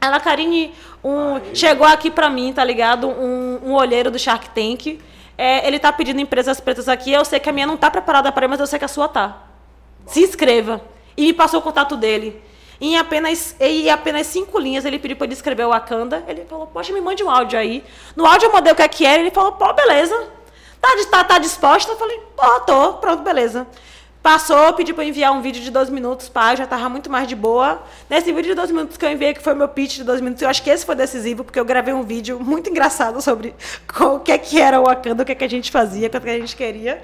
Ela, 0.00 0.20
Karine, 0.20 0.72
um, 1.04 1.38
chegou 1.54 1.86
aqui 1.86 2.10
para 2.10 2.30
mim, 2.30 2.54
tá 2.54 2.64
ligado? 2.64 3.06
Um, 3.08 3.60
um 3.62 3.74
olheiro 3.74 4.10
do 4.10 4.18
Shark 4.18 4.48
Tank. 4.50 4.98
É, 5.36 5.68
ele 5.68 5.78
tá 5.78 5.92
pedindo 5.92 6.18
empresas 6.18 6.60
pretas 6.60 6.88
aqui. 6.88 7.12
Eu 7.12 7.26
sei 7.26 7.38
que 7.38 7.50
a 7.50 7.52
minha 7.52 7.66
não 7.66 7.76
tá 7.76 7.90
preparada 7.90 8.32
para 8.32 8.46
ele, 8.46 8.50
mas 8.52 8.60
eu 8.60 8.66
sei 8.66 8.78
que 8.78 8.86
a 8.86 8.88
sua 8.88 9.06
tá. 9.06 9.42
Se 10.06 10.22
inscreva 10.22 10.80
e 11.14 11.26
me 11.26 11.32
passou 11.34 11.60
o 11.60 11.62
contato 11.62 11.94
dele. 11.94 12.45
Em 12.80 12.98
apenas, 12.98 13.56
em 13.58 13.88
apenas 13.90 14.26
cinco 14.26 14.58
linhas 14.58 14.84
ele 14.84 14.98
pediu 14.98 15.16
para 15.16 15.26
ele 15.26 15.34
escrever 15.34 15.64
o 15.64 15.70
Wakanda. 15.70 16.24
Ele 16.28 16.44
falou, 16.44 16.66
poxa, 16.66 16.92
me 16.92 17.00
mande 17.00 17.22
um 17.22 17.30
áudio 17.30 17.58
aí. 17.58 17.82
No 18.14 18.26
áudio 18.26 18.46
eu 18.46 18.52
mandei 18.52 18.72
o 18.72 18.76
que 18.76 18.82
é 18.82 18.88
que 18.88 19.06
era. 19.06 19.20
Ele 19.20 19.30
falou, 19.30 19.52
pô, 19.52 19.72
beleza. 19.72 20.28
Tá, 20.80 20.90
tá, 21.10 21.24
tá 21.24 21.38
disposta? 21.38 21.92
Eu 21.92 21.96
falei, 21.96 22.20
pô, 22.36 22.60
tô, 22.60 22.94
pronto, 22.94 23.22
beleza. 23.22 23.66
Passou, 24.26 24.72
pediu 24.72 24.92
para 24.92 25.04
enviar 25.04 25.32
um 25.32 25.40
vídeo 25.40 25.62
de 25.62 25.70
dois 25.70 25.88
minutos, 25.88 26.28
pá, 26.28 26.52
já 26.56 26.66
tava 26.66 26.88
muito 26.88 27.08
mais 27.08 27.28
de 27.28 27.36
boa. 27.36 27.80
Nesse 28.10 28.32
vídeo 28.32 28.50
de 28.50 28.54
dois 28.54 28.72
minutos 28.72 28.96
que 28.96 29.04
eu 29.04 29.10
enviei, 29.12 29.32
que 29.32 29.40
foi 29.40 29.54
meu 29.54 29.68
pitch 29.68 29.98
de 29.98 30.04
dois 30.04 30.20
minutos, 30.20 30.42
eu 30.42 30.48
acho 30.48 30.64
que 30.64 30.68
esse 30.68 30.84
foi 30.84 30.96
decisivo, 30.96 31.44
porque 31.44 31.60
eu 31.60 31.64
gravei 31.64 31.94
um 31.94 32.02
vídeo 32.02 32.40
muito 32.40 32.68
engraçado 32.68 33.22
sobre 33.22 33.54
o 34.00 34.18
que 34.18 34.32
é 34.32 34.38
que 34.38 34.60
era 34.60 34.80
o 34.80 34.84
Wakanda, 34.84 35.22
o 35.22 35.26
que 35.26 35.30
é 35.30 35.34
que 35.36 35.44
a 35.44 35.48
gente 35.48 35.70
fazia, 35.70 36.08
o 36.08 36.10
que, 36.10 36.16
é 36.16 36.20
que 36.20 36.28
a 36.28 36.40
gente 36.40 36.56
queria. 36.56 37.00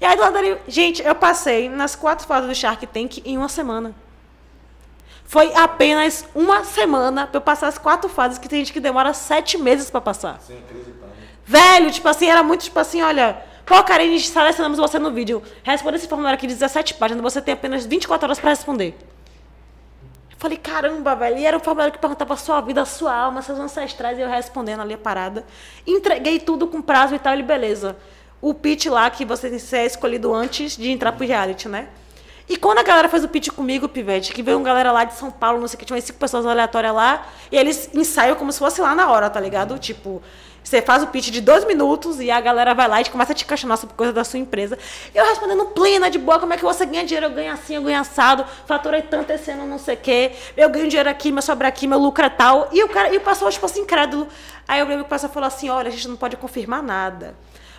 E 0.00 0.04
aí 0.04 0.16
do 0.16 0.22
lado 0.22 0.32
dali, 0.32 0.58
gente, 0.66 1.00
eu 1.04 1.14
passei 1.14 1.68
nas 1.68 1.94
quatro 1.94 2.26
fases 2.26 2.48
do 2.48 2.54
Shark 2.54 2.84
Tank 2.88 3.22
em 3.24 3.38
uma 3.38 3.48
semana. 3.48 3.94
Foi 5.26 5.52
apenas 5.54 6.24
uma 6.34 6.64
semana 6.64 7.26
para 7.26 7.38
eu 7.38 7.40
passar 7.40 7.68
as 7.68 7.78
quatro 7.78 8.08
fases, 8.08 8.38
que 8.38 8.48
tem 8.48 8.60
gente 8.60 8.72
que 8.72 8.80
demora 8.80 9.12
sete 9.12 9.58
meses 9.58 9.90
para 9.90 10.00
passar. 10.00 10.34
Acreditar. 10.34 11.06
Né? 11.06 11.12
Velho, 11.44 11.90
tipo 11.90 12.08
assim, 12.08 12.28
era 12.28 12.42
muito 12.42 12.62
tipo 12.62 12.78
assim, 12.78 13.02
olha, 13.02 13.42
pô, 13.64 13.82
Karine, 13.82 14.18
selecionamos 14.20 14.78
você 14.78 14.98
no 14.98 15.10
vídeo. 15.10 15.42
Responda 15.62 15.96
esse 15.96 16.06
formulário 16.06 16.36
aqui 16.36 16.46
de 16.46 16.54
17 16.54 16.94
páginas, 16.94 17.22
você 17.22 17.42
tem 17.42 17.54
apenas 17.54 17.84
24 17.84 18.26
horas 18.26 18.38
para 18.38 18.50
responder. 18.50 18.96
Eu 20.30 20.36
falei, 20.38 20.58
caramba, 20.58 21.14
velho. 21.16 21.38
E 21.38 21.46
era 21.46 21.56
um 21.56 21.60
formulário 21.60 21.92
que 21.92 21.98
perguntava 21.98 22.34
a 22.34 22.36
sua 22.36 22.60
vida, 22.60 22.82
a 22.82 22.84
sua 22.84 23.14
alma, 23.14 23.42
seus 23.42 23.58
ancestrais, 23.58 24.18
e 24.18 24.20
eu 24.20 24.28
respondendo 24.28 24.80
ali 24.80 24.94
a 24.94 24.98
parada. 24.98 25.44
Entreguei 25.86 26.38
tudo 26.38 26.66
com 26.66 26.80
prazo 26.80 27.14
e 27.14 27.18
tal, 27.18 27.32
ele, 27.32 27.42
beleza 27.42 27.96
o 28.40 28.54
pitch 28.54 28.86
lá 28.86 29.10
que 29.10 29.24
você 29.24 29.48
é 29.72 29.86
escolhido 29.86 30.32
antes 30.32 30.76
de 30.76 30.90
entrar 30.90 31.12
pro 31.12 31.26
reality, 31.26 31.68
né? 31.68 31.88
E 32.48 32.56
quando 32.56 32.78
a 32.78 32.82
galera 32.82 33.08
faz 33.08 33.24
o 33.24 33.28
pitch 33.28 33.48
comigo, 33.50 33.88
Pivete, 33.88 34.32
que 34.32 34.42
veio 34.42 34.56
uma 34.56 34.64
galera 34.64 34.92
lá 34.92 35.04
de 35.04 35.14
São 35.14 35.30
Paulo, 35.30 35.60
não 35.60 35.66
sei 35.66 35.76
o 35.76 35.78
que, 35.78 35.84
tinha 35.84 35.96
umas 35.96 36.04
cinco 36.04 36.18
pessoas 36.18 36.46
aleatórias 36.46 36.94
lá, 36.94 37.26
e 37.50 37.56
eles 37.56 37.90
ensaiam 37.92 38.36
como 38.36 38.52
se 38.52 38.58
fosse 38.58 38.80
lá 38.80 38.94
na 38.94 39.10
hora, 39.10 39.28
tá 39.28 39.40
ligado? 39.40 39.76
Tipo, 39.78 40.22
você 40.66 40.82
faz 40.82 41.02
o 41.02 41.06
pitch 41.06 41.30
de 41.30 41.40
dois 41.40 41.64
minutos 41.64 42.20
e 42.20 42.28
a 42.28 42.40
galera 42.40 42.74
vai 42.74 42.88
lá 42.88 43.00
e 43.00 43.04
começa 43.04 43.30
a 43.30 43.34
te 43.34 43.44
questionar 43.44 43.76
sobre 43.76 43.94
coisa 43.94 44.12
da 44.12 44.24
sua 44.24 44.40
empresa. 44.40 44.76
Eu 45.14 45.24
respondendo 45.24 45.64
plena, 45.66 46.10
de 46.10 46.18
boa, 46.18 46.40
como 46.40 46.54
é 46.54 46.56
que 46.56 46.64
você 46.64 46.84
ganha 46.84 47.04
dinheiro? 47.04 47.26
Eu 47.26 47.30
ganho 47.30 47.52
assim, 47.52 47.76
eu 47.76 47.82
ganho 47.82 48.00
assado, 48.00 48.44
faturei 48.66 49.02
tanto 49.02 49.30
esse 49.32 49.48
ano, 49.50 49.64
não 49.64 49.78
sei 49.78 49.94
o 49.94 49.98
quê. 49.98 50.32
Eu 50.56 50.68
ganho 50.68 50.88
dinheiro 50.88 51.08
aqui, 51.08 51.30
meu 51.30 51.40
sobra 51.40 51.68
aqui, 51.68 51.86
meu 51.86 52.00
lucro 52.00 52.24
é 52.24 52.28
tal. 52.28 52.68
E 52.72 52.82
o 52.82 52.88
cara, 52.88 53.14
e 53.14 53.16
o 53.16 53.20
pessoal, 53.20 53.48
tipo 53.50 53.64
assim, 53.64 53.82
incrédulo. 53.82 54.26
Aí 54.66 54.80
eu 54.80 54.86
lembro 54.86 55.04
que 55.04 55.08
o 55.08 55.14
pessoal 55.14 55.32
falou 55.32 55.46
assim: 55.46 55.68
olha, 55.68 55.86
a 55.86 55.90
gente 55.92 56.08
não 56.08 56.16
pode 56.16 56.36
confirmar 56.36 56.82
nada. 56.82 57.36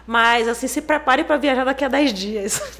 Mas, 0.07 0.47
assim, 0.47 0.67
se 0.67 0.81
prepare 0.81 1.25
para 1.25 1.35
viajar 1.35 1.65
daqui 1.65 1.83
a 1.83 1.89
10 1.89 2.13
dias. 2.13 2.61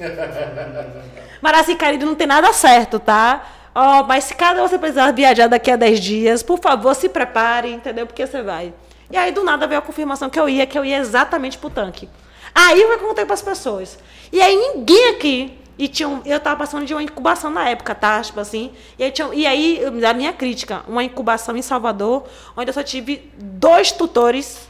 mas, 1.42 1.60
assim, 1.60 1.76
Caribe 1.76 2.06
não 2.06 2.14
tem 2.14 2.26
nada 2.26 2.50
certo, 2.54 2.98
tá? 2.98 3.46
Ó, 3.74 4.00
oh, 4.00 4.04
mas 4.04 4.24
se 4.24 4.34
cada 4.34 4.66
você 4.66 4.78
precisar 4.78 5.12
viajar 5.12 5.46
daqui 5.46 5.70
a 5.70 5.76
10 5.76 6.00
dias, 6.00 6.42
por 6.42 6.58
favor, 6.58 6.94
se 6.94 7.06
prepare, 7.06 7.70
entendeu? 7.70 8.06
Porque 8.06 8.26
você 8.26 8.42
vai. 8.42 8.72
E 9.10 9.16
aí, 9.16 9.30
do 9.30 9.44
nada, 9.44 9.66
veio 9.66 9.78
a 9.78 9.82
confirmação 9.82 10.30
que 10.30 10.40
eu 10.40 10.48
ia, 10.48 10.66
que 10.66 10.78
eu 10.78 10.84
ia 10.84 10.96
exatamente 10.96 11.58
pro 11.58 11.68
tanque. 11.68 12.08
Aí 12.54 12.80
eu 12.80 12.98
contei 12.98 13.26
para 13.26 13.34
as 13.34 13.42
pessoas. 13.42 13.98
E 14.32 14.40
aí 14.40 14.56
ninguém 14.56 15.10
aqui. 15.10 15.58
E 15.78 15.86
tinha 15.86 16.08
um, 16.08 16.22
eu 16.24 16.38
estava 16.38 16.56
passando 16.56 16.84
de 16.84 16.92
uma 16.92 17.02
incubação 17.02 17.50
na 17.50 17.68
época, 17.68 17.94
tá? 17.94 18.20
Tipo 18.20 18.40
assim. 18.40 18.72
E 18.98 19.04
aí, 19.04 19.12
tinha, 19.12 19.32
e 19.32 19.46
aí, 19.46 19.80
a 20.04 20.12
minha 20.14 20.32
crítica, 20.32 20.82
uma 20.88 21.04
incubação 21.04 21.56
em 21.56 21.62
Salvador, 21.62 22.24
onde 22.56 22.70
eu 22.70 22.74
só 22.74 22.82
tive 22.82 23.30
dois 23.38 23.92
tutores 23.92 24.66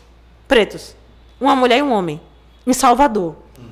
pretos. 0.47 0.95
Uma 1.41 1.57
mulher 1.57 1.79
e 1.79 1.83
um 1.83 1.93
homem 1.93 2.21
em 2.69 2.75
Salvador. 2.75 3.35
Uhum. 3.57 3.65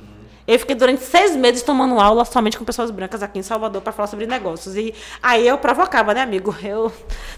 Eu 0.47 0.57
fiquei 0.57 0.75
durante 0.75 1.03
seis 1.03 1.35
meses 1.35 1.61
tomando 1.61 1.99
aula 1.99 2.25
somente 2.25 2.57
com 2.57 2.65
pessoas 2.65 2.89
brancas 2.89 3.21
aqui 3.21 3.37
em 3.37 3.43
Salvador 3.43 3.81
para 3.81 3.93
falar 3.93 4.07
sobre 4.07 4.25
negócios. 4.25 4.75
E 4.75 4.93
aí 5.21 5.47
eu 5.47 5.57
provocava, 5.59 6.13
né, 6.15 6.21
amigo? 6.21 6.55
Eu 6.63 6.91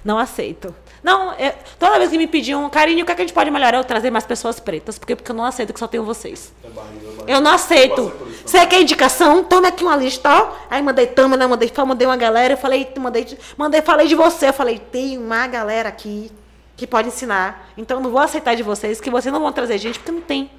não 0.04 0.18
aceito. 0.18 0.74
Não, 1.04 1.34
eu, 1.34 1.54
toda 1.78 1.98
vez 1.98 2.10
que 2.10 2.18
me 2.18 2.28
pediam, 2.28 2.70
carinho, 2.70 3.04
o 3.04 3.06
que, 3.06 3.12
é 3.12 3.16
que 3.16 3.22
a 3.22 3.26
gente 3.26 3.34
pode 3.34 3.50
melhorar? 3.52 3.78
Eu 3.78 3.84
trazer 3.84 4.10
mais 4.10 4.26
pessoas 4.26 4.60
pretas. 4.60 4.98
Porque, 4.98 5.16
porque 5.16 5.32
eu 5.32 5.36
não 5.36 5.46
aceito 5.46 5.74
que 5.74 5.80
só 5.80 5.88
tenho 5.88 6.04
vocês. 6.04 6.54
É 6.64 6.70
barriga, 6.70 6.96
é 6.96 7.12
barriga. 7.12 7.32
Eu 7.32 7.42
não 7.42 7.52
aceito. 7.52 8.12
Você 8.46 8.66
quer 8.66 8.82
indicação? 8.82 9.44
Tome 9.44 9.68
aqui 9.68 9.84
uma 9.84 9.96
lista, 9.96 10.30
ó. 10.30 10.56
Aí 10.70 10.82
mandei 10.82 11.08
Tâmara, 11.08 11.48
mandei 11.48 11.72
mandei 11.86 12.08
uma 12.08 12.18
galera. 12.18 12.54
Eu 12.54 12.58
falei, 12.58 12.88
mandei, 12.98 13.38
mandei, 13.58 13.82
falei 13.82 14.08
de 14.08 14.16
você. 14.16 14.50
Eu 14.50 14.54
falei, 14.54 14.80
tem 14.80 15.18
uma 15.18 15.48
galera 15.48 15.90
aqui 15.90 16.32
que 16.76 16.88
pode 16.88 17.10
ensinar. 17.10 17.70
Então 17.78 17.98
eu 17.98 18.04
não 18.04 18.10
vou 18.10 18.22
aceitar 18.22 18.56
de 18.56 18.64
vocês, 18.64 19.02
que 19.02 19.10
vocês 19.10 19.32
não 19.32 19.42
vão 19.42 19.52
trazer 19.52 19.78
gente, 19.78 20.00
porque 20.00 20.12
não 20.12 20.22
tem. 20.22 20.50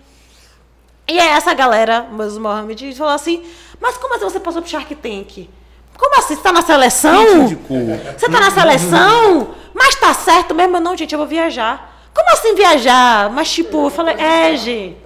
E 1.10 1.18
aí 1.18 1.28
essa 1.30 1.52
galera, 1.52 2.06
mas 2.12 2.36
o 2.36 2.40
Mohamed, 2.40 2.94
falou 2.94 3.12
assim, 3.12 3.42
mas 3.80 3.96
como 3.96 4.14
assim 4.14 4.22
você 4.22 4.38
passou 4.38 4.62
pro 4.62 4.70
Shark 4.70 4.94
Tank? 4.94 5.50
Como 5.98 6.16
assim? 6.16 6.36
Você 6.36 6.40
tá 6.40 6.52
na 6.52 6.62
seleção? 6.62 7.48
Você 7.48 8.28
tá 8.28 8.40
na 8.40 8.50
seleção? 8.52 9.54
Mas 9.74 9.96
tá 9.96 10.14
certo 10.14 10.54
mesmo? 10.54 10.78
Não, 10.78 10.96
gente, 10.96 11.12
eu 11.12 11.18
vou 11.18 11.26
viajar. 11.26 12.06
Como 12.14 12.30
assim 12.30 12.54
viajar? 12.54 13.28
Mas 13.28 13.50
tipo, 13.50 13.86
eu 13.86 13.90
falei, 13.90 14.14
é, 14.14 14.56
gente. 14.56 14.98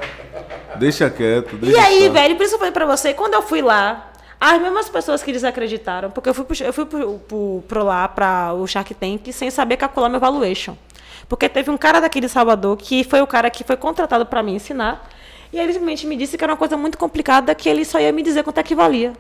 Deixa 0.76 1.08
quieto, 1.08 1.56
deixa 1.56 1.74
E 1.74 1.80
aí, 1.80 2.08
velho, 2.10 2.36
por 2.36 2.44
isso 2.44 2.56
eu 2.56 2.58
falei 2.58 2.72
pra 2.72 2.84
você, 2.84 3.14
quando 3.14 3.32
eu 3.32 3.40
fui 3.40 3.62
lá, 3.62 4.12
as 4.38 4.60
mesmas 4.60 4.90
pessoas 4.90 5.22
que 5.22 5.32
desacreditaram, 5.32 6.10
porque 6.10 6.28
eu 6.28 6.34
fui 6.34 6.44
pro, 6.44 6.62
eu 6.62 6.72
fui 6.74 6.84
pro, 6.84 7.18
pro, 7.20 7.64
pro 7.66 7.82
lá, 7.82 8.06
pra 8.08 8.52
o 8.52 8.66
Shark 8.66 8.92
Tank, 8.92 9.32
sem 9.32 9.50
saber 9.50 9.78
calcular 9.78 10.10
meu 10.10 10.20
valuation. 10.20 10.76
Porque 11.30 11.48
teve 11.48 11.70
um 11.70 11.78
cara 11.78 11.98
daqui 11.98 12.20
de 12.20 12.28
Salvador 12.28 12.76
que 12.76 13.04
foi 13.04 13.22
o 13.22 13.26
cara 13.26 13.48
que 13.48 13.64
foi 13.64 13.76
contratado 13.78 14.26
para 14.26 14.42
me 14.42 14.52
ensinar. 14.52 15.08
E 15.54 15.58
ele 15.60 15.72
simplesmente 15.72 16.04
me 16.04 16.16
disse 16.16 16.36
que 16.36 16.42
era 16.42 16.52
uma 16.52 16.56
coisa 16.56 16.76
muito 16.76 16.98
complicada, 16.98 17.54
que 17.54 17.68
ele 17.68 17.84
só 17.84 18.00
ia 18.00 18.10
me 18.10 18.24
dizer 18.24 18.42
quanto 18.42 18.58
é 18.58 18.62
que 18.64 18.74
valia. 18.74 19.12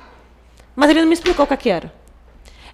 Mas 0.74 0.90
ele 0.90 1.00
não 1.00 1.06
me 1.06 1.14
explicou 1.14 1.44
o 1.44 1.46
que, 1.46 1.54
é 1.54 1.56
que 1.56 1.70
era. 1.70 1.92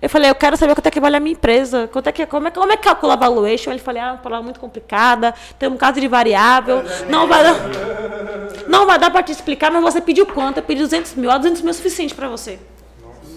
Eu 0.00 0.08
falei, 0.08 0.30
eu 0.30 0.34
quero 0.34 0.56
saber 0.56 0.74
quanto 0.74 0.86
é 0.86 0.90
que 0.90 0.98
vale 0.98 1.16
a 1.16 1.20
minha 1.20 1.34
empresa. 1.34 1.86
Quanto 1.92 2.06
é 2.06 2.12
que, 2.12 2.24
como, 2.24 2.48
é, 2.48 2.50
como 2.50 2.72
é 2.72 2.76
que 2.78 2.84
calcula 2.84 3.12
a 3.12 3.16
valuation? 3.16 3.70
Ele 3.70 3.78
falou, 3.78 4.00
ah, 4.00 4.06
é 4.06 4.10
uma 4.12 4.16
palavra 4.16 4.44
muito 4.44 4.58
complicada, 4.58 5.34
tem 5.58 5.68
um 5.68 5.76
caso 5.76 6.00
de 6.00 6.08
variável, 6.08 6.82
não 7.10 7.28
vai 7.28 7.42
dar, 7.42 7.54
não 8.66 8.86
vai 8.86 8.98
dar 8.98 9.10
para 9.10 9.22
te 9.24 9.32
explicar, 9.32 9.70
mas 9.70 9.82
você 9.82 10.00
pediu 10.00 10.24
quanto? 10.24 10.56
Eu 10.56 10.62
pedi 10.62 10.80
200 10.80 11.14
mil, 11.16 11.30
ah, 11.30 11.36
200 11.36 11.60
mil 11.60 11.68
é 11.68 11.74
suficiente 11.74 12.14
para 12.14 12.30
você. 12.30 12.58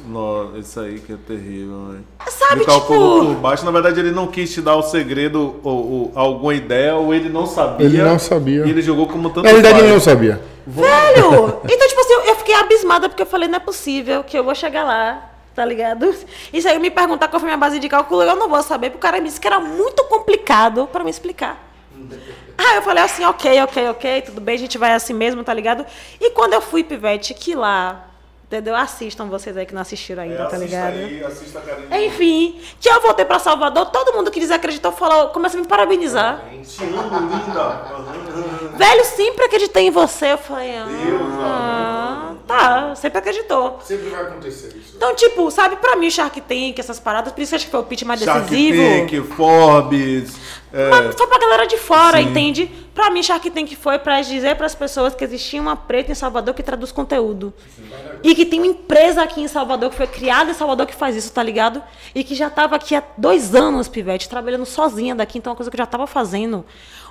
Nossa, 0.06 0.58
isso 0.58 0.80
aí 0.80 1.00
que 1.00 1.14
é 1.14 1.18
terrível, 1.28 1.88
velho. 1.92 2.04
Sabe, 2.28 2.56
Ele 2.56 2.66
calculou 2.66 3.20
tipo... 3.22 3.34
por 3.34 3.42
baixo. 3.42 3.66
Na 3.66 3.72
verdade, 3.72 4.00
ele 4.00 4.12
não 4.12 4.28
quis 4.28 4.54
te 4.54 4.62
dar 4.62 4.76
o 4.76 4.84
segredo 4.84 5.60
ou, 5.64 5.92
ou 5.92 6.12
alguma 6.16 6.54
ideia, 6.54 6.96
ou 6.96 7.14
ele 7.14 7.30
não 7.30 7.46
sabia. 7.46 7.86
Ele 7.86 8.02
não 8.02 8.20
sabia. 8.20 8.66
E 8.66 8.70
ele 8.70 8.82
jogou 8.82 9.08
como 9.08 9.30
tanto 9.30 9.46
Na 9.46 9.50
faz. 9.62 9.80
ele 9.80 9.92
não 9.92 10.00
sabia. 10.00 10.42
Velho! 10.68 11.62
Então, 11.64 11.88
tipo 11.88 12.02
assim, 12.02 12.14
eu, 12.14 12.22
eu 12.26 12.36
fiquei 12.36 12.56
abismada 12.56 13.08
porque 13.08 13.22
eu 13.22 13.26
falei, 13.26 13.48
não 13.48 13.56
é 13.58 13.60
possível 13.60 14.24
que 14.24 14.38
eu 14.38 14.44
vou 14.44 14.54
chegar 14.56 14.84
lá, 14.84 15.30
tá 15.56 15.64
ligado? 15.64 16.14
E 16.52 16.62
se 16.62 16.68
aí 16.68 16.78
me 16.80 16.90
perguntar 16.92 17.28
qual 17.30 17.40
foi 17.40 17.48
minha 17.48 17.58
base 17.58 17.80
de 17.80 17.88
cálculo, 17.88 18.24
eu 18.24 18.36
não 18.36 18.50
vou 18.50 18.62
saber, 18.62 18.90
porque 18.90 19.00
o 19.00 19.02
cara 19.10 19.20
me 19.22 19.28
disse 19.28 19.40
que 19.40 19.48
era 19.48 19.60
muito 19.60 20.04
complicado 20.06 20.88
pra 20.92 21.04
me 21.04 21.10
explicar. 21.10 21.58
Ah, 22.56 22.76
eu 22.76 22.84
falei 22.84 23.04
assim, 23.04 23.26
ok, 23.26 23.62
ok, 23.64 23.90
ok, 23.90 24.22
tudo 24.22 24.40
bem, 24.40 24.54
a 24.54 24.60
gente 24.60 24.78
vai 24.78 24.94
assim 24.94 25.12
mesmo, 25.12 25.44
tá 25.44 25.52
ligado? 25.52 25.84
E 26.22 26.30
quando 26.30 26.54
eu 26.54 26.62
fui, 26.62 26.84
Pivete, 26.84 27.34
que 27.34 27.56
lá, 27.56 28.06
entendeu? 28.54 28.76
Assistam 28.76 29.26
vocês 29.28 29.58
aí 29.58 29.66
que 29.66 29.74
não 29.74 29.82
assistiram 29.82 30.22
ainda, 30.24 30.44
É, 30.44 30.46
tá 30.46 30.58
ligado? 30.58 30.94
aí, 30.94 31.24
assista 31.24 31.62
a. 31.90 32.00
Enfim, 32.02 32.62
que 32.80 32.88
eu 32.88 33.02
voltei 33.02 33.26
pra 33.26 33.40
Salvador, 33.40 33.88
todo 33.88 34.14
mundo 34.16 34.30
que 34.30 34.40
desacreditou 34.40 34.92
falou, 34.92 35.30
começou 35.30 35.60
a 35.60 35.64
me 35.64 35.68
parabenizar. 35.68 36.44
Te 36.64 36.84
amo, 36.84 37.20
linda. 37.20 38.78
Velho, 38.78 39.06
sempre 39.06 39.46
acreditei 39.46 39.88
em 39.88 39.92
você. 39.92 40.34
Eu 40.34 40.38
falei, 40.38 40.76
ah, 40.78 40.86
tá, 42.58 42.96
sempre 42.96 43.20
acreditou. 43.20 43.80
Sempre 43.84 44.10
vai 44.10 44.22
acontecer 44.24 44.68
isso. 44.76 44.94
Então, 44.96 45.16
tipo, 45.16 45.50
sabe, 45.52 45.76
pra 45.78 45.96
mim, 45.96 46.10
Shark 46.10 46.40
Tank, 46.42 46.80
essas 46.80 47.00
paradas, 47.00 47.34
por 47.34 47.42
isso 47.42 47.50
que 47.52 47.56
acho 47.56 47.66
que 47.66 47.72
foi 47.72 47.80
o 47.80 47.84
pitch 47.84 48.04
mais 48.04 48.22
Shark 48.22 48.50
decisivo. 48.50 48.82
Tank, 49.08 49.36
Forbes. 49.36 50.36
é, 50.74 50.90
Mas 50.90 51.16
só 51.16 51.28
pra 51.28 51.38
galera 51.40 51.66
de 51.66 51.78
fora, 51.78 52.18
Sim. 52.18 52.24
entende? 52.30 52.72
Pra 52.94 53.10
mim, 53.10 53.24
Shark 53.24 53.50
Tank 53.50 53.76
foi 53.76 53.98
pra 53.98 54.22
dizer 54.22 54.56
pras 54.56 54.76
pessoas 54.76 55.16
que 55.16 55.24
existia 55.24 55.60
uma 55.60 55.76
preta 55.76 56.12
em 56.12 56.16
Salvador 56.16 56.54
que 56.54 56.62
traduz 56.62 56.92
conteúdo. 56.92 57.52
E 58.22 58.36
que 58.36 58.46
tem 58.46 58.60
uma 58.60 58.68
empresa 58.68 59.24
aqui 59.24 59.42
em 59.42 59.48
Salvador, 59.48 59.90
que 59.90 59.96
foi 59.98 60.08
criada 60.08 60.52
em 60.52 60.54
Salvador, 60.54 60.86
que 60.86 60.96
faz 60.96 61.16
isso, 61.16 61.32
tá 61.34 61.42
ligado? 61.42 61.82
E 62.14 62.24
que 62.24 62.36
já 62.36 62.50
tava 62.50 62.76
aqui 62.76 62.96
há 62.96 63.04
dois 63.18 63.56
anos, 63.56 63.88
Pivete, 63.88 64.30
trabalhando 64.30 64.66
sozinha 64.66 65.16
daqui, 65.16 65.38
então 65.40 65.50
é 65.50 65.54
uma 65.54 65.58
coisa 65.58 65.72
que 65.72 65.76
eu 65.76 65.80
já 65.80 65.86
tava 65.88 66.06
fazendo. 66.08 66.64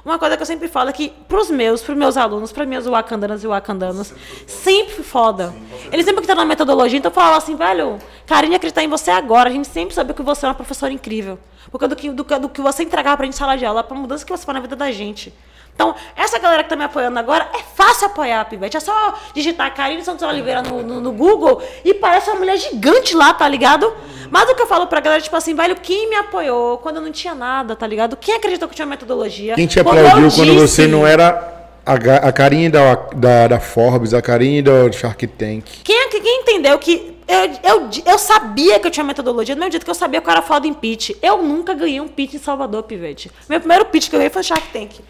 Uma 0.05 0.19
coisa 0.19 0.37
que 0.37 0.43
eu 0.43 0.47
sempre 0.47 0.67
falo 0.67 0.91
é 0.91 0.93
que 0.93 1.11
pros 1.29 1.49
meus, 1.49 1.81
pros 1.81 1.97
meus 1.97 2.17
alunos, 2.17 2.51
pras 2.51 2.67
minhas 2.67 2.87
wakandanas 2.87 3.45
e 3.45 3.47
wakandanos, 3.47 4.13
sempre 4.49 5.03
foda. 5.05 5.55
Eles 5.93 6.05
sempre 6.05 6.17
que 6.17 6.23
estão 6.23 6.35
na 6.35 6.45
metodologia, 6.45 6.99
então 6.99 7.11
eu 7.11 7.15
falo 7.15 7.37
assim, 7.37 7.55
velho, 7.55 7.99
Karine 8.27 8.57
acreditar 8.57 8.83
em 8.83 8.89
você 8.89 9.13
agora, 9.13 9.49
a 9.49 9.53
gente 9.53 9.69
sempre 9.69 9.95
sabe 9.95 10.13
que 10.13 10.23
você 10.23 10.45
é 10.45 10.49
uma 10.49 10.57
professora 10.57 10.93
incrível. 10.93 11.39
Porque 11.71 11.87
do 11.87 11.95
que, 11.95 12.11
do, 12.11 12.25
do 12.25 12.49
que 12.49 12.61
você 12.61 12.83
entregar 12.83 13.17
pra 13.17 13.25
gente 13.25 13.37
sala 13.37 13.57
de 13.57 13.65
aula, 13.65 13.85
pra 13.85 13.97
mudança 13.97 14.25
que 14.25 14.37
você 14.37 14.45
faz 14.45 14.55
na 14.55 14.61
vida 14.61 14.75
da 14.75 14.91
gente. 14.91 15.33
Então, 15.75 15.95
essa 16.15 16.39
galera 16.39 16.63
que 16.63 16.69
tá 16.69 16.77
me 16.77 16.85
apoiando 16.85 17.19
agora, 17.19 17.49
é 17.55 17.59
fácil 17.75 18.07
apoiar, 18.07 18.45
Pivete. 18.45 18.77
É 18.77 18.81
só 18.81 19.15
digitar 19.35 19.75
Karine 19.75 20.05
Santos 20.05 20.23
Oliveira 20.27 20.63
no, 20.63 20.83
no, 20.83 21.01
no 21.01 21.13
Google 21.13 21.63
e 21.85 21.95
parece 21.95 22.31
uma 22.31 22.39
mulher 22.39 22.57
gigante 22.59 23.15
lá, 23.17 23.33
tá 23.35 23.49
ligado? 23.49 23.93
Mas 24.31 24.49
o 24.49 24.55
que 24.55 24.63
eu 24.63 24.67
falo 24.67 24.87
pra 24.87 25.01
galera, 25.01 25.21
tipo 25.23 25.35
assim, 25.37 25.55
velho, 25.55 25.77
quem 25.77 26.09
me 26.09 26.17
apoiou 26.17 26.79
quando 26.79 26.97
eu 26.97 27.03
não 27.03 27.11
tinha 27.13 27.35
nada, 27.35 27.75
tá 27.75 27.87
ligado? 27.87 28.17
Quem 28.17 28.35
acreditou 28.37 28.69
que 28.69 28.73
eu 28.73 28.77
tinha 28.77 28.87
metodologia? 28.87 29.55
Quem 29.55 29.67
te 29.67 29.81
aplaudiu 29.81 30.31
quando 30.31 30.53
disse- 30.53 30.59
você 30.69 30.87
não 30.87 31.07
era 31.07 31.53
a, 31.85 31.95
a 32.29 32.33
carinha 32.33 32.71
da, 32.71 32.95
da, 33.15 33.49
da 33.49 33.61
Forbes, 33.61 34.15
a 34.15 34.23
carinha 34.23 34.63
do 34.63 34.93
Shark 34.93 35.27
Tank. 35.27 35.65
Quem, 35.83 36.09
quem 36.11 36.41
entendeu 36.43 36.79
que 36.79 37.12
eu, 37.29 37.51
eu, 37.63 37.91
eu 38.05 38.19
sabia 38.19 38.79
que 38.79 38.87
eu 38.87 38.91
tinha 38.91 39.05
metodologia, 39.05 39.55
do 39.55 39.59
mesmo 39.59 39.73
jeito 39.73 39.85
que 39.85 39.91
eu 39.91 39.95
sabia 39.95 40.21
que 40.21 40.27
eu 40.27 40.31
era 40.33 40.43
foda 40.43 40.67
em 40.67 40.75
pitch. 40.75 41.11
Eu 41.23 41.43
nunca 41.43 41.75
ganhei 41.75 42.01
um 42.01 42.09
pitch 42.09 42.35
em 42.35 42.39
Salvador, 42.39 42.83
Pivete. 42.83 43.31
Meu 43.49 43.59
primeiro 43.61 43.85
pitch 43.87 44.09
que 44.09 44.17
eu 44.17 44.19
ganhei 44.19 44.31
foi 44.31 44.43
Shark 44.43 44.69
Tank. 44.73 45.01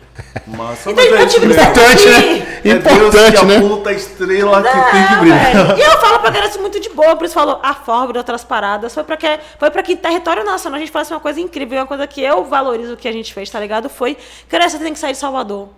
Massa, 0.46 0.90
Então, 0.90 1.04
mas 1.10 1.20
é 1.20 1.22
eu 1.22 1.28
tive 1.28 1.46
que. 1.46 1.52
Importante, 1.54 2.06
né? 2.06 2.38
É 2.38 2.60
Deus 2.62 2.76
Importante, 2.78 3.38
que 3.40 3.46
né? 3.46 3.56
aponta 3.56 3.90
a 3.90 3.92
estrela 3.94 4.62
que 4.62 4.68
tem 4.72 5.06
que 5.06 5.12
Não, 5.12 5.20
brilhar. 5.20 5.78
E 5.78 5.82
eu 5.82 5.98
falo 6.00 6.18
pra 6.18 6.30
galera 6.30 6.58
muito 6.58 6.78
de 6.80 6.90
boa, 6.90 7.16
por 7.16 7.24
isso 7.24 7.34
falou 7.34 7.58
a 7.62 7.74
Forbes 7.74 8.14
e 8.14 8.18
outras 8.18 8.44
paradas. 8.44 8.92
Foi 8.92 9.04
pra 9.04 9.16
que, 9.16 9.40
foi 9.58 9.70
pra 9.70 9.82
que 9.82 9.92
em 9.92 9.96
território 9.96 10.44
nacional 10.44 10.76
a 10.76 10.80
gente 10.80 10.92
falasse 10.92 11.12
uma 11.12 11.20
coisa 11.20 11.40
incrível. 11.40 11.78
Uma 11.78 11.86
coisa 11.86 12.06
que 12.06 12.20
eu 12.20 12.44
valorizo 12.44 12.96
que 12.96 13.08
a 13.08 13.12
gente 13.12 13.32
fez, 13.32 13.48
tá 13.48 13.58
ligado? 13.58 13.88
Foi 13.88 14.14
que 14.48 14.58
você 14.68 14.78
tem 14.78 14.92
que 14.92 14.98
sair 14.98 15.12
de 15.12 15.18
Salvador. 15.18 15.68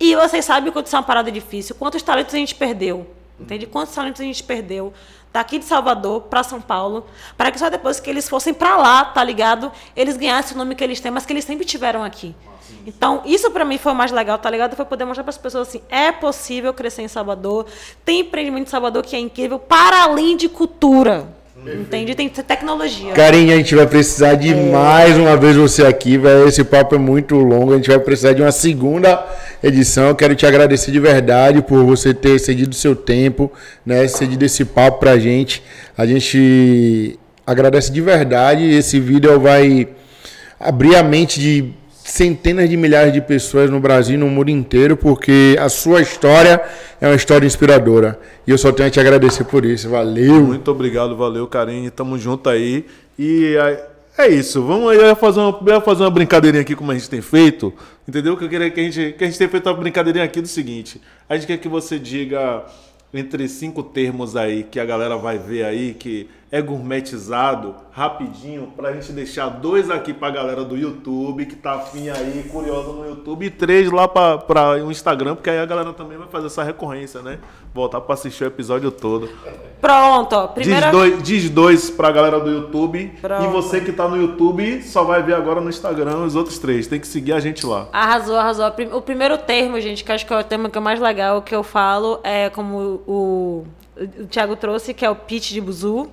E 0.00 0.14
vocês 0.14 0.44
sabem 0.44 0.72
quanto 0.72 0.86
isso 0.86 0.96
é 0.96 0.98
uma 0.98 1.04
parada 1.04 1.30
difícil, 1.30 1.74
quantos 1.78 2.02
talentos 2.02 2.34
a 2.34 2.38
gente 2.38 2.54
perdeu. 2.54 3.06
Entende? 3.38 3.66
Quantos 3.66 3.94
talentos 3.94 4.20
a 4.20 4.24
gente 4.24 4.42
perdeu 4.42 4.92
daqui 5.36 5.58
de 5.58 5.66
Salvador 5.66 6.22
pra 6.22 6.42
São 6.42 6.62
Paulo, 6.62 7.06
para 7.36 7.50
que 7.50 7.58
só 7.58 7.68
depois 7.68 8.00
que 8.00 8.08
eles 8.08 8.26
fossem 8.26 8.54
pra 8.54 8.76
lá, 8.76 9.04
tá 9.04 9.22
ligado? 9.22 9.70
Eles 9.94 10.16
ganhassem 10.16 10.54
o 10.54 10.58
nome 10.58 10.74
que 10.74 10.82
eles 10.82 10.98
têm, 10.98 11.10
mas 11.10 11.26
que 11.26 11.32
eles 11.32 11.44
sempre 11.44 11.66
tiveram 11.66 12.02
aqui. 12.02 12.34
Então, 12.86 13.20
isso 13.26 13.50
pra 13.50 13.62
mim 13.62 13.76
foi 13.76 13.92
o 13.92 13.94
mais 13.94 14.10
legal, 14.10 14.38
tá 14.38 14.48
ligado? 14.48 14.74
Foi 14.74 14.86
poder 14.86 15.04
mostrar 15.04 15.24
pras 15.24 15.36
pessoas 15.36 15.68
assim, 15.68 15.82
é 15.90 16.10
possível 16.10 16.72
crescer 16.72 17.02
em 17.02 17.08
Salvador, 17.08 17.66
tem 18.02 18.20
empreendimento 18.20 18.68
em 18.68 18.70
Salvador 18.70 19.02
que 19.02 19.14
é 19.14 19.18
incrível, 19.18 19.58
para 19.58 20.04
além 20.04 20.38
de 20.38 20.48
cultura. 20.48 21.28
Entende? 21.64 22.14
Tem 22.14 22.28
tecnologia. 22.28 23.12
Carinha, 23.14 23.54
a 23.54 23.56
gente 23.56 23.74
vai 23.74 23.86
precisar 23.86 24.34
de 24.34 24.54
mais 24.54 25.16
uma 25.16 25.36
vez 25.36 25.56
você 25.56 25.84
aqui, 25.84 26.18
velho. 26.18 26.46
Esse 26.46 26.62
papo 26.62 26.94
é 26.94 26.98
muito 26.98 27.34
longo. 27.36 27.72
A 27.72 27.76
gente 27.76 27.88
vai 27.88 27.98
precisar 27.98 28.34
de 28.34 28.42
uma 28.42 28.52
segunda 28.52 29.24
edição. 29.62 30.08
Eu 30.08 30.14
quero 30.14 30.34
te 30.34 30.46
agradecer 30.46 30.92
de 30.92 31.00
verdade 31.00 31.62
por 31.62 31.82
você 31.84 32.12
ter 32.12 32.38
cedido 32.38 32.74
seu 32.74 32.94
tempo, 32.94 33.50
né? 33.84 34.06
Cedido 34.06 34.44
esse 34.44 34.64
papo 34.64 35.00
pra 35.00 35.18
gente. 35.18 35.62
A 35.96 36.06
gente 36.06 37.18
agradece 37.46 37.90
de 37.90 38.00
verdade. 38.00 38.64
Esse 38.64 39.00
vídeo 39.00 39.40
vai 39.40 39.88
abrir 40.60 40.94
a 40.94 41.02
mente 41.02 41.40
de 41.40 41.72
centenas 42.06 42.70
de 42.70 42.76
milhares 42.76 43.12
de 43.12 43.20
pessoas 43.20 43.68
no 43.68 43.80
Brasil 43.80 44.14
e 44.14 44.18
no 44.18 44.28
mundo 44.28 44.48
inteiro, 44.48 44.96
porque 44.96 45.56
a 45.58 45.68
sua 45.68 46.00
história 46.00 46.62
é 47.00 47.06
uma 47.06 47.16
história 47.16 47.46
inspiradora. 47.46 48.18
E 48.46 48.50
eu 48.50 48.56
só 48.56 48.70
tenho 48.70 48.88
a 48.88 48.90
te 48.90 49.00
agradecer 49.00 49.44
por 49.44 49.64
isso. 49.64 49.90
Valeu! 49.90 50.44
Muito 50.44 50.70
obrigado, 50.70 51.16
valeu, 51.16 51.46
Karine. 51.46 51.90
Tamo 51.90 52.16
junto 52.16 52.48
aí. 52.48 52.86
E 53.18 53.56
é, 53.56 53.88
é 54.18 54.28
isso. 54.28 54.62
Vamos 54.62 54.90
aí 54.90 55.14
fazer, 55.16 55.40
uma, 55.40 55.80
fazer 55.80 56.04
uma 56.04 56.10
brincadeirinha 56.10 56.62
aqui, 56.62 56.76
como 56.76 56.92
a 56.92 56.94
gente 56.94 57.10
tem 57.10 57.20
feito. 57.20 57.74
Entendeu? 58.06 58.36
Que 58.36 58.44
eu 58.44 58.48
queria 58.48 58.70
que 58.70 58.80
a 58.80 58.82
gente, 58.84 59.14
que 59.18 59.24
a 59.24 59.26
gente 59.26 59.36
tenha 59.36 59.50
feito 59.50 59.68
uma 59.68 59.74
brincadeirinha 59.74 60.24
aqui 60.24 60.40
do 60.40 60.48
seguinte: 60.48 61.00
a 61.28 61.34
gente 61.34 61.46
quer 61.46 61.58
que 61.58 61.68
você 61.68 61.98
diga 61.98 62.64
entre 63.12 63.48
cinco 63.48 63.82
termos 63.82 64.36
aí 64.36 64.62
que 64.62 64.78
a 64.78 64.84
galera 64.84 65.16
vai 65.16 65.38
ver 65.38 65.64
aí, 65.64 65.92
que 65.92 66.28
é 66.56 66.62
gourmetizado, 66.62 67.74
rapidinho, 67.90 68.72
pra 68.74 68.92
gente 68.92 69.12
deixar 69.12 69.48
dois 69.48 69.90
aqui 69.90 70.14
pra 70.14 70.30
galera 70.30 70.64
do 70.64 70.74
YouTube, 70.74 71.44
que 71.44 71.54
tá 71.54 71.74
afim 71.74 72.08
aí, 72.08 72.48
curiosa 72.50 72.92
no 72.92 73.06
YouTube, 73.06 73.44
e 73.44 73.50
três 73.50 73.90
lá 73.90 74.08
pra, 74.08 74.38
pra 74.38 74.82
o 74.82 74.90
Instagram, 74.90 75.34
porque 75.34 75.50
aí 75.50 75.58
a 75.58 75.66
galera 75.66 75.92
também 75.92 76.16
vai 76.16 76.26
fazer 76.28 76.46
essa 76.46 76.62
recorrência, 76.62 77.20
né? 77.20 77.38
Voltar 77.74 78.00
pra 78.00 78.14
assistir 78.14 78.44
o 78.44 78.46
episódio 78.46 78.90
todo. 78.90 79.28
Pronto. 79.82 80.48
Primeira... 80.48 80.86
Diz 80.86 80.92
dois, 80.92 81.22
diz 81.22 81.50
dois 81.50 81.90
pra 81.90 82.10
galera 82.10 82.40
do 82.40 82.50
YouTube. 82.50 83.12
Pronto. 83.20 83.44
E 83.44 83.48
você 83.48 83.82
que 83.82 83.92
tá 83.92 84.08
no 84.08 84.16
YouTube 84.16 84.82
só 84.82 85.04
vai 85.04 85.22
ver 85.22 85.34
agora 85.34 85.60
no 85.60 85.68
Instagram 85.68 86.24
os 86.24 86.34
outros 86.34 86.58
três. 86.58 86.86
Tem 86.86 86.98
que 86.98 87.06
seguir 87.06 87.34
a 87.34 87.40
gente 87.40 87.66
lá. 87.66 87.86
Arrasou, 87.92 88.36
arrasou. 88.36 88.66
O 88.94 89.02
primeiro 89.02 89.36
termo, 89.36 89.78
gente, 89.78 90.02
que 90.02 90.10
acho 90.10 90.24
que 90.24 90.32
é 90.32 90.38
o 90.38 90.42
termo 90.42 90.70
que 90.70 90.78
é 90.78 90.80
mais 90.80 90.98
legal 90.98 91.42
que 91.42 91.54
eu 91.54 91.62
falo, 91.62 92.18
é 92.24 92.48
como 92.48 93.02
o, 93.06 93.66
o 93.94 94.26
Thiago 94.30 94.56
trouxe, 94.56 94.94
que 94.94 95.04
é 95.04 95.10
o 95.10 95.14
pitch 95.14 95.50
de 95.50 95.60
Buzu. 95.60 96.08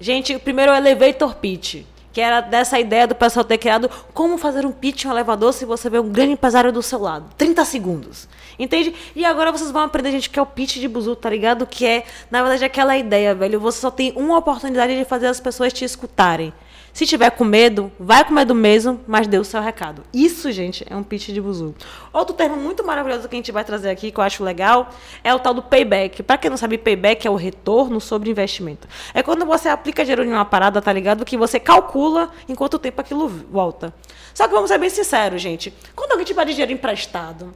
Gente, 0.00 0.38
primeiro 0.38 0.72
o 0.72 0.74
elevator 0.74 1.34
pitch. 1.34 1.84
Que 2.10 2.20
era 2.20 2.40
dessa 2.40 2.80
ideia 2.80 3.06
do 3.06 3.14
pessoal 3.14 3.44
ter 3.44 3.58
criado 3.58 3.88
como 4.14 4.38
fazer 4.38 4.64
um 4.66 4.72
pitch 4.72 5.04
em 5.04 5.08
um 5.08 5.10
elevador 5.12 5.52
se 5.52 5.64
você 5.64 5.88
vê 5.88 6.00
um 6.00 6.08
grande 6.08 6.32
empresário 6.32 6.72
do 6.72 6.82
seu 6.82 6.98
lado. 6.98 7.26
30 7.36 7.64
segundos. 7.66 8.28
Entende? 8.58 8.94
E 9.14 9.24
agora 9.24 9.52
vocês 9.52 9.70
vão 9.70 9.82
aprender, 9.82 10.10
gente, 10.10 10.28
que 10.28 10.38
é 10.38 10.42
o 10.42 10.46
pitch 10.46 10.78
de 10.78 10.88
Buzu, 10.88 11.14
tá 11.14 11.30
ligado? 11.30 11.66
Que 11.66 11.86
é, 11.86 12.04
na 12.30 12.40
verdade, 12.40 12.64
aquela 12.64 12.96
ideia, 12.96 13.34
velho. 13.34 13.60
Você 13.60 13.78
só 13.80 13.90
tem 13.90 14.12
uma 14.16 14.38
oportunidade 14.38 14.96
de 14.98 15.04
fazer 15.04 15.26
as 15.26 15.38
pessoas 15.38 15.72
te 15.72 15.84
escutarem. 15.84 16.52
Se 17.00 17.06
tiver 17.06 17.30
com 17.30 17.44
medo, 17.44 17.90
vai 17.98 18.22
com 18.26 18.34
medo 18.34 18.54
mesmo, 18.54 19.00
mas 19.06 19.26
dê 19.26 19.38
o 19.38 19.42
seu 19.42 19.58
recado. 19.62 20.04
Isso, 20.12 20.52
gente, 20.52 20.86
é 20.86 20.94
um 20.94 21.02
pitch 21.02 21.28
de 21.28 21.40
buzu. 21.40 21.74
Outro 22.12 22.34
termo 22.34 22.56
muito 22.56 22.84
maravilhoso 22.84 23.26
que 23.26 23.34
a 23.34 23.38
gente 23.38 23.50
vai 23.50 23.64
trazer 23.64 23.88
aqui, 23.88 24.10
que 24.10 24.20
eu 24.20 24.22
acho 24.22 24.44
legal, 24.44 24.90
é 25.24 25.34
o 25.34 25.38
tal 25.38 25.54
do 25.54 25.62
payback. 25.62 26.22
Pra 26.22 26.36
quem 26.36 26.50
não 26.50 26.58
sabe, 26.58 26.76
payback 26.76 27.26
é 27.26 27.30
o 27.30 27.36
retorno 27.36 28.02
sobre 28.02 28.30
investimento. 28.30 28.86
É 29.14 29.22
quando 29.22 29.46
você 29.46 29.70
aplica 29.70 30.02
dinheiro 30.04 30.24
em 30.24 30.30
uma 30.30 30.44
parada, 30.44 30.82
tá 30.82 30.92
ligado? 30.92 31.24
Que 31.24 31.38
você 31.38 31.58
calcula 31.58 32.30
em 32.46 32.54
quanto 32.54 32.78
tempo 32.78 33.00
aquilo 33.00 33.28
volta. 33.28 33.94
Só 34.34 34.46
que 34.46 34.52
vamos 34.52 34.68
ser 34.68 34.76
bem 34.76 34.90
sinceros, 34.90 35.40
gente. 35.40 35.72
Quando 35.96 36.10
alguém 36.10 36.26
te 36.26 36.34
pede 36.34 36.50
dinheiro 36.50 36.72
emprestado, 36.72 37.54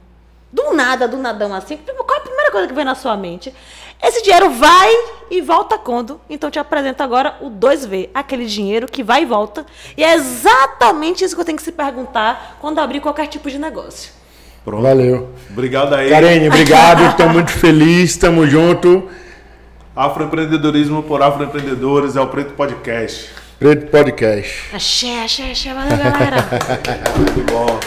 do 0.51 0.73
nada, 0.73 1.07
do 1.07 1.17
nadão 1.17 1.53
assim, 1.53 1.77
qual 1.77 2.17
é 2.17 2.17
a 2.17 2.21
primeira 2.21 2.49
coisa 2.49 2.67
que 2.67 2.73
vem 2.73 2.85
na 2.85 2.95
sua 2.95 3.15
mente? 3.17 3.53
Esse 4.01 4.21
dinheiro 4.21 4.49
vai 4.51 4.89
e 5.29 5.41
volta 5.41 5.77
quando? 5.77 6.19
Então 6.29 6.47
eu 6.47 6.51
te 6.51 6.59
apresento 6.59 7.01
agora 7.01 7.35
o 7.41 7.49
2V, 7.49 8.09
aquele 8.13 8.45
dinheiro 8.45 8.87
que 8.87 9.03
vai 9.03 9.23
e 9.23 9.25
volta. 9.25 9.65
E 9.97 10.03
é 10.03 10.13
exatamente 10.13 11.23
isso 11.23 11.35
que 11.35 11.41
eu 11.41 11.45
tenho 11.45 11.57
que 11.57 11.63
se 11.63 11.71
perguntar 11.71 12.57
quando 12.59 12.79
abrir 12.79 12.99
qualquer 12.99 13.27
tipo 13.27 13.49
de 13.49 13.57
negócio. 13.57 14.11
Pronto. 14.63 14.81
Valeu. 14.81 15.29
Obrigado 15.51 15.93
aí. 15.93 16.09
Karine, 16.09 16.47
obrigado. 16.47 17.05
Estou 17.11 17.29
muito 17.29 17.51
feliz. 17.51 18.17
Tamo 18.17 18.47
junto. 18.47 19.07
Afroempreendedorismo 19.95 21.03
por 21.03 21.21
afroempreendedores 21.21 22.15
é 22.15 22.21
o 22.21 22.27
Preto 22.27 22.53
Podcast. 22.53 23.29
Preto 23.57 23.89
Podcast. 23.89 24.75
Axé, 24.75 25.23
axé, 25.23 25.51
axé. 25.51 25.73
Valeu, 25.73 25.97
galera. 25.97 26.37
Muito 27.15 27.51
bom. 27.51 27.79